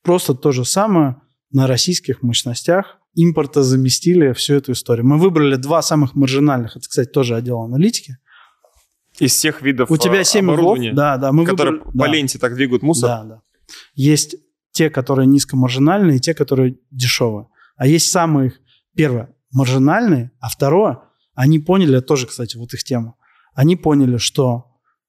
Просто 0.03 0.35
то 0.35 0.51
же 0.51 0.65
самое 0.65 1.21
на 1.51 1.67
российских 1.67 2.21
мощностях 2.21 2.99
импорта 3.15 3.63
заместили 3.63 4.33
всю 4.33 4.55
эту 4.55 4.73
историю. 4.73 5.05
Мы 5.05 5.17
выбрали 5.17 5.55
два 5.55 5.81
самых 5.81 6.15
маржинальных. 6.15 6.77
Это, 6.77 6.87
кстати, 6.87 7.09
тоже 7.09 7.35
отдел 7.35 7.61
аналитики. 7.61 8.17
Из 9.19 9.31
всех 9.31 9.61
видов 9.61 9.89
У 9.89 9.97
тебя 9.97 10.21
э, 10.21 10.23
7 10.25 10.51
углов. 10.51 10.77
Да, 10.93 11.17
да. 11.17 11.31
Мы 11.31 11.45
которые 11.45 11.77
выбрали, 11.77 11.97
по 11.97 12.05
да, 12.05 12.11
ленте 12.11 12.37
так 12.37 12.55
двигают 12.55 12.83
мусор. 12.83 13.09
Да, 13.09 13.23
да. 13.23 13.41
Есть 13.93 14.35
те, 14.71 14.89
которые 14.89 15.25
низкомаржинальные, 15.27 16.17
и 16.17 16.19
те, 16.19 16.33
которые 16.33 16.77
дешевые. 16.91 17.47
А 17.77 17.87
есть 17.87 18.11
самые, 18.11 18.53
первое, 18.93 19.33
маржинальные, 19.51 20.31
а 20.39 20.49
второе, 20.49 20.99
они 21.33 21.59
поняли, 21.59 22.01
тоже, 22.01 22.27
кстати, 22.27 22.57
вот 22.57 22.73
их 22.73 22.83
тема, 22.83 23.15
они 23.53 23.77
поняли, 23.77 24.17
что 24.17 24.65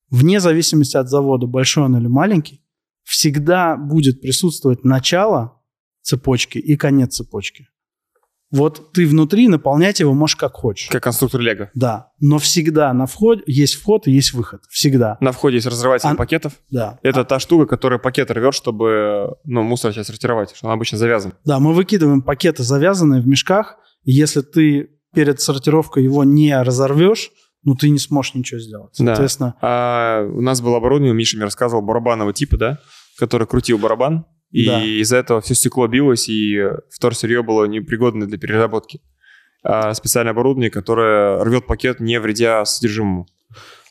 вне 0.08 0.38
зависимости 0.38 0.96
от 0.96 1.08
завода, 1.08 1.46
большой 1.46 1.84
он 1.84 1.96
или 1.96 2.06
маленький, 2.06 2.64
всегда 3.02 3.76
будет 3.76 4.20
присутствовать 4.20 4.84
начало 4.84 5.60
цепочки 6.02 6.58
и 6.58 6.76
конец 6.76 7.16
цепочки. 7.16 7.68
Вот 8.52 8.92
ты 8.92 9.06
внутри 9.06 9.48
наполнять 9.48 10.00
его 10.00 10.14
можешь 10.14 10.36
как 10.36 10.54
хочешь. 10.54 10.88
Как 10.88 11.02
конструктор 11.02 11.40
Лего. 11.40 11.70
Да, 11.74 12.10
но 12.20 12.38
всегда 12.38 12.92
на 12.92 13.06
входе 13.06 13.42
есть 13.46 13.74
вход 13.74 14.06
и 14.06 14.12
есть 14.12 14.32
выход. 14.32 14.62
Всегда. 14.70 15.16
На 15.20 15.32
входе 15.32 15.56
есть 15.56 15.66
разрыватель 15.66 16.08
А- 16.08 16.14
пакетов. 16.14 16.52
Да. 16.70 16.98
Это 17.02 17.24
та 17.24 17.40
штука, 17.40 17.66
которая 17.66 17.98
пакет 17.98 18.30
рвет, 18.30 18.54
чтобы 18.54 19.36
ну, 19.44 19.62
мусор 19.62 19.92
сейчас 19.92 20.06
сортировать, 20.06 20.54
что 20.54 20.66
он 20.68 20.72
обычно 20.72 20.96
завязан. 20.96 21.34
Да, 21.44 21.58
мы 21.58 21.72
выкидываем 21.74 22.22
пакеты, 22.22 22.62
завязанные 22.62 23.20
в 23.20 23.26
мешках, 23.26 23.76
и 24.04 24.12
если 24.12 24.42
ты 24.42 24.90
перед 25.12 25.40
сортировкой 25.40 26.04
его 26.04 26.22
не 26.24 26.56
разорвешь, 26.62 27.30
ну 27.64 27.74
ты 27.74 27.88
не 27.90 27.98
сможешь 27.98 28.34
ничего 28.34 28.60
сделать. 28.60 28.94
Да. 28.98 29.06
Соответственно, 29.06 29.54
А 29.60 30.22
у 30.22 30.40
нас 30.40 30.60
было 30.60 30.76
оборудование, 30.76 31.14
Миша 31.14 31.36
мне 31.36 31.44
рассказывал, 31.46 31.82
барабанного 31.82 32.32
типа, 32.32 32.56
да, 32.56 32.78
который 33.18 33.46
крутил 33.46 33.78
барабан, 33.78 34.24
и 34.50 34.66
Да. 34.66 34.82
из-за 34.84 35.16
этого 35.16 35.40
все 35.40 35.54
стекло 35.54 35.86
билось, 35.88 36.28
и 36.28 36.58
вторсырье 36.90 37.42
было 37.42 37.64
непригодно 37.66 38.26
для 38.26 38.38
переработки. 38.38 39.00
А 39.62 39.92
специальное 39.94 40.32
оборудование, 40.32 40.70
которое 40.70 41.42
рвет 41.42 41.66
пакет, 41.66 41.98
не 42.00 42.20
вредя 42.20 42.64
содержимому. 42.64 43.26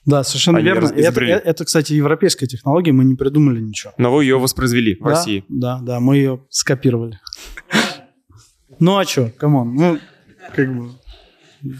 да, 0.06 0.24
совершенно 0.24 0.60
Они 0.60 0.68
верно. 0.68 0.88
Это, 0.88 1.02
изобрели. 1.02 1.32
это, 1.34 1.66
кстати, 1.66 1.94
европейская 1.94 2.48
технология, 2.48 2.92
мы 2.94 3.04
не 3.04 3.16
придумали 3.16 3.60
ничего. 3.60 3.92
Но 3.98 4.14
вы 4.14 4.24
ее 4.24 4.38
воспроизвели 4.40 4.96
в 4.96 5.04
да, 5.04 5.10
России. 5.10 5.44
Да, 5.50 5.80
да, 5.82 6.00
мы 6.00 6.18
ее 6.18 6.42
скопировали. 6.50 7.20
Ну 8.80 8.98
а 8.98 9.06
что, 9.06 9.30
come 9.38 9.59
on, 9.59 9.76
ну, 9.76 10.00
как 10.56 10.74
бы... 10.78 10.90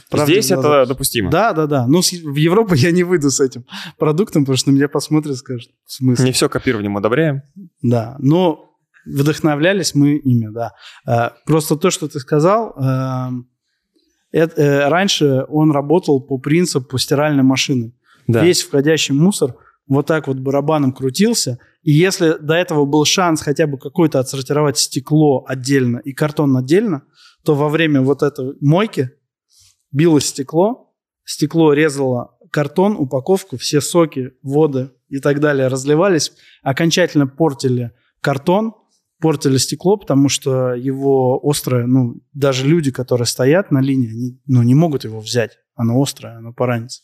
правда 0.10 0.32
Здесь 0.32 0.52
это 0.52 0.62
глаза. 0.62 0.86
допустимо. 0.86 1.30
Да, 1.32 1.54
да, 1.54 1.68
да. 1.68 1.88
Ну, 1.88 2.02
в 2.02 2.36
Европу 2.36 2.74
я 2.74 2.92
не 2.92 3.04
выйду 3.04 3.30
с 3.30 3.40
этим 3.40 3.66
продуктом, 3.98 4.44
потому 4.44 4.58
что 4.58 4.72
на 4.72 4.76
меня 4.76 4.88
посмотрят 4.88 5.36
и 5.36 5.38
скажут, 5.38 5.72
в 5.86 5.94
смысле? 5.94 6.26
Не 6.26 6.32
все 6.32 6.50
копирование 6.50 6.90
мы 6.90 7.00
одобряем. 7.00 7.42
Да, 7.82 8.16
но 8.20 8.72
вдохновлялись 9.06 9.96
мы 9.96 10.18
ими, 10.18 10.48
да. 10.52 10.74
Э, 11.08 11.30
Просто 11.46 11.76
то, 11.76 11.90
что 11.92 12.08
ты 12.08 12.20
сказал, 12.20 12.74
эм, 12.78 13.48
это, 14.32 14.62
э, 14.62 14.90
раньше 14.90 15.46
он 15.48 15.72
работал 15.72 16.20
по 16.22 16.38
принципу 16.38 16.98
стиральной 16.98 17.44
машины. 17.44 17.94
Да. 18.28 18.44
Весь 18.44 18.64
входящий 18.64 19.14
мусор 19.14 19.56
вот 19.88 20.08
так 20.08 20.28
вот 20.28 20.38
барабаном 20.38 20.92
крутился, 20.92 21.60
и 21.84 21.92
если 21.92 22.38
до 22.40 22.56
этого 22.56 22.86
был 22.86 23.06
шанс 23.06 23.42
хотя 23.42 23.68
бы 23.68 23.78
какой-то 23.78 24.20
отсортировать 24.20 24.80
стекло 24.80 25.46
отдельно 25.48 26.00
и 26.00 26.12
картон 26.12 26.58
отдельно, 26.58 27.04
то 27.44 27.54
во 27.54 27.70
время 27.70 28.02
вот 28.02 28.24
этой 28.24 28.56
мойки 28.60 29.12
билось 29.96 30.26
стекло, 30.26 30.94
стекло 31.24 31.74
резало 31.74 32.38
картон, 32.52 32.96
упаковку, 32.98 33.58
все 33.58 33.82
соки, 33.82 34.34
воды 34.44 34.92
и 35.08 35.20
так 35.20 35.40
далее 35.40 35.68
разливались, 35.68 36.34
окончательно 36.62 37.28
портили 37.28 37.92
картон, 38.22 38.74
портили 39.20 39.58
стекло, 39.58 39.98
потому 39.98 40.30
что 40.30 40.74
его 40.74 41.40
острое, 41.44 41.88
ну, 41.88 42.22
даже 42.34 42.68
люди, 42.68 42.92
которые 42.92 43.26
стоят 43.26 43.72
на 43.72 43.82
линии, 43.82 44.10
они, 44.10 44.42
ну, 44.46 44.64
не 44.64 44.76
могут 44.76 45.06
его 45.06 45.20
взять. 45.20 45.58
Оно 45.76 46.02
острое, 46.02 46.38
оно 46.38 46.54
поранится. 46.54 47.02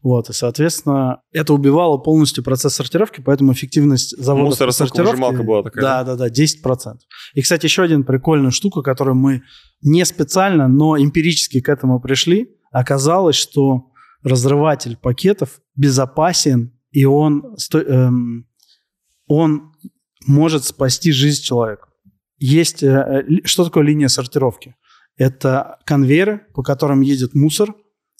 Вот, 0.00 0.30
и, 0.30 0.32
соответственно, 0.32 1.22
это 1.32 1.52
убивало 1.54 1.98
полностью 1.98 2.44
процесс 2.44 2.74
сортировки, 2.74 3.20
поэтому 3.20 3.52
эффективность 3.52 4.16
завода 4.16 4.44
по 4.44 4.50
Мусоросоковыжималка 4.50 5.42
была 5.42 5.62
такая, 5.64 5.82
Да, 5.82 6.04
да, 6.04 6.16
да, 6.16 6.28
10%. 6.28 6.98
И, 7.34 7.42
кстати, 7.42 7.66
еще 7.66 7.82
один 7.82 8.04
прикольная 8.04 8.52
штука, 8.52 8.82
которую 8.82 9.16
мы 9.16 9.42
не 9.80 10.04
специально, 10.04 10.68
но 10.68 10.96
эмпирически 10.96 11.60
к 11.60 11.68
этому 11.68 12.00
пришли. 12.00 12.48
Оказалось, 12.70 13.34
что 13.36 13.90
разрыватель 14.22 14.96
пакетов 14.96 15.60
безопасен, 15.74 16.72
и 16.92 17.04
он, 17.04 17.56
эм, 17.74 18.46
он 19.26 19.72
может 20.26 20.64
спасти 20.64 21.10
жизнь 21.10 21.42
человека. 21.42 21.88
Есть... 22.38 22.82
э, 22.84 23.24
ли- 23.26 23.42
что 23.44 23.64
такое 23.64 23.82
линия 23.82 24.08
сортировки? 24.08 24.76
Это 25.16 25.78
конвейеры, 25.84 26.46
по 26.54 26.62
которым 26.62 27.00
едет 27.00 27.34
мусор, 27.34 27.74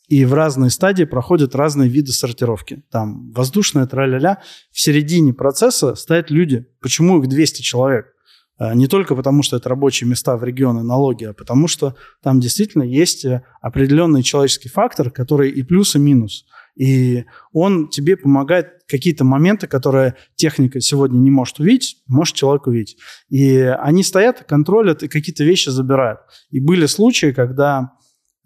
и 0.09 0.25
в 0.25 0.35
разные 0.35 0.71
стадии 0.71 1.05
проходят 1.05 1.55
разные 1.55 1.89
виды 1.89 2.13
сортировки. 2.13 2.83
Там 2.91 3.31
воздушная, 3.33 3.87
тра-ля-ля. 3.87 4.43
В 4.71 4.81
середине 4.81 5.33
процесса 5.33 5.95
стоят 5.95 6.31
люди. 6.31 6.67
Почему 6.81 7.21
их 7.21 7.29
200 7.29 7.63
человек? 7.63 8.07
А, 8.59 8.75
Не 8.75 8.89
только 8.89 9.15
потому, 9.15 9.43
что 9.43 9.57
это 9.57 9.69
рабочие 9.69 10.09
места 10.09 10.37
в 10.37 10.45
регионе, 10.45 10.83
налоги, 10.83 11.25
а 11.25 11.33
потому 11.33 11.69
что 11.69 11.97
там 12.23 12.41
действительно 12.41 12.83
есть 12.83 13.25
э, 13.25 13.43
определенный 13.61 14.23
человеческий 14.23 14.69
фактор, 14.69 15.11
который 15.11 15.51
и 15.51 15.63
плюс, 15.63 15.97
и 15.97 15.99
минус. 15.99 16.45
И 16.77 17.25
он 17.53 17.89
тебе 17.89 18.17
помогает 18.17 18.69
какие-то 18.89 19.25
моменты, 19.25 19.67
которые 19.67 20.15
техника 20.37 20.81
сегодня 20.81 21.19
не 21.19 21.31
может 21.31 21.59
увидеть, 21.59 22.03
может 22.07 22.35
человек 22.35 22.67
увидеть. 22.67 22.97
И 23.29 23.57
они 23.59 24.03
стоят, 24.03 24.45
контролят 24.45 25.03
и 25.03 25.09
какие-то 25.09 25.45
вещи 25.45 25.69
забирают. 25.69 26.21
И 26.51 26.61
были 26.61 26.87
случаи, 26.87 27.33
когда 27.33 27.93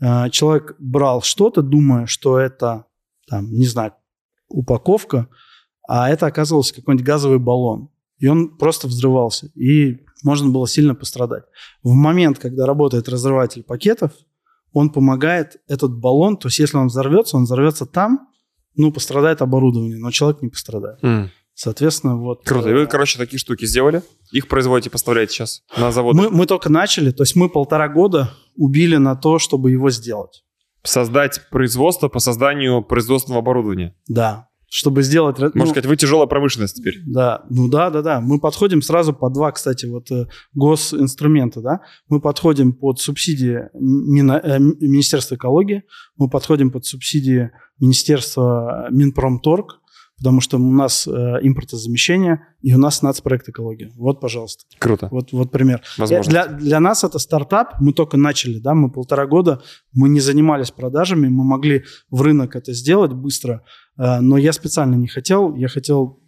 э, 0.01 0.31
человек 0.31 0.74
брал 0.78 1.23
что-то, 1.23 1.62
думая, 1.62 2.06
что 2.06 2.39
это, 2.39 2.86
там, 3.28 3.51
не 3.51 3.66
знаю, 3.66 3.93
упаковка, 4.48 5.28
а 5.89 6.10
это 6.10 6.27
оказывался 6.27 6.74
какой-нибудь 6.74 7.06
газовый 7.06 7.39
баллон. 7.39 7.90
И 8.18 8.27
он 8.27 8.56
просто 8.56 8.89
взрывался, 8.89 9.48
и 9.55 9.98
можно 10.24 10.48
было 10.48 10.66
сильно 10.66 10.94
пострадать. 10.94 11.44
В 11.82 11.93
момент, 11.93 12.39
когда 12.39 12.66
работает 12.66 13.09
разрыватель 13.09 13.62
пакетов, 13.62 14.12
он 14.73 14.90
помогает 14.90 15.59
этот 15.68 15.93
баллон, 15.94 16.36
то 16.36 16.48
есть 16.48 16.59
если 16.59 16.77
он 16.77 16.89
взорвется, 16.89 17.36
он 17.36 17.44
взорвется 17.44 17.86
там, 17.86 18.28
ну, 18.74 18.93
пострадает 18.93 19.43
оборудование, 19.43 19.97
но 19.98 20.10
человек 20.10 20.43
не 20.43 20.48
пострадает. 20.48 20.98
М, 21.02 21.31
Соответственно, 21.59 22.18
вот... 22.18 22.44
Круто. 22.44 22.68
И 22.68 22.74
вы, 22.74 22.86
короче, 22.86 23.16
такие 23.16 23.39
штуки 23.39 23.64
сделали? 23.64 24.02
Их 24.31 24.47
производите, 24.47 24.90
поставляете 24.90 25.32
сейчас 25.32 25.62
на 25.74 25.90
завод? 25.90 26.14
мы, 26.14 26.28
мы 26.28 26.44
только 26.44 26.68
начали, 26.68 27.12
то 27.12 27.23
есть 27.23 27.35
мы 27.35 27.48
полтора 27.48 27.89
года 27.89 28.35
убили 28.56 28.96
на 28.96 29.16
то, 29.16 29.38
чтобы 29.38 29.70
его 29.70 29.90
сделать. 29.90 30.44
Создать 30.82 31.48
производство 31.50 32.08
по 32.08 32.18
созданию 32.18 32.82
производственного 32.82 33.40
оборудования. 33.40 33.94
Да. 34.08 34.48
чтобы 34.68 35.02
сделать... 35.02 35.38
Можно 35.38 35.58
ну, 35.58 35.66
сказать, 35.66 35.86
вы 35.86 35.96
тяжелая 35.96 36.26
промышленность 36.26 36.76
теперь. 36.76 37.00
Да, 37.06 37.44
ну 37.50 37.68
да, 37.68 37.90
да, 37.90 38.02
да. 38.02 38.20
Мы 38.20 38.40
подходим 38.40 38.82
сразу 38.82 39.12
по 39.14 39.30
два, 39.30 39.52
кстати, 39.52 39.86
вот 39.86 40.10
э, 40.10 40.26
госинструмента, 40.54 41.60
да. 41.60 41.80
Мы 42.08 42.20
подходим 42.20 42.72
под 42.72 42.98
субсидии 43.00 43.68
Мина, 43.74 44.40
э, 44.42 44.58
Министерства 44.58 45.36
экологии, 45.36 45.84
мы 46.16 46.28
подходим 46.28 46.70
под 46.70 46.84
субсидии 46.84 47.50
Министерства 47.78 48.88
Минпромторг, 48.90 49.80
потому 50.18 50.40
что 50.40 50.56
у 50.56 50.72
нас 50.72 51.06
э, 51.06 51.10
импортозамещение, 51.43 52.47
и 52.62 52.74
у 52.74 52.78
нас 52.78 53.02
нацпроект 53.02 53.48
экология. 53.48 53.93
Вот, 53.97 54.20
пожалуйста. 54.20 54.64
Круто. 54.78 55.09
Вот, 55.10 55.32
вот 55.32 55.51
пример. 55.51 55.82
Возможно. 55.98 56.30
Для, 56.30 56.47
для 56.47 56.80
нас 56.80 57.05
это 57.05 57.18
стартап, 57.18 57.74
мы 57.80 57.93
только 57.93 58.16
начали, 58.16 58.59
да, 58.59 58.74
мы 58.74 58.90
полтора 58.90 59.26
года, 59.26 59.62
мы 59.93 60.09
не 60.09 60.20
занимались 60.20 60.70
продажами, 60.70 61.28
мы 61.28 61.44
могли 61.44 61.84
в 62.10 62.22
рынок 62.22 62.56
это 62.56 62.72
сделать 62.72 63.12
быстро, 63.12 63.62
э, 63.98 64.20
но 64.20 64.38
я 64.38 64.52
специально 64.52 64.94
не 64.94 65.09
хотел, 65.09 65.55
я 65.55 65.68
хотел... 65.68 66.18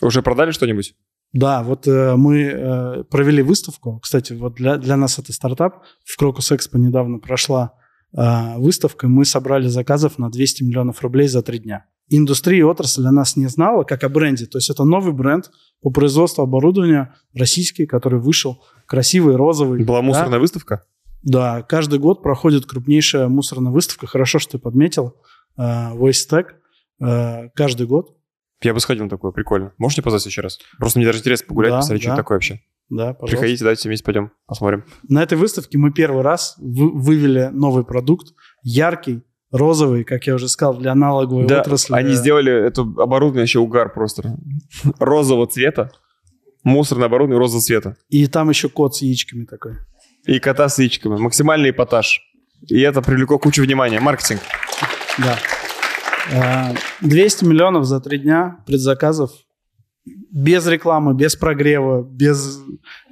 Уже 0.00 0.22
продали 0.22 0.52
что-нибудь? 0.52 0.94
Да, 1.32 1.64
вот 1.64 1.88
э, 1.88 2.14
мы 2.14 2.42
э, 2.42 3.04
провели 3.10 3.42
выставку, 3.42 3.98
кстати, 3.98 4.32
вот 4.32 4.54
для, 4.54 4.76
для 4.76 4.96
нас 4.96 5.18
это 5.18 5.32
стартап, 5.32 5.82
в 6.04 6.16
Крокус 6.16 6.52
Экспо 6.52 6.78
недавно 6.78 7.18
прошла 7.18 7.74
э, 8.16 8.58
выставка, 8.58 9.08
мы 9.08 9.24
собрали 9.24 9.66
заказов 9.66 10.18
на 10.18 10.30
200 10.30 10.62
миллионов 10.62 11.02
рублей 11.02 11.26
за 11.26 11.42
три 11.42 11.58
дня 11.58 11.86
индустрия 12.08 12.60
и 12.60 12.62
отрасль 12.62 13.06
о 13.06 13.12
нас 13.12 13.36
не 13.36 13.46
знала, 13.46 13.84
как 13.84 14.04
о 14.04 14.08
бренде. 14.08 14.46
То 14.46 14.58
есть 14.58 14.70
это 14.70 14.84
новый 14.84 15.12
бренд 15.12 15.50
по 15.80 15.90
производству 15.90 16.42
оборудования 16.42 17.14
российский, 17.34 17.86
который 17.86 18.20
вышел, 18.20 18.62
красивый, 18.86 19.36
розовый. 19.36 19.84
Была 19.84 20.02
мусорная 20.02 20.32
да? 20.32 20.38
выставка? 20.38 20.84
Да, 21.22 21.62
каждый 21.62 21.98
год 21.98 22.22
проходит 22.22 22.66
крупнейшая 22.66 23.28
мусорная 23.28 23.72
выставка. 23.72 24.06
Хорошо, 24.06 24.38
что 24.38 24.52
ты 24.52 24.58
подметил. 24.58 25.16
Uh, 25.58 25.96
Waste 25.96 26.28
Tech. 26.30 26.46
Uh, 27.02 27.48
каждый 27.54 27.86
год. 27.86 28.16
Я 28.62 28.74
бы 28.74 28.80
сходил 28.80 29.04
на 29.04 29.10
такое, 29.10 29.32
прикольно. 29.32 29.72
Можете 29.78 30.02
позвать 30.02 30.24
еще 30.26 30.42
раз? 30.42 30.58
Просто 30.78 30.98
мне 30.98 31.06
даже 31.06 31.20
интересно 31.20 31.46
погулять, 31.48 31.72
да, 31.72 31.78
посмотреть, 31.78 32.04
да. 32.04 32.10
что 32.10 32.16
такое 32.16 32.36
вообще. 32.36 32.60
Да, 32.90 33.14
пожалуйста. 33.14 33.26
Приходите, 33.26 33.64
давайте 33.64 33.88
вместе 33.88 34.04
пойдем, 34.04 34.30
посмотрим. 34.46 34.84
На 35.08 35.22
этой 35.22 35.38
выставке 35.38 35.78
мы 35.78 35.92
первый 35.92 36.22
раз 36.22 36.54
вы, 36.58 36.90
вывели 36.92 37.48
новый 37.52 37.84
продукт, 37.84 38.34
яркий, 38.62 39.22
розовый, 39.54 40.04
как 40.04 40.26
я 40.26 40.34
уже 40.34 40.48
сказал, 40.48 40.76
для 40.76 40.92
аналоговой 40.92 41.46
да, 41.46 41.60
отрасли. 41.60 41.94
Они 41.94 42.14
сделали 42.14 42.52
это 42.52 42.82
оборудование 42.82 43.44
еще 43.44 43.60
угар 43.60 43.92
просто. 43.92 44.36
Розового 44.98 45.46
цвета. 45.46 45.92
Мусорное 46.64 47.06
оборудование 47.06 47.38
розового 47.38 47.62
цвета. 47.62 47.96
И 48.08 48.26
там 48.26 48.48
еще 48.48 48.68
кот 48.68 48.96
с 48.96 49.02
яичками 49.02 49.44
такой. 49.44 49.74
И 50.26 50.38
кота 50.40 50.68
с 50.68 50.78
яичками. 50.78 51.18
Максимальный 51.18 51.70
эпатаж. 51.70 52.20
И 52.68 52.80
это 52.80 53.02
привлекло 53.02 53.38
кучу 53.38 53.62
внимания. 53.62 54.00
Маркетинг. 54.00 54.40
Да. 55.18 56.74
200 57.02 57.44
миллионов 57.44 57.84
за 57.84 58.00
три 58.00 58.18
дня 58.18 58.58
предзаказов 58.66 59.30
без 60.06 60.66
рекламы, 60.66 61.14
без 61.14 61.36
прогрева, 61.36 62.02
без 62.02 62.60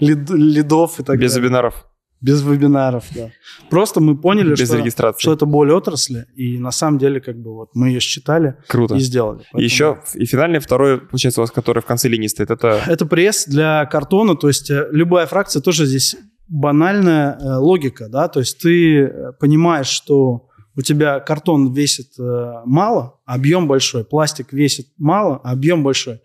лид, 0.00 0.28
лидов 0.30 0.98
и 0.98 1.04
так 1.04 1.18
без 1.18 1.32
далее. 1.32 1.36
Без 1.36 1.36
вебинаров. 1.36 1.86
Без 2.22 2.40
вебинаров, 2.42 3.04
да. 3.14 3.30
Просто 3.68 4.00
мы 4.00 4.16
поняли, 4.16 4.50
Без 4.54 4.68
что, 4.68 4.78
регистрации. 4.78 5.20
что 5.20 5.32
это 5.32 5.44
боль 5.44 5.72
отрасли, 5.72 6.26
и 6.36 6.58
на 6.58 6.70
самом 6.70 6.98
деле 6.98 7.20
как 7.20 7.36
бы 7.36 7.52
вот 7.52 7.70
мы 7.74 7.88
ее 7.88 8.00
считали 8.00 8.54
Круто. 8.68 8.94
и 8.94 9.00
сделали. 9.00 9.40
Поэтому... 9.52 9.62
Еще 9.62 9.98
и 10.14 10.24
финальный 10.24 10.60
второй, 10.60 11.00
получается, 11.00 11.40
у 11.40 11.42
вас, 11.42 11.50
который 11.50 11.82
в 11.82 11.86
конце 11.86 12.08
линии 12.08 12.28
стоит, 12.28 12.50
это... 12.50 12.80
Это 12.86 13.06
пресс 13.06 13.46
для 13.46 13.84
картона, 13.86 14.36
то 14.36 14.46
есть 14.46 14.70
э, 14.70 14.88
любая 14.92 15.26
фракция 15.26 15.60
тоже 15.60 15.84
здесь 15.84 16.16
банальная 16.48 17.38
э, 17.38 17.56
логика, 17.56 18.08
да, 18.08 18.28
то 18.28 18.40
есть 18.40 18.58
ты 18.60 19.00
э, 19.00 19.32
понимаешь, 19.40 19.88
что 19.88 20.48
у 20.76 20.82
тебя 20.82 21.18
картон 21.20 21.72
весит 21.72 22.18
э, 22.18 22.52
мало, 22.64 23.20
объем 23.24 23.66
большой, 23.66 24.04
пластик 24.04 24.52
весит 24.52 24.86
мало, 24.96 25.38
объем 25.38 25.82
большой. 25.82 26.20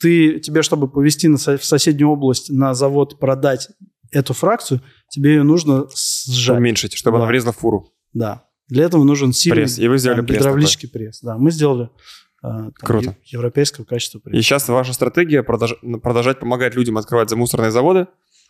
Ты, 0.00 0.40
тебе, 0.40 0.62
чтобы 0.62 0.88
повезти 0.88 1.28
на, 1.28 1.36
в 1.36 1.64
соседнюю 1.64 2.10
область 2.10 2.50
на 2.50 2.74
завод, 2.74 3.18
продать 3.20 3.68
эту 4.12 4.34
фракцию, 4.34 4.82
тебе 5.08 5.34
ее 5.34 5.42
нужно 5.42 5.86
сжать. 5.94 6.58
Уменьшить, 6.58 6.94
чтобы 6.94 7.18
да. 7.18 7.24
она 7.24 7.30
влезла 7.30 7.52
в 7.52 7.58
фуру. 7.58 7.92
Да. 8.12 8.44
Для 8.68 8.84
этого 8.84 9.04
нужен 9.04 9.32
сильный 9.32 9.62
пресс. 9.62 9.78
И 9.78 9.88
вы 9.88 9.98
сделали 9.98 10.18
там, 10.18 10.26
гидравлический 10.26 10.88
такой. 10.88 11.06
пресс. 11.06 11.20
Да, 11.20 11.36
мы 11.36 11.50
сделали 11.50 11.84
э, 11.84 11.88
там, 12.42 12.72
Круто. 12.74 13.16
европейского 13.24 13.84
качества 13.84 14.18
пресс. 14.18 14.38
И 14.38 14.42
сейчас 14.42 14.68
ваша 14.68 14.92
стратегия 14.92 15.42
продолж... 15.42 15.74
продолжать 16.02 16.38
помогать 16.38 16.74
людям 16.74 16.98
открывать 16.98 17.28
замусорные 17.28 17.70
заводы, 17.70 18.06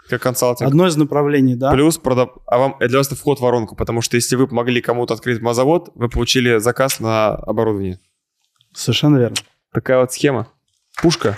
как 0.09 0.23
консалтинг. 0.23 0.69
Одно 0.69 0.87
из 0.87 0.97
направлений, 0.97 1.55
да. 1.55 1.73
Плюс, 1.73 1.99
продав... 1.99 2.31
а 2.47 2.59
вам 2.59 2.77
для 2.81 2.99
вас 2.99 3.07
это 3.07 3.17
вход 3.17 3.39
в 3.39 3.43
воронку, 3.43 3.77
потому 3.77 4.03
что 4.03 4.17
если 4.17 4.37
вы 4.37 4.47
помогли 4.47 4.81
кому-то 4.81 5.15
открыть 5.15 5.41
завод, 5.55 5.91
вы 5.95 6.09
получили 6.09 6.59
заказ 6.59 7.01
на 7.01 7.31
оборудование. 7.31 8.01
Совершенно 8.75 9.17
верно. 9.17 9.37
Такая 9.73 10.01
вот 10.01 10.13
схема. 10.13 10.49
Пушка. 11.01 11.37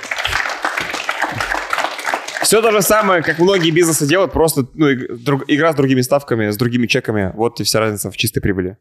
Все 2.44 2.60
то 2.60 2.70
же 2.70 2.82
самое, 2.82 3.22
как 3.22 3.38
многие 3.38 3.70
бизнесы 3.70 4.06
делают, 4.06 4.32
просто 4.32 4.68
ну, 4.74 4.90
игра 4.92 5.72
с 5.72 5.76
другими 5.76 6.02
ставками, 6.02 6.50
с 6.50 6.56
другими 6.56 6.86
чеками. 6.86 7.32
Вот 7.34 7.60
и 7.60 7.64
вся 7.64 7.80
разница 7.80 8.10
в 8.10 8.16
чистой 8.16 8.40
прибыли. 8.40 8.76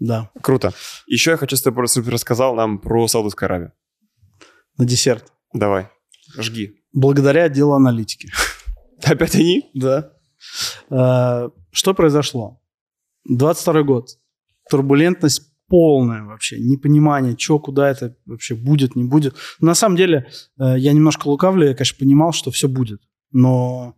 Да. 0.00 0.30
Круто. 0.42 0.72
Еще 1.06 1.30
я 1.30 1.36
хочу, 1.36 1.56
чтобы 1.56 1.86
ты 1.86 2.10
рассказал 2.10 2.54
нам 2.54 2.78
про 2.78 3.06
Саудовскую 3.06 3.46
Аравию. 3.46 3.72
На 4.76 4.84
десерт. 4.84 5.32
Давай, 5.52 5.88
жги. 6.36 6.74
Благодаря 6.92 7.44
отделу 7.44 7.74
аналитики. 7.74 8.28
Опять 9.04 9.36
они? 9.36 9.70
Да. 9.74 10.12
А, 10.90 11.50
что 11.70 11.94
произошло? 11.94 12.60
22 13.28 13.82
год. 13.82 14.08
Турбулентность 14.68 15.53
полное 15.74 16.22
вообще 16.22 16.60
непонимание, 16.60 17.36
что, 17.36 17.58
куда 17.58 17.90
это 17.90 18.14
вообще 18.26 18.54
будет, 18.54 18.94
не 18.94 19.02
будет. 19.02 19.34
на 19.58 19.74
самом 19.74 19.96
деле, 19.96 20.28
э, 20.56 20.78
я 20.78 20.92
немножко 20.92 21.26
лукавлю, 21.26 21.66
я, 21.66 21.74
конечно, 21.74 21.98
понимал, 21.98 22.32
что 22.32 22.52
все 22.52 22.68
будет. 22.68 23.00
Но 23.32 23.96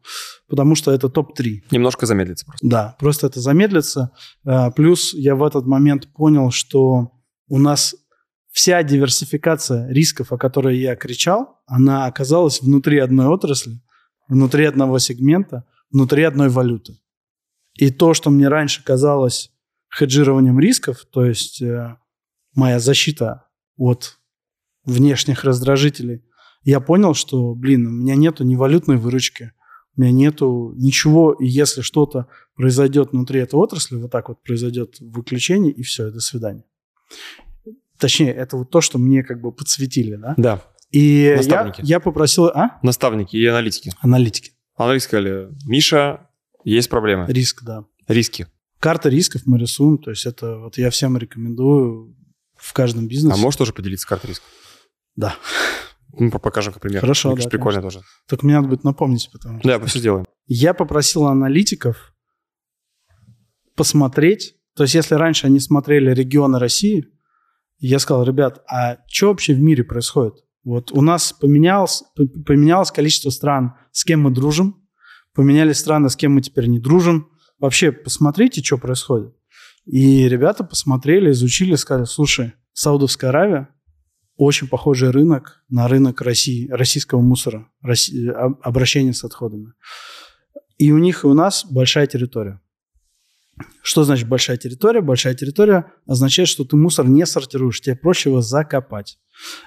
потому 0.49 0.75
что 0.75 0.91
это 0.91 1.11
топ-3. 1.11 1.65
Немножко 1.71 2.07
замедлится 2.07 2.47
просто. 2.47 2.67
Да, 2.67 2.97
просто 2.99 3.27
это 3.27 3.41
замедлится. 3.41 4.11
Э, 4.47 4.71
плюс 4.75 5.13
я 5.13 5.35
в 5.35 5.45
этот 5.45 5.67
момент 5.67 6.09
понял, 6.15 6.51
что 6.51 7.13
у 7.47 7.59
нас 7.59 7.95
вся 8.51 8.83
диверсификация 8.83 9.87
рисков, 9.91 10.33
о 10.33 10.39
которой 10.39 10.79
я 10.79 10.97
кричал, 10.97 11.61
она 11.67 12.07
оказалась 12.07 12.63
внутри 12.63 13.01
одной 13.01 13.27
отрасли, 13.27 13.83
внутри 14.29 14.65
одного 14.65 14.99
сегмента, 14.99 15.67
внутри 15.91 16.23
одной 16.23 16.49
валюты. 16.49 16.97
И 17.75 17.91
то, 17.91 18.15
что 18.15 18.31
мне 18.31 18.49
раньше 18.49 18.83
казалось 18.83 19.53
хеджированием 19.91 20.59
рисков, 20.59 21.05
то 21.11 21.25
есть 21.25 21.63
э, 21.63 21.97
моя 22.55 22.79
защита 22.79 23.47
от 23.77 24.19
внешних 24.85 25.45
раздражителей, 25.45 26.23
я 26.63 26.81
понял, 26.81 27.15
что, 27.15 27.55
блин, 27.55 27.87
у 27.87 27.91
меня 27.91 28.17
нету 28.17 28.45
ни 28.45 28.57
валютной 28.57 28.97
выручки, 28.97 29.53
у 29.97 30.01
меня 30.01 30.13
нету 30.13 30.73
ничего, 30.77 31.33
и 31.33 31.47
если 31.47 31.81
что-то 31.81 32.27
произойдет 32.55 33.13
внутри 33.13 33.41
этой 33.41 33.55
отрасли, 33.55 33.97
вот 33.97 34.11
так 34.11 34.29
вот 34.29 34.43
произойдет 34.43 34.97
выключение, 35.01 35.73
и 35.73 35.83
все, 35.83 36.09
и 36.09 36.13
до 36.13 36.21
свидания. 36.21 36.65
Точнее, 37.99 38.33
это 38.33 38.57
вот 38.57 38.71
то, 38.71 38.81
что 38.81 38.99
мне 38.99 39.23
как 39.23 39.41
бы 39.41 39.53
подсветили, 39.53 40.17
да? 40.17 40.35
Да. 40.37 40.63
И 40.91 41.35
Наставники. 41.37 41.81
Я, 41.81 41.97
я 41.97 42.01
попросил... 42.01 42.47
А? 42.47 42.79
Наставники 42.83 43.37
и 43.37 43.47
аналитики. 43.47 43.93
Аналитики. 44.01 44.53
Аналитики 44.77 45.09
сказали, 45.09 45.49
Миша, 45.67 46.29
есть 46.65 46.91
проблемы. 46.91 47.27
Риск, 47.29 47.63
да. 47.65 47.85
Риски. 48.07 48.47
Карта 48.79 49.09
рисков 49.09 49.43
мы 49.47 49.59
рисуем, 49.59 49.99
то 49.99 50.11
есть 50.11 50.27
это 50.27 50.59
вот 50.59 50.79
я 50.79 50.91
всем 50.91 51.17
рекомендую 51.17 52.15
в 52.57 52.73
каждом 52.73 53.09
бизнесе. 53.09 53.35
А 53.35 53.41
можешь 53.41 53.57
тоже 53.57 53.73
поделиться 53.73 54.07
картой 54.07 54.31
рисков? 54.31 54.49
Да. 55.15 55.37
Мы 56.13 56.31
покажем 56.31 56.73
как 56.73 56.83
пример. 56.83 57.01
Хорошо, 57.01 57.33
Мне 57.33 57.43
да. 57.43 57.51
Прикольно 57.51 57.81
конечно. 57.81 58.01
тоже. 58.01 58.07
Только 58.29 58.47
мне 58.47 58.55
надо 58.55 58.69
будет 58.69 58.85
напомнить, 58.85 59.29
потому 59.33 59.59
что... 59.59 59.69
Да, 59.69 59.79
мы 59.79 59.87
все 59.87 59.99
сделаем. 59.99 60.25
Я 60.47 60.75
попросил 60.75 61.27
аналитиков 61.27 62.15
посмотреть, 63.75 64.57
то 64.75 64.85
есть 64.85 64.95
если 64.95 65.15
раньше 65.15 65.47
они 65.47 65.61
смотрели 65.61 66.13
регионы 66.13 66.59
России, 66.59 67.07
я 67.79 67.99
сказал, 67.99 68.25
ребят, 68.25 68.63
а 68.71 68.99
что 69.07 69.29
вообще 69.29 69.53
в 69.55 69.61
мире 69.61 69.85
происходит? 69.85 70.35
Вот 70.65 70.91
у 70.93 71.03
нас 71.03 71.33
поменялось, 71.33 72.03
поменялось 72.47 72.91
количество 72.91 73.31
стран, 73.31 73.75
с 73.93 74.05
кем 74.05 74.23
мы 74.23 74.31
дружим, 74.31 74.87
поменялись 75.35 75.79
страны, 75.79 76.09
с 76.09 76.17
кем 76.17 76.35
мы 76.35 76.41
теперь 76.41 76.67
не 76.67 76.81
дружим, 76.81 77.31
вообще 77.59 77.93
посмотрите, 77.93 78.63
что 78.63 78.79
происходит. 78.79 79.35
И 79.85 80.29
ребята 80.29 80.65
посмотрели, 80.65 81.31
изучили, 81.31 81.77
сказали, 81.77 82.05
слушай, 82.05 82.55
Саудовская 82.73 83.31
Аравия 83.31 83.69
очень 84.37 84.69
похожий 84.69 85.11
рынок 85.11 85.65
на 85.69 85.89
рынок 85.89 86.21
России, 86.21 86.69
российского 86.69 87.21
мусора, 87.21 87.69
России, 87.81 88.29
обращения 88.63 89.15
с 89.15 89.25
отходами. 89.25 89.73
И 90.79 90.93
у 90.93 90.99
них 90.99 91.25
и 91.25 91.27
у 91.27 91.35
нас 91.35 91.65
большая 91.65 92.07
территория. 92.07 92.61
Что 93.83 94.05
значит 94.05 94.29
большая 94.29 94.59
территория? 94.59 95.01
Большая 95.01 95.35
территория 95.35 95.91
означает, 96.07 96.49
что 96.49 96.65
ты 96.65 96.77
мусор 96.77 97.09
не 97.09 97.25
сортируешь, 97.25 97.81
тебе 97.81 97.97
проще 97.97 98.29
его 98.29 98.43
закопать. 98.43 99.19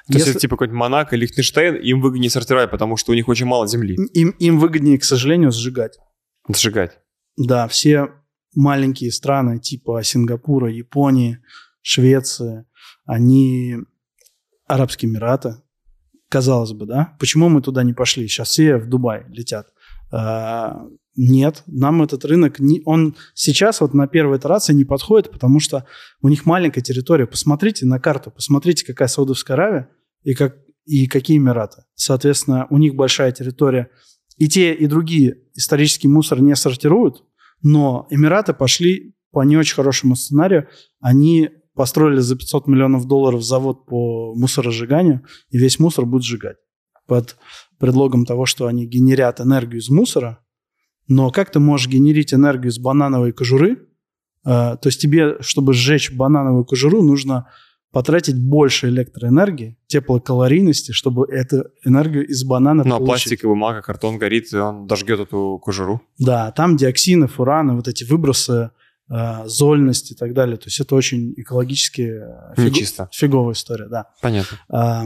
То 0.08 0.14
Если... 0.14 0.30
есть, 0.30 0.42
типа 0.42 0.56
какой-нибудь 0.56 0.78
Монако, 0.78 1.16
Лихтенштейн, 1.16 1.76
им 1.76 2.02
выгоднее 2.02 2.30
сортировать, 2.30 2.70
потому 2.70 2.98
что 2.98 3.12
у 3.12 3.16
них 3.16 3.28
очень 3.28 3.48
мало 3.48 3.68
земли. 3.68 3.96
Им, 4.14 4.30
им 4.32 4.60
выгоднее, 4.60 5.00
к 5.00 5.04
сожалению, 5.04 5.52
сжигать. 5.52 5.98
Сжигать. 6.48 7.00
Да, 7.40 7.70
все 7.70 8.10
маленькие 8.54 9.14
страны 9.14 9.60
типа 9.60 10.04
Сингапура, 10.04 10.70
Японии, 10.70 11.40
Швеции, 11.82 12.66
они 13.06 13.78
Арабские 14.68 15.10
Эмираты, 15.10 15.56
казалось 16.28 16.74
бы, 16.74 16.86
да? 16.86 17.16
Почему 17.18 17.48
мы 17.48 17.62
туда 17.62 17.84
не 17.84 17.94
пошли? 17.94 18.28
Сейчас 18.28 18.50
все 18.50 18.76
в 18.76 18.90
Дубай 18.90 19.26
летят. 19.30 19.68
А, 20.12 20.86
нет, 21.16 21.64
нам 21.66 22.04
этот 22.04 22.26
рынок, 22.26 22.60
не, 22.60 22.82
он 22.84 23.16
сейчас 23.34 23.80
вот 23.80 23.94
на 23.94 24.08
первой 24.08 24.38
итерации 24.38 24.74
не 24.74 24.84
подходит, 24.84 25.32
потому 25.32 25.62
что 25.62 25.86
у 26.22 26.28
них 26.28 26.46
маленькая 26.46 26.82
территория. 26.82 27.26
Посмотрите 27.26 27.86
на 27.86 28.02
карту, 28.02 28.32
посмотрите, 28.32 28.86
какая 28.86 29.08
Саудовская 29.08 29.56
Аравия 29.56 29.90
и, 30.24 30.34
как, 30.34 30.58
и 30.84 31.08
какие 31.08 31.38
Эмираты. 31.38 31.84
Соответственно, 31.96 32.68
у 32.70 32.78
них 32.78 32.96
большая 32.96 33.32
территория. 33.32 33.92
И 34.36 34.50
те, 34.50 34.74
и 34.74 34.88
другие 34.88 35.38
исторический 35.54 36.10
мусор 36.10 36.42
не 36.42 36.56
сортируют, 36.56 37.24
но 37.62 38.08
Эмираты 38.10 38.54
пошли 38.54 39.16
по 39.32 39.44
не 39.44 39.58
очень 39.58 39.76
хорошему 39.76 40.16
сценарию. 40.16 40.68
Они 41.00 41.50
построили 41.76 42.20
за 42.20 42.36
500 42.36 42.68
миллионов 42.68 43.06
долларов 43.06 43.44
завод 43.44 43.86
по 43.86 44.34
мусоросжиганию, 44.36 45.24
и 45.50 45.58
весь 45.58 45.80
мусор 45.80 46.06
будет 46.06 46.24
сжигать. 46.24 46.58
Под 47.08 47.38
предлогом 47.80 48.26
того, 48.26 48.46
что 48.46 48.68
они 48.68 48.86
генерят 48.86 49.40
энергию 49.40 49.82
из 49.82 49.90
мусора, 49.90 50.44
но 51.08 51.32
как 51.32 51.52
ты 51.52 51.60
можешь 51.60 51.88
генерить 51.88 52.34
энергию 52.34 52.72
из 52.72 52.78
банановой 52.78 53.32
кожуры? 53.32 53.88
А, 54.46 54.78
то 54.78 54.90
есть 54.90 55.02
тебе, 55.02 55.42
чтобы 55.42 55.74
сжечь 55.74 56.12
банановую 56.12 56.66
кожуру, 56.66 57.02
нужно 57.02 57.50
потратить 57.92 58.40
больше 58.40 58.90
электроэнергии, 58.90 59.78
теплокалорийности, 59.88 60.92
чтобы 60.92 61.26
эту 61.28 61.66
энергию 61.84 62.28
из 62.28 62.44
банана 62.44 62.84
Ну, 62.84 62.96
а 62.96 62.98
получить. 63.00 63.24
пластик 63.26 63.44
и 63.44 63.48
бумага, 63.48 63.82
картон 63.82 64.18
горит, 64.18 64.54
и 64.54 64.58
он 64.58 64.86
дожгет 64.88 65.20
эту 65.20 65.60
кожуру. 65.64 66.02
Да, 66.20 66.52
там 66.52 66.78
диоксины, 66.78 67.28
фураны, 67.28 67.76
вот 67.76 67.88
эти 67.88 68.04
выбросы, 68.04 68.72
э, 69.10 69.48
зольность 69.48 70.12
и 70.12 70.16
так 70.16 70.34
далее. 70.34 70.58
То 70.58 70.66
есть 70.68 70.80
это 70.80 70.94
очень 70.96 71.34
экологически 71.38 72.02
э, 72.02 72.54
фиго- 72.56 72.66
Нечисто. 72.70 73.10
фиговая 73.12 73.54
история, 73.54 73.88
да. 73.88 74.06
Понятно. 74.22 74.58
А, 74.70 75.06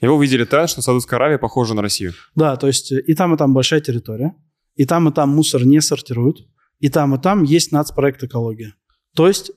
И 0.00 0.06
вы 0.06 0.14
увидели 0.14 0.44
тренд, 0.44 0.70
что 0.70 0.80
Саудовская 0.82 1.18
Аравия 1.18 1.38
похожа 1.38 1.74
на 1.74 1.82
Россию. 1.82 2.12
Да, 2.34 2.56
то 2.56 2.66
есть 2.66 2.92
э, 2.92 3.00
и 3.00 3.14
там, 3.14 3.34
и 3.34 3.36
там 3.36 3.52
большая 3.52 3.80
территория, 3.80 4.34
и 4.74 4.86
там, 4.86 5.08
и 5.08 5.12
там 5.12 5.28
мусор 5.30 5.64
не 5.66 5.80
сортируют, 5.82 6.46
и 6.80 6.88
там, 6.88 7.14
и 7.14 7.20
там 7.20 7.42
есть 7.42 7.72
нацпроект 7.72 8.22
экология. 8.24 8.74
То 9.14 9.28
есть 9.28 9.50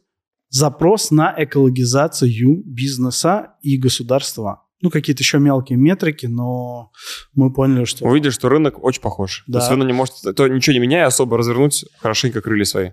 запрос 0.50 1.12
на 1.12 1.34
экологизацию 1.38 2.64
бизнеса 2.66 3.56
и 3.62 3.78
государства. 3.78 4.64
Ну, 4.82 4.92
какие-то 4.92 5.24
еще 5.24 5.40
мелкие 5.40 5.78
метрики, 5.78 6.28
но 6.28 6.92
мы 7.34 7.52
поняли, 7.52 7.86
что... 7.86 8.06
Увидели, 8.06 8.30
что 8.30 8.48
рынок 8.48 8.84
очень 8.84 9.02
похож. 9.02 9.44
Да. 9.48 9.60
То 9.60 9.66
есть 9.66 9.78
вы 9.78 9.86
не 9.86 9.94
можете, 9.94 10.34
то 10.34 10.48
ничего 10.48 10.74
не 10.74 10.80
меняя, 10.80 11.08
особо 11.08 11.38
развернуть 11.38 11.86
хорошенько 11.98 12.42
крылья 12.42 12.66
свои. 12.66 12.92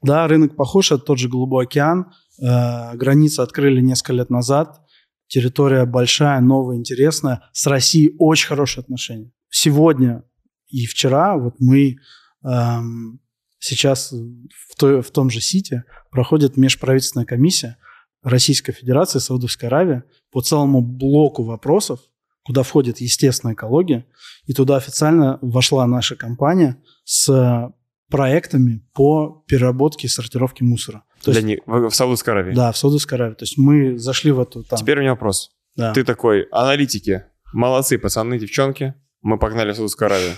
Да, 0.00 0.28
рынок 0.28 0.54
похож, 0.54 0.92
это 0.92 1.02
тот 1.02 1.18
же 1.18 1.28
Голубой 1.28 1.64
океан. 1.64 2.12
Э, 2.40 2.94
границы 2.94 3.40
открыли 3.40 3.80
несколько 3.80 4.12
лет 4.12 4.30
назад. 4.30 4.80
Территория 5.26 5.84
большая, 5.86 6.40
новая, 6.40 6.76
интересная. 6.76 7.42
С 7.52 7.66
Россией 7.66 8.14
очень 8.18 8.46
хорошие 8.46 8.82
отношения. 8.82 9.32
Сегодня 9.50 10.22
и 10.68 10.86
вчера 10.86 11.36
вот 11.36 11.54
мы 11.58 11.96
эм, 12.44 13.20
сейчас 13.58 14.12
в, 14.12 14.76
той- 14.76 15.02
в 15.02 15.10
том 15.10 15.30
же 15.30 15.40
Сити 15.40 15.84
проходит 16.10 16.56
межправительственная 16.56 17.26
комиссия 17.26 17.76
Российской 18.22 18.72
Федерации, 18.72 19.18
Саудовской 19.18 19.68
Аравии 19.68 20.02
по 20.32 20.40
целому 20.40 20.80
блоку 20.82 21.44
вопросов, 21.44 22.00
куда 22.44 22.62
входит 22.62 22.98
естественная 23.00 23.54
экология. 23.54 24.06
И 24.46 24.52
туда 24.54 24.76
официально 24.76 25.38
вошла 25.42 25.86
наша 25.86 26.16
компания 26.16 26.82
с 27.04 27.70
проектами 28.10 28.82
по 28.94 29.44
переработке 29.46 30.06
и 30.06 30.10
сортировке 30.10 30.64
мусора. 30.64 31.04
То 31.22 31.30
Для 31.32 31.40
есть, 31.40 31.46
них, 31.46 31.58
в 31.66 31.90
в 31.90 31.94
Саудовской 31.94 32.32
Аравии. 32.32 32.54
да, 32.54 32.72
в 32.72 32.78
Саудовской 32.78 33.16
Аравии. 33.18 33.34
То 33.34 33.42
есть 33.44 33.58
мы 33.58 33.98
зашли 33.98 34.30
в 34.32 34.40
эту 34.40 34.64
там. 34.64 34.78
Теперь 34.78 34.98
у 34.98 35.00
меня 35.00 35.10
вопрос. 35.10 35.50
да. 35.76 35.92
Ты 35.92 36.04
такой, 36.04 36.42
аналитики, 36.50 37.24
молодцы, 37.52 37.98
пацаны, 37.98 38.38
девчонки, 38.38 38.94
мы 39.20 39.38
погнали 39.38 39.72
в 39.72 39.74
Саудовскую 39.74 40.06
Аравию. 40.06 40.32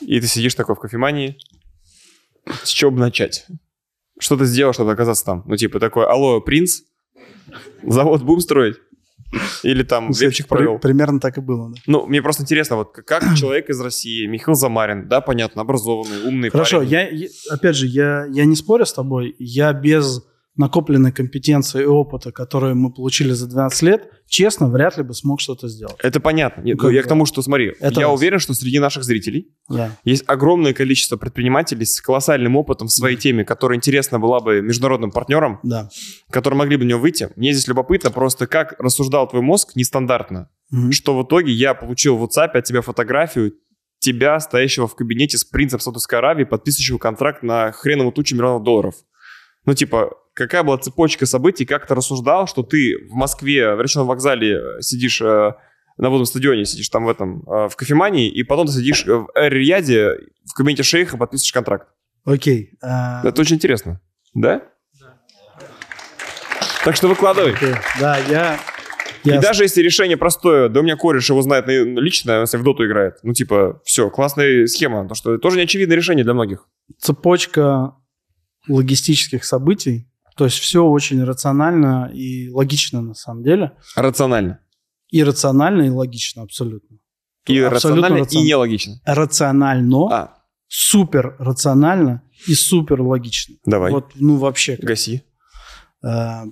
И 0.00 0.20
ты 0.20 0.26
сидишь 0.26 0.54
такой 0.54 0.74
в 0.76 0.78
кофемании. 0.78 1.36
С 2.62 2.68
чего 2.70 2.90
бы 2.90 2.98
начать? 3.00 3.46
Что 4.18 4.36
ты 4.36 4.44
сделал, 4.46 4.72
чтобы 4.72 4.92
оказаться 4.92 5.24
там? 5.24 5.44
Ну, 5.46 5.56
типа 5.56 5.78
такой, 5.80 6.06
алло, 6.06 6.40
принц, 6.40 6.82
завод 7.82 8.22
будем 8.22 8.40
строить? 8.40 8.76
Или 9.64 9.82
там 9.82 10.06
Ну, 10.08 10.12
вебчик 10.12 10.46
провел? 10.46 10.78
примерно 10.78 11.18
так 11.20 11.36
и 11.36 11.40
было. 11.40 11.70
Да. 11.70 11.80
Ну, 11.86 12.06
мне 12.06 12.22
просто 12.22 12.44
интересно, 12.44 12.76
вот 12.76 12.92
как 12.92 13.24
человек 13.36 13.68
из 13.68 13.80
России, 13.80 14.26
Михаил 14.26 14.54
Замарин, 14.54 15.08
да, 15.08 15.20
понятно, 15.20 15.62
образованный, 15.62 16.22
умный 16.26 16.48
Хорошо, 16.50 16.78
парень. 16.78 16.90
я- 16.90 17.28
опять 17.54 17.76
же, 17.76 17.86
я, 17.86 18.26
я 18.30 18.44
не 18.44 18.54
спорю 18.56 18.86
с 18.86 18.92
тобой. 18.92 19.34
Я 19.38 19.72
без 19.72 20.22
накопленной 20.56 21.12
компетенции 21.12 21.82
и 21.82 21.86
опыта, 21.86 22.32
которые 22.32 22.74
мы 22.74 22.92
получили 22.92 23.32
за 23.32 23.46
12 23.46 23.82
лет, 23.82 24.10
честно, 24.26 24.68
вряд 24.70 24.96
ли 24.96 25.02
бы 25.02 25.12
смог 25.14 25.40
что-то 25.40 25.68
сделать. 25.68 25.96
Это 26.02 26.18
понятно. 26.20 26.62
Нет, 26.62 26.78
ну, 26.80 26.88
я 26.88 27.02
к 27.02 27.06
тому, 27.08 27.26
что, 27.26 27.42
смотри, 27.42 27.74
Это 27.78 28.00
я 28.00 28.06
раз. 28.08 28.18
уверен, 28.18 28.38
что 28.38 28.54
среди 28.54 28.78
наших 28.78 29.04
зрителей 29.04 29.48
Да. 29.68 29.90
Есть 30.04 30.24
огромное 30.26 30.72
количество 30.72 31.16
предпринимателей 31.16 31.84
с 31.84 32.00
колоссальным 32.00 32.56
опытом 32.56 32.88
в 32.88 32.92
своей 32.92 33.16
теме, 33.16 33.44
которая 33.44 33.76
интересна 33.76 34.18
была 34.18 34.40
бы 34.40 34.62
международным 34.62 35.10
партнерам, 35.10 35.60
Да. 35.62 35.88
которые 36.30 36.58
могли 36.58 36.76
бы 36.76 36.84
на 36.84 36.88
него 36.90 37.00
выйти. 37.00 37.28
Мне 37.36 37.52
здесь 37.52 37.68
любопытно 37.68 38.10
просто, 38.10 38.46
как 38.46 38.74
рассуждал 38.80 39.28
твой 39.28 39.42
мозг 39.42 39.72
нестандартно, 39.76 40.48
Мгм. 40.70 40.92
что 40.92 41.18
в 41.18 41.24
итоге 41.24 41.52
я 41.52 41.74
получил 41.74 42.16
в 42.16 42.24
WhatsApp 42.24 42.50
от 42.54 42.64
тебя 42.64 42.80
фотографию 42.80 43.52
тебя, 43.98 44.38
стоящего 44.40 44.86
в 44.86 44.94
кабинете 44.94 45.38
с 45.38 45.44
принцем 45.44 45.80
Саудовской 45.80 46.18
Аравии, 46.18 46.44
подписывающего 46.44 46.98
контракт 46.98 47.42
на 47.42 47.72
хреновую 47.72 48.12
тучу 48.12 48.34
миллионов 48.36 48.62
долларов. 48.62 48.94
Ну, 49.64 49.74
типа, 49.74 50.12
какая 50.36 50.62
была 50.62 50.78
цепочка 50.78 51.26
событий, 51.26 51.64
как 51.64 51.86
ты 51.86 51.94
рассуждал, 51.94 52.46
что 52.46 52.62
ты 52.62 52.96
в 53.08 53.14
Москве, 53.14 53.74
в 53.74 53.80
речном 53.80 54.06
вокзале 54.06 54.56
э, 54.58 54.80
сидишь 54.82 55.20
э, 55.22 55.52
на 55.96 56.10
водном 56.10 56.26
стадионе, 56.26 56.64
сидишь 56.66 56.88
там 56.90 57.06
в 57.06 57.08
этом, 57.08 57.42
э, 57.48 57.68
в 57.68 57.74
кофемании, 57.76 58.28
и 58.28 58.42
потом 58.42 58.66
ты 58.66 58.72
сидишь 58.74 59.06
э, 59.06 59.12
в 59.14 59.28
Эр-Рияде, 59.34 60.10
в 60.44 60.52
кабинете 60.54 60.82
шейха, 60.82 61.16
подписываешь 61.16 61.52
контракт. 61.52 61.88
Окей. 62.24 62.72
а, 62.82 63.22
Это 63.26 63.40
очень 63.40 63.56
интересно. 63.56 64.00
Да? 64.34 64.62
Так 66.84 66.94
что 66.96 67.08
выкладывай. 67.08 67.52
окей. 67.54 67.74
Да, 67.98 68.18
я... 68.28 68.58
И 69.24 69.28
я 69.30 69.40
даже 69.40 69.64
если 69.64 69.82
решение 69.82 70.16
простое, 70.16 70.68
да 70.68 70.78
у 70.80 70.82
меня 70.84 70.96
кореш 70.96 71.28
его 71.30 71.42
знает 71.42 71.66
на- 71.66 71.98
лично, 72.00 72.42
если 72.42 72.58
в 72.58 72.62
доту 72.62 72.86
играет. 72.86 73.14
Ну, 73.24 73.32
типа, 73.32 73.80
все, 73.84 74.08
классная 74.08 74.66
схема. 74.66 75.02
Потому 75.02 75.16
что 75.16 75.32
это 75.32 75.40
тоже 75.42 75.56
неочевидное 75.56 75.96
решение 75.96 76.24
для 76.24 76.34
многих. 76.34 76.68
цепочка 76.98 77.96
логистических 78.68 79.44
событий. 79.44 80.08
То 80.36 80.44
есть 80.44 80.58
все 80.58 80.84
очень 80.84 81.24
рационально 81.24 82.10
и 82.12 82.50
логично 82.50 83.00
на 83.00 83.14
самом 83.14 83.42
деле. 83.42 83.72
Рационально. 83.96 84.60
И 85.10 85.22
рационально, 85.24 85.82
и 85.82 85.90
логично 85.90 86.42
абсолютно. 86.42 86.98
И 87.46 87.58
Абсолютно 87.58 87.70
рационально, 87.70 88.16
и 88.16 88.20
рационально. 88.22 88.48
нелогично. 88.48 89.00
Рационально, 89.06 89.98
А, 90.12 90.34
супер 90.68 91.36
рационально 91.38 92.22
и 92.48 92.54
супер 92.54 93.00
логично. 93.00 93.54
давай, 93.64 93.92
Вот, 93.92 94.12
ну 94.16 94.36
вообще. 94.36 94.76
как, 94.76 94.84
гаси. 94.84 95.22
э, 96.04 96.42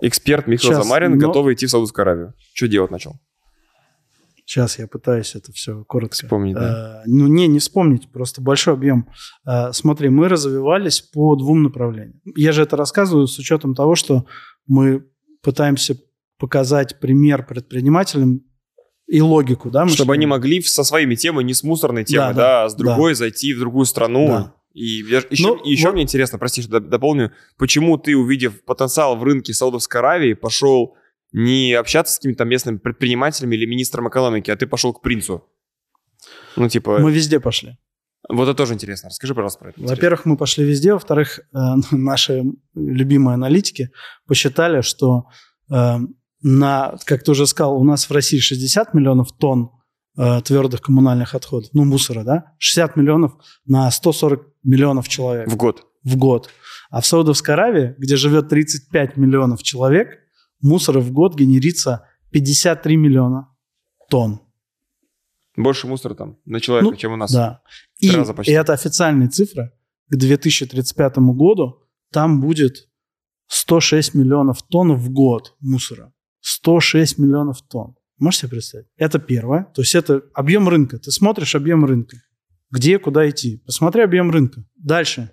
Эксперт 0.00 0.46
Михаил 0.46 0.72
Сейчас, 0.72 0.84
Замарин 0.84 1.18
но- 1.18 1.26
готовый 1.28 1.54
идти 1.54 1.66
в 1.66 1.70
Саудовскую 1.70 2.02
Аравию. 2.04 2.34
Что 2.54 2.66
делать 2.68 2.90
начал? 2.90 3.20
Сейчас 4.48 4.78
я 4.78 4.86
пытаюсь 4.88 5.34
это 5.36 5.52
все 5.52 5.84
коротко. 5.84 6.14
Вспомнить, 6.16 6.54
да? 6.54 7.02
Э, 7.04 7.06
ну, 7.06 7.26
не, 7.26 7.46
не 7.48 7.58
вспомнить, 7.58 8.10
просто 8.10 8.40
большой 8.40 8.74
объем. 8.74 9.06
Э, 9.46 9.72
смотри, 9.72 10.08
мы 10.08 10.28
развивались 10.28 11.02
по 11.02 11.36
двум 11.36 11.62
направлениям. 11.64 12.20
Я 12.34 12.52
же 12.52 12.62
это 12.62 12.74
рассказываю 12.76 13.26
с 13.26 13.38
учетом 13.38 13.74
того, 13.74 13.94
что 13.94 14.24
мы 14.66 15.04
пытаемся 15.42 15.96
показать 16.38 16.98
пример 16.98 17.44
предпринимателям 17.46 18.40
и 19.06 19.20
логику, 19.20 19.70
да? 19.70 19.86
Чтобы 19.86 20.14
они 20.14 20.24
могли 20.26 20.62
со 20.62 20.82
своими 20.82 21.14
темами, 21.14 21.44
не 21.44 21.54
с 21.54 21.62
мусорной 21.62 22.04
темой, 22.04 22.28
Да, 22.28 22.32
да, 22.32 22.34
да, 22.34 22.64
а 22.64 22.68
с 22.70 22.74
другой 22.74 23.14
зайти 23.14 23.52
в 23.52 23.58
другую 23.58 23.84
страну. 23.84 24.28
Да. 24.28 24.54
И 24.72 25.02
я- 25.10 25.22
еще, 25.28 25.48
Ну, 25.48 25.64
еще 25.64 25.86
вот- 25.88 25.94
мне 25.94 26.02
интересно, 26.04 26.38
прости, 26.38 26.62
что 26.62 26.78
доп- 26.78 26.88
дополню, 26.88 27.32
почему 27.58 27.98
ты, 27.98 28.16
увидев 28.16 28.64
потенциал 28.64 29.16
в 29.16 29.22
рынке 29.24 29.52
Саудовской 29.52 30.00
Аравии, 30.00 30.34
пошел 30.34 30.94
не 31.32 31.74
общаться 31.74 32.14
с 32.14 32.18
какими-то 32.18 32.44
местными 32.44 32.78
предпринимателями 32.78 33.56
или 33.56 33.66
министром 33.66 34.08
экономики, 34.08 34.50
а 34.50 34.56
ты 34.56 34.66
пошел 34.66 34.92
к 34.92 35.02
принцу? 35.02 35.44
Ну, 36.56 36.68
типа, 36.68 36.98
Мы 36.98 37.12
везде 37.12 37.38
пошли. 37.40 37.78
вот 38.28 38.44
это 38.44 38.54
тоже 38.54 38.74
интересно. 38.74 39.08
Расскажи, 39.10 39.34
пожалуйста, 39.34 39.60
про 39.60 39.70
это. 39.70 39.80
Во-первых, 39.80 40.24
мы 40.24 40.36
пошли 40.36 40.64
везде. 40.64 40.92
Во-вторых, 40.92 41.38
э, 41.40 41.58
наши 41.90 42.42
любимые 42.74 43.34
аналитики 43.34 43.90
посчитали, 44.26 44.80
что 44.80 45.26
э, 45.70 45.98
на, 46.42 46.96
как 47.04 47.22
ты 47.24 47.30
уже 47.30 47.46
сказал, 47.46 47.76
у 47.78 47.84
нас 47.84 48.08
в 48.08 48.12
России 48.12 48.38
60 48.38 48.94
миллионов 48.94 49.36
тонн 49.36 49.70
э, 50.16 50.40
твердых 50.42 50.80
коммунальных 50.80 51.34
отходов, 51.34 51.70
ну, 51.72 51.84
мусора, 51.84 52.24
да? 52.24 52.52
60 52.58 52.96
миллионов 52.96 53.32
на 53.66 53.90
140 53.90 54.46
миллионов 54.64 55.08
человек 55.08 55.48
В 55.48 55.56
год. 55.56 55.86
в 56.02 56.16
год. 56.16 56.50
А 56.90 57.00
в 57.00 57.06
Саудовской 57.06 57.54
Аравии, 57.54 57.94
где 57.98 58.16
живет 58.16 58.48
35 58.48 59.16
миллионов 59.16 59.62
человек, 59.62 60.18
мусора 60.60 61.00
в 61.00 61.12
год 61.12 61.34
генерится 61.36 62.06
53 62.30 62.96
миллиона 62.96 63.54
тонн. 64.10 64.40
Больше 65.56 65.86
мусора 65.86 66.14
там 66.14 66.38
на 66.44 66.60
человека, 66.60 66.90
Ну, 66.90 66.96
чем 66.96 67.12
у 67.12 67.16
нас. 67.16 67.32
Да. 67.32 67.62
И, 67.98 68.08
и 68.08 68.52
это 68.52 68.72
официальные 68.72 69.28
цифры. 69.28 69.72
К 70.08 70.16
2035 70.16 71.18
году 71.18 71.82
там 72.12 72.40
будет 72.40 72.88
106 73.48 74.14
миллионов 74.14 74.62
тонн 74.62 74.94
в 74.94 75.10
год 75.10 75.56
мусора. 75.60 76.12
106 76.40 77.18
миллионов 77.18 77.62
тонн. 77.62 77.96
Можете 78.18 78.42
себе 78.42 78.50
представить? 78.50 78.86
Это 78.96 79.18
первое. 79.18 79.64
То 79.74 79.82
есть 79.82 79.94
это 79.94 80.22
объем 80.34 80.68
рынка. 80.68 80.98
Ты 80.98 81.10
смотришь 81.10 81.54
объем 81.54 81.84
рынка. 81.84 82.16
Где, 82.70 82.98
куда 82.98 83.28
идти. 83.28 83.62
Посмотри 83.64 84.02
объем 84.02 84.30
рынка. 84.30 84.64
Дальше. 84.76 85.32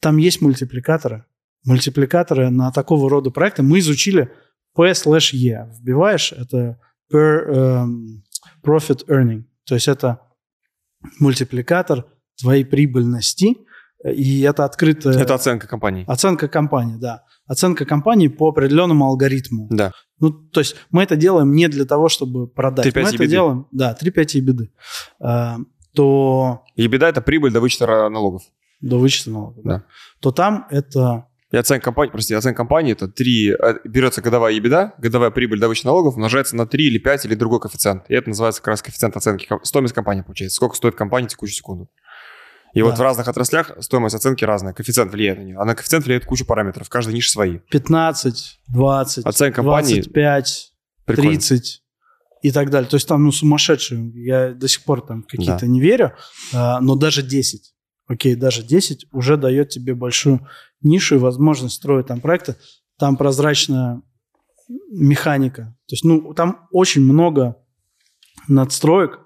Там 0.00 0.16
есть 0.16 0.40
мультипликаторы. 0.40 1.24
Мультипликаторы 1.66 2.50
на 2.50 2.72
такого 2.72 3.10
рода 3.10 3.30
проекты 3.30 3.62
мы 3.62 3.80
изучили 3.80 4.32
P/E. 4.74 5.70
Вбиваешь, 5.78 6.32
это 6.32 6.78
per 7.12 7.48
um, 7.48 8.22
profit 8.64 9.06
earning. 9.08 9.44
То 9.66 9.74
есть 9.74 9.88
это 9.88 10.20
мультипликатор 11.18 12.06
твоей 12.40 12.64
прибыльности, 12.64 13.56
и 14.04 14.42
это 14.42 14.64
открытая... 14.64 15.14
Это 15.14 15.34
оценка 15.34 15.66
компании. 15.66 16.04
Оценка 16.06 16.48
компании, 16.48 16.96
да. 16.96 17.24
Оценка 17.46 17.84
компании 17.84 18.28
по 18.28 18.48
определенному 18.48 19.06
алгоритму. 19.06 19.68
Да. 19.70 19.92
Ну, 20.18 20.30
то 20.30 20.60
есть 20.60 20.76
мы 20.90 21.02
это 21.02 21.16
делаем 21.16 21.52
не 21.52 21.68
для 21.68 21.84
того, 21.84 22.08
чтобы 22.08 22.48
продать. 22.48 22.86
3-5 22.86 23.02
мы 23.02 23.08
это 23.10 23.26
делаем, 23.26 23.66
да, 23.72 23.96
3-5 24.00 24.36
ебеды. 24.36 24.72
А, 25.20 25.58
то 25.94 26.64
И 26.74 26.86
беда– 26.86 27.08
это 27.08 27.20
прибыль 27.20 27.52
до 27.52 27.60
вычета 27.60 28.08
налогов. 28.08 28.42
до 28.80 28.98
вычета 28.98 29.30
налога, 29.30 29.62
да. 29.62 29.70
Да. 29.70 29.84
То 30.20 30.30
там 30.30 30.66
это 30.70 31.26
И 31.56 31.58
оценка 31.58 31.84
компании, 31.86 32.12
прости, 32.12 32.34
оценка 32.34 32.58
компании– 32.58 32.92
это 32.92 33.08
3, 33.08 33.54
берется 33.84 34.20
годовая 34.20 34.52
ебеда, 34.52 34.92
годовая 34.98 35.30
прибыль 35.30 35.58
до 35.58 35.68
вычета 35.68 35.86
налогов 35.86 36.16
умножается 36.16 36.54
на 36.54 36.66
3 36.66 36.84
или 36.86 36.98
5 36.98 37.24
или 37.24 37.34
другой 37.34 37.60
коэффициент. 37.60 38.04
И 38.10 38.14
это 38.14 38.28
называется 38.28 38.60
как 38.60 38.68
раз 38.68 38.82
коэффициент 38.82 39.16
оценки, 39.16 39.48
стоимость 39.62 39.94
компании 39.94 40.20
получается. 40.20 40.56
Сколько 40.56 40.76
стоит 40.76 40.96
компания 40.96 41.28
в 41.28 41.30
текущую 41.30 41.54
секунду. 41.56 41.88
И 42.74 42.82
вот 42.82 42.90
Да. 42.90 42.96
в 42.96 43.00
разных 43.00 43.26
отраслях 43.28 43.72
стоимость 43.80 44.14
оценки 44.14 44.44
разная, 44.44 44.74
коэффициент 44.74 45.10
влияет 45.10 45.38
на 45.38 45.44
нее. 45.44 45.56
А 45.58 45.64
на 45.64 45.74
коэффициент 45.74 46.04
влияет 46.04 46.26
куча 46.26 46.44
параметров, 46.44 46.90
каждая 46.90 47.14
ниша 47.14 47.30
свои. 47.30 47.56
15, 47.70 48.60
20, 48.68 49.24
Оценка 49.24 49.56
компании 49.62 49.94
25, 50.02 50.72
Прикольно. 51.06 51.30
30 51.30 51.82
и 52.42 52.52
так 52.52 52.68
далее. 52.68 52.90
То 52.90 52.96
есть 52.96 53.08
там 53.08 53.24
ну, 53.24 53.32
сумасшедшие. 53.32 54.10
Я 54.14 54.50
до 54.52 54.68
сих 54.68 54.84
пор 54.84 55.00
там 55.00 55.22
какие-то 55.22 55.60
Да. 55.60 55.66
не 55.66 55.80
верю. 55.80 56.12
а, 56.52 56.80
но 56.82 56.96
даже 56.96 57.22
10, 57.22 57.72
окей, 58.06 58.34
даже 58.34 58.62
10 58.62 59.06
уже 59.12 59.36
дает 59.36 59.68
тебе 59.70 59.94
большую 59.94 60.46
нишу 60.82 61.16
и 61.16 61.18
возможность 61.18 61.76
строить 61.76 62.06
там 62.06 62.20
проекты. 62.20 62.56
Там 62.98 63.16
прозрачная 63.16 64.02
механика. 64.90 65.76
То 65.86 65.92
есть, 65.92 66.04
ну, 66.04 66.34
там 66.34 66.66
очень 66.72 67.02
много 67.02 67.56
надстроек, 68.48 69.20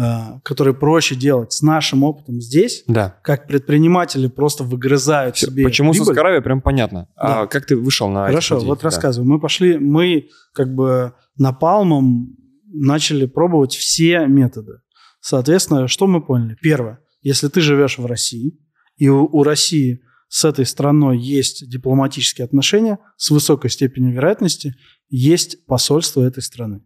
а, 0.00 0.40
которые 0.44 0.74
проще 0.74 1.14
делать 1.16 1.52
с 1.52 1.60
нашим 1.62 2.04
опытом 2.04 2.40
здесь, 2.40 2.84
Да. 2.86 3.16
как 3.22 3.46
предприниматели 3.48 4.28
просто 4.28 4.62
выгрызают 4.64 5.36
Всё. 5.36 5.46
себе 5.46 5.64
Почему 5.64 5.90
прибыль. 5.90 6.04
Саудовская 6.06 6.22
Аравия, 6.24 6.40
прям 6.42 6.60
понятно. 6.62 7.08
А 7.16 7.40
Да. 7.42 7.46
как 7.48 7.66
ты 7.66 7.76
вышел 7.76 8.08
на 8.08 8.26
Хорошо, 8.26 8.58
вот 8.60 8.78
Да. 8.80 8.84
рассказываю. 8.84 9.28
Мы 9.28 9.40
пошли, 9.40 9.76
мы 9.78 10.28
как 10.54 10.72
бы 10.74 11.14
напалмом 11.36 12.36
начали 12.66 13.26
пробовать 13.26 13.74
все 13.74 14.26
методы. 14.26 14.74
Соответственно, 15.20 15.88
что 15.88 16.06
мы 16.06 16.20
поняли? 16.24 16.56
Первое, 16.62 17.00
если 17.20 17.48
ты 17.48 17.60
живешь 17.60 17.98
в 17.98 18.06
России, 18.06 18.58
и 18.96 19.08
у, 19.08 19.24
у 19.24 19.42
России 19.42 20.00
с 20.28 20.44
этой 20.44 20.66
страной 20.66 21.18
есть 21.18 21.68
дипломатические 21.68 22.44
отношения, 22.44 22.98
с 23.16 23.30
высокой 23.30 23.70
степенью 23.70 24.12
вероятности 24.12 24.74
есть 25.08 25.64
посольство 25.66 26.22
этой 26.22 26.42
страны. 26.42 26.82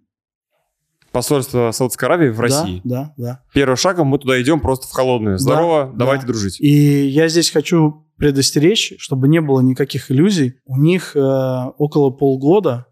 Посольство 1.11 1.71
Саудовской 1.73 2.09
Аравии 2.09 2.31
в 2.31 2.41
России. 2.41 2.81
Да, 2.85 3.15
да, 3.19 3.25
да. 3.25 3.45
Первым 3.53 3.77
шагом 3.77 4.07
мы 4.07 4.19
туда 4.19 4.41
идем 4.41 4.61
просто 4.61 4.89
в 4.89 4.93
холодную. 4.93 5.39
Здорово, 5.39 5.91
Да, 5.93 5.99
давайте 5.99 6.27
да. 6.27 6.33
дружить. 6.33 6.59
И 6.61 7.07
я 7.07 7.29
здесь 7.29 7.51
хочу 7.51 8.09
предостеречь, 8.17 8.95
чтобы 8.99 9.29
не 9.29 9.41
было 9.41 9.61
никаких 9.61 10.11
иллюзий. 10.11 10.55
У 10.65 10.79
них 10.79 11.15
э, 11.15 11.21
около 11.21 12.11
полгода 12.11 12.87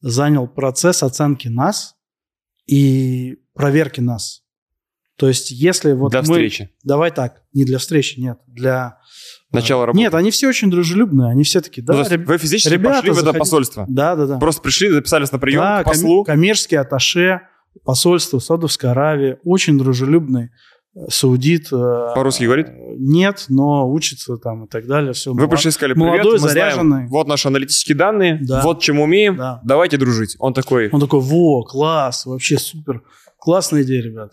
занял 0.00 0.46
процесс 0.46 1.02
оценки 1.02 1.48
нас 1.48 1.94
и 2.66 3.38
проверки 3.54 4.00
нас. 4.00 4.43
То 5.16 5.28
есть, 5.28 5.50
если 5.52 5.92
вот 5.92 6.10
Для 6.10 6.20
мы... 6.20 6.24
встречи. 6.24 6.70
Давай 6.82 7.10
так, 7.12 7.42
не 7.52 7.64
для 7.64 7.78
встречи, 7.78 8.18
нет, 8.18 8.38
для... 8.48 8.98
Э, 9.52 9.58
работы. 9.70 9.96
Нет, 9.96 10.12
они 10.14 10.32
все 10.32 10.48
очень 10.48 10.70
дружелюбные, 10.70 11.30
они 11.30 11.44
все 11.44 11.60
такие, 11.60 11.82
да, 11.84 11.92
Ну, 11.92 11.98
то 11.98 12.00
есть 12.02 12.10
реб- 12.12 12.26
вы 12.26 12.38
физически 12.38 12.72
ребята, 12.72 12.96
пошли 12.96 13.10
в 13.10 13.12
это 13.12 13.20
заходите. 13.26 13.38
посольство. 13.38 13.84
да, 13.88 14.16
да, 14.16 14.26
да. 14.26 14.38
Просто 14.38 14.60
пришли, 14.62 14.90
записались 14.90 15.30
на 15.30 15.38
прием 15.38 15.60
Да, 15.60 15.82
к 15.82 15.86
послу. 15.86 16.22
коми- 16.22 16.26
коммерческий 16.26 16.74
атташе, 16.76 17.42
посольство 17.84 18.40
Саудовской 18.40 18.90
Аравии, 18.90 19.36
очень 19.44 19.78
дружелюбный 19.78 20.50
э, 20.96 21.00
саудит. 21.08 21.66
э, 21.72 21.76
По-русски 22.16 22.44
говорит? 22.44 22.66
Нет, 22.98 23.44
но 23.48 23.88
учится 23.88 24.36
там 24.38 24.64
и 24.64 24.68
так 24.68 24.86
далее. 24.88 25.12
Все 25.12 25.32
Вы 25.32 25.46
пришли 25.46 25.68
и 25.68 25.72
сказали, 25.72 25.92
привет, 25.94 26.08
молодой, 26.10 26.32
мы 26.32 26.38
знаем, 26.40 26.54
заряженный. 26.72 27.06
вот 27.06 27.28
наши 27.28 27.46
аналитические 27.46 27.96
данные, 27.96 28.40
Да. 28.42 28.62
вот 28.62 28.82
чем 28.82 28.98
умеем, 28.98 29.36
Да. 29.36 29.60
давайте 29.64 29.96
дружить. 29.96 30.34
Он 30.40 30.52
такой, 30.54 30.88
Он 30.90 30.98
такой, 31.00 31.20
во, 31.20 31.62
класс, 31.62 32.26
вообще 32.26 32.58
супер. 32.58 33.02
Классная 33.38 33.82
идея, 33.84 34.02
ребят. 34.02 34.32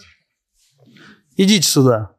Идите 1.43 1.67
сюда. 1.67 2.11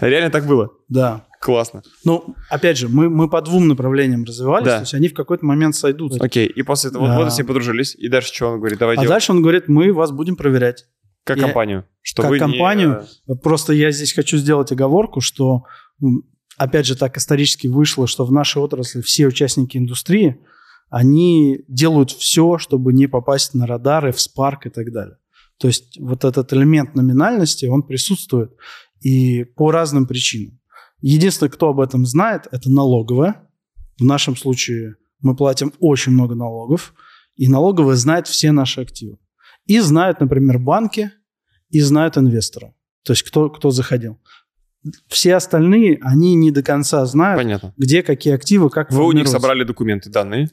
реально 0.00 0.30
так 0.30 0.46
было? 0.46 0.70
Да. 0.88 1.24
Классно. 1.40 1.82
Ну, 2.04 2.36
опять 2.50 2.78
же, 2.78 2.88
мы, 2.88 3.10
мы 3.10 3.28
по 3.28 3.42
двум 3.42 3.66
направлениям 3.66 4.22
развивались, 4.24 4.64
Да. 4.66 4.76
то 4.76 4.80
есть 4.82 4.94
они 4.94 5.08
в 5.08 5.14
какой-то 5.14 5.44
момент 5.44 5.74
сойдут. 5.74 6.20
Окей, 6.20 6.46
и 6.46 6.62
после 6.62 6.90
этого 6.90 7.08
Да. 7.08 7.18
вот, 7.18 7.32
все 7.32 7.42
подружились, 7.44 7.96
и 7.96 8.08
дальше 8.08 8.32
что 8.32 8.46
он 8.52 8.58
говорит, 8.60 8.78
давай 8.78 8.94
А 8.94 9.00
делать, 9.00 9.08
дальше 9.10 9.32
он 9.32 9.42
говорит, 9.42 9.68
мы 9.68 9.92
вас 9.92 10.12
будем 10.12 10.36
проверять. 10.36 10.86
как 11.24 11.36
я- 11.38 11.44
компанию. 11.44 11.84
Что 12.00 12.22
как 12.22 12.30
вы 12.30 12.36
не- 12.36 12.40
компанию. 12.40 13.04
Просто 13.42 13.72
я 13.72 13.90
здесь 13.92 14.12
хочу 14.12 14.36
сделать 14.38 14.70
оговорку, 14.72 15.20
что, 15.20 15.64
опять 16.56 16.86
же, 16.86 16.96
так 16.96 17.16
исторически 17.16 17.66
вышло, 17.68 18.06
что 18.06 18.24
в 18.24 18.32
нашей 18.32 18.62
отрасли 18.62 19.00
все 19.02 19.26
участники 19.26 19.76
индустрии, 19.78 20.38
они 20.90 21.64
делают 21.68 22.10
все, 22.10 22.58
чтобы 22.58 22.92
не 22.92 23.06
попасть 23.06 23.54
на 23.54 23.66
радары, 23.66 24.12
в 24.12 24.20
спарк 24.20 24.66
и 24.66 24.70
так 24.70 24.92
далее. 24.92 25.16
То 25.62 25.68
есть 25.68 25.96
вот 26.00 26.24
этот 26.24 26.52
элемент 26.52 26.96
номинальности, 26.96 27.66
он 27.66 27.84
присутствует 27.84 28.50
и 29.00 29.44
по 29.44 29.70
разным 29.70 30.08
причинам. 30.08 30.58
Единственное, 31.00 31.50
кто 31.50 31.68
об 31.68 31.78
этом 31.78 32.04
знает, 32.04 32.48
это 32.50 32.68
налоговая. 32.68 33.48
В 33.96 34.02
нашем 34.02 34.36
случае 34.36 34.96
мы 35.20 35.36
платим 35.36 35.72
очень 35.78 36.10
много 36.10 36.34
налогов, 36.34 36.94
и 37.36 37.46
налоговая 37.46 37.94
знает 37.94 38.26
все 38.26 38.50
наши 38.50 38.80
активы. 38.80 39.18
И 39.66 39.78
знают, 39.78 40.18
например, 40.18 40.58
банки, 40.58 41.12
и 41.70 41.80
знают 41.80 42.18
инвестора. 42.18 42.74
То 43.04 43.12
есть 43.12 43.22
кто, 43.22 43.48
кто 43.48 43.70
заходил. 43.70 44.18
Все 45.06 45.36
остальные, 45.36 46.00
они 46.02 46.34
не 46.34 46.50
до 46.50 46.64
конца 46.64 47.06
знают, 47.06 47.40
Понятно. 47.40 47.72
где 47.76 48.02
какие 48.02 48.34
активы, 48.34 48.68
как 48.68 48.90
Вы 48.90 49.06
у 49.06 49.12
них 49.12 49.28
собрали 49.28 49.62
документы, 49.62 50.10
данные, 50.10 50.50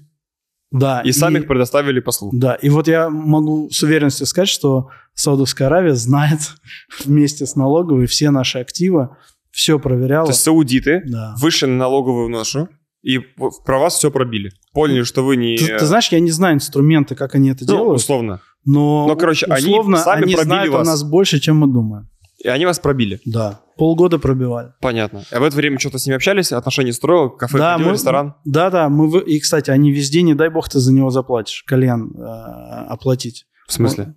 Да, 0.71 1.01
и 1.01 1.11
сами 1.11 1.39
их 1.39 1.47
предоставили 1.47 1.99
послу. 1.99 2.29
Да, 2.31 2.55
и 2.55 2.69
вот 2.69 2.87
я 2.87 3.09
могу 3.09 3.69
с 3.71 3.81
уверенностью 3.81 4.27
сказать, 4.27 4.49
что 4.49 4.89
Саудовская 5.15 5.67
Аравия 5.67 5.95
знает 5.95 6.39
вместе 7.05 7.45
с 7.45 7.55
налоговой 7.55 8.05
все 8.05 8.29
наши 8.29 8.59
активы, 8.59 9.09
все 9.51 9.79
проверяла. 9.79 10.27
То 10.27 10.31
есть 10.31 10.43
саудиты 10.43 11.01
да. 11.05 11.35
вышли 11.39 11.65
на 11.65 11.75
налоговую 11.77 12.29
нашу, 12.29 12.69
и 13.01 13.17
про 13.17 13.79
вас 13.79 13.95
все 13.95 14.11
пробили. 14.11 14.51
Поняли, 14.73 15.03
что 15.03 15.23
вы 15.23 15.37
не... 15.37 15.57
Ты, 15.57 15.77
ты 15.77 15.85
знаешь, 15.85 16.09
я 16.09 16.19
не 16.19 16.31
знаю 16.31 16.55
инструменты, 16.55 17.15
как 17.15 17.33
они 17.33 17.49
это 17.49 17.65
Ну, 17.65 17.73
делают, 17.73 18.01
условно. 18.01 18.41
но 18.65 19.07
Ну, 19.07 19.15
короче, 19.15 19.45
они 19.47 19.67
условно 19.67 19.97
сами 19.97 20.23
они 20.23 20.33
пробили 20.35 20.47
знают 20.53 20.73
вас. 20.73 20.87
о 20.87 20.91
нас 20.91 21.03
больше, 21.03 21.39
чем 21.39 21.57
мы 21.57 21.67
думаем. 21.67 22.09
И 22.43 22.47
они 22.47 22.65
вас 22.65 22.79
пробили. 22.79 23.19
Да, 23.25 23.61
полгода 23.77 24.17
пробивали. 24.17 24.73
Понятно. 24.81 25.23
А 25.31 25.39
в 25.39 25.43
это 25.43 25.55
время 25.55 25.77
что-то 25.79 25.99
с 25.99 26.05
ними 26.05 26.15
общались, 26.15 26.51
отношения 26.51 26.93
строил, 26.93 27.29
кафе 27.29 27.57
да, 27.57 27.73
ходил, 27.73 27.87
мы, 27.87 27.93
ресторан? 27.93 28.35
Да, 28.45 28.69
да, 28.69 28.87
мы 28.89 29.09
в- 29.09 29.19
и 29.19 29.39
кстати, 29.39 29.69
они 29.71 29.91
везде, 29.91 30.21
не 30.21 30.33
дай 30.35 30.49
бог, 30.49 30.69
ты 30.69 30.79
за 30.79 30.93
него 30.93 31.09
заплатишь, 31.09 31.63
кальян 31.67 32.13
э, 32.15 32.21
оплатить. 32.21 33.45
В 33.67 33.73
смысле? 33.73 34.15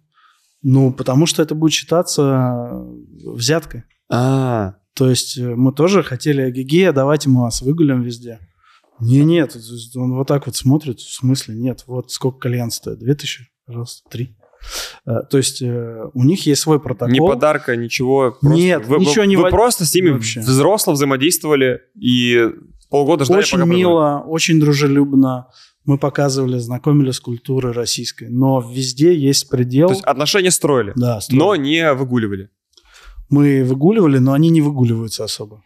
Ну, 0.63 0.93
потому 0.93 1.27
что 1.27 1.43
это 1.43 1.55
будет 1.57 1.73
считаться 1.73 2.85
взяткой. 3.25 3.83
А, 4.09 4.75
То 4.95 5.11
есть 5.11 5.37
э, 5.39 5.55
мы 5.57 5.73
тоже 5.73 6.03
хотели 6.03 6.51
Гигея, 6.51 6.93
давайте 6.93 7.29
мы 7.29 7.43
вас 7.43 7.61
выгулим 7.63 8.03
везде. 8.03 8.39
Не, 9.01 9.25
нет, 9.25 9.57
он 9.97 10.15
вот 10.15 10.29
так 10.29 10.47
вот 10.47 10.55
смотрит, 10.55 11.01
в 11.01 11.13
смысле, 11.13 11.57
нет, 11.57 11.83
вот 11.89 12.13
сколько 12.13 12.39
кальян 12.39 12.71
стоит, 12.71 13.01
2000, 13.01 13.51
пожалуйста, 13.67 14.09
3. 14.11 14.37
То 15.05 15.37
есть 15.39 15.61
э, 15.63 16.05
у 16.15 16.25
них 16.25 16.47
есть 16.47 16.63
свой 16.63 16.81
протокол. 16.81 17.13
ни 17.15 17.19
подарка, 17.19 17.77
ничего. 17.77 18.33
просто- 18.41 18.57
Нет, 18.57 18.87
вы, 18.87 18.99
вы- 18.99 19.05
ничего 19.05 19.25
не 19.25 19.37
Вы 19.37 19.45
во- 19.45 19.51
просто 19.51 19.85
с 19.85 19.95
ними 19.95 20.11
вообще. 20.11 20.41
взросло 20.41 20.93
взаимодействовали 20.93 21.81
и 21.99 22.49
полгода 22.91 23.25
ждали, 23.25 23.41
Очень 23.41 23.59
пока 23.59 23.71
мило, 23.71 24.25
очень 24.27 24.61
дружелюбно. 24.61 25.49
Мы 25.85 25.99
показывали, 25.99 26.59
знакомили 26.59 27.11
с 27.11 27.19
культурой 27.19 27.73
российской. 27.73 28.29
Но 28.29 28.61
везде 28.61 29.15
есть 29.17 29.49
предел. 29.49 29.89
То 29.89 29.95
есть 29.95 30.05
отношения 30.05 30.53
строили, 30.53 30.93
да, 30.95 31.21
строим. 31.21 31.39
но 31.41 31.57
не 31.57 31.93
выгуливали. 31.93 32.51
Мы 33.29 33.65
выгуливали, 33.65 34.19
но 34.19 34.33
они 34.35 34.51
не 34.51 34.61
выгуливаются 34.61 35.25
особо. 35.25 35.63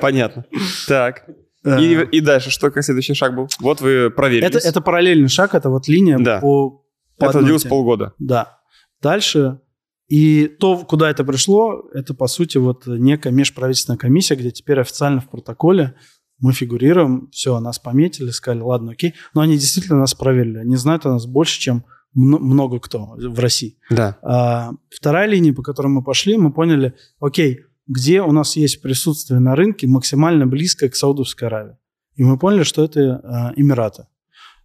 Понятно. 0.00 0.44
Так. 0.88 1.24
Э, 1.64 1.80
И, 1.80 1.94
и 2.16 2.20
дальше, 2.20 2.50
что 2.50 2.70
как 2.70 2.84
следующий 2.84 3.14
шаг 3.14 3.34
был? 3.34 3.48
Вот 3.60 3.80
вы 3.80 4.10
проверились. 4.10 4.48
это, 4.48 4.58
это 4.68 4.80
параллельный 4.80 5.28
шаг, 5.28 5.54
это 5.54 5.70
вот 5.70 5.88
линия 5.88 6.18
Да. 6.18 6.40
по, 6.40 6.83
по 7.18 7.26
Это 7.26 7.42
длилось 7.42 7.62
теме. 7.62 7.70
полгода. 7.70 8.12
Да. 8.18 8.58
Дальше. 9.00 9.60
И 10.08 10.46
то, 10.46 10.78
куда 10.78 11.10
это 11.10 11.24
пришло, 11.24 11.88
это, 11.92 12.14
по 12.14 12.26
сути, 12.26 12.58
вот 12.58 12.86
некая 12.86 13.32
межправительственная 13.32 13.98
комиссия, 13.98 14.34
где 14.36 14.50
теперь 14.50 14.80
официально 14.80 15.20
в 15.20 15.28
протоколе 15.28 15.94
мы 16.38 16.52
фигурируем, 16.52 17.28
все, 17.30 17.58
нас 17.60 17.78
пометили, 17.78 18.30
сказали, 18.30 18.60
ладно, 18.60 18.92
окей. 18.92 19.14
Но 19.34 19.40
они 19.40 19.54
действительно 19.54 19.98
нас 19.98 20.14
проверили. 20.14 20.58
Они 20.58 20.76
знают 20.76 21.06
о 21.06 21.10
нас 21.10 21.26
больше, 21.26 21.60
чем 21.60 21.84
много 22.12 22.80
кто 22.80 23.14
в 23.16 23.38
России. 23.38 23.78
Да. 23.90 24.18
А, 24.22 24.72
вторая 24.90 25.26
линия, 25.26 25.52
по 25.52 25.62
которой 25.62 25.88
мы 25.88 26.02
пошли, 26.02 26.36
мы 26.36 26.52
поняли, 26.52 26.94
окей, 27.18 27.60
где 27.86 28.22
у 28.22 28.32
нас 28.32 28.56
есть 28.56 28.82
присутствие 28.82 29.40
на 29.40 29.56
рынке 29.56 29.86
максимально 29.86 30.46
близкое 30.46 30.88
к 30.88 30.96
Саудовской 30.96 31.48
Аравии. 31.48 31.76
И 32.14 32.22
мы 32.22 32.38
поняли, 32.38 32.62
что 32.62 32.84
это 32.84 33.20
а, 33.24 33.52
Эмираты. 33.56 34.06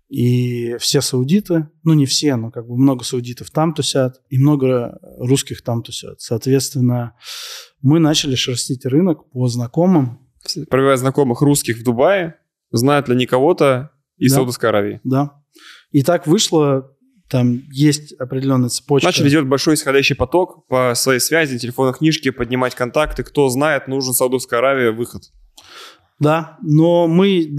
И 0.09 0.75
все 0.77 1.01
саудиты, 1.01 1.69
ну 1.83 1.93
не 1.93 2.07
все, 2.07 2.35
но 2.35 2.49
как 2.49 2.67
бы 2.67 2.75
много 2.75 3.03
саудитов 3.03 3.51
там 3.51 3.75
тусят, 3.75 4.21
и 4.29 4.39
много 4.39 4.99
русских 5.19 5.61
там 5.61 5.83
тусят. 5.83 6.19
Соответственно, 6.19 7.15
мы 7.81 7.99
начали 7.99 8.33
шерстить 8.33 8.85
рынок 8.85 9.29
по 9.29 9.47
знакомым. 9.47 10.19
Проверяя 10.69 10.97
знакомых 10.97 11.41
русских 11.41 11.77
в 11.77 11.83
Дубае, 11.83 12.37
знают 12.71 13.07
ли 13.07 13.13
они 13.13 13.27
кого-то 13.27 13.91
из 14.17 14.31
да. 14.31 14.37
Саудовской 14.37 14.69
Аравии. 14.69 14.99
Да. 15.03 15.43
И 15.91 16.01
так 16.01 16.25
вышло, 16.25 16.91
там 17.29 17.61
есть 17.71 18.13
определенная 18.13 18.69
цепочка. 18.69 19.07
Начали 19.07 19.29
делать 19.29 19.47
большой 19.47 19.75
исходящий 19.75 20.15
поток 20.15 20.65
по 20.67 20.93
своей 20.95 21.19
связи, 21.19 21.59
телефонной 21.59 21.93
книжке, 21.93 22.31
поднимать 22.31 22.73
контакты. 22.73 23.23
Кто 23.23 23.47
знает, 23.49 23.87
нужен 23.87 24.13
Саудовская 24.13 24.59
Аравия, 24.59 24.91
выход. 24.91 25.31
Да, 26.19 26.57
но 26.63 27.07
мы 27.07 27.55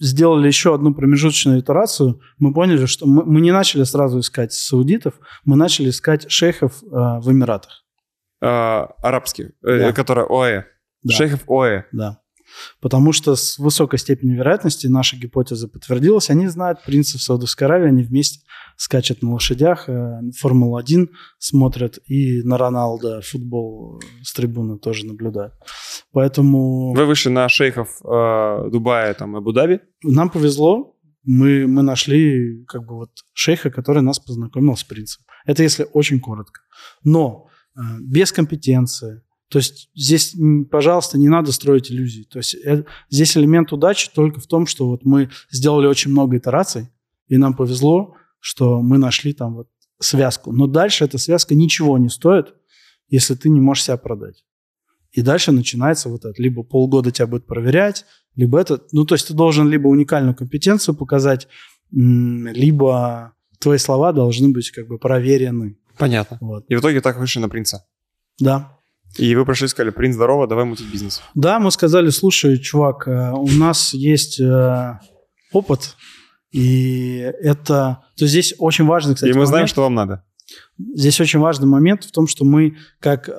сделали 0.00 0.46
еще 0.46 0.74
одну 0.74 0.94
промежуточную 0.94 1.60
итерацию, 1.60 2.20
мы 2.38 2.52
поняли, 2.52 2.86
что 2.86 3.06
мы, 3.06 3.24
мы 3.24 3.40
не 3.40 3.52
начали 3.52 3.84
сразу 3.84 4.20
искать 4.20 4.52
саудитов, 4.52 5.14
мы 5.44 5.56
начали 5.56 5.90
искать 5.90 6.30
шейхов 6.30 6.82
э, 6.82 6.86
в 6.86 7.30
Эмиратах. 7.30 7.84
А, 8.42 8.86
арабские, 9.02 9.52
э, 9.62 9.78
да. 9.78 9.92
которые 9.92 10.26
ОЭ. 10.26 10.64
Да. 11.02 11.14
Шейхов 11.14 11.48
ОЭ. 11.48 11.84
Да. 11.92 12.20
Потому 12.80 13.12
что 13.12 13.36
с 13.36 13.58
высокой 13.58 13.98
степенью 13.98 14.36
вероятности 14.36 14.86
наша 14.86 15.16
гипотеза 15.16 15.68
подтвердилась. 15.68 16.30
Они 16.30 16.48
знают 16.48 16.82
принцип 16.84 17.20
Саудовской 17.20 17.66
Аравии, 17.66 17.88
они 17.88 18.02
вместе 18.02 18.40
скачут 18.76 19.22
на 19.22 19.32
лошадях, 19.32 19.88
э, 19.88 20.20
Формулу-1 20.38 21.08
смотрят 21.38 21.98
и 22.06 22.42
на 22.42 22.56
Роналда 22.56 23.20
футбол 23.20 24.00
с 24.22 24.32
трибуны 24.32 24.78
тоже 24.78 25.06
наблюдают. 25.06 25.54
Поэтому... 26.12 26.94
Вы 26.94 27.04
вышли 27.04 27.28
на 27.28 27.48
шейхов 27.48 28.00
э, 28.02 28.70
Дубая, 28.70 29.14
там, 29.14 29.36
Абу-Даби? 29.36 29.80
Нам 30.02 30.30
повезло, 30.30 30.96
мы, 31.24 31.66
мы 31.66 31.82
нашли 31.82 32.64
как 32.66 32.86
бы 32.86 32.94
вот 32.94 33.10
шейха, 33.34 33.70
который 33.70 34.02
нас 34.02 34.18
познакомил 34.18 34.76
с 34.76 34.84
принципом. 34.84 35.26
Это 35.44 35.62
если 35.62 35.86
очень 35.92 36.20
коротко. 36.20 36.60
Но 37.04 37.48
э, 37.76 37.80
без 38.00 38.32
компетенции, 38.32 39.22
то 39.50 39.58
есть 39.58 39.90
здесь, 39.96 40.36
пожалуйста, 40.70 41.18
не 41.18 41.28
надо 41.28 41.50
строить 41.50 41.90
иллюзий. 41.90 42.22
То 42.24 42.38
есть 42.38 42.54
это, 42.54 42.86
здесь 43.10 43.36
элемент 43.36 43.72
удачи 43.72 44.08
только 44.14 44.38
в 44.38 44.46
том, 44.46 44.64
что 44.64 44.88
вот 44.88 45.04
мы 45.04 45.28
сделали 45.50 45.88
очень 45.88 46.12
много 46.12 46.36
итераций, 46.36 46.88
и 47.26 47.36
нам 47.36 47.54
повезло, 47.54 48.14
что 48.38 48.80
мы 48.80 48.96
нашли 48.96 49.32
там 49.32 49.56
вот 49.56 49.68
связку. 49.98 50.52
Но 50.52 50.68
дальше 50.68 51.04
эта 51.04 51.18
связка 51.18 51.56
ничего 51.56 51.98
не 51.98 52.08
стоит, 52.08 52.54
если 53.08 53.34
ты 53.34 53.48
не 53.48 53.60
можешь 53.60 53.84
себя 53.84 53.96
продать. 53.96 54.44
И 55.10 55.20
дальше 55.20 55.50
начинается 55.50 56.08
вот 56.10 56.24
это. 56.24 56.40
Либо 56.40 56.62
полгода 56.62 57.10
тебя 57.10 57.26
будет 57.26 57.46
проверять, 57.46 58.06
либо 58.36 58.60
это... 58.60 58.80
Ну, 58.92 59.04
то 59.04 59.16
есть 59.16 59.26
ты 59.26 59.34
должен 59.34 59.68
либо 59.68 59.88
уникальную 59.88 60.36
компетенцию 60.36 60.94
показать, 60.94 61.48
либо 61.90 63.34
твои 63.58 63.78
слова 63.78 64.12
должны 64.12 64.50
быть 64.50 64.70
как 64.70 64.86
бы 64.86 64.96
проверены. 64.96 65.76
Понятно. 65.98 66.38
Вот. 66.40 66.66
И 66.68 66.76
в 66.76 66.80
итоге 66.80 67.00
так 67.00 67.18
вышли 67.18 67.40
на 67.40 67.48
принца. 67.48 67.84
Да. 68.38 68.79
И 69.18 69.34
вы 69.34 69.44
прошли, 69.44 69.68
сказали, 69.68 69.90
принц, 69.90 70.14
здорово, 70.14 70.46
давай 70.46 70.64
мутить 70.64 70.90
бизнес. 70.90 71.22
Да, 71.34 71.58
мы 71.58 71.70
сказали, 71.70 72.10
слушай, 72.10 72.58
чувак, 72.58 73.08
э, 73.08 73.32
у 73.32 73.48
нас 73.48 73.92
есть 73.92 74.40
э, 74.40 74.98
опыт, 75.52 75.96
и 76.52 77.18
это... 77.42 78.02
То 78.16 78.24
есть 78.24 78.32
здесь 78.32 78.54
очень 78.58 78.86
важный, 78.86 79.14
кстати, 79.14 79.30
И 79.30 79.32
мы 79.32 79.38
момент. 79.38 79.48
знаем, 79.48 79.66
что 79.66 79.82
вам 79.82 79.94
надо. 79.94 80.24
Здесь 80.78 81.20
очень 81.20 81.38
важный 81.38 81.66
момент 81.66 82.04
в 82.04 82.10
том, 82.10 82.26
что 82.26 82.44
мы, 82.44 82.76
как 82.98 83.28
э, 83.28 83.32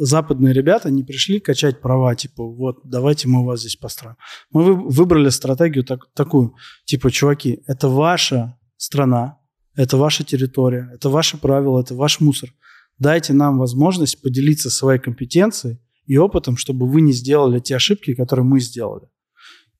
западные 0.00 0.52
ребята, 0.52 0.90
не 0.90 1.04
пришли 1.04 1.38
качать 1.38 1.80
права, 1.80 2.14
типа, 2.14 2.44
вот, 2.44 2.78
давайте 2.84 3.28
мы 3.28 3.44
вас 3.44 3.60
здесь 3.60 3.76
построим. 3.76 4.16
Мы 4.50 4.62
вы, 4.64 4.88
выбрали 4.88 5.28
стратегию 5.28 5.84
так, 5.84 6.12
такую, 6.14 6.54
типа, 6.86 7.10
чуваки, 7.10 7.62
это 7.66 7.88
ваша 7.88 8.58
страна, 8.76 9.38
это 9.76 9.96
ваша 9.96 10.24
территория, 10.24 10.90
это 10.94 11.08
ваши 11.08 11.36
правила, 11.36 11.80
это 11.80 11.94
ваш 11.94 12.20
мусор. 12.20 12.50
Дайте 12.98 13.32
нам 13.32 13.58
возможность 13.58 14.20
поделиться 14.22 14.70
своей 14.70 15.00
компетенцией 15.00 15.80
и 16.06 16.16
опытом, 16.16 16.56
чтобы 16.56 16.86
вы 16.86 17.00
не 17.00 17.12
сделали 17.12 17.60
те 17.60 17.76
ошибки, 17.76 18.14
которые 18.14 18.44
мы 18.44 18.60
сделали. 18.60 19.08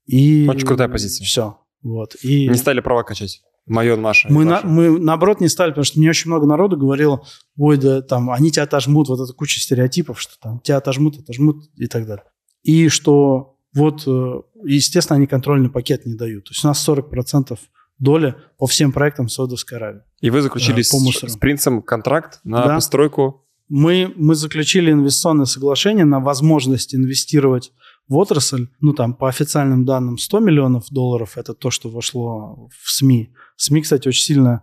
И 0.06 0.46
Очень 0.48 0.66
крутая 0.66 0.88
позиция. 0.88 1.24
Все. 1.24 1.58
Вот. 1.82 2.16
И... 2.22 2.48
Не 2.48 2.56
стали 2.56 2.80
права 2.80 3.02
качать. 3.02 3.42
Мое, 3.66 3.96
наше. 3.96 4.28
Мы, 4.28 4.44
на, 4.44 4.60
мы 4.62 4.98
наоборот 4.98 5.40
не 5.40 5.48
стали, 5.48 5.70
потому 5.70 5.84
что 5.84 5.98
мне 5.98 6.10
очень 6.10 6.30
много 6.30 6.46
народу 6.46 6.76
говорило, 6.76 7.24
ой, 7.56 7.78
да 7.78 8.02
там, 8.02 8.30
они 8.30 8.50
тебя 8.50 8.64
отожмут, 8.64 9.08
вот 9.08 9.20
эта 9.20 9.32
куча 9.32 9.58
стереотипов, 9.58 10.20
что 10.20 10.34
там 10.38 10.60
тебя 10.60 10.76
отожмут, 10.76 11.18
отожмут 11.18 11.64
и 11.76 11.86
так 11.86 12.06
далее. 12.06 12.24
И 12.62 12.88
что 12.88 13.56
вот, 13.74 14.04
э, 14.06 14.40
естественно, 14.64 15.16
они 15.16 15.26
контрольный 15.26 15.70
пакет 15.70 16.04
не 16.04 16.14
дают. 16.14 16.44
То 16.44 16.50
есть 16.52 16.64
у 16.64 16.68
нас 16.68 16.86
40% 16.86 17.58
доля 17.98 18.36
по 18.58 18.66
всем 18.66 18.92
проектам 18.92 19.28
Саудовской 19.28 19.78
Аравии. 19.78 20.02
И 20.20 20.30
вы 20.30 20.42
заключили 20.42 20.80
э, 20.80 20.82
с, 20.82 21.32
с 21.32 21.36
принцем 21.36 21.82
контракт 21.82 22.40
на 22.44 22.66
да. 22.66 22.74
постройку? 22.74 23.46
Мы, 23.68 24.12
мы 24.16 24.34
заключили 24.34 24.92
инвестиционное 24.92 25.46
соглашение 25.46 26.04
на 26.04 26.20
возможность 26.20 26.94
инвестировать 26.94 27.72
в 28.08 28.16
отрасль, 28.16 28.68
ну 28.80 28.92
там 28.92 29.14
по 29.14 29.28
официальным 29.28 29.86
данным 29.86 30.18
100 30.18 30.40
миллионов 30.40 30.84
долларов, 30.90 31.38
это 31.38 31.54
то, 31.54 31.70
что 31.70 31.88
вошло 31.88 32.68
в 32.70 32.90
СМИ. 32.90 33.32
СМИ, 33.56 33.82
кстати, 33.82 34.08
очень 34.08 34.24
сильно 34.24 34.62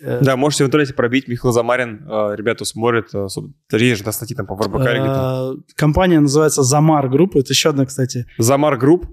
э, 0.00 0.20
да, 0.22 0.36
можете 0.36 0.62
в 0.64 0.68
интернете 0.68 0.94
пробить, 0.94 1.26
Михаил 1.26 1.52
Замарин, 1.52 2.06
э, 2.08 2.36
ребята 2.36 2.64
смотрят, 2.64 3.08
есть 3.72 4.04
же 4.04 4.12
статьи 4.12 4.36
там 4.36 4.46
по 4.46 4.54
Варбакаре. 4.54 5.60
Компания 5.74 6.20
называется 6.20 6.62
Замар 6.62 7.08
Групп, 7.08 7.34
это 7.34 7.52
еще 7.52 7.70
одна, 7.70 7.86
кстати. 7.86 8.26
Замар 8.38 8.76
Групп? 8.76 9.06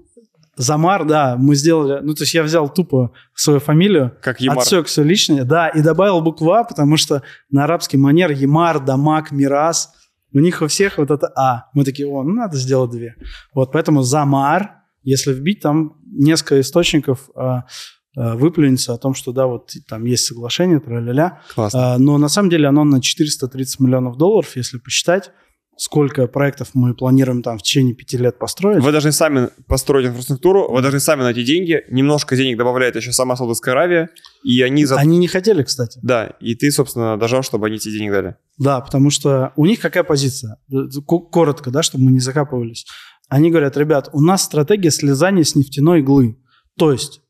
Замар, 0.56 1.04
да, 1.04 1.36
мы 1.38 1.54
сделали, 1.54 2.00
ну, 2.02 2.14
то 2.14 2.22
есть 2.22 2.32
я 2.32 2.42
взял 2.42 2.68
тупо 2.72 3.12
свою 3.34 3.60
фамилию, 3.60 4.16
как 4.22 4.40
Ямар. 4.40 4.58
отсек 4.58 4.86
все 4.86 5.02
лишнее, 5.02 5.44
да, 5.44 5.68
и 5.68 5.82
добавил 5.82 6.22
букву 6.22 6.52
А, 6.52 6.64
потому 6.64 6.96
что 6.96 7.22
на 7.50 7.64
арабский 7.64 7.98
манер 7.98 8.30
Ямар, 8.30 8.82
Дамак, 8.82 9.32
Мирас, 9.32 9.92
у 10.32 10.40
них 10.40 10.62
у 10.62 10.66
всех 10.66 10.98
вот 10.98 11.10
это 11.10 11.30
А. 11.36 11.68
Мы 11.74 11.84
такие, 11.84 12.08
о, 12.08 12.22
ну, 12.22 12.32
надо 12.32 12.56
сделать 12.56 12.90
две. 12.90 13.16
Вот, 13.54 13.72
поэтому 13.72 14.02
Замар, 14.02 14.82
если 15.02 15.32
вбить, 15.32 15.60
там 15.60 15.98
несколько 16.04 16.60
источников 16.60 17.28
а, 17.34 17.64
а, 18.16 18.34
выплюнется 18.34 18.94
о 18.94 18.98
том, 18.98 19.14
что, 19.14 19.32
да, 19.32 19.46
вот 19.46 19.70
там 19.86 20.04
есть 20.04 20.24
соглашение, 20.24 20.80
тра-ля-ля. 20.80 21.40
Классно. 21.54 21.94
А, 21.94 21.98
но 21.98 22.16
на 22.16 22.28
самом 22.28 22.48
деле 22.48 22.66
оно 22.66 22.84
на 22.84 23.02
430 23.02 23.80
миллионов 23.80 24.16
долларов, 24.16 24.56
если 24.56 24.78
посчитать 24.78 25.32
сколько 25.76 26.26
проектов 26.26 26.70
мы 26.74 26.94
планируем 26.94 27.42
там 27.42 27.58
в 27.58 27.62
течение 27.62 27.94
пяти 27.94 28.16
лет 28.16 28.38
построить. 28.38 28.82
Вы 28.82 28.92
должны 28.92 29.12
сами 29.12 29.50
построить 29.66 30.06
инфраструктуру, 30.06 30.72
вы 30.72 30.80
должны 30.80 31.00
сами 31.00 31.22
найти 31.22 31.44
деньги, 31.44 31.84
немножко 31.90 32.36
денег 32.36 32.56
добавляет 32.56 32.96
еще 32.96 33.12
сама 33.12 33.36
Саудовская 33.36 33.72
Аравия, 33.74 34.08
и 34.42 34.62
они... 34.62 34.84
За... 34.86 34.96
Они 34.96 35.18
не 35.18 35.28
хотели, 35.28 35.62
кстати. 35.62 36.00
Да, 36.02 36.26
и 36.40 36.54
ты, 36.54 36.70
собственно, 36.70 37.18
дожал, 37.18 37.42
чтобы 37.42 37.66
они 37.66 37.78
тебе 37.78 37.98
денег 37.98 38.12
дали. 38.12 38.36
Да, 38.58 38.80
потому 38.80 39.10
что 39.10 39.52
у 39.56 39.66
них 39.66 39.80
какая 39.80 40.02
позиция? 40.02 40.58
Коротко, 41.06 41.70
да, 41.70 41.82
чтобы 41.82 42.04
мы 42.04 42.12
не 42.12 42.20
закапывались. 42.20 42.86
Они 43.28 43.50
говорят, 43.50 43.76
ребят, 43.76 44.08
у 44.12 44.22
нас 44.22 44.44
стратегия 44.44 44.90
слезания 44.90 45.42
с 45.42 45.54
нефтяной 45.54 46.00
иглы. 46.00 46.38
То 46.78 46.92
есть 46.92 47.20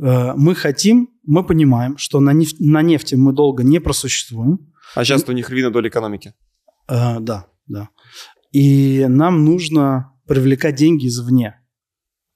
э, 0.00 0.32
мы 0.36 0.54
хотим, 0.54 1.08
мы 1.24 1.44
понимаем, 1.44 1.96
что 1.96 2.20
на, 2.20 2.32
неф- 2.32 2.56
на 2.58 2.82
нефти 2.82 3.14
мы 3.14 3.32
долго 3.32 3.64
не 3.64 3.80
просуществуем. 3.80 4.72
А 4.94 5.04
сейчас 5.04 5.24
у 5.26 5.32
них 5.32 5.48
львиная 5.50 5.70
доля 5.70 5.88
экономики. 5.88 6.34
Э, 6.88 7.20
да, 7.20 7.46
да. 7.66 7.88
И 8.56 9.04
нам 9.06 9.44
нужно 9.44 10.14
привлекать 10.26 10.76
деньги 10.76 11.08
извне. 11.08 11.60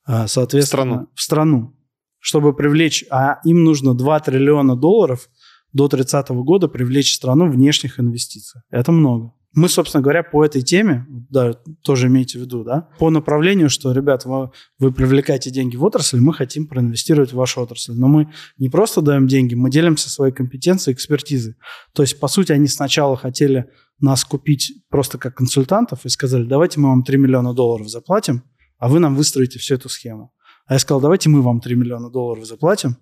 А, 0.04 0.26
соответственно, 0.28 0.82
в 0.82 0.86
страну. 0.86 1.08
в 1.14 1.20
страну. 1.22 1.76
Чтобы 2.18 2.54
привлечь, 2.54 3.06
а 3.10 3.40
им 3.42 3.64
нужно 3.64 3.94
2 3.94 4.20
триллиона 4.20 4.76
долларов 4.76 5.30
до 5.72 5.88
30 5.88 6.28
года 6.44 6.68
привлечь 6.68 7.14
страну 7.14 7.50
внешних 7.50 7.98
инвестиций. 7.98 8.60
Это 8.68 8.92
много. 8.92 9.32
Мы, 9.52 9.68
собственно 9.68 10.00
говоря, 10.00 10.22
по 10.22 10.44
этой 10.44 10.62
теме, 10.62 11.06
да, 11.08 11.54
тоже 11.82 12.06
имейте 12.06 12.38
в 12.38 12.42
виду, 12.42 12.62
да, 12.62 12.88
по 12.98 13.10
направлению, 13.10 13.68
что, 13.68 13.90
ребят, 13.92 14.24
вы, 14.24 14.50
вы 14.78 14.92
привлекаете 14.92 15.50
деньги 15.50 15.76
в 15.76 15.84
отрасль, 15.84 16.20
мы 16.20 16.32
хотим 16.32 16.68
проинвестировать 16.68 17.32
в 17.32 17.36
вашу 17.36 17.60
отрасль. 17.60 17.94
Но 17.94 18.06
мы 18.06 18.32
не 18.58 18.68
просто 18.68 19.00
даем 19.00 19.26
деньги, 19.26 19.54
мы 19.54 19.70
делимся 19.70 20.08
своей 20.08 20.32
компетенцией, 20.32 20.94
экспертизой. 20.94 21.56
То 21.94 22.02
есть, 22.02 22.20
по 22.20 22.28
сути, 22.28 22.52
они 22.52 22.68
сначала 22.68 23.16
хотели 23.16 23.68
нас 23.98 24.24
купить 24.24 24.72
просто 24.88 25.18
как 25.18 25.36
консультантов 25.36 26.04
и 26.04 26.08
сказали, 26.08 26.44
давайте 26.44 26.78
мы 26.78 26.88
вам 26.90 27.02
3 27.02 27.18
миллиона 27.18 27.52
долларов 27.52 27.88
заплатим, 27.88 28.44
а 28.78 28.88
вы 28.88 29.00
нам 29.00 29.16
выстроите 29.16 29.58
всю 29.58 29.74
эту 29.74 29.88
схему. 29.88 30.32
А 30.66 30.74
я 30.74 30.78
сказал, 30.78 31.00
давайте 31.00 31.28
мы 31.28 31.42
вам 31.42 31.60
3 31.60 31.74
миллиона 31.74 32.08
долларов 32.10 32.46
заплатим, 32.46 32.96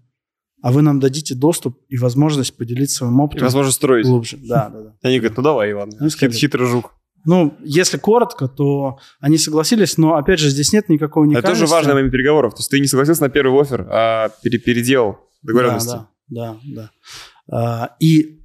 а 0.62 0.72
вы 0.72 0.82
нам 0.82 1.00
дадите 1.00 1.34
доступ 1.34 1.78
и 1.88 1.96
возможность 1.96 2.56
поделиться 2.56 2.96
своим 2.96 3.20
опытом. 3.20 3.42
И 3.42 3.44
возможность 3.44 3.76
строить. 3.76 4.06
Глубже, 4.06 4.38
да, 4.38 4.68
да, 4.68 4.82
да. 4.82 4.94
Они 5.02 5.18
говорят, 5.18 5.36
ну 5.36 5.42
давай, 5.42 5.72
Иван, 5.72 5.90
ну, 5.98 6.10
хит, 6.10 6.32
хитрый 6.34 6.66
жук. 6.68 6.94
Ну, 7.24 7.56
если 7.62 7.98
коротко, 7.98 8.48
то 8.48 8.98
они 9.20 9.38
согласились, 9.38 9.98
но, 9.98 10.14
опять 10.14 10.38
же, 10.38 10.50
здесь 10.50 10.72
нет 10.72 10.88
никакой 10.88 11.24
уникальности. 11.24 11.50
Это 11.50 11.60
тоже 11.60 11.70
важный 11.70 11.94
момент 11.94 12.12
переговоров. 12.12 12.54
То 12.54 12.60
есть 12.60 12.70
ты 12.70 12.80
не 12.80 12.86
согласился 12.86 13.22
на 13.22 13.28
первый 13.28 13.60
офер, 13.60 13.86
а 13.90 14.30
пере- 14.42 14.58
переделал 14.58 15.18
договоренности. 15.42 15.88
Да, 15.88 16.08
да, 16.28 16.56
да. 16.64 16.82
да. 16.82 16.90
А, 17.50 17.96
и 18.00 18.40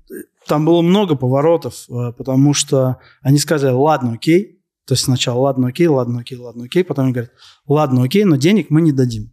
там 0.47 0.65
было 0.65 0.81
много 0.81 1.15
поворотов, 1.15 1.85
а, 1.89 2.11
потому 2.11 2.53
что 2.53 2.97
они 3.21 3.37
сказали, 3.37 3.73
ладно, 3.73 4.13
окей. 4.13 4.59
То 4.85 4.95
есть 4.95 5.03
сначала, 5.05 5.39
ладно, 5.39 5.67
окей, 5.69 5.87
ладно, 5.87 6.19
окей, 6.19 6.37
ладно, 6.37 6.65
окей. 6.65 6.83
Потом 6.83 7.05
они 7.05 7.13
говорят, 7.13 7.31
ладно, 7.67 8.03
окей, 8.03 8.25
но 8.25 8.35
денег 8.35 8.69
мы 8.69 8.81
не 8.81 8.91
дадим. 8.91 9.32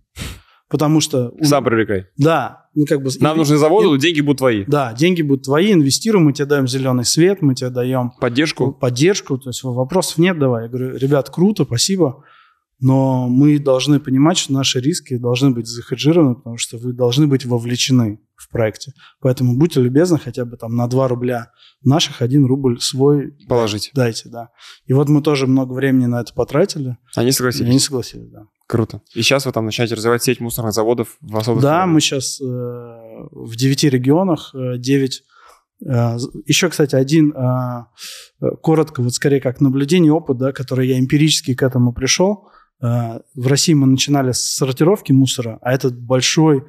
Потому 0.71 1.01
что... 1.01 1.35
Сам 1.43 1.65
привлекай. 1.65 2.07
Да. 2.17 2.69
Ну, 2.77 2.87
как 2.87 3.03
бы... 3.03 3.11
Нам 3.19 3.37
нужны 3.37 3.57
заводы, 3.57 3.99
деньги 3.99 4.21
будут 4.21 4.39
твои. 4.39 4.65
Да, 4.67 4.93
деньги 4.93 5.23
будут 5.23 5.45
твои, 5.45 5.73
инвестируем, 5.73 6.27
мы 6.27 6.33
тебе 6.33 6.47
даем 6.47 6.69
зеленый 6.69 7.05
свет, 7.05 7.43
мы 7.43 7.57
тебе 7.57 7.71
даем... 7.71 8.13
Поддержку. 8.21 8.73
Поддержку, 8.73 9.37
то 9.37 9.51
есть 9.51 9.65
вопросов 9.65 10.19
нет, 10.19 10.39
давай. 10.39 10.65
Я 10.65 10.69
говорю, 10.69 10.97
ребят, 10.97 11.29
круто, 11.29 11.65
спасибо, 11.65 12.25
но 12.79 13.29
мы 13.29 13.59
должны 13.59 13.99
понимать, 14.01 14.39
что 14.39 14.53
наши 14.53 14.81
риски 14.81 15.17
должны 15.17 15.51
быть 15.51 15.67
захеджированы, 15.67 16.37
потому 16.37 16.57
что 16.57 16.79
вы 16.79 16.93
должны 16.93 17.27
быть 17.27 17.45
вовлечены 17.45 18.21
в 18.37 18.49
проекте. 18.49 18.93
Поэтому 19.21 19.59
будьте 19.59 19.81
любезны, 19.81 20.19
хотя 20.19 20.45
бы 20.45 20.57
там 20.57 20.77
на 20.77 20.87
2 20.87 21.09
рубля 21.09 21.51
наших, 21.83 22.23
1 22.23 22.47
рубль 22.47 22.81
свой 22.81 23.33
Положить. 23.49 23.91
дайте, 23.95 24.29
да. 24.29 24.49
И 24.87 24.93
вот 24.93 25.09
мы 25.09 25.21
тоже 25.21 25.47
много 25.47 25.73
времени 25.73 26.07
на 26.07 26.21
это 26.21 26.33
потратили. 26.33 26.97
Они 27.17 27.31
И 27.31 27.33
согласились. 27.33 27.69
они 27.69 27.79
согласились, 27.79 28.31
да. 28.31 28.45
Круто. 28.71 29.03
И 29.15 29.23
сейчас 29.23 29.47
вы 29.47 29.53
там 29.53 29.65
начинаете 29.65 29.97
развивать 29.97 30.23
сеть 30.23 30.39
мусорных 30.41 30.73
заводов 30.75 31.17
в 31.21 31.37
особых 31.37 31.61
Да, 31.63 31.71
регионах. 31.79 31.95
мы 31.95 32.01
сейчас 32.01 32.41
э, 32.41 32.45
в 32.45 33.57
9 33.57 33.85
регионах, 33.85 34.55
э, 34.55 34.79
9. 34.79 35.25
Э, 35.87 36.17
еще, 36.47 36.69
кстати, 36.69 36.95
один, 36.95 37.33
э, 37.33 37.85
коротко, 38.63 39.03
вот 39.03 39.13
скорее 39.13 39.41
как 39.41 39.61
наблюдение, 39.61 40.13
опыт, 40.13 40.39
да, 40.39 40.53
который 40.53 40.87
я 40.87 41.01
эмпирически 41.01 41.55
к 41.55 41.63
этому 41.65 41.93
пришел. 41.93 42.49
Э, 42.81 43.19
в 43.35 43.47
России 43.49 43.75
мы 43.75 43.89
начинали 43.89 44.31
с 44.31 44.41
сортировки 44.41 45.11
мусора, 45.11 45.59
а 45.63 45.73
это 45.73 45.91
большой 45.91 46.63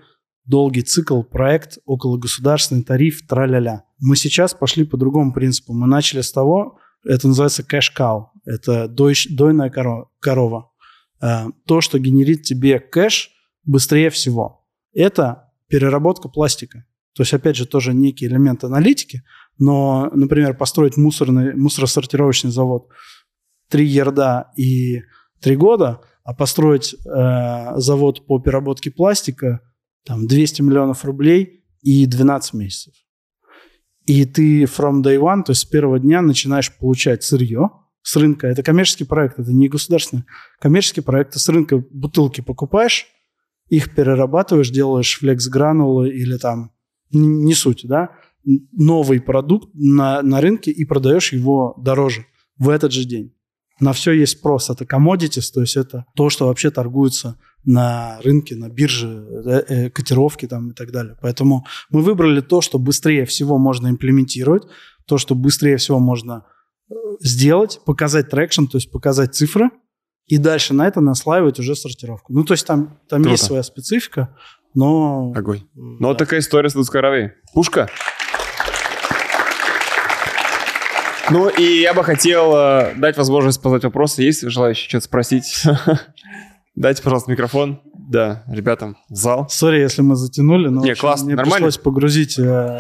долгий 0.46 0.82
цикл, 0.82 1.22
проект, 1.22 1.78
около 1.86 2.18
государственный 2.18 2.84
тариф, 2.84 3.28
тра-ля-ля. 3.28 3.84
Мы 4.00 4.16
сейчас 4.16 4.56
пошли 4.56 4.86
по 4.86 4.98
другому 4.98 5.34
принципу. 5.34 5.74
Мы 5.74 5.86
начали 5.86 6.22
с 6.22 6.32
того, 6.32 6.80
это 7.06 7.28
называется 7.28 7.62
кэш-кау, 7.64 8.32
это 8.46 8.86
дойщ- 8.88 9.28
дойная 9.30 9.70
коро- 9.70 10.06
корова. 10.20 10.71
Э, 11.22 11.46
То, 11.66 11.82
что 11.82 12.00
генерит 12.00 12.44
тебе 12.44 12.80
кэш 12.80 13.32
быстрее 13.64 14.10
всего, 14.10 14.66
это 14.94 15.52
переработка 15.68 16.30
пластика. 16.30 16.86
То 17.14 17.24
есть, 17.24 17.34
опять 17.34 17.56
же, 17.58 17.66
тоже 17.66 17.94
некий 17.94 18.26
элемент 18.26 18.64
аналитики, 18.64 19.24
но, 19.58 20.10
например, 20.14 20.56
построить 20.56 20.98
мусорный, 20.98 21.56
мусоросортировочный 21.56 22.52
завод 22.52 22.90
3 23.70 23.86
ерда 23.86 24.52
и 24.58 25.04
3 25.42 25.56
года, 25.58 26.02
а 26.24 26.34
построить 26.34 26.94
э, 26.94 27.74
завод 27.78 28.26
по 28.26 28.40
переработке 28.40 28.92
пластика 28.92 29.62
там 30.06 30.28
200 30.28 30.62
миллионов 30.62 31.06
рублей 31.06 31.64
и 31.82 32.06
12 32.06 32.54
месяцев. 32.54 32.94
И 34.06 34.26
ты 34.26 34.64
from 34.64 35.02
day 35.04 35.18
one, 35.18 35.44
то 35.44 35.52
есть 35.52 35.62
с 35.62 35.66
первого 35.66 36.00
дня 36.00 36.22
начинаешь 36.22 36.76
получать 36.76 37.24
сырье 37.24 37.70
с 38.02 38.16
рынка. 38.16 38.48
Это 38.48 38.64
коммерческий 38.64 39.04
проект, 39.04 39.40
это 39.40 39.52
не 39.52 39.70
государственный. 39.70 40.24
Коммерческий 40.60 41.02
проект. 41.02 41.34
Ты 41.34 41.40
с 41.40 41.50
рынка 41.50 41.84
бутылки 41.92 42.42
покупаешь, 42.42 43.08
их 43.70 43.94
перерабатываешь, 43.96 44.70
делаешь 44.70 45.20
флекс-гранулы 45.20 46.10
или 46.10 46.38
там, 46.38 46.72
не 47.12 47.54
суть, 47.54 47.82
да, 47.86 48.12
новый 48.72 49.22
продукт 49.22 49.70
на, 49.74 50.22
на 50.22 50.42
рынке 50.42 50.72
и 50.72 50.84
продаешь 50.86 51.32
его 51.32 51.76
дороже 51.78 52.26
в 52.58 52.70
этот 52.70 52.92
же 52.92 53.06
день. 53.06 53.34
На 53.80 53.94
все 53.94 54.12
есть 54.12 54.34
спрос. 54.34 54.70
Это 54.70 54.86
commodities, 54.86 55.52
то 55.54 55.62
есть 55.62 55.76
это 55.76 56.06
то, 56.16 56.30
что 56.30 56.48
вообще 56.48 56.70
торгуется 56.70 57.40
на 57.64 58.20
рынке, 58.22 58.56
на 58.56 58.70
бирже, 58.70 59.26
э, 59.46 59.64
э, 59.68 59.90
котировки 59.90 60.48
там 60.48 60.72
и 60.72 60.74
так 60.74 60.92
далее. 60.92 61.18
Поэтому 61.22 61.66
мы 61.90 62.02
выбрали 62.02 62.42
то, 62.42 62.62
что 62.62 62.78
быстрее 62.78 63.26
всего 63.26 63.58
можно 63.58 63.88
имплементировать, 63.90 64.64
то, 65.06 65.18
что 65.18 65.34
быстрее 65.36 65.78
всего 65.78 66.00
можно 66.00 66.46
сделать, 67.20 67.80
показать 67.86 68.30
traction, 68.30 68.66
то 68.66 68.78
есть 68.78 68.92
показать 68.92 69.36
цифры, 69.36 69.70
и 70.28 70.38
дальше 70.38 70.74
на 70.74 70.88
это 70.88 71.02
наслаивать 71.02 71.60
уже 71.60 71.76
сортировку. 71.76 72.34
Ну, 72.34 72.44
то 72.44 72.54
есть 72.54 72.66
там, 72.66 72.98
там 73.10 73.22
Круто. 73.22 73.32
есть 73.32 73.44
своя 73.44 73.64
специфика, 73.64 74.36
но... 74.74 75.34
Огонь. 75.36 75.64
Ну, 75.74 76.08
вот 76.08 76.18
да. 76.18 76.26
такая 76.26 76.40
история 76.40 76.70
с 76.70 76.74
Саудовской 76.74 77.00
Аравией. 77.02 77.32
Пушка. 77.54 77.90
Ну, 81.30 81.50
и 81.50 81.82
я 81.82 81.94
бы 81.94 82.04
хотел 82.04 82.54
э, 82.56 82.94
дать 82.96 83.18
возможность 83.18 83.62
задать 83.64 83.84
вопросы. 83.84 84.22
Есть 84.22 84.42
желающие 84.50 84.90
что-то 84.90 85.06
спросить? 85.06 85.64
Дайте, 86.76 87.02
пожалуйста, 87.04 87.32
микрофон. 87.32 87.82
Да, 87.94 88.44
ребятам, 88.48 88.98
в 89.10 89.16
зал. 89.16 89.48
Sorry, 89.50 89.80
если 89.80 90.02
мы 90.02 90.16
затянули, 90.16 90.68
но 90.68 90.84
Не, 90.84 90.96
классно, 90.96 91.28
мне 91.28 91.36
нормально. 91.36 91.68
пришлось 91.68 91.78
погрузить... 91.78 92.38
э, 92.38 92.78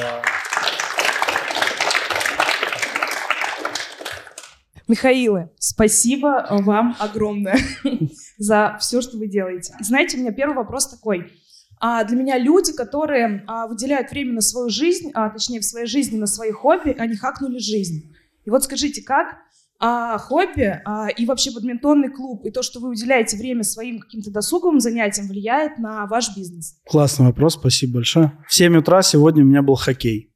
Михаилы, 4.91 5.49
спасибо 5.57 6.45
вам 6.49 6.97
огромное 6.99 7.57
за 8.37 8.77
все, 8.81 8.99
что 8.99 9.17
вы 9.17 9.27
делаете. 9.29 9.73
Знаете, 9.79 10.17
у 10.17 10.19
меня 10.19 10.33
первый 10.33 10.53
вопрос 10.53 10.89
такой. 10.89 11.31
А, 11.79 12.03
для 12.03 12.17
меня 12.17 12.37
люди, 12.37 12.73
которые 12.73 13.45
а, 13.47 13.67
выделяют 13.67 14.11
время 14.11 14.33
на 14.33 14.41
свою 14.41 14.69
жизнь, 14.69 15.11
а, 15.13 15.29
точнее 15.29 15.61
в 15.61 15.63
своей 15.63 15.87
жизни 15.87 16.17
на 16.17 16.27
свои 16.27 16.51
хобби, 16.51 16.93
они 16.99 17.15
хакнули 17.15 17.59
жизнь. 17.59 18.13
И 18.43 18.49
вот 18.49 18.65
скажите, 18.65 19.01
как 19.01 19.37
а, 19.79 20.17
хобби 20.17 20.81
а, 20.83 21.07
и 21.07 21.25
вообще 21.25 21.51
бадминтонный 21.51 22.09
клуб 22.09 22.45
и 22.45 22.51
то, 22.51 22.61
что 22.61 22.81
вы 22.81 22.89
уделяете 22.89 23.37
время 23.37 23.63
своим 23.63 23.97
каким-то 23.97 24.29
досуговым 24.29 24.81
занятиям, 24.81 25.29
влияет 25.29 25.79
на 25.79 26.05
ваш 26.05 26.35
бизнес? 26.35 26.75
Классный 26.85 27.27
вопрос, 27.27 27.53
спасибо 27.53 27.93
большое. 27.93 28.33
В 28.45 28.53
7 28.53 28.75
утра 28.75 29.01
сегодня 29.03 29.41
у 29.41 29.47
меня 29.47 29.61
был 29.61 29.75
хоккей. 29.75 30.35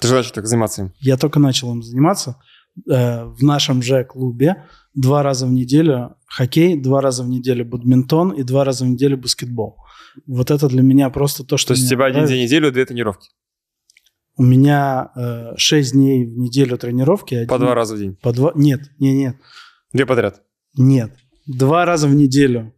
Ты 0.00 0.08
же 0.08 0.14
начал 0.14 0.32
так 0.32 0.46
заниматься 0.46 0.82
им. 0.82 0.92
Я 0.98 1.16
только 1.16 1.38
начал 1.38 1.72
им 1.72 1.82
заниматься. 1.84 2.36
Э, 2.90 3.24
в 3.24 3.42
нашем 3.42 3.82
же 3.82 4.04
клубе 4.04 4.64
два 4.94 5.22
раза 5.22 5.46
в 5.46 5.50
неделю 5.52 6.16
хоккей, 6.26 6.76
два 6.80 7.00
раза 7.00 7.22
в 7.24 7.28
неделю 7.28 7.64
бадминтон 7.64 8.32
и 8.32 8.42
два 8.42 8.64
раза 8.64 8.84
в 8.84 8.88
неделю 8.88 9.16
баскетбол. 9.18 9.76
Вот 10.26 10.50
это 10.50 10.68
для 10.68 10.82
меня 10.82 11.10
просто 11.10 11.44
то, 11.44 11.56
что 11.56 11.68
То 11.68 11.74
есть 11.74 11.86
у 11.86 11.90
тебя 11.90 12.04
один 12.06 12.14
нравится. 12.20 12.34
день 12.34 12.42
в 12.42 12.46
неделю, 12.48 12.72
две 12.72 12.84
тренировки. 12.84 13.28
У 14.36 14.42
меня 14.44 15.10
э, 15.16 15.56
6 15.56 15.92
дней 15.92 16.24
в 16.26 16.38
неделю 16.38 16.78
тренировки. 16.78 17.44
По 17.46 17.56
один- 17.56 17.66
два 17.66 17.74
раза 17.74 17.94
в 17.94 17.98
день. 17.98 18.16
По 18.22 18.32
два... 18.32 18.52
Нет, 18.54 18.82
нет, 19.00 19.14
нет, 19.14 19.36
Две 19.92 20.06
подряд. 20.06 20.42
нет. 20.76 21.12
Два 21.46 21.84
раза 21.84 22.06
в 22.08 22.14
неделю 22.14 22.72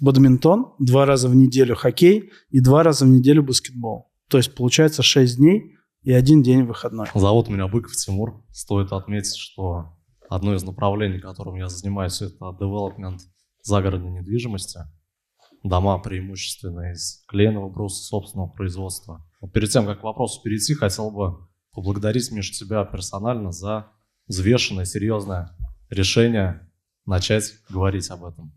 бадминтон, 0.00 0.74
два 0.78 1.06
раза 1.06 1.28
в 1.28 1.34
неделю 1.34 1.74
хоккей 1.76 2.30
и 2.50 2.60
два 2.60 2.82
раза 2.82 3.04
в 3.04 3.08
неделю 3.08 3.42
баскетбол. 3.42 4.10
То 4.28 4.36
есть 4.38 4.54
получается 4.54 5.02
6 5.02 5.36
дней 5.38 5.76
и 6.02 6.12
один 6.12 6.42
день 6.42 6.62
выходной. 6.62 7.06
Зовут 7.14 7.48
меня 7.48 7.68
Быков 7.68 7.92
Тимур. 7.92 8.44
Стоит 8.50 8.92
отметить, 8.92 9.36
что 9.36 9.96
одно 10.28 10.54
из 10.54 10.62
направлений, 10.62 11.18
которым 11.18 11.56
я 11.56 11.68
занимаюсь, 11.68 12.20
это 12.22 12.56
девелопмент 12.58 13.22
загородной 13.62 14.20
недвижимости. 14.20 14.80
Дома 15.62 15.98
преимущественно 15.98 16.92
из 16.92 17.24
клееного 17.26 17.68
бруса 17.68 18.04
собственного 18.04 18.48
производства. 18.48 19.26
Перед 19.52 19.70
тем, 19.70 19.86
как 19.86 20.00
к 20.00 20.04
вопросу 20.04 20.40
перейти, 20.42 20.74
хотел 20.74 21.10
бы 21.10 21.48
поблагодарить, 21.72 22.30
Миша, 22.30 22.52
тебя 22.52 22.84
персонально 22.84 23.50
за 23.50 23.90
взвешенное, 24.28 24.84
серьезное 24.84 25.56
решение 25.90 26.70
начать 27.06 27.54
говорить 27.68 28.10
об 28.10 28.24
этом. 28.24 28.52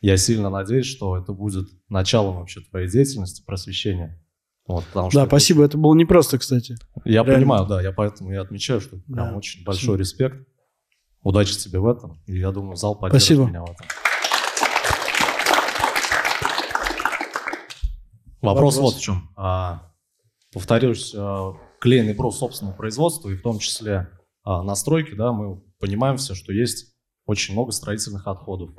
Я 0.00 0.16
сильно 0.16 0.50
надеюсь, 0.50 0.86
что 0.86 1.16
это 1.16 1.32
будет 1.32 1.66
началом 1.88 2.36
вообще 2.36 2.60
твоей 2.60 2.88
деятельности, 2.88 3.44
просвещения. 3.44 4.22
Вот, 4.66 4.84
потому 4.86 5.10
что 5.10 5.20
Да, 5.20 5.22
это 5.24 5.30
спасибо. 5.30 5.64
Это 5.64 5.78
было 5.78 5.94
непросто, 5.94 6.38
кстати. 6.38 6.76
я 7.04 7.22
Реально. 7.22 7.34
понимаю, 7.34 7.66
да, 7.66 7.80
я 7.82 7.92
поэтому 7.92 8.32
и 8.32 8.36
отмечаю, 8.36 8.80
что 8.80 8.96
прям 8.96 9.30
Да. 9.30 9.36
очень 9.36 9.64
большой 9.64 9.96
респект. 9.98 10.46
Удачи 11.22 11.56
тебе 11.56 11.78
в 11.80 11.86
этом. 11.86 12.20
И 12.26 12.38
я 12.38 12.50
думаю, 12.52 12.76
зал 12.76 12.96
поддержит 12.96 13.26
Спасибо. 13.26 13.46
меня 13.48 13.60
в 13.62 13.70
этом. 13.70 13.86
Вопрос, 18.42 18.76
Вопрос. 18.76 18.92
вот 18.94 18.94
в 18.94 19.00
чем. 19.02 19.30
А, 19.36 19.90
повторюсь, 20.52 21.12
а, 21.16 21.54
клееный 21.80 22.14
брус 22.14 22.38
собственного 22.38 22.74
производства, 22.76 23.28
и 23.30 23.34
в 23.36 23.42
том 23.42 23.58
числе 23.58 24.08
а, 24.44 24.62
настройки, 24.62 25.14
да, 25.14 25.32
мы 25.32 25.56
понимаем 25.80 26.16
все, 26.16 26.34
что 26.34 26.52
есть 26.52 26.94
очень 27.24 27.54
много 27.54 27.72
строительных 27.72 28.26
отходов. 28.28 28.70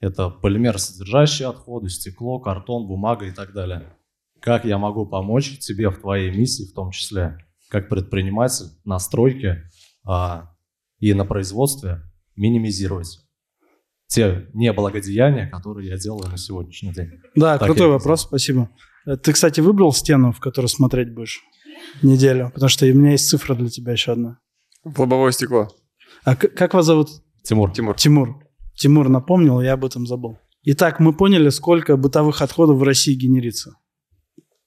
Это 0.00 0.30
полимеросодержащие 0.30 1.48
отходы, 1.48 1.90
стекло, 1.90 2.38
картон, 2.40 2.86
бумага 2.86 3.26
и 3.26 3.30
так 3.30 3.52
далее. 3.52 3.92
Как 4.40 4.64
я 4.64 4.78
могу 4.78 5.06
помочь 5.06 5.58
тебе 5.58 5.90
в 5.90 6.00
твоей 6.00 6.30
миссии, 6.30 6.70
в 6.70 6.74
том 6.74 6.90
числе, 6.90 7.38
как 7.68 7.88
предприниматель, 7.88 8.66
на 8.84 8.98
стройке 8.98 9.68
а, 10.04 10.50
и 10.98 11.12
на 11.14 11.24
производстве 11.24 12.02
минимизировать 12.36 13.20
те 14.06 14.48
неблагодеяния, 14.54 15.48
которые 15.48 15.88
я 15.88 15.96
делаю 15.96 16.28
на 16.28 16.36
сегодняшний 16.36 16.92
день. 16.92 17.10
Да, 17.36 17.58
Так 17.58 17.68
крутой 17.68 17.88
вопрос, 17.88 18.22
спасибо. 18.22 18.68
Э, 19.06 19.16
Ты, 19.16 19.32
кстати, 19.32 19.60
выбрал 19.60 19.92
стену, 19.92 20.32
в 20.32 20.40
которую 20.40 20.68
смотреть 20.68 21.14
будешь 21.14 21.42
неделю? 22.02 22.50
Потому 22.52 22.68
что 22.68 22.86
у 22.86 22.88
меня 22.92 23.12
есть 23.12 23.28
цифра 23.28 23.54
для 23.54 23.68
тебя 23.68 23.92
еще 23.92 24.12
одна. 24.12 24.38
В 24.84 24.98
лобовое 24.98 25.30
стекло. 25.30 25.68
А 26.24 26.34
как 26.34 26.74
вас 26.74 26.86
зовут? 26.86 27.08
Тимур. 27.44 27.72
Тимур. 27.72 27.94
Тимур. 27.94 28.42
Тимур 28.74 29.08
напомнил, 29.08 29.60
я 29.60 29.74
об 29.74 29.84
этом 29.84 30.06
забыл. 30.06 30.38
Итак, 30.62 31.00
мы 31.00 31.12
поняли, 31.14 31.48
сколько 31.50 31.96
бытовых 31.96 32.42
отходов 32.42 32.78
в 32.78 32.82
России 32.82 33.14
генерится. 33.14 33.76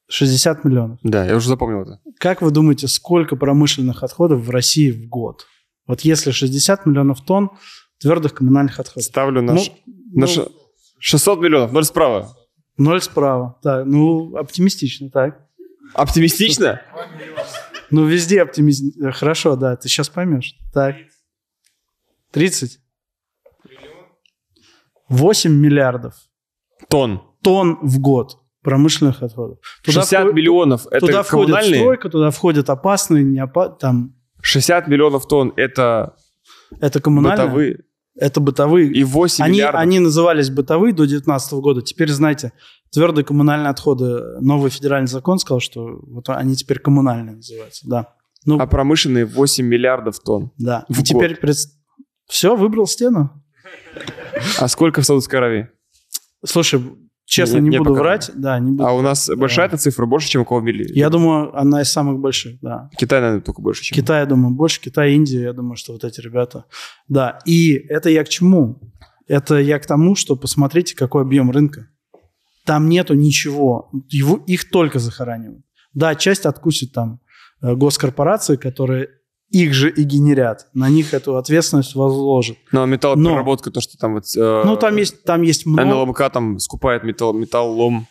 60 0.10 0.64
миллионов. 0.66 1.00
Да, 1.04 1.26
я 1.26 1.36
уже 1.36 1.48
запомнил 1.48 1.82
это. 1.82 2.00
Как 2.20 2.42
вы 2.42 2.52
думаете, 2.52 2.88
сколько 2.88 3.36
промышленных 3.36 4.04
отходов 4.04 4.42
в 4.42 4.50
России 4.50 4.92
в 4.92 5.08
год? 5.08 5.46
Вот 5.88 6.02
если 6.02 6.32
60 6.32 6.86
миллионов 6.86 7.22
тонн 7.26 7.52
твердых 8.00 8.34
коммунальных 8.34 8.80
отходов. 8.80 9.04
Ставлю 9.04 9.42
на, 9.42 9.54
Ну, 9.54 9.60
ш- 9.60 9.72
на 10.14 10.28
ш- 10.28 10.48
600 11.00 11.40
миллионов, 11.42 11.72
ноль 11.72 11.84
справа. 11.86 12.36
Ноль 12.78 13.02
справа. 13.02 13.60
Так, 13.64 13.86
ну, 13.86 14.36
оптимистично, 14.36 15.10
так. 15.10 15.40
Оптимистично? 15.94 16.82
Ну, 17.92 18.06
везде 18.06 18.42
оптимизм. 18.42 18.92
Хорошо, 19.12 19.56
да, 19.56 19.76
ты 19.76 19.88
сейчас 19.90 20.10
поймешь. 20.10 20.56
Так. 20.74 20.96
30? 22.32 22.80
8 25.10 25.52
миллиардов 25.54 26.16
Тонн. 26.90 27.22
тонн 27.44 27.78
в 27.82 28.00
год 28.00 28.40
промышленных 28.64 29.22
отходов. 29.22 29.60
60 29.84 30.24
вход- 30.24 30.34
миллионов 30.34 30.88
это 30.90 31.06
Туда 31.06 31.24
входит 31.24 31.48
коммунальные? 31.52 31.80
стройка, 31.82 32.10
туда 32.10 32.32
входят 32.32 32.70
опасные, 32.70 33.24
не 33.24 33.40
опа- 33.40 33.70
там 33.78 34.16
60 34.42 34.88
миллионов 34.88 35.28
тонн 35.28 35.54
это 35.56 36.16
это 36.80 37.00
коммунальные, 37.02 37.46
бытовые. 37.48 37.80
это 38.16 38.40
бытовые. 38.40 38.92
И 38.92 39.04
8 39.04 39.44
они, 39.44 39.54
миллиардов. 39.58 39.82
они 39.82 40.00
назывались 40.00 40.50
бытовые 40.50 40.92
до 40.94 41.04
2019 41.06 41.54
года. 41.62 41.82
Теперь, 41.82 42.10
знаете, 42.10 42.52
твердые 42.92 43.26
коммунальные 43.26 43.70
отходы, 43.70 44.40
новый 44.42 44.72
федеральный 44.72 45.08
закон 45.08 45.38
сказал, 45.40 45.60
что 45.60 46.00
вот 46.08 46.30
они 46.30 46.56
теперь 46.56 46.80
коммунальные 46.80 47.36
называются, 47.36 47.88
да. 47.88 48.08
Ну, 48.46 48.60
А 48.60 48.68
промышленные 48.68 49.26
8 49.26 49.66
миллиардов 49.66 50.20
тонн. 50.20 50.52
да. 50.58 50.86
в 50.90 51.00
И 51.00 51.04
теперь 51.04 51.40
все, 52.28 52.56
выбрал 52.56 52.88
стену. 52.88 53.42
А 54.60 54.68
сколько 54.68 55.02
в 55.02 55.06
Саудовской 55.06 55.40
Аравии? 55.40 55.70
Слушай, 56.46 56.82
честно, 57.34 57.58
Не- 57.58 57.64
не, 57.64 57.70
не 57.70 57.78
буду 57.80 57.90
пока. 57.92 58.02
врать. 58.02 58.32
Да, 58.36 58.60
не 58.60 58.72
буду. 58.72 58.86
А 58.86 58.94
у 58.94 59.02
нас 59.02 59.30
большая 59.36 59.68
эта 59.68 59.78
цифра, 59.78 60.06
больше, 60.06 60.30
чем 60.30 60.42
у 60.42 60.46
кого 60.46 60.60
в 60.60 60.64
мире? 60.64 60.86
Я 60.94 61.10
думаю, 61.10 61.56
она 61.58 61.82
из 61.82 61.92
самых 61.92 62.20
больших, 62.20 62.60
да. 62.62 62.90
Китай, 62.98 63.20
наверное, 63.22 63.42
только 63.42 63.62
больше, 63.62 63.84
чем... 63.84 63.96
Китай, 63.96 64.20
я 64.22 64.26
думаю, 64.26 64.56
больше. 64.56 64.80
Китай, 64.82 65.14
Индия, 65.14 65.42
я 65.42 65.54
думаю, 65.54 65.76
что 65.76 65.94
вот 65.94 66.04
эти 66.04 66.22
ребята. 66.22 66.66
Да, 67.08 67.40
и 67.46 67.74
это 67.74 68.10
я 68.10 68.24
к 68.24 68.30
чему? 68.30 68.80
Это 69.28 69.56
я 69.56 69.80
к 69.80 69.86
тому, 69.86 70.16
что 70.16 70.36
посмотрите, 70.36 70.96
какой 70.96 71.22
объем 71.24 71.50
рынка. 71.52 71.88
Там 72.66 72.88
нету 72.88 73.14
ничего. 73.14 73.90
Его, 74.10 74.38
их 74.48 74.70
только 74.70 75.00
захоранивают. 75.00 75.64
Да, 75.94 76.16
часть 76.16 76.46
откусит 76.46 76.94
там 76.94 77.20
э, 77.62 77.74
госкорпорации, 77.76 78.56
которые 78.56 79.10
их 79.54 79.74
же 79.74 79.92
и 79.92 80.04
генерят. 80.04 80.68
На 80.74 80.90
них 80.90 81.14
эту 81.14 81.38
ответственность 81.38 81.94
возложат. 81.94 82.58
Но 82.72 82.88
металлопереработка, 82.88 83.70
то, 83.70 83.82
что 83.82 83.98
там 83.98 84.16
вот... 84.16 84.26
э, 84.36 84.62
Ну, 84.66 84.76
там 84.76 84.98
есть, 84.98 85.24
там 85.24 85.44
есть 85.44 85.68
много... 85.68 85.86
НЛМК 85.86 86.32
там 86.32 86.58
скупает 86.58 87.04
металл, 87.04 87.34
металлолом 87.34 88.08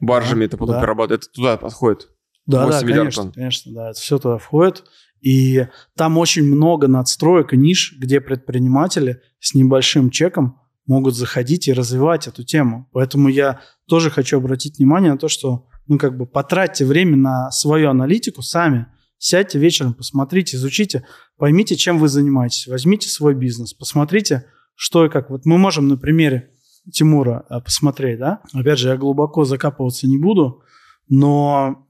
баржами, 0.00 0.46
это 0.46 0.56
потом 0.56 0.74
да. 0.74 0.80
перерабатывает. 0.80 1.22
Это 1.22 1.32
туда 1.32 1.56
подходит. 1.56 2.08
Да, 2.46 2.66
8 2.66 2.88
да, 2.88 2.94
конечно, 2.94 3.22
тонн. 3.22 3.32
конечно, 3.32 3.72
да, 3.72 3.90
это 3.90 4.00
все 4.00 4.18
туда 4.18 4.38
входит. 4.38 4.82
И 5.20 5.68
там 5.96 6.18
очень 6.18 6.42
много 6.42 6.88
надстроек 6.88 7.52
и 7.52 7.56
ниш, 7.56 7.94
где 7.96 8.20
предприниматели 8.20 9.20
с 9.38 9.54
небольшим 9.54 10.10
чеком 10.10 10.58
могут 10.86 11.14
заходить 11.14 11.68
и 11.68 11.72
развивать 11.72 12.26
эту 12.26 12.42
тему. 12.42 12.88
Поэтому 12.92 13.28
я 13.28 13.60
тоже 13.86 14.10
хочу 14.10 14.38
обратить 14.38 14.78
внимание 14.78 15.12
на 15.12 15.18
то, 15.18 15.28
что, 15.28 15.68
ну, 15.86 15.98
как 15.98 16.16
бы 16.16 16.26
потратьте 16.26 16.84
время 16.84 17.16
на 17.16 17.52
свою 17.52 17.90
аналитику 17.90 18.42
сами. 18.42 18.86
Сядьте 19.22 19.58
вечером, 19.58 19.92
посмотрите, 19.92 20.56
изучите, 20.56 21.04
поймите, 21.36 21.76
чем 21.76 21.98
вы 21.98 22.08
занимаетесь. 22.08 22.66
Возьмите 22.66 23.10
свой 23.10 23.34
бизнес, 23.34 23.74
посмотрите, 23.74 24.46
что 24.74 25.04
и 25.04 25.10
как. 25.10 25.28
Вот 25.28 25.44
мы 25.44 25.58
можем 25.58 25.88
на 25.88 25.98
примере 25.98 26.52
Тимура 26.90 27.44
э, 27.50 27.60
посмотреть, 27.60 28.18
да? 28.18 28.40
Опять 28.54 28.78
же, 28.78 28.88
я 28.88 28.96
глубоко 28.96 29.44
закапываться 29.44 30.06
не 30.08 30.16
буду, 30.16 30.62
но 31.10 31.86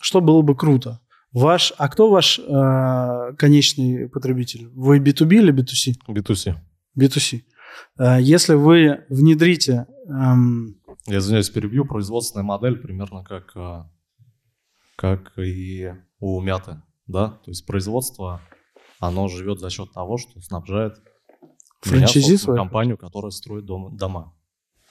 что 0.00 0.20
было 0.20 0.42
бы 0.42 0.56
круто? 0.56 1.00
Ваш, 1.30 1.72
а 1.78 1.88
кто 1.88 2.10
ваш 2.10 2.40
э, 2.40 3.34
конечный 3.38 4.08
потребитель? 4.08 4.68
Вы 4.74 4.98
B2B 4.98 5.34
или 5.34 5.54
B2C? 5.54 5.94
B2C. 6.08 6.56
B2C. 6.98 7.42
Э, 8.00 8.20
если 8.20 8.54
вы 8.54 9.04
внедрите... 9.08 9.86
эм, 10.08 10.80
Я 11.06 11.18
извиняюсь, 11.18 11.50
перебью. 11.50 11.84
Производственная 11.84 12.44
модель 12.44 12.78
примерно 12.78 13.22
как, 13.22 13.52
а, 13.54 13.88
как 14.96 15.36
и 15.38 15.92
у 16.20 16.40
мяты. 16.40 16.80
Да? 17.06 17.38
То 17.44 17.50
есть 17.50 17.66
производство, 17.66 18.40
оно 19.00 19.28
живет 19.28 19.60
за 19.60 19.70
счет 19.70 19.92
того, 19.92 20.16
что 20.18 20.40
снабжает 20.40 20.94
Франчайзи 21.82 22.36
свой? 22.36 22.56
компанию, 22.56 22.96
которая 22.96 23.30
строит 23.30 23.64
дом- 23.66 23.96
дома. 23.96 24.32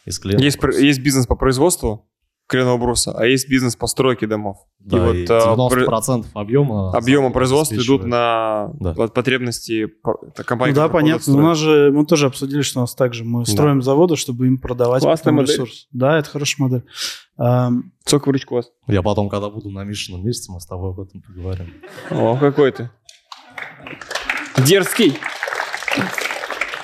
Из 0.06 0.20
клиентов. 0.20 0.44
Есть, 0.44 0.60
пр- 0.60 0.76
есть 0.76 1.00
бизнес 1.02 1.26
по 1.26 1.36
производству 1.36 2.10
кленового 2.48 2.78
бруса, 2.78 3.14
а 3.18 3.26
есть 3.26 3.50
бизнес 3.50 3.76
по 3.78 3.88
стройке 3.88 4.28
домов. 4.28 4.58
Да, 4.80 4.98
и 4.98 5.00
вот 5.00 5.16
и 5.16 5.26
а, 5.30 5.56
90% 5.56 6.26
объема, 6.34 6.92
объема 6.92 7.32
производства 7.32 7.76
идут 7.76 8.04
на 8.06 8.70
Да. 8.82 8.94
потребности 9.08 9.88
компании, 10.46 10.74
ну 10.74 10.82
да, 10.82 10.90
понятно. 10.90 11.34
У 11.36 11.42
нас 11.42 11.58
же 11.58 11.90
мы 11.94 12.06
тоже 12.06 12.28
обсудили, 12.28 12.62
что 12.62 12.80
у 12.80 12.84
нас 12.84 12.94
также 12.94 13.24
мы 13.24 13.46
строим 13.46 13.82
заводы, 13.82 14.18
чтобы 14.18 14.46
им 14.48 14.58
продавать 14.58 15.02
Классная 15.04 15.32
потом 15.32 15.36
модель. 15.38 15.54
ресурс. 15.56 15.88
Да, 15.94 16.20
это 16.20 16.30
хорошая 16.30 16.68
модель. 16.68 16.84
Сколько 17.36 18.30
вас? 18.56 18.70
Я 18.88 19.02
потом, 19.02 19.30
когда 19.30 19.50
буду 19.50 19.70
на 19.70 19.84
Мишином 19.84 20.26
месте, 20.26 20.52
мы 20.52 20.60
с 20.60 20.66
тобой 20.66 20.92
об 20.92 21.00
этом 21.00 21.22
поговорим. 21.22 21.74
О, 22.12 22.38
какой 22.38 22.72
ты. 22.72 22.90
Дерзкий. 24.66 25.18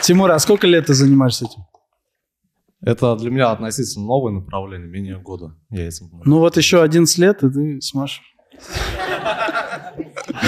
Тимур, 0.01 0.31
а 0.31 0.39
сколько 0.39 0.65
лет 0.65 0.87
ты 0.87 0.93
занимаешься 0.93 1.45
этим? 1.45 1.63
Это 2.81 3.15
для 3.17 3.29
меня 3.29 3.51
относительно 3.51 4.05
новое 4.05 4.31
направление, 4.31 4.87
менее 4.89 5.19
года 5.19 5.53
я 5.69 5.87
этим 5.87 6.07
занимаюсь. 6.07 6.25
Ну 6.25 6.39
вот 6.39 6.55
еще 6.57 6.81
11 6.81 7.17
лет, 7.17 7.43
и 7.43 7.49
ты 7.49 7.81
сможешь. 7.81 8.21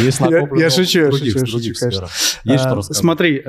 Есть 0.01 0.19
я- 0.21 0.47
я 0.55 0.69
шучу, 0.69 0.99
я 0.99 1.09
других, 1.09 1.33
шучу, 1.33 1.51
других 1.51 1.77
шучу, 1.77 1.79
конечно. 1.79 2.07
что 2.57 2.69
А, 2.71 2.75
рассказать? 2.75 2.97
Смотри, 3.01 3.43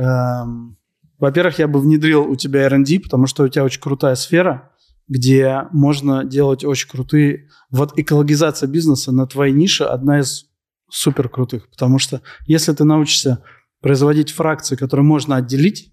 во-первых, 1.18 1.58
я 1.60 1.68
бы 1.68 1.80
внедрил 1.80 2.28
у 2.28 2.34
тебя 2.36 2.62
R&D, 2.66 2.98
потому 3.00 3.26
что 3.26 3.44
у 3.44 3.48
тебя 3.48 3.62
очень 3.64 3.80
крутая 3.80 4.16
сфера, 4.16 4.70
где 5.08 5.64
можно 5.72 6.24
делать 6.24 6.64
очень 6.64 6.88
крутые... 6.88 7.48
Вот 7.70 7.98
экологизация 7.98 8.68
бизнеса 8.68 9.12
на 9.12 9.26
твоей 9.26 9.52
нише 9.52 9.84
одна 9.84 10.20
из 10.20 10.46
супер 10.90 11.28
крутых, 11.28 11.70
потому 11.70 11.98
что 11.98 12.22
если 12.46 12.72
ты 12.72 12.84
научишься 12.84 13.42
производить 13.80 14.30
фракции, 14.30 14.76
которые 14.76 15.04
можно 15.04 15.36
отделить, 15.36 15.92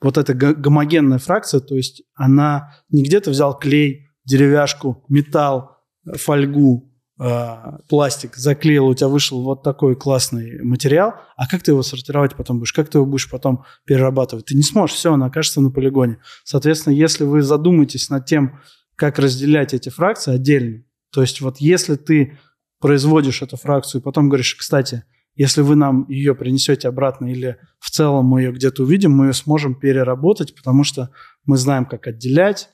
вот 0.00 0.18
эта 0.18 0.34
го- 0.34 0.54
гомогенная 0.54 1.18
фракция, 1.18 1.60
то 1.60 1.74
есть 1.74 2.02
она 2.14 2.74
не 2.90 3.02
где-то 3.02 3.30
взял 3.30 3.58
клей, 3.58 4.08
деревяшку, 4.24 5.04
металл, 5.08 5.78
фольгу, 6.14 6.92
э, 7.18 7.56
пластик, 7.88 8.36
заклеил, 8.36 8.86
у 8.86 8.94
тебя 8.94 9.08
вышел 9.08 9.42
вот 9.42 9.62
такой 9.62 9.96
классный 9.96 10.62
материал, 10.62 11.14
а 11.36 11.46
как 11.46 11.62
ты 11.62 11.72
его 11.72 11.82
сортировать 11.82 12.34
потом 12.34 12.58
будешь? 12.58 12.72
Как 12.72 12.88
ты 12.88 12.98
его 12.98 13.06
будешь 13.06 13.30
потом 13.30 13.64
перерабатывать? 13.84 14.46
Ты 14.46 14.56
не 14.56 14.62
сможешь, 14.62 14.96
все, 14.96 15.12
она 15.12 15.26
окажется 15.26 15.60
на 15.60 15.70
полигоне. 15.70 16.18
Соответственно, 16.44 16.94
если 16.94 17.24
вы 17.24 17.42
задумаетесь 17.42 18.10
над 18.10 18.26
тем, 18.26 18.60
как 18.94 19.18
разделять 19.18 19.74
эти 19.74 19.88
фракции 19.88 20.34
отдельно, 20.34 20.82
то 21.12 21.20
есть 21.20 21.40
вот 21.40 21.58
если 21.58 21.96
ты 21.96 22.38
производишь 22.80 23.42
эту 23.42 23.56
фракцию 23.56 24.02
потом 24.02 24.28
говоришь, 24.28 24.54
кстати, 24.54 25.04
если 25.34 25.60
вы 25.60 25.76
нам 25.76 26.08
ее 26.08 26.34
принесете 26.34 26.88
обратно 26.88 27.26
или 27.26 27.58
в 27.78 27.90
целом 27.90 28.24
мы 28.24 28.42
ее 28.42 28.52
где-то 28.52 28.82
увидим, 28.82 29.12
мы 29.12 29.26
ее 29.26 29.32
сможем 29.34 29.74
переработать, 29.74 30.54
потому 30.54 30.82
что 30.82 31.10
мы 31.44 31.58
знаем, 31.58 31.84
как 31.84 32.06
отделять, 32.06 32.70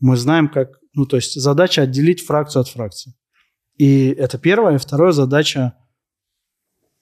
мы 0.00 0.16
знаем, 0.16 0.48
как... 0.48 0.78
Ну, 0.92 1.06
то 1.06 1.16
есть 1.16 1.40
задача 1.40 1.82
отделить 1.82 2.24
фракцию 2.24 2.60
от 2.60 2.68
фракции. 2.68 3.14
И 3.76 4.08
это 4.08 4.38
первое. 4.38 4.76
И 4.76 4.78
второе 4.78 5.12
задача 5.12 5.74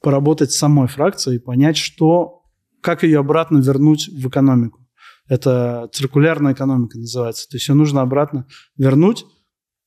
поработать 0.00 0.52
с 0.52 0.58
самой 0.58 0.88
фракцией, 0.88 1.38
понять, 1.38 1.76
что, 1.76 2.42
как 2.80 3.02
ее 3.02 3.20
обратно 3.20 3.58
вернуть 3.58 4.08
в 4.08 4.28
экономику. 4.28 4.80
Это 5.28 5.88
циркулярная 5.92 6.52
экономика 6.52 6.98
называется. 6.98 7.48
То 7.48 7.56
есть 7.56 7.68
ее 7.68 7.74
нужно 7.74 8.02
обратно 8.02 8.46
вернуть. 8.76 9.24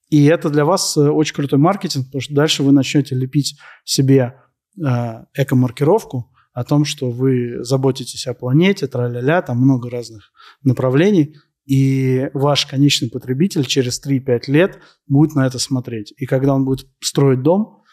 И 0.09 0.25
это 0.25 0.49
для 0.49 0.65
вас 0.65 0.95
э, 0.97 1.09
очень 1.09 1.35
крутой 1.35 1.59
маркетинг, 1.59 2.05
потому 2.05 2.21
что 2.21 2.33
дальше 2.33 2.63
вы 2.63 2.71
начнете 2.71 3.15
лепить 3.15 3.59
себе 3.83 4.35
э, 4.77 5.25
эко-маркировку 5.33 6.31
о 6.53 6.63
том, 6.63 6.85
что 6.85 7.09
вы 7.09 7.63
заботитесь 7.63 8.27
о 8.27 8.33
планете, 8.33 8.87
тра-ля-ля, 8.87 9.41
там 9.41 9.57
много 9.57 9.89
разных 9.89 10.31
направлений, 10.63 11.35
и 11.65 12.29
ваш 12.33 12.65
конечный 12.65 13.09
потребитель 13.09 13.65
через 13.65 14.01
3-5 14.05 14.43
лет 14.47 14.79
будет 15.07 15.35
на 15.35 15.47
это 15.47 15.59
смотреть. 15.59 16.13
И 16.17 16.25
когда 16.25 16.53
он 16.53 16.65
будет 16.65 16.87
строить 17.01 17.41
дом, 17.41 17.83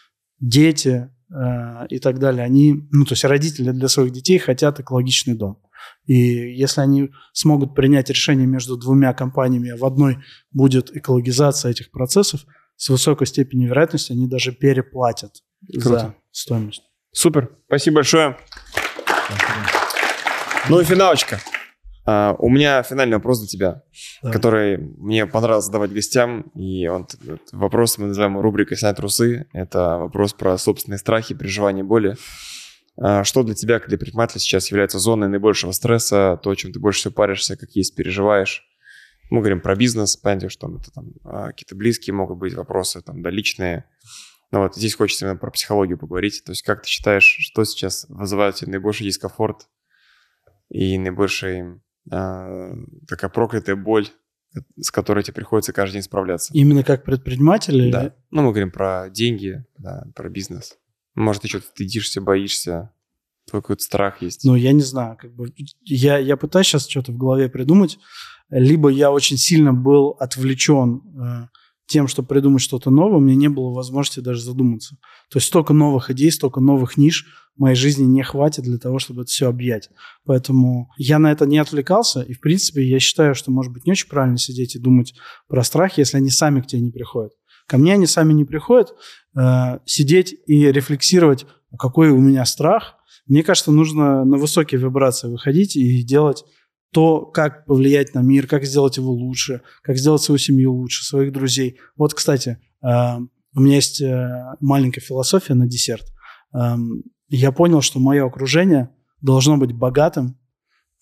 дети 0.40 1.09
э, 1.31 1.86
и 1.89 1.99
так 1.99 2.19
далее, 2.19 2.44
они, 2.44 2.86
ну, 2.90 3.05
то 3.05 3.12
есть 3.12 3.24
родители 3.24 3.70
для 3.70 3.89
своих 3.89 4.12
детей 4.12 4.39
хотят 4.39 4.81
экологичный 4.81 5.35
дом. 5.35 5.59
И 6.05 6.15
если 6.15 6.81
они 6.81 7.11
смогут 7.32 7.74
принять 7.74 8.11
решение 8.11 8.47
между 8.47 8.77
двумя 8.77 9.15
компаниями, 9.15 9.70
а 9.70 9.77
в 9.77 9.85
одной 9.85 10.19
будет 10.51 10.94
экологизация 10.94 11.70
этих 11.70 11.90
процессов, 11.90 12.44
с 12.77 12.89
высокой 12.89 13.27
степенью 13.27 13.69
вероятности 13.69 14.12
они 14.12 14.27
даже 14.27 14.53
переплатят 14.53 15.43
за 15.69 15.81
Круто. 15.81 16.15
стоимость. 16.31 16.82
Супер. 17.12 17.57
Спасибо 17.66 17.97
большое. 17.97 18.36
Ну 20.69 20.81
и 20.81 20.85
финалочка. 20.85 21.40
А, 22.05 22.35
у 22.39 22.49
меня 22.49 22.83
финальный 22.83 23.16
вопрос 23.16 23.41
для 23.41 23.49
тебя, 23.49 23.83
Давай. 24.23 24.33
который 24.35 24.79
мне 24.79 25.27
понравилось 25.27 25.66
задавать 25.66 25.93
гостям. 25.93 26.43
И 26.55 26.87
он, 26.89 27.07
вопрос 27.53 27.99
мы 27.99 28.09
называем 28.09 28.39
рубрикой 28.39 28.77
«Снять 28.77 28.97
трусы». 28.97 29.47
Это 29.53 29.99
вопрос 29.99 30.33
про 30.33 30.59
собственные 30.59 30.99
страхи, 30.99 31.35
переживания, 31.35 31.85
боли. 31.85 32.16
А, 32.97 33.24
Что 33.24 33.43
для 33.43 33.55
тебя, 33.55 33.79
как 33.79 33.89
для 33.89 33.99
предпринимателя, 33.99 34.41
сейчас 34.41 34.70
является 34.70 34.99
зоной 34.99 35.29
наибольшего 35.29 35.73
стресса, 35.73 36.41
то, 36.43 36.55
чем 36.55 36.73
ты 36.73 36.81
больше 36.81 37.01
всего 37.01 37.15
паришься, 37.15 37.57
как 37.57 37.70
есть, 37.70 37.95
переживаешь? 37.95 38.65
Мы 39.31 39.39
говорим 39.39 39.61
про 39.61 39.77
бизнес, 39.77 40.16
понятие, 40.16 40.51
что 40.51 40.74
это 40.77 40.91
там 40.91 41.12
а, 41.24 41.47
какие-то 41.49 41.77
близкие 41.77 42.15
могут 42.15 42.39
быть 42.39 42.55
вопросы, 42.55 43.01
там, 43.01 43.23
да, 43.23 43.31
личные. 43.31 43.85
Но 44.51 44.62
вот 44.62 44.74
здесь 44.74 44.95
хочется 44.95 45.24
именно 45.24 45.39
про 45.39 45.51
психологию 45.51 45.97
поговорить. 45.97 46.43
То 46.45 46.53
есть 46.53 46.62
как 46.62 46.83
ты 46.83 46.89
считаешь, 46.89 47.39
что 47.41 47.65
сейчас 47.65 48.07
вызывает 48.09 48.57
тебе 48.57 48.73
наибольший 48.73 49.07
дискомфорт 49.07 49.69
и 50.69 50.99
наибольший 50.99 51.81
а, 52.11 52.73
такая 53.09 53.31
проклятая 53.31 53.77
боль, 53.77 54.09
с 54.79 54.91
которой 54.91 55.24
тебе 55.24 55.35
приходится 55.35 55.73
каждый 55.73 55.95
день 55.95 56.03
справляться? 56.03 56.53
Именно 56.55 56.85
как 56.85 57.05
предприниматель? 57.05 57.77
или- 57.77 57.91
Да. 57.91 58.15
Ну, 58.31 58.43
мы 58.43 58.51
говорим 58.51 58.70
про 58.70 59.09
деньги, 59.11 59.65
да, 59.79 60.05
про 60.15 60.29
бизнес. 60.29 60.77
Может, 61.15 61.43
ты 61.43 61.49
что-то 61.49 61.66
стыдишься, 61.66 62.20
боишься, 62.20 62.93
твой 63.49 63.62
какой-то 63.62 63.83
страх 63.83 64.23
есть. 64.23 64.45
Ну, 64.45 64.55
я 64.55 64.73
не 64.73 64.83
знаю, 64.83 65.16
как 65.16 65.35
бы 65.35 65.53
я, 65.83 66.19
я 66.19 66.37
пытаюсь 66.37 66.66
сейчас 66.66 66.89
что-то 66.89 67.12
в 67.12 67.16
голове 67.16 67.49
придумать. 67.49 67.99
Либо 68.51 68.89
я 68.91 69.11
очень 69.11 69.39
сильно 69.39 69.73
был 69.73 70.11
отвлечен 70.20 71.01
э, 71.19 71.49
тем, 71.93 72.09
чтобы 72.09 72.28
придумать 72.28 72.62
что-то 72.62 72.90
новое, 72.90 73.19
у 73.19 73.20
меня 73.20 73.36
не 73.36 73.48
было 73.48 73.73
возможности 73.73 74.20
даже 74.20 74.43
задуматься. 74.43 74.97
То 75.31 75.36
есть 75.36 75.47
столько 75.47 75.73
новых 75.73 76.10
идей, 76.10 76.32
столько 76.32 76.60
новых 76.60 76.97
ниш 76.97 77.27
в 77.56 77.60
моей 77.60 77.77
жизни 77.77 78.05
не 78.05 78.23
хватит 78.23 78.64
для 78.64 78.78
того, 78.78 78.98
чтобы 78.98 79.23
это 79.23 79.31
все 79.31 79.48
объять. 79.48 79.90
Поэтому 80.24 80.90
я 80.97 81.19
на 81.19 81.31
это 81.31 81.44
не 81.47 81.59
отвлекался, 81.59 82.23
и, 82.23 82.32
в 82.32 82.40
принципе, 82.40 82.82
я 82.82 82.98
считаю, 82.98 83.35
что, 83.35 83.51
может 83.51 83.73
быть, 83.73 83.85
не 83.85 83.93
очень 83.93 84.09
правильно 84.09 84.39
сидеть 84.39 84.74
и 84.74 84.78
думать 84.78 85.14
про 85.48 85.62
страх, 85.62 85.98
если 85.98 86.16
они 86.16 86.31
сами 86.31 86.60
к 86.60 86.66
тебе 86.66 86.81
не 86.81 86.90
приходят. 86.90 87.32
Ко 87.66 87.77
мне 87.77 87.93
они 87.93 88.06
сами 88.06 88.32
не 88.32 88.44
приходят. 88.44 88.94
Э, 89.39 89.78
сидеть 89.85 90.35
и 90.47 90.73
рефлексировать, 90.73 91.47
какой 91.78 92.10
у 92.10 92.19
меня 92.19 92.44
страх, 92.47 92.97
мне 93.27 93.43
кажется, 93.43 93.70
нужно 93.70 94.24
на 94.24 94.36
высокие 94.36 94.81
вибрации 94.81 95.28
выходить 95.28 95.77
и 95.77 96.02
делать 96.02 96.44
то, 96.93 97.24
как 97.24 97.64
повлиять 97.64 98.14
на 98.14 98.20
мир, 98.20 98.47
как 98.47 98.64
сделать 98.64 98.98
его 98.98 99.12
лучше, 99.12 99.62
как 99.82 99.97
сделать 99.97 100.23
свою 100.23 100.39
семью 100.39 100.74
лучше, 100.74 101.05
своих 101.05 101.32
друзей. 101.32 101.78
Вот, 101.97 102.12
кстати, 102.12 102.59
э, 102.82 103.19
у 103.55 103.60
меня 103.60 103.77
есть 103.77 104.01
э, 104.01 104.56
маленькая 104.60 105.01
философия 105.01 105.55
на 105.55 105.66
десерт. 105.66 106.05
Эм, 106.55 107.02
Я 107.28 107.51
понял, 107.51 107.81
что 107.81 107.98
мое 107.98 108.27
окружение 108.27 108.90
должно 109.23 109.56
быть 109.56 109.73
богатым, 109.73 110.39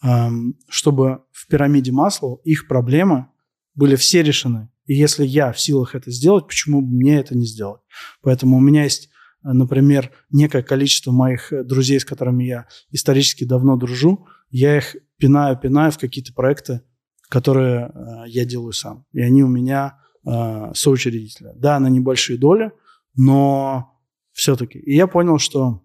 эм, 0.04 0.56
чтобы 0.68 1.22
в 1.32 1.48
пирамиде 1.48 1.90
масла 1.90 2.38
их 2.44 2.68
проблемы 2.68 3.26
были 3.74 3.96
все 3.96 4.22
решены. 4.22 4.68
И 4.86 4.94
если 4.94 5.26
я 5.26 5.52
в 5.52 5.60
силах 5.60 5.96
это 5.96 6.12
сделать, 6.12 6.46
почему 6.46 6.82
бы 6.82 6.88
мне 6.88 7.18
это 7.18 7.36
не 7.36 7.46
сделать? 7.46 7.80
Поэтому 8.22 8.58
у 8.58 8.60
меня 8.60 8.84
есть, 8.84 9.08
э, 9.44 9.52
например, 9.52 10.12
некое 10.30 10.62
количество 10.62 11.10
моих 11.10 11.52
друзей, 11.64 11.98
с 11.98 12.04
которыми 12.04 12.44
я 12.44 12.66
исторически 12.92 13.42
давно 13.42 13.76
дружу. 13.76 14.28
Я 14.50 14.76
их 14.78 14.96
пинаю, 15.20 15.56
пинаю 15.56 15.92
в 15.92 15.98
какие-то 15.98 16.32
проекты, 16.32 16.82
которые 17.28 17.92
э, 17.94 18.28
я 18.28 18.44
делаю 18.44 18.72
сам. 18.72 19.04
И 19.12 19.20
они 19.20 19.44
у 19.44 19.48
меня 19.48 20.00
э, 20.26 20.72
соучредители. 20.74 21.52
Да, 21.54 21.78
на 21.78 21.88
небольшие 21.88 22.38
доли, 22.38 22.72
но 23.14 23.92
все-таки. 24.32 24.78
И 24.78 24.96
я 24.96 25.06
понял, 25.06 25.38
что 25.38 25.82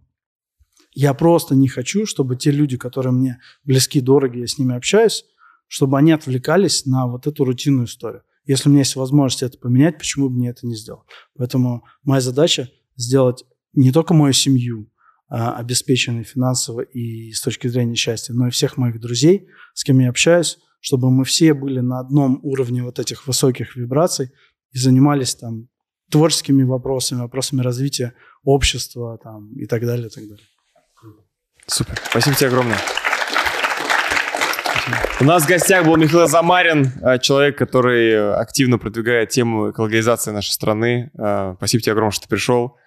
я 0.94 1.14
просто 1.14 1.56
не 1.56 1.68
хочу, 1.68 2.06
чтобы 2.06 2.36
те 2.36 2.52
люди, 2.52 2.78
которые 2.78 3.14
мне 3.14 3.40
близки, 3.64 4.02
дороги, 4.02 4.40
я 4.40 4.48
с 4.48 4.57
ними 4.57 4.76
общаюсь, 4.76 5.26
чтобы 5.68 5.98
они 5.98 6.14
отвлекались 6.14 6.86
на 6.86 7.07
вот 7.07 7.28
эту 7.28 7.44
рутинную 7.44 7.86
историю. 7.86 8.24
Если 8.45 8.70
у 8.70 8.72
меня 8.72 8.82
есть 8.82 8.95
возможность 8.95 9.44
это 9.44 9.57
поменять, 9.57 9.98
почему 9.98 10.30
бы 10.30 10.36
мне 10.36 10.49
это 10.49 10.66
не 10.66 10.76
сделать? 10.76 11.07
Поэтому 11.36 11.84
моя 12.03 12.22
задача 12.22 12.70
сделать 12.95 13.44
не 13.74 13.91
только 13.91 14.14
мою 14.14 14.34
семью 14.34 14.90
а, 15.28 15.58
обеспеченной 15.58 16.24
финансово 16.24 16.82
и 16.82 17.32
с 17.32 17.42
точки 17.42 17.68
зрения 17.68 17.96
счастья, 17.96 18.34
но 18.34 18.48
и 18.48 18.52
всех 18.52 18.78
моих 18.78 19.00
друзей, 19.00 19.48
с 19.74 19.84
кем 19.84 20.00
я 20.00 20.10
общаюсь, 20.10 20.60
чтобы 20.80 21.10
мы 21.10 21.26
все 21.26 21.54
были 21.54 21.80
на 21.80 22.00
одном 22.00 22.40
уровне 22.44 22.84
вот 22.84 23.00
этих 23.00 23.26
высоких 23.26 23.76
вибраций 23.76 24.32
и 24.72 24.78
занимались 24.78 25.34
там 25.36 25.68
творческими 26.12 26.64
вопросами, 26.64 27.22
вопросами 27.22 27.62
развития 27.62 28.14
общества 28.44 29.18
там, 29.18 29.52
и 29.54 29.66
так 29.66 29.84
далее, 29.84 30.08
и 30.08 30.10
так 30.12 30.24
далее. 30.28 30.46
Супер. 31.66 32.00
Спасибо 32.10 32.36
тебе 32.36 32.50
огромное. 32.50 32.78
У 35.20 35.24
нас 35.24 35.44
в 35.44 35.48
гостях 35.48 35.86
был 35.86 35.96
Михаил 35.96 36.28
Замарин, 36.28 36.92
э, 37.02 37.18
человек, 37.18 37.58
который 37.58 38.36
активно 38.36 38.78
продвигает 38.78 39.30
тему 39.30 39.72
экологизации 39.72 40.30
нашей 40.30 40.52
страны. 40.52 41.10
Э, 41.18 41.56
Спасибо 41.58 41.82
тебе 41.82 41.94
огромное, 41.94 42.12
что 42.12 42.24
ты 42.24 42.30
пришел. 42.30 42.78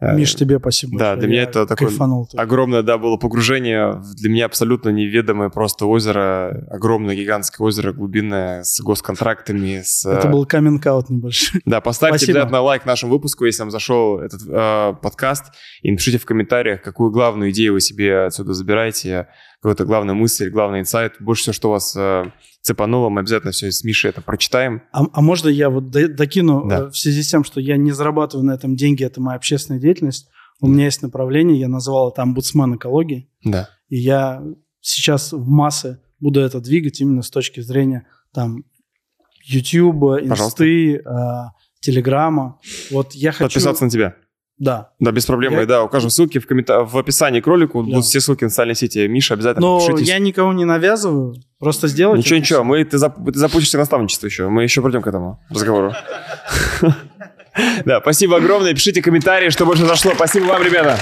Э, 0.00 0.14
Миш, 0.14 0.34
тебе 0.34 0.58
спасибо. 0.58 0.98
да, 0.98 1.14
для 1.16 1.28
меня 1.28 1.42
это 1.42 1.66
тоже. 1.66 1.96
Огромное, 2.36 2.82
да, 2.82 2.96
было 2.96 3.16
погружение. 3.16 4.02
Для 4.16 4.30
меня 4.30 4.46
абсолютно 4.46 4.88
неведомое 4.88 5.50
просто 5.50 5.86
озеро. 5.86 6.66
Огромное, 6.70 7.14
гигантское 7.14 7.66
озеро, 7.66 7.92
глубинное, 7.92 8.62
с 8.62 8.80
госконтрактами. 8.80 9.82
С, 9.84 10.06
Это 10.06 10.28
э, 10.28 10.30
был 10.30 10.46
каминг-аут 10.46 11.10
небольшой. 11.10 11.60
Да, 11.66 11.80
поставьте 11.80 12.18
Спасибо. 12.18 12.38
обязательно 12.38 12.62
лайк 12.62 12.86
нашему 12.86 13.12
выпуску, 13.12 13.44
если 13.44 13.62
вам 13.62 13.70
зашел 13.70 14.18
этот 14.20 14.40
э, 14.48 14.94
подкаст. 15.02 15.52
И 15.82 15.90
напишите 15.90 16.18
в 16.18 16.24
комментариях, 16.24 16.80
какую 16.80 17.10
главную 17.10 17.50
идею 17.50 17.74
вы 17.74 17.80
себе 17.80 18.24
отсюда 18.24 18.54
забираете, 18.54 19.28
какую-то 19.60 19.84
главную 19.84 20.16
мысль, 20.16 20.48
главный 20.50 20.80
инсайт. 20.80 21.14
Больше 21.20 21.42
всего, 21.42 21.52
что 21.52 21.70
вас 21.70 21.94
э, 21.96 22.24
цепануло, 22.62 23.10
мы 23.10 23.20
обязательно 23.20 23.52
все 23.52 23.70
с 23.70 23.84
Мишей 23.84 24.08
это 24.10 24.22
прочитаем. 24.22 24.82
А, 24.92 25.04
а 25.12 25.20
можно 25.20 25.48
я 25.48 25.68
вот 25.68 25.90
до- 25.90 26.08
докину 26.08 26.66
Да. 26.68 26.78
э, 26.78 26.86
в 26.90 26.96
связи 26.96 27.22
с 27.22 27.28
тем, 27.30 27.44
что 27.44 27.60
я 27.60 27.76
не 27.76 27.92
зарабатываю 27.92 28.46
на 28.46 28.52
этом 28.52 28.74
деньги, 28.74 29.04
это 29.04 29.20
моя 29.20 29.36
общественная 29.36 29.80
деятельность. 29.80 30.28
У 30.62 30.66
меня 30.66 30.84
есть 30.86 31.02
направление, 31.02 31.58
я 31.60 31.68
назвал 31.68 32.10
это 32.10 32.22
омбудсмен 32.22 32.76
экологии. 32.76 33.30
Да. 33.44 33.68
И 33.88 33.98
я 33.98 34.42
сейчас 34.80 35.32
в 35.32 35.46
массы 35.46 36.00
буду 36.20 36.40
это 36.40 36.60
двигать 36.60 37.00
именно 37.00 37.22
с 37.22 37.30
точки 37.30 37.60
зрения 37.60 38.06
там 38.32 38.64
YouTube, 39.44 40.22
инсты, 40.22 40.96
э, 40.96 41.02
телеграма. 41.80 42.58
Вот 42.90 43.12
я 43.12 43.32
хочу... 43.32 43.44
Подписаться 43.44 43.84
на 43.84 43.90
тебя. 43.90 44.16
Да. 44.60 44.90
Да, 45.00 45.10
без 45.10 45.26
проблем. 45.26 45.54
Я- 45.54 45.66
да, 45.66 45.82
укажем 45.82 46.10
ссылки 46.10 46.38
в, 46.38 46.46
коммента- 46.46 46.84
в 46.84 46.96
описании 46.96 47.40
к 47.40 47.46
ролику. 47.48 47.82
Да. 47.82 47.88
Будут 47.88 48.04
все 48.04 48.20
ссылки 48.20 48.44
на 48.44 48.50
социальные 48.50 48.74
сети. 48.76 49.08
Миша, 49.08 49.34
обязательно 49.34 49.66
Но 49.66 49.78
подпишитесь. 49.80 50.08
я 50.08 50.18
никого 50.18 50.52
не 50.52 50.64
навязываю, 50.66 51.34
просто 51.58 51.88
сделать. 51.88 52.18
Ничего, 52.18 52.36
это 52.36 52.42
ничего, 52.44 52.64
мы, 52.64 52.84
ты, 52.84 52.98
зап- 52.98 53.32
ты 53.32 53.38
запустишься 53.38 53.78
наставничество 53.78 54.26
еще. 54.26 54.48
Мы 54.48 54.62
еще 54.62 54.82
придем 54.82 55.02
к 55.02 55.06
этому 55.08 55.40
разговору. 55.50 55.92
Да, 57.84 58.00
спасибо 58.00 58.36
огромное. 58.36 58.72
Пишите 58.74 59.02
комментарии, 59.02 59.50
что 59.50 59.66
больше 59.66 59.84
зашло. 59.84 60.12
Спасибо 60.14 60.44
вам, 60.44 60.62
ребята. 60.62 60.98